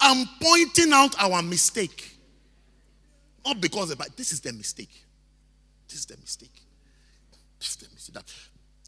I'm 0.00 0.26
pointing 0.40 0.92
out 0.92 1.14
our 1.18 1.42
mistake. 1.42 2.16
Not 3.44 3.60
because 3.60 3.90
of 3.90 3.98
but 3.98 4.16
this 4.16 4.32
is 4.32 4.40
the 4.40 4.52
mistake. 4.52 5.04
This 5.88 6.00
is 6.00 6.06
the 6.06 6.16
mistake. 6.18 6.62
This 7.58 7.70
is 7.70 7.76
the 7.76 7.94
mistake. 7.94 8.14
That 8.14 8.32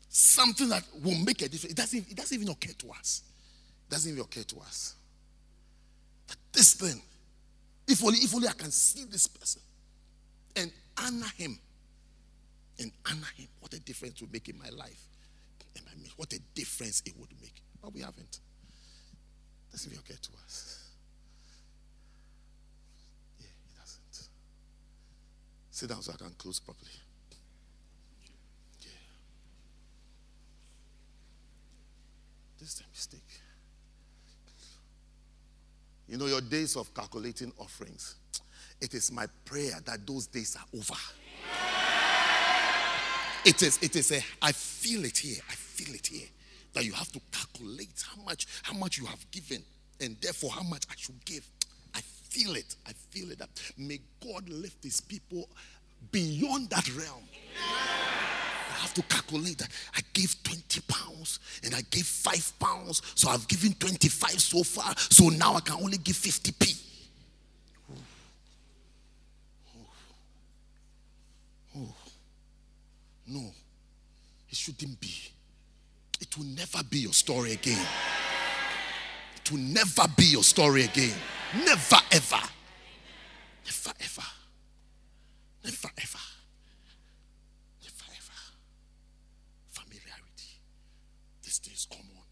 something 0.09 0.69
that 0.69 0.85
will 1.03 1.19
make 1.19 1.43
a 1.43 1.49
difference. 1.49 1.73
It 1.73 1.77
doesn't, 1.77 2.11
it 2.11 2.17
doesn't 2.17 2.35
even 2.37 2.51
occur 2.51 2.73
to 2.79 2.91
us. 2.91 3.23
It 3.89 3.93
doesn't 3.93 4.11
even 4.11 4.23
occur 4.23 4.43
to 4.43 4.61
us 4.61 4.95
this 6.53 6.75
thing. 6.75 7.01
If 7.89 8.05
only, 8.05 8.19
if 8.19 8.35
only 8.35 8.49
I 8.49 8.53
can 8.53 8.71
see 8.71 9.05
this 9.05 9.27
person 9.27 9.63
and 10.57 10.71
honor 10.99 11.31
him. 11.37 11.59
And 12.79 12.93
honor 13.07 13.29
him. 13.37 13.49
What 13.61 13.73
a 13.75 13.81
difference 13.81 14.15
it 14.15 14.23
would 14.23 14.33
make 14.33 14.49
in 14.49 14.59
my 14.59 14.69
life. 14.71 15.09
And 15.77 15.85
I 15.91 15.97
mean, 15.97 16.11
what 16.17 16.33
a 16.33 16.41
difference 16.55 17.03
it 17.07 17.15
would 17.19 17.31
make. 17.41 17.55
But 17.83 17.95
we 17.95 18.01
haven't. 18.01 18.41
Doesn't 19.71 19.91
even 19.91 20.03
occur 20.05 20.19
to 20.21 20.31
us. 20.45 20.91
Yeah, 23.41 23.47
it 23.47 23.79
doesn't. 23.79 24.29
Sit 25.73 25.89
down 25.89 26.03
so 26.03 26.12
I 26.12 26.16
can 26.16 26.31
close 26.36 26.61
properly. 26.61 26.90
Yeah. 28.82 28.89
This 32.61 32.74
is 32.74 32.81
a 32.81 32.90
mistake. 32.93 33.40
You 36.07 36.19
know, 36.19 36.27
your 36.27 36.43
days 36.43 36.77
of 36.77 36.93
calculating 36.93 37.53
offerings. 37.59 38.16
It 38.82 38.93
is 38.93 39.11
my 39.11 39.27
prayer 39.47 39.73
that 39.86 40.07
those 40.07 40.27
days 40.27 40.57
are 40.57 40.78
over. 40.78 41.01
It 43.47 43.62
is, 43.62 43.78
it 43.81 43.97
is 43.97 44.12
a, 44.12 44.23
I 44.43 44.53
feel 44.53 45.07
it 45.07 45.16
here. 45.16 45.40
I 45.49 45.55
feel 45.55 45.94
it 45.94 46.07
here. 46.07 46.28
That 46.74 46.85
you 46.85 46.93
have 46.93 47.11
to 47.12 47.20
calculate 47.32 48.05
how 48.15 48.23
much, 48.23 48.47
how 48.62 48.74
much 48.74 48.99
you 48.99 49.07
have 49.07 49.31
given, 49.31 49.62
and 50.01 50.19
therefore 50.20 50.51
how 50.51 50.62
much 50.65 50.85
I 50.90 50.94
should 50.99 51.24
give. 51.24 51.49
Feel 52.33 52.57
it. 52.57 52.77
I 52.87 52.93
feel 53.11 53.31
it. 53.31 53.43
May 53.77 54.01
God 54.25 54.49
lift 54.49 54.83
his 54.83 55.03
people 55.03 55.51
beyond 56.11 56.71
that 56.71 56.89
realm 56.97 57.23
I 58.73 58.81
have 58.81 58.95
to 58.95 59.03
calculate 59.03 59.59
that 59.59 59.69
I 59.95 60.01
gave 60.15 60.35
20 60.43 60.81
pounds 60.89 61.41
and 61.63 61.75
I 61.75 61.83
gave 61.91 62.07
5 62.07 62.59
pounds. 62.59 63.03
So 63.15 63.29
I've 63.29 63.47
given 63.49 63.75
25 63.75 64.41
so 64.41 64.63
far. 64.63 64.95
So 64.97 65.29
now 65.29 65.57
I 65.57 65.61
can 65.61 65.77
only 65.77 65.99
give 65.99 66.17
50p. 66.17 66.83
Oh. 67.91 67.95
Oh. 69.77 69.81
Oh. 71.77 71.95
No, 73.27 73.53
it 74.49 74.57
shouldn't 74.57 74.99
be. 74.99 75.15
It 76.19 76.37
will 76.39 76.47
never 76.47 76.83
be 76.83 77.01
your 77.01 77.13
story 77.13 77.53
again. 77.53 77.87
It 79.44 79.51
will 79.51 79.59
never 79.59 80.05
be 80.16 80.24
your 80.24 80.44
story 80.44 80.85
again. 80.85 81.14
Never, 81.55 81.97
ever. 82.12 82.40
Never, 83.64 83.93
ever. 84.01 84.23
Never, 85.64 85.89
ever. 85.98 86.19
Never, 87.82 88.06
ever. 88.16 88.40
Familiarity. 89.70 90.60
These 91.43 91.59
things 91.59 91.89
come 91.90 92.06
on. 92.16 92.23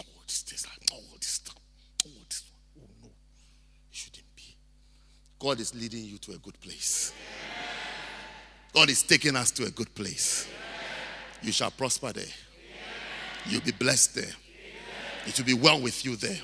Oh, 0.00 0.22
these 0.26 0.42
things 0.42 0.64
are, 0.66 0.96
oh, 0.96 1.16
this 1.18 1.28
stuff. 1.28 1.56
Oh, 2.06 2.10
this 2.28 2.44
one. 2.74 2.86
Oh, 2.86 2.94
no. 3.02 3.08
It 3.08 3.96
shouldn't 3.96 4.36
be. 4.36 4.56
God 5.40 5.58
is 5.58 5.74
leading 5.74 6.04
you 6.04 6.18
to 6.18 6.32
a 6.32 6.38
good 6.38 6.60
place. 6.60 7.12
God 8.72 8.88
is 8.90 9.02
taking 9.02 9.34
us 9.34 9.50
to 9.50 9.64
a 9.64 9.70
good 9.70 9.92
place. 9.94 10.48
You 11.42 11.50
shall 11.50 11.72
prosper 11.72 12.12
there. 12.12 12.24
You'll 13.46 13.60
be 13.60 13.72
blessed 13.72 14.14
there. 14.14 14.32
It 15.26 15.38
will 15.38 15.46
be 15.46 15.54
well 15.54 15.80
with 15.80 16.04
you 16.04 16.16
there. 16.16 16.38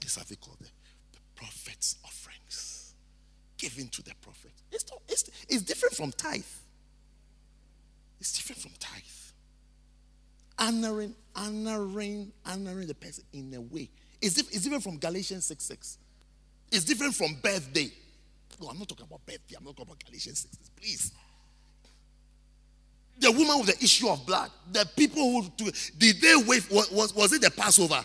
This 0.00 0.16
have 0.16 0.28
they 0.28 0.36
called 0.36 0.58
the, 0.60 0.66
the 1.12 1.18
prophet's 1.34 1.96
offerings. 2.04 2.94
Given 3.56 3.88
to 3.88 4.02
the 4.02 4.12
prophet. 4.20 4.52
It's, 4.70 4.84
not, 4.90 5.00
it's, 5.08 5.30
it's 5.48 5.62
different 5.62 5.94
from 5.94 6.12
tithe. 6.12 6.42
It's 8.20 8.32
different 8.32 8.62
from 8.62 8.72
tithe. 8.78 9.02
Honoring, 10.58 11.14
honoring, 11.34 12.32
honoring 12.46 12.86
the 12.86 12.94
person 12.94 13.24
in 13.32 13.52
a 13.54 13.60
way. 13.60 13.90
It's, 14.20 14.38
it's 14.38 14.62
different 14.62 14.84
from 14.84 14.98
Galatians 14.98 15.46
6 15.46 15.64
6. 15.64 15.98
It's 16.70 16.84
different 16.84 17.14
from 17.14 17.34
birthday. 17.42 17.90
No, 18.60 18.68
I'm 18.68 18.78
not 18.78 18.88
talking 18.88 19.06
about 19.06 19.26
birthday. 19.26 19.56
I'm 19.58 19.64
not 19.64 19.76
talking 19.76 19.90
about 19.90 20.04
Galatians 20.04 20.40
6 20.40 20.56
6. 20.56 20.70
Please. 20.76 21.12
The 23.18 23.30
woman 23.30 23.58
with 23.58 23.78
the 23.78 23.84
issue 23.84 24.08
of 24.08 24.26
blood, 24.26 24.50
the 24.72 24.88
people 24.96 25.22
who 25.22 25.70
did 25.98 26.20
they 26.20 26.34
wait? 26.46 26.68
Was, 26.70 27.14
was 27.14 27.32
it 27.32 27.42
the 27.42 27.50
Passover? 27.50 28.04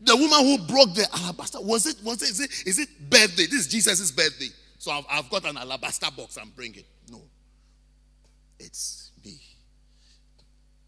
The 0.00 0.16
woman 0.16 0.38
who 0.44 0.58
broke 0.66 0.94
the 0.94 1.06
alabaster 1.12 1.60
was 1.60 1.86
it? 1.86 1.96
Was 2.04 2.22
it? 2.22 2.30
Is 2.30 2.40
it? 2.40 2.50
Is 2.66 2.78
it 2.78 2.88
birthday? 3.10 3.46
This 3.46 3.60
is 3.60 3.66
Jesus' 3.66 4.10
birthday. 4.12 4.48
So 4.78 4.92
I've, 4.92 5.04
I've 5.10 5.30
got 5.30 5.44
an 5.44 5.56
alabaster 5.56 6.06
box. 6.16 6.38
I'm 6.40 6.50
bringing. 6.50 6.80
It. 6.80 6.86
No, 7.10 7.20
it's 8.58 9.10
me 9.24 9.40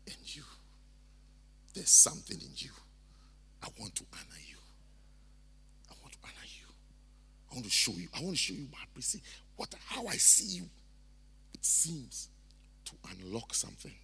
and 0.07 0.17
you. 0.37 0.43
There's 1.75 1.91
something 1.91 2.39
in 2.41 2.51
you. 2.57 2.71
I 3.63 3.69
want 3.79 3.95
to 3.97 4.05
honor 4.13 4.41
you. 4.49 4.57
I 5.91 5.95
want 6.01 6.13
to 6.13 6.19
honor 6.23 6.47
you. 6.47 6.67
I 7.51 7.55
want 7.55 7.65
to 7.65 7.71
show 7.71 7.93
you. 7.93 8.09
I 8.15 8.21
want 8.21 8.33
to 8.33 8.39
show 8.39 8.55
you 8.55 8.67
my 8.73 8.79
appreciation. 8.85 9.27
What? 9.57 9.75
How 9.87 10.07
I 10.07 10.17
see 10.17 10.59
you. 10.59 10.65
It 11.55 11.65
seems 11.65 12.29
to 12.87 12.93
unlock 13.11 13.55
something. 13.55 13.95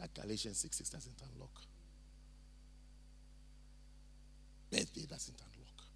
That 0.00 0.12
Galatians 0.14 0.58
6 0.58 0.76
6 0.76 0.90
doesn't 0.90 1.22
unlock 1.34 1.64
birthday 4.74 5.06
doesn't 5.08 5.38
unlock. 5.38 5.86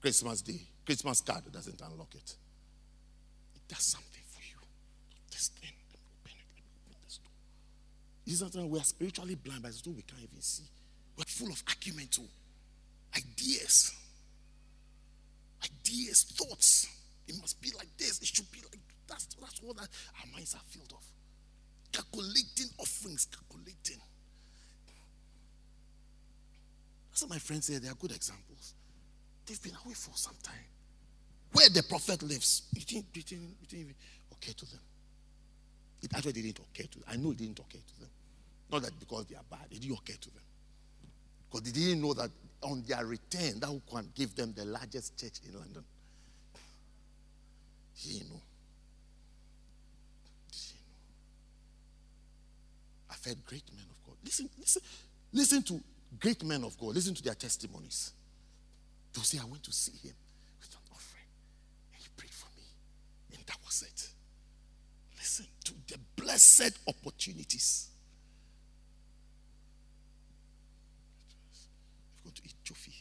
Christmas 0.00 0.42
Day, 0.42 0.60
Christmas 0.84 1.20
card 1.20 1.50
doesn't 1.52 1.80
unlock 1.80 2.14
it. 2.14 2.36
It 3.54 3.62
does 3.68 3.82
something 3.82 4.22
for 4.30 4.40
you. 4.42 4.60
This 5.30 5.48
thing, 5.48 5.72
let 5.90 5.98
me 5.98 6.06
open 6.14 6.32
it, 6.38 6.46
let 6.46 6.54
me 6.54 6.62
open 6.86 7.00
this 7.04 7.18
door. 7.18 7.32
Is 8.26 8.40
that 8.40 8.68
we 8.68 8.78
are 8.78 8.84
spiritually 8.84 9.34
blind, 9.34 9.62
but 9.62 9.74
still 9.74 9.94
we 9.94 10.02
can't 10.02 10.22
even 10.22 10.40
see. 10.40 10.68
We're 11.16 11.24
full 11.24 11.50
of 11.50 11.62
argument 11.66 12.12
too. 12.12 12.28
Ideas. 13.16 13.94
Ideas, 15.64 16.24
thoughts. 16.36 16.88
It 17.28 17.36
must 17.40 17.60
be 17.60 17.70
like 17.76 17.88
this. 17.96 18.20
It 18.20 18.26
should 18.26 18.50
be 18.50 18.60
like 18.60 18.78
that's 19.08 19.26
that's 19.40 19.62
what 19.62 19.76
that 19.76 19.88
our 20.20 20.32
minds 20.32 20.54
are 20.54 20.60
filled 20.68 20.92
of. 20.92 21.04
Calculating 21.92 22.70
offerings, 22.78 23.26
calculating. 23.26 24.00
Some 27.12 27.28
of 27.28 27.36
my 27.36 27.38
friends 27.38 27.66
say 27.66 27.78
they 27.78 27.88
are 27.88 27.94
good 27.94 28.12
examples. 28.12 28.74
They've 29.46 29.62
been 29.62 29.76
away 29.84 29.94
for 29.94 30.14
some 30.14 30.34
time. 30.42 30.66
Where 31.52 31.68
the 31.70 31.82
prophet 31.84 32.22
lives, 32.22 32.62
it 32.76 32.86
didn't, 32.86 33.06
it 33.14 33.24
didn't, 33.24 33.56
it 33.62 33.68
didn't 33.68 33.96
occur 34.30 34.52
to 34.52 34.66
them. 34.66 34.80
It 36.02 36.10
actually 36.14 36.32
didn't 36.32 36.58
occur 36.58 36.86
to 36.86 36.98
them. 36.98 37.08
I 37.08 37.16
know 37.16 37.30
it 37.30 37.38
didn't 37.38 37.58
occur 37.58 37.78
to 37.78 38.00
them. 38.00 38.10
Not 38.70 38.82
that 38.82 38.98
because 39.00 39.24
they 39.26 39.36
are 39.36 39.44
bad, 39.48 39.66
it 39.70 39.80
didn't 39.80 39.96
occur 39.96 40.18
to 40.20 40.30
them. 40.30 40.42
Because 41.50 41.72
they 41.72 41.80
didn't 41.80 42.02
know 42.02 42.14
that 42.14 42.30
on 42.62 42.82
their 42.86 43.04
return, 43.06 43.60
that 43.60 43.80
can 43.90 44.10
give 44.14 44.34
them 44.34 44.52
the 44.56 44.64
largest 44.64 45.18
church 45.18 45.40
in 45.46 45.58
London. 45.58 45.84
He 47.94 48.12
didn't 48.14 48.30
know. 48.30 48.42
He 50.52 50.74
know. 50.74 50.80
I've 53.10 53.24
heard 53.24 53.44
great 53.46 53.64
men 53.74 53.86
of 53.90 54.02
God. 54.06 54.16
Listen, 54.22 54.50
listen, 54.58 54.82
listen 55.32 55.62
to 55.62 55.80
great 56.20 56.44
men 56.44 56.64
of 56.64 56.78
God, 56.78 56.94
listen 56.94 57.14
to 57.14 57.22
their 57.22 57.34
testimonies. 57.34 58.12
They'll 59.12 59.24
say, 59.24 59.38
I 59.38 59.44
went 59.46 59.62
to 59.64 59.72
see 59.72 59.96
him 60.06 60.14
with 60.60 60.70
an 60.70 60.80
offering, 60.92 61.24
and 61.94 62.02
he 62.02 62.08
prayed 62.16 62.32
for 62.32 62.48
me. 62.56 62.64
And 63.34 63.46
that 63.46 63.56
was 63.64 63.82
it. 63.82 64.08
Listen 65.16 65.46
to 65.64 65.72
the 65.88 65.98
blessed 66.16 66.78
opportunities. 66.86 67.88
I've 72.18 72.24
gone 72.24 72.34
to 72.34 72.42
eat 72.44 72.54
chofi 72.62 72.92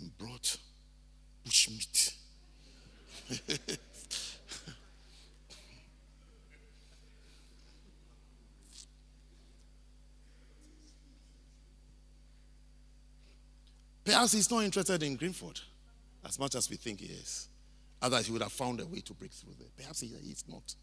and 0.00 0.16
brought 0.18 0.56
bush 1.44 1.68
meat. 1.70 2.14
Perhaps 14.04 14.32
he's 14.32 14.50
not 14.50 14.64
interested 14.64 15.02
in 15.02 15.14
Greenford 15.16 15.60
as 16.24 16.38
much 16.38 16.54
as 16.56 16.68
we 16.68 16.76
think 16.76 17.00
he 17.00 17.06
is. 17.06 17.48
Otherwise, 18.02 18.26
he 18.26 18.32
would 18.32 18.42
have 18.42 18.52
found 18.52 18.80
a 18.80 18.86
way 18.86 19.00
to 19.00 19.14
break 19.14 19.30
through 19.30 19.54
there. 19.58 19.68
Perhaps 19.76 20.00
he, 20.00 20.08
he's 20.22 20.44
not. 20.48 20.74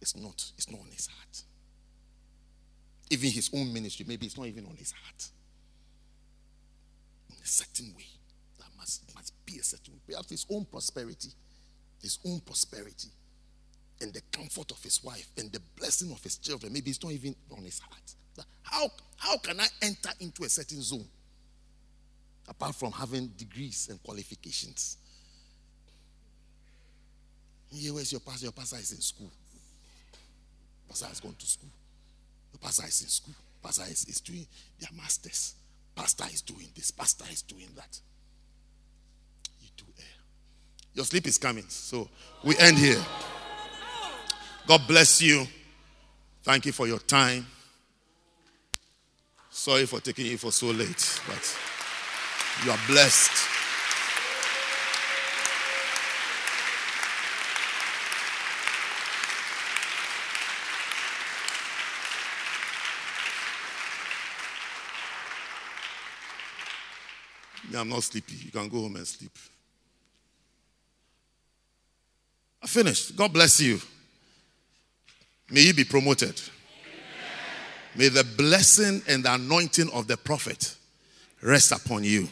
It's 0.00 0.16
not. 0.16 0.52
It's 0.56 0.70
not 0.70 0.80
on 0.80 0.86
his 0.90 1.06
heart. 1.06 1.42
Even 3.10 3.30
his 3.30 3.50
own 3.54 3.72
ministry, 3.72 4.06
maybe 4.08 4.26
it's 4.26 4.38
not 4.38 4.46
even 4.46 4.64
on 4.66 4.76
his 4.76 4.92
heart. 4.92 5.28
A 7.42 7.46
certain 7.46 7.94
way. 7.96 8.06
That 8.58 8.68
must, 8.76 9.14
must 9.14 9.32
be 9.44 9.58
a 9.58 9.62
certain 9.62 9.94
way. 9.94 10.00
Perhaps 10.08 10.30
his 10.30 10.46
own 10.50 10.64
prosperity, 10.64 11.30
his 12.00 12.18
own 12.26 12.40
prosperity, 12.40 13.08
and 14.00 14.12
the 14.12 14.22
comfort 14.32 14.70
of 14.70 14.82
his 14.82 15.02
wife, 15.02 15.28
and 15.38 15.52
the 15.52 15.60
blessing 15.76 16.10
of 16.12 16.22
his 16.22 16.38
children, 16.38 16.72
maybe 16.72 16.90
it's 16.90 17.02
not 17.02 17.12
even 17.12 17.34
on 17.56 17.64
his 17.64 17.78
heart. 17.78 18.46
How, 18.62 18.88
how 19.16 19.36
can 19.38 19.60
I 19.60 19.66
enter 19.82 20.10
into 20.20 20.44
a 20.44 20.48
certain 20.48 20.80
zone? 20.82 21.06
apart 22.48 22.74
from 22.74 22.92
having 22.92 23.28
degrees 23.28 23.88
and 23.90 24.02
qualifications. 24.02 24.98
Here, 27.70 27.94
where's 27.94 28.12
your 28.12 28.20
pastor? 28.20 28.46
Your 28.46 28.52
pastor 28.52 28.76
is 28.76 28.92
in 28.92 29.00
school. 29.00 29.30
Pastor 30.88 31.06
has 31.06 31.20
gone 31.20 31.34
to 31.38 31.46
school. 31.46 31.70
The 32.52 32.58
pastor 32.58 32.86
is 32.86 33.00
in 33.02 33.08
school. 33.08 33.34
Pastor 33.62 33.84
is, 33.84 34.04
is 34.04 34.20
doing 34.20 34.46
their 34.78 34.90
masters. 34.94 35.54
Pastor 35.94 36.24
is 36.32 36.42
doing 36.42 36.68
this. 36.74 36.90
Pastor 36.90 37.24
is 37.30 37.42
doing 37.42 37.68
that. 37.76 38.00
You 39.60 39.68
do 39.76 39.84
air. 39.98 40.04
Your 40.94 41.04
sleep 41.04 41.26
is 41.26 41.38
coming. 41.38 41.64
So 41.68 42.08
we 42.42 42.56
end 42.58 42.78
here. 42.78 43.02
God 44.66 44.82
bless 44.86 45.20
you. 45.20 45.46
Thank 46.42 46.66
you 46.66 46.72
for 46.72 46.86
your 46.86 46.98
time. 46.98 47.46
Sorry 49.50 49.86
for 49.86 50.00
taking 50.00 50.26
you 50.26 50.38
for 50.38 50.50
so 50.50 50.68
late, 50.68 51.20
but. 51.26 51.58
You 52.64 52.70
are 52.70 52.78
blessed. 52.86 53.51
I'm 67.76 67.88
not 67.88 68.02
sleepy. 68.02 68.34
You 68.44 68.50
can 68.50 68.68
go 68.68 68.82
home 68.82 68.96
and 68.96 69.06
sleep. 69.06 69.32
I 72.62 72.66
finished. 72.66 73.16
God 73.16 73.32
bless 73.32 73.60
you. 73.60 73.80
May 75.50 75.62
you 75.62 75.74
be 75.74 75.84
promoted. 75.84 76.40
May 77.94 78.08
the 78.08 78.24
blessing 78.24 79.02
and 79.08 79.24
the 79.24 79.34
anointing 79.34 79.90
of 79.92 80.06
the 80.06 80.16
prophet 80.16 80.76
rest 81.42 81.72
upon 81.72 82.04
you. 82.04 82.28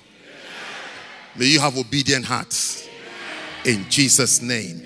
May 1.36 1.46
you 1.46 1.60
have 1.60 1.76
obedient 1.76 2.24
hearts. 2.24 2.88
In 3.64 3.84
Jesus' 3.90 4.40
name. 4.40 4.82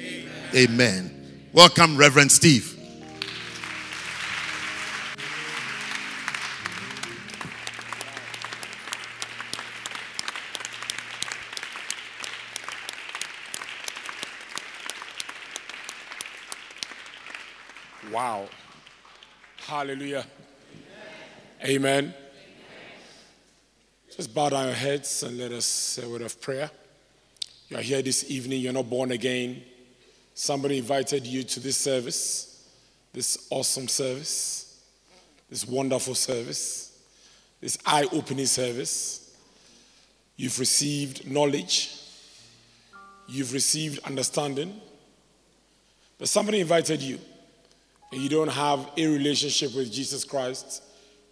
Amen. 0.54 1.48
Welcome, 1.52 1.96
Reverend 1.96 2.32
Steve. 2.32 2.73
Hallelujah. 19.94 20.26
Amen. 21.64 22.12
Just 24.10 24.34
bow 24.34 24.48
down 24.48 24.66
your 24.66 24.74
heads 24.74 25.22
and 25.22 25.38
let 25.38 25.52
us 25.52 25.64
say 25.64 26.02
a 26.02 26.08
word 26.08 26.22
of 26.22 26.40
prayer. 26.40 26.68
You 27.68 27.76
are 27.76 27.80
here 27.80 28.02
this 28.02 28.28
evening, 28.28 28.60
you're 28.60 28.72
not 28.72 28.90
born 28.90 29.12
again. 29.12 29.62
Somebody 30.34 30.78
invited 30.78 31.24
you 31.24 31.44
to 31.44 31.60
this 31.60 31.76
service, 31.76 32.68
this 33.12 33.46
awesome 33.50 33.86
service, 33.86 34.82
this 35.48 35.64
wonderful 35.64 36.16
service, 36.16 36.98
this 37.60 37.78
eye 37.86 38.08
opening 38.10 38.46
service. 38.46 39.32
You've 40.36 40.58
received 40.58 41.30
knowledge, 41.30 42.00
you've 43.28 43.52
received 43.52 44.00
understanding, 44.00 44.74
but 46.18 46.26
somebody 46.26 46.58
invited 46.58 47.00
you 47.00 47.20
and 48.14 48.22
you 48.22 48.28
don't 48.28 48.48
have 48.48 48.88
a 48.96 49.06
relationship 49.08 49.74
with 49.74 49.92
Jesus 49.92 50.22
Christ. 50.22 50.84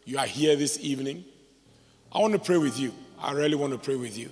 You 0.04 0.18
are 0.18 0.26
here 0.26 0.56
this 0.56 0.80
evening 0.80 1.24
I 2.12 2.18
want 2.18 2.32
to 2.32 2.40
pray 2.40 2.58
with 2.58 2.78
you. 2.78 2.92
I 3.18 3.32
really 3.32 3.54
want 3.54 3.72
to 3.72 3.78
pray 3.78 3.94
with 3.94 4.18
you. 4.18 4.30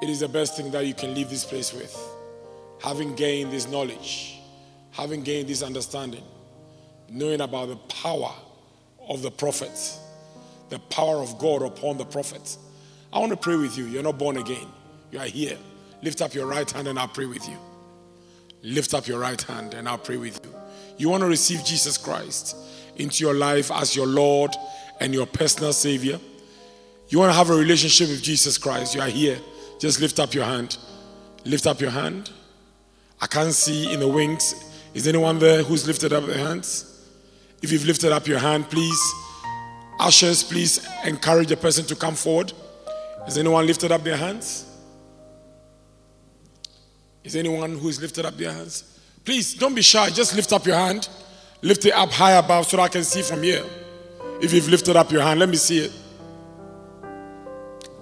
It 0.00 0.08
is 0.08 0.20
the 0.20 0.28
best 0.28 0.56
thing 0.56 0.70
that 0.70 0.86
you 0.86 0.94
can 0.94 1.12
leave 1.12 1.28
this 1.28 1.44
place 1.44 1.74
with. 1.74 1.94
Having 2.80 3.16
gained 3.16 3.52
this 3.52 3.68
knowledge, 3.68 4.38
having 4.92 5.22
gained 5.22 5.48
this 5.48 5.62
understanding, 5.62 6.22
knowing 7.10 7.40
about 7.40 7.68
the 7.68 7.76
power 7.76 8.32
of 9.08 9.20
the 9.20 9.30
prophets, 9.30 9.98
the 10.70 10.78
power 10.78 11.16
of 11.16 11.36
God 11.38 11.62
upon 11.62 11.98
the 11.98 12.04
prophet. 12.04 12.56
I 13.12 13.18
want 13.18 13.32
to 13.32 13.36
pray 13.36 13.56
with 13.56 13.76
you. 13.76 13.86
You're 13.86 14.04
not 14.04 14.18
born 14.18 14.36
again. 14.36 14.68
You 15.10 15.18
are 15.18 15.26
here. 15.26 15.58
Lift 16.00 16.22
up 16.22 16.32
your 16.32 16.46
right 16.46 16.70
hand 16.70 16.86
and 16.86 16.98
I'll 16.98 17.08
pray 17.08 17.26
with 17.26 17.46
you. 17.48 17.58
Lift 18.62 18.94
up 18.94 19.06
your 19.06 19.18
right 19.18 19.42
hand 19.42 19.74
and 19.74 19.88
I'll 19.88 19.98
pray 19.98 20.16
with 20.16 20.40
you. 20.44 20.54
You 20.98 21.08
want 21.08 21.22
to 21.22 21.28
receive 21.28 21.64
Jesus 21.64 21.96
Christ 21.96 22.56
into 22.96 23.24
your 23.24 23.34
life 23.34 23.70
as 23.70 23.94
your 23.94 24.06
Lord 24.06 24.50
and 25.00 25.14
your 25.14 25.26
personal 25.26 25.72
Savior. 25.72 26.18
You 27.08 27.20
want 27.20 27.30
to 27.30 27.36
have 27.36 27.50
a 27.50 27.54
relationship 27.54 28.08
with 28.08 28.22
Jesus 28.22 28.58
Christ. 28.58 28.94
You 28.94 29.00
are 29.00 29.08
here. 29.08 29.38
Just 29.78 30.00
lift 30.00 30.18
up 30.18 30.34
your 30.34 30.44
hand. 30.44 30.76
Lift 31.44 31.66
up 31.66 31.80
your 31.80 31.90
hand. 31.90 32.30
I 33.20 33.26
can't 33.26 33.52
see 33.52 33.92
in 33.92 34.00
the 34.00 34.08
wings. 34.08 34.54
Is 34.92 35.06
anyone 35.06 35.38
there 35.38 35.62
who's 35.62 35.86
lifted 35.86 36.12
up 36.12 36.26
their 36.26 36.38
hands? 36.38 37.06
If 37.62 37.72
you've 37.72 37.86
lifted 37.86 38.12
up 38.12 38.26
your 38.26 38.38
hand, 38.38 38.68
please, 38.68 39.00
ushers, 39.98 40.42
please 40.42 40.86
encourage 41.04 41.48
the 41.48 41.56
person 41.56 41.84
to 41.86 41.96
come 41.96 42.14
forward. 42.14 42.52
Has 43.24 43.38
anyone 43.38 43.66
lifted 43.66 43.92
up 43.92 44.02
their 44.02 44.16
hands? 44.16 44.64
Is 47.24 47.36
anyone 47.36 47.78
who's 47.78 48.00
lifted 48.00 48.24
up 48.24 48.36
their 48.36 48.52
hands? 48.52 48.97
Please 49.28 49.52
don't 49.52 49.74
be 49.74 49.82
shy. 49.82 50.08
Just 50.08 50.34
lift 50.34 50.54
up 50.54 50.64
your 50.64 50.76
hand. 50.76 51.06
Lift 51.60 51.84
it 51.84 51.92
up 51.92 52.10
high 52.10 52.32
above 52.38 52.64
so 52.64 52.80
I 52.80 52.88
can 52.88 53.04
see 53.04 53.20
from 53.20 53.42
here. 53.42 53.62
If 54.40 54.54
you've 54.54 54.70
lifted 54.70 54.96
up 54.96 55.12
your 55.12 55.20
hand, 55.20 55.38
let 55.38 55.50
me 55.50 55.56
see 55.56 55.80
it. 55.80 55.92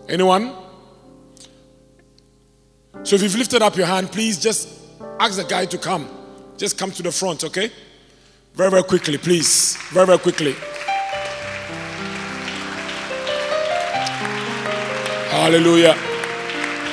Anyone? 0.08 0.54
So 3.02 3.16
if 3.16 3.24
you've 3.24 3.34
lifted 3.34 3.60
up 3.60 3.76
your 3.76 3.86
hand, 3.86 4.12
please 4.12 4.38
just 4.38 4.68
ask 5.18 5.36
the 5.36 5.42
guy 5.42 5.66
to 5.66 5.78
come. 5.78 6.08
Just 6.56 6.78
come 6.78 6.92
to 6.92 7.02
the 7.02 7.10
front, 7.10 7.42
okay? 7.42 7.72
Very, 8.54 8.70
very 8.70 8.84
quickly, 8.84 9.18
please. 9.18 9.76
Very, 9.90 10.06
very 10.06 10.18
quickly. 10.18 10.54
Hallelujah. 15.32 15.96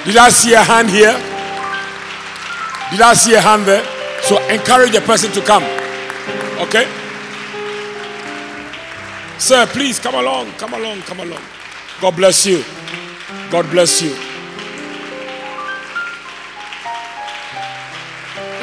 Did 0.05 0.18
I 0.18 0.30
see 0.30 0.55
a 0.55 0.64
hand 0.64 0.89
here? 0.89 1.14
Did 2.89 3.01
I 3.01 3.14
see 3.14 3.35
a 3.35 3.39
hand 3.39 3.65
there? 3.68 3.93
So 4.23 4.41
encourage 4.47 4.93
the 4.93 5.01
person 5.01 5.31
to 5.33 5.41
come. 5.41 5.63
Okay? 6.65 6.87
Sir, 9.37 9.65
please 9.67 9.99
come 9.99 10.15
along. 10.15 10.49
Come 10.53 10.73
along. 10.73 11.01
Come 11.01 11.19
along. 11.19 11.41
God 11.99 12.15
bless 12.15 12.45
you. 12.45 12.63
God 13.51 13.69
bless 13.69 14.01
you. 14.01 14.15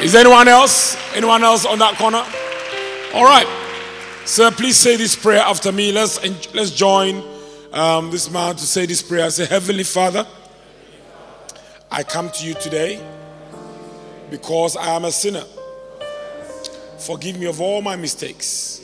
Is 0.03 0.15
anyone 0.15 0.47
else? 0.47 0.97
Anyone 1.13 1.43
else 1.43 1.67
on 1.67 1.77
that 1.77 1.95
corner? 1.95 2.25
All 3.13 3.23
right. 3.23 3.45
Sir, 4.25 4.49
please 4.49 4.77
say 4.77 4.95
this 4.95 5.15
prayer 5.15 5.41
after 5.41 5.71
me. 5.71 5.91
Let's, 5.91 6.23
let's 6.55 6.71
join 6.71 7.23
um, 7.71 8.09
this 8.09 8.31
man 8.31 8.55
to 8.55 8.63
say 8.63 8.87
this 8.87 9.03
prayer. 9.03 9.29
Say, 9.29 9.45
Heavenly 9.45 9.83
Father, 9.83 10.25
I 11.91 12.01
come 12.01 12.31
to 12.31 12.47
you 12.47 12.55
today 12.55 12.99
because 14.31 14.77
I 14.77 14.95
am 14.95 15.05
a 15.05 15.11
sinner. 15.11 15.43
Forgive 16.97 17.37
me 17.37 17.45
of 17.45 17.61
all 17.61 17.81
my 17.81 17.95
mistakes. 17.95 18.81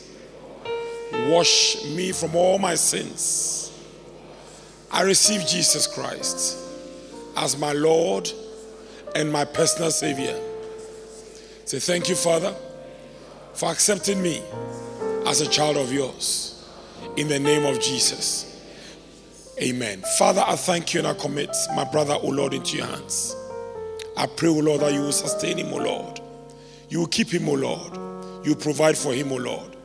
Wash 1.27 1.83
me 1.85 2.11
from 2.11 2.35
all 2.35 2.59
my 2.59 2.75
sins. 2.75 3.71
I 4.91 5.01
receive 5.01 5.47
Jesus 5.47 5.87
Christ 5.87 6.57
as 7.37 7.57
my 7.57 7.71
Lord 7.71 8.29
and 9.15 9.31
my 9.31 9.45
personal 9.45 9.89
Savior. 9.89 10.39
Say, 11.65 11.79
Thank 11.79 12.09
you, 12.09 12.15
Father, 12.15 12.53
for 13.53 13.71
accepting 13.71 14.21
me 14.21 14.43
as 15.25 15.41
a 15.41 15.49
child 15.49 15.77
of 15.77 15.91
yours. 15.91 16.53
In 17.15 17.27
the 17.27 17.39
name 17.39 17.65
of 17.65 17.79
Jesus. 17.79 18.43
Amen. 19.61 20.03
Father, 20.17 20.43
I 20.45 20.55
thank 20.55 20.93
you 20.93 20.99
and 20.99 21.07
I 21.07 21.13
commit 21.13 21.55
my 21.75 21.83
brother, 21.83 22.15
O 22.21 22.27
Lord, 22.27 22.53
into 22.53 22.77
your 22.77 22.85
hands. 22.85 23.35
I 24.17 24.25
pray, 24.25 24.49
O 24.49 24.53
Lord, 24.53 24.81
that 24.81 24.93
you 24.93 25.01
will 25.01 25.11
sustain 25.11 25.57
him, 25.57 25.71
O 25.71 25.77
Lord. 25.77 26.19
You 26.89 26.99
will 26.99 27.07
keep 27.07 27.29
him, 27.29 27.47
O 27.47 27.53
Lord. 27.53 27.93
You 28.43 28.53
will 28.55 28.61
provide 28.61 28.97
for 28.97 29.13
him, 29.13 29.31
O 29.31 29.35
Lord. 29.35 29.75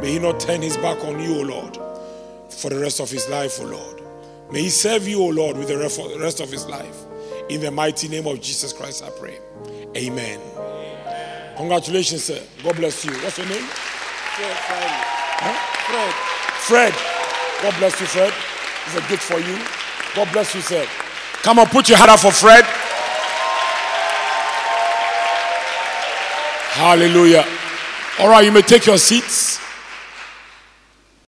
May 0.00 0.12
he 0.12 0.18
not 0.18 0.40
turn 0.40 0.62
his 0.62 0.76
back 0.78 1.04
on 1.04 1.20
you, 1.20 1.40
O 1.40 1.42
Lord, 1.42 1.76
for 2.50 2.70
the 2.70 2.78
rest 2.78 3.00
of 3.00 3.10
his 3.10 3.28
life, 3.28 3.60
O 3.60 3.64
Lord. 3.64 4.02
May 4.50 4.62
he 4.62 4.70
serve 4.70 5.06
you, 5.06 5.22
O 5.22 5.28
Lord, 5.28 5.58
with 5.58 5.68
the 5.68 5.76
rest 5.76 6.40
of 6.40 6.50
his 6.50 6.66
life. 6.66 6.96
In 7.50 7.60
the 7.60 7.70
mighty 7.70 8.08
name 8.08 8.26
of 8.26 8.40
Jesus 8.40 8.72
Christ, 8.72 9.04
I 9.04 9.10
pray. 9.10 9.38
Amen. 9.96 10.40
Amen. 10.56 11.56
Congratulations, 11.56 12.24
sir. 12.24 12.40
God 12.62 12.76
bless 12.76 13.04
you. 13.04 13.12
What's 13.12 13.36
your 13.36 13.46
name? 13.48 13.62
Fred. 13.62 14.56
Fred. 14.56 14.90
Huh? 15.42 15.54
Fred. 16.64 16.92
Fred. 16.94 17.62
God 17.62 17.78
bless 17.78 18.00
you, 18.00 18.06
Fred. 18.06 18.32
It's 18.86 18.96
a 18.96 19.08
gift 19.10 19.22
for 19.22 19.38
you. 19.38 19.58
God 20.14 20.32
bless 20.32 20.54
you, 20.54 20.62
sir. 20.62 20.86
Come 21.42 21.58
on, 21.58 21.66
put 21.66 21.88
your 21.88 21.98
hand 21.98 22.10
up 22.10 22.20
for 22.20 22.32
Fred. 22.32 22.64
Hallelujah. 26.72 27.44
All 28.18 28.30
right, 28.30 28.44
you 28.44 28.50
may 28.50 28.62
take 28.62 28.86
your 28.86 28.96
seats. 28.96 29.60